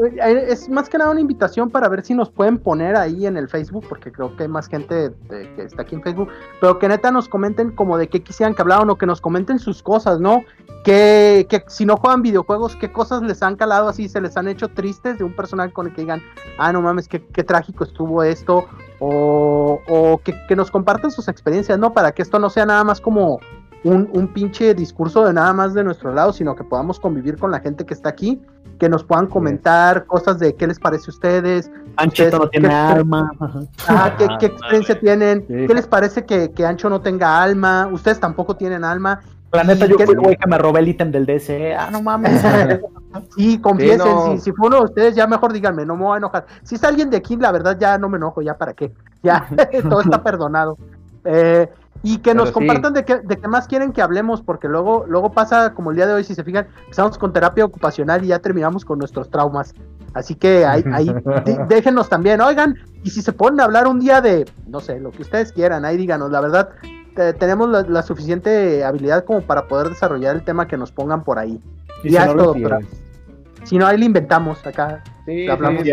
Eh, 0.05 0.47
Es 0.49 0.69
más 0.69 0.89
que 0.89 0.99
nada 0.99 1.11
una 1.13 1.21
invitación 1.21 1.71
para 1.71 1.89
ver 1.89 2.05
si 2.05 2.15
nos 2.15 2.29
pueden 2.29 2.59
poner 2.59 2.97
ahí 2.97 3.27
en 3.27 3.37
el 3.37 3.49
Facebook, 3.49 3.87
porque 3.89 4.11
creo 4.13 4.37
que 4.37 4.43
hay 4.43 4.49
más 4.49 4.69
gente 4.69 5.11
de- 5.11 5.55
que 5.55 5.63
está 5.63 5.83
aquí 5.83 5.95
en 5.95 6.03
Facebook, 6.03 6.29
pero 6.61 6.79
que 6.79 6.89
neta 6.89 7.11
nos 7.13 7.29
comenten 7.29 7.71
como 7.71 7.97
de 7.97 8.09
qué 8.09 8.23
quisieran 8.23 8.55
que 8.55 8.63
hablaran 8.63 8.91
o 8.91 8.97
que 8.99 9.07
nos 9.07 9.21
comenten 9.21 9.59
sus 9.59 9.83
cosas, 9.83 10.19
¿no? 10.21 10.43
Que, 10.85 11.47
que 11.49 11.65
si 11.69 11.87
no 11.87 11.97
juegan 11.97 12.21
videojuegos, 12.23 12.77
qué 12.77 12.93
cosas 12.93 13.23
les 13.23 13.43
han 13.43 13.57
calado 13.57 13.89
así, 13.89 14.09
se 14.09 14.21
les 14.21 14.37
han 14.37 14.49
hecho 14.49 14.69
tristes 14.69 15.17
de 15.17 15.25
un 15.25 15.35
personaje 15.35 15.73
con 15.73 15.87
el 15.87 15.95
que 15.95 16.03
digan, 16.03 16.21
ah, 16.59 16.73
no 16.73 16.83
mames, 16.83 17.09
qué, 17.09 17.25
qué 17.29 17.43
trágico 17.45 17.85
estuvo 17.85 18.23
esto, 18.23 18.67
o, 19.07 19.81
o 19.89 20.19
que, 20.19 20.35
que 20.49 20.57
nos 20.57 20.71
compartan 20.71 21.11
sus 21.11 21.29
experiencias, 21.29 21.79
¿no? 21.79 21.93
Para 21.93 22.13
que 22.13 22.23
esto 22.23 22.39
no 22.39 22.51
sea 22.51 22.65
nada 22.67 22.85
más 22.85 23.01
como 23.01 23.39
un, 23.85 24.09
un 24.13 24.29
pinche 24.29 24.75
discurso 24.75 25.25
de 25.27 25.33
nada 25.33 25.53
más 25.53 25.75
de 25.75 25.85
nuestro 25.85 26.13
lado, 26.15 26.33
sino 26.33 26.55
que 26.57 26.65
podamos 26.65 26.99
convivir 26.99 27.37
con 27.39 27.51
la 27.51 27.61
gente 27.61 27.85
que 27.85 27.93
está 27.95 28.09
aquí, 28.09 28.41
que 28.79 28.89
nos 28.89 29.05
puedan 29.05 29.27
comentar 29.27 30.07
cosas 30.07 30.39
de 30.39 30.55
qué 30.55 30.67
les 30.67 30.79
parece 30.79 31.11
a 31.11 31.13
ustedes, 31.13 31.71
Anchito 31.97 32.39
no 32.39 32.45
¿Qué- 32.51 32.59
tiene 32.61 32.69
qué- 32.69 32.75
alma. 32.75 33.31
ajá. 33.39 33.61
ah, 33.89 34.15
qué, 34.19 34.27
qué 34.41 34.47
Ah, 34.47 34.49
experiencia 34.49 34.99
tienen, 34.99 35.45
Sí. 35.47 35.67
qué 35.67 35.75
les 35.75 35.87
parece 35.87 36.25
que, 36.25 36.51
que 36.51 36.65
Ancho 36.67 36.89
no 36.91 37.01
tenga 37.03 37.43
alma, 37.43 37.89
ustedes 37.93 38.19
tampoco 38.19 38.57
tienen 38.57 38.85
alma, 38.85 39.21
La 39.53 39.63
neta, 39.63 39.87
yo 39.87 39.97
¿Qué- 39.97 40.07
fui 40.07 40.15
el 40.17 40.21
güey 40.21 40.37
que 40.37 40.49
me 40.49 40.59
robé 40.59 40.81
el 40.81 40.89
ítem 40.89 41.13
del 41.13 41.27
DC. 41.27 41.77
Ah, 41.77 41.89
no 41.93 42.03
mames. 42.03 42.43
Sí, 43.37 43.59
confiesen, 43.61 44.01
Sí, 44.01 44.09
no. 44.09 44.33
si, 44.33 44.39
si 44.41 44.53
fue 44.53 44.67
uno 44.69 44.79
de 44.79 44.85
ustedes, 44.85 45.15
ya 45.15 45.27
mejor 45.27 45.53
díganme, 45.53 45.85
no 45.87 45.97
me 45.97 46.03
voy 46.05 46.15
a 46.15 46.19
enojar. 46.19 46.47
Si 46.63 46.75
es 46.75 46.85
alguien 46.85 47.11
de 47.11 47.17
aquí, 47.19 47.37
la 47.37 47.53
verdad 47.53 47.77
ya 47.79 47.97
no 47.99 48.09
me 48.09 48.17
enojo, 48.17 48.43
ya 48.43 48.57
para 48.57 48.73
qué. 48.75 48.93
Ya, 49.23 49.47
todo 49.89 50.01
está 50.01 50.23
perdonado. 50.23 50.77
Eh, 51.25 51.69
y 52.03 52.19
que 52.19 52.35
nos 52.35 52.49
sí. 52.49 52.55
compartan 52.55 52.93
de 52.93 53.05
qué, 53.05 53.17
de 53.21 53.39
qué 53.39 53.49
más 53.49 53.67
quieren 53.67 53.93
que 53.93 54.03
hablemos, 54.03 54.43
porque 54.43 54.69
luego, 54.69 55.05
luego 55.09 55.33
pasa 55.33 55.73
como 55.73 55.91
el 55.91 55.97
día 55.97 56.07
de 56.07 56.13
hoy, 56.13 56.25
si 56.25 56.35
se 56.35 56.45
fijan, 56.45 56.67
empezamos 56.83 57.17
con 57.17 57.33
terapia 57.33 57.65
ocupacional 57.65 58.23
y 58.25 58.29
ya 58.29 58.41
terminamos 58.41 58.85
con 58.85 58.99
nuestros 58.99 59.31
traumas. 59.31 59.73
Así 60.13 60.35
que 60.35 60.67
ahí, 60.67 60.85
ahí 60.93 61.07
dé- 61.47 61.59
déjenos 61.69 62.09
también, 62.11 62.41
oigan, 62.43 62.75
y 63.05 63.11
si 63.11 63.23
se 63.23 63.33
ponen 63.33 63.61
a 63.61 63.65
hablar 63.65 63.87
un 63.87 64.01
día 64.01 64.21
de, 64.21 64.45
no 64.67 64.81
sé, 64.81 65.01
lo 65.01 65.13
que 65.13 65.23
ustedes 65.23 65.53
quieran, 65.53 65.85
ahí 65.87 65.97
díganos, 65.97 66.31
la 66.31 66.41
verdad, 66.43 66.69
te- 67.17 67.33
tenemos 67.33 67.71
la, 67.71 67.83
la 67.83 68.03
suficiente 68.03 68.85
habilidad 68.85 69.25
como 69.25 69.41
para 69.41 69.67
poder 69.67 69.89
desarrollar 69.89 70.37
el 70.37 70.45
tema 70.45 70.69
que 70.69 70.77
nos 70.77 70.93
pongan 70.93 71.25
por 71.25 71.39
ahí. 71.39 71.59
Y 72.03 72.11
ya 72.11 72.27
es 72.27 72.37
todo, 72.37 72.53
pero- 72.53 72.81
Si 73.65 73.77
no, 73.79 73.87
ahí 73.87 73.99
le 73.99 74.05
inventamos 74.07 74.65
acá. 74.67 75.03
Sí, 75.27 75.49
Hablamos 75.49 75.83
sí, 75.83 75.93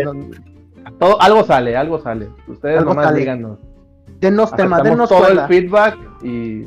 todo, 0.98 1.20
algo 1.20 1.44
sale, 1.44 1.76
algo 1.76 1.98
sale. 2.00 2.28
Ustedes 2.46 2.78
Algo 2.78 2.90
nomás 2.90 3.06
sale. 3.06 3.20
díganos. 3.20 3.58
Denos 4.20 4.54
tema, 4.54 4.80
denos 4.82 5.08
todo 5.08 5.20
cuerda. 5.20 5.42
el 5.42 5.48
feedback 5.48 5.98
y 6.22 6.66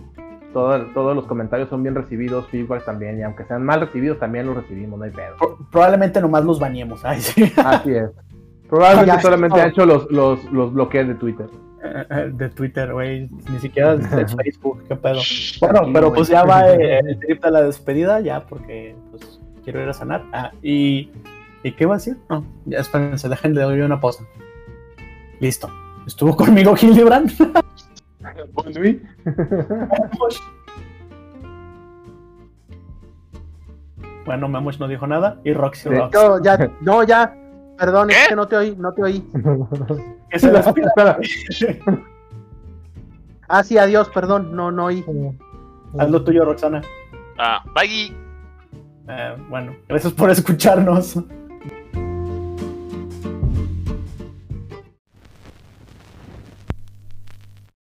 todo- 0.54 0.86
todos 0.94 1.16
los 1.16 1.26
comentarios 1.26 1.70
son 1.70 1.84
bien 1.84 1.96
recibidos, 1.96 2.48
feedback 2.48 2.84
también, 2.86 3.20
y 3.20 3.24
aunque 3.24 3.46
sean 3.46 3.64
mal 3.64 3.80
recibidos, 3.82 4.20
también 4.20 4.46
los 4.48 4.56
recibimos, 4.56 4.98
no 5.00 5.06
hay 5.06 5.12
pedo. 5.12 5.36
Pro- 5.38 5.58
probablemente 5.72 6.20
nomás 6.22 6.44
los 6.44 6.60
bañemos. 6.60 7.04
Ay, 7.06 7.20
sí. 7.22 7.52
Así 7.58 7.92
es. 7.92 8.10
Probablemente 8.70 9.12
Ya, 9.16 9.22
solamente 9.22 9.56
todo. 9.56 9.64
ha 9.66 9.68
hecho 9.70 9.86
los, 9.86 10.12
los, 10.12 10.44
los 10.52 10.74
bloqueos 10.74 11.08
de 11.08 11.16
Twitter. 11.16 11.48
eh, 12.10 12.32
de 12.34 12.50
Twitter, 12.50 12.92
güey. 12.94 13.30
Ni 13.52 13.60
siquiera 13.60 13.94
es 13.94 14.36
Facebook, 14.36 14.82
qué 14.88 14.96
pedo. 14.96 15.20
Bueno, 15.62 15.82
pero 15.94 16.12
pues 16.12 16.28
ya 16.30 16.44
va 16.44 16.68
eh, 16.74 17.00
el 17.06 17.20
trip 17.20 17.44
de 17.44 17.52
la 17.52 17.62
despedida, 17.62 18.20
ya, 18.22 18.46
porque 18.46 18.96
pues 19.12 19.35
quiero 19.66 19.82
ir 19.84 19.90
a 19.90 19.94
cenar. 19.94 20.24
Ah, 20.32 20.52
y. 20.64 21.10
¿Y 21.64 21.72
qué 21.74 21.86
va 21.86 21.96
a 21.96 21.98
decir? 21.98 22.18
No, 22.30 22.46
ya 22.66 22.80
espérense, 22.80 23.28
dejen 23.28 23.54
de 23.54 23.66
oír 23.66 23.84
una 23.84 24.00
pausa. 24.00 24.24
Listo. 25.42 25.68
Estuvo 26.08 26.36
conmigo 26.38 26.76
Hildebrand. 26.80 27.32
Volví. 28.54 29.02
Bueno, 34.26 34.48
Memosh 34.50 34.80
no 34.80 34.88
dijo 34.88 35.06
nada. 35.08 35.40
Y 35.44 35.54
Roxy 35.54 35.90
Sí. 35.90 35.96
Rocks. 35.96 36.14
No, 36.14 36.42
ya, 36.44 36.72
no, 36.82 37.04
ya. 37.04 37.36
Perdón, 37.78 38.10
es 38.10 38.28
que 38.30 38.36
no 38.36 38.48
te 38.48 38.56
oí, 38.56 38.76
no 38.78 38.94
te 38.94 39.04
oí. 39.04 39.30
Se 40.36 40.50
despida. 40.52 40.88
Espera. 40.88 41.20
Ah, 43.48 43.64
sí, 43.64 43.78
adiós, 43.78 44.10
perdón, 44.10 44.56
no, 44.56 44.72
no 44.72 44.86
oí. 44.86 45.06
Haz 46.00 46.10
lo 46.10 46.24
tuyo, 46.24 46.46
Roxana. 46.46 46.82
Ah, 47.38 47.64
bye. 47.76 48.16
Eh, 49.08 49.36
bueno, 49.50 49.76
gracias 49.88 50.14
por 50.14 50.30
escucharnos. 50.30 51.18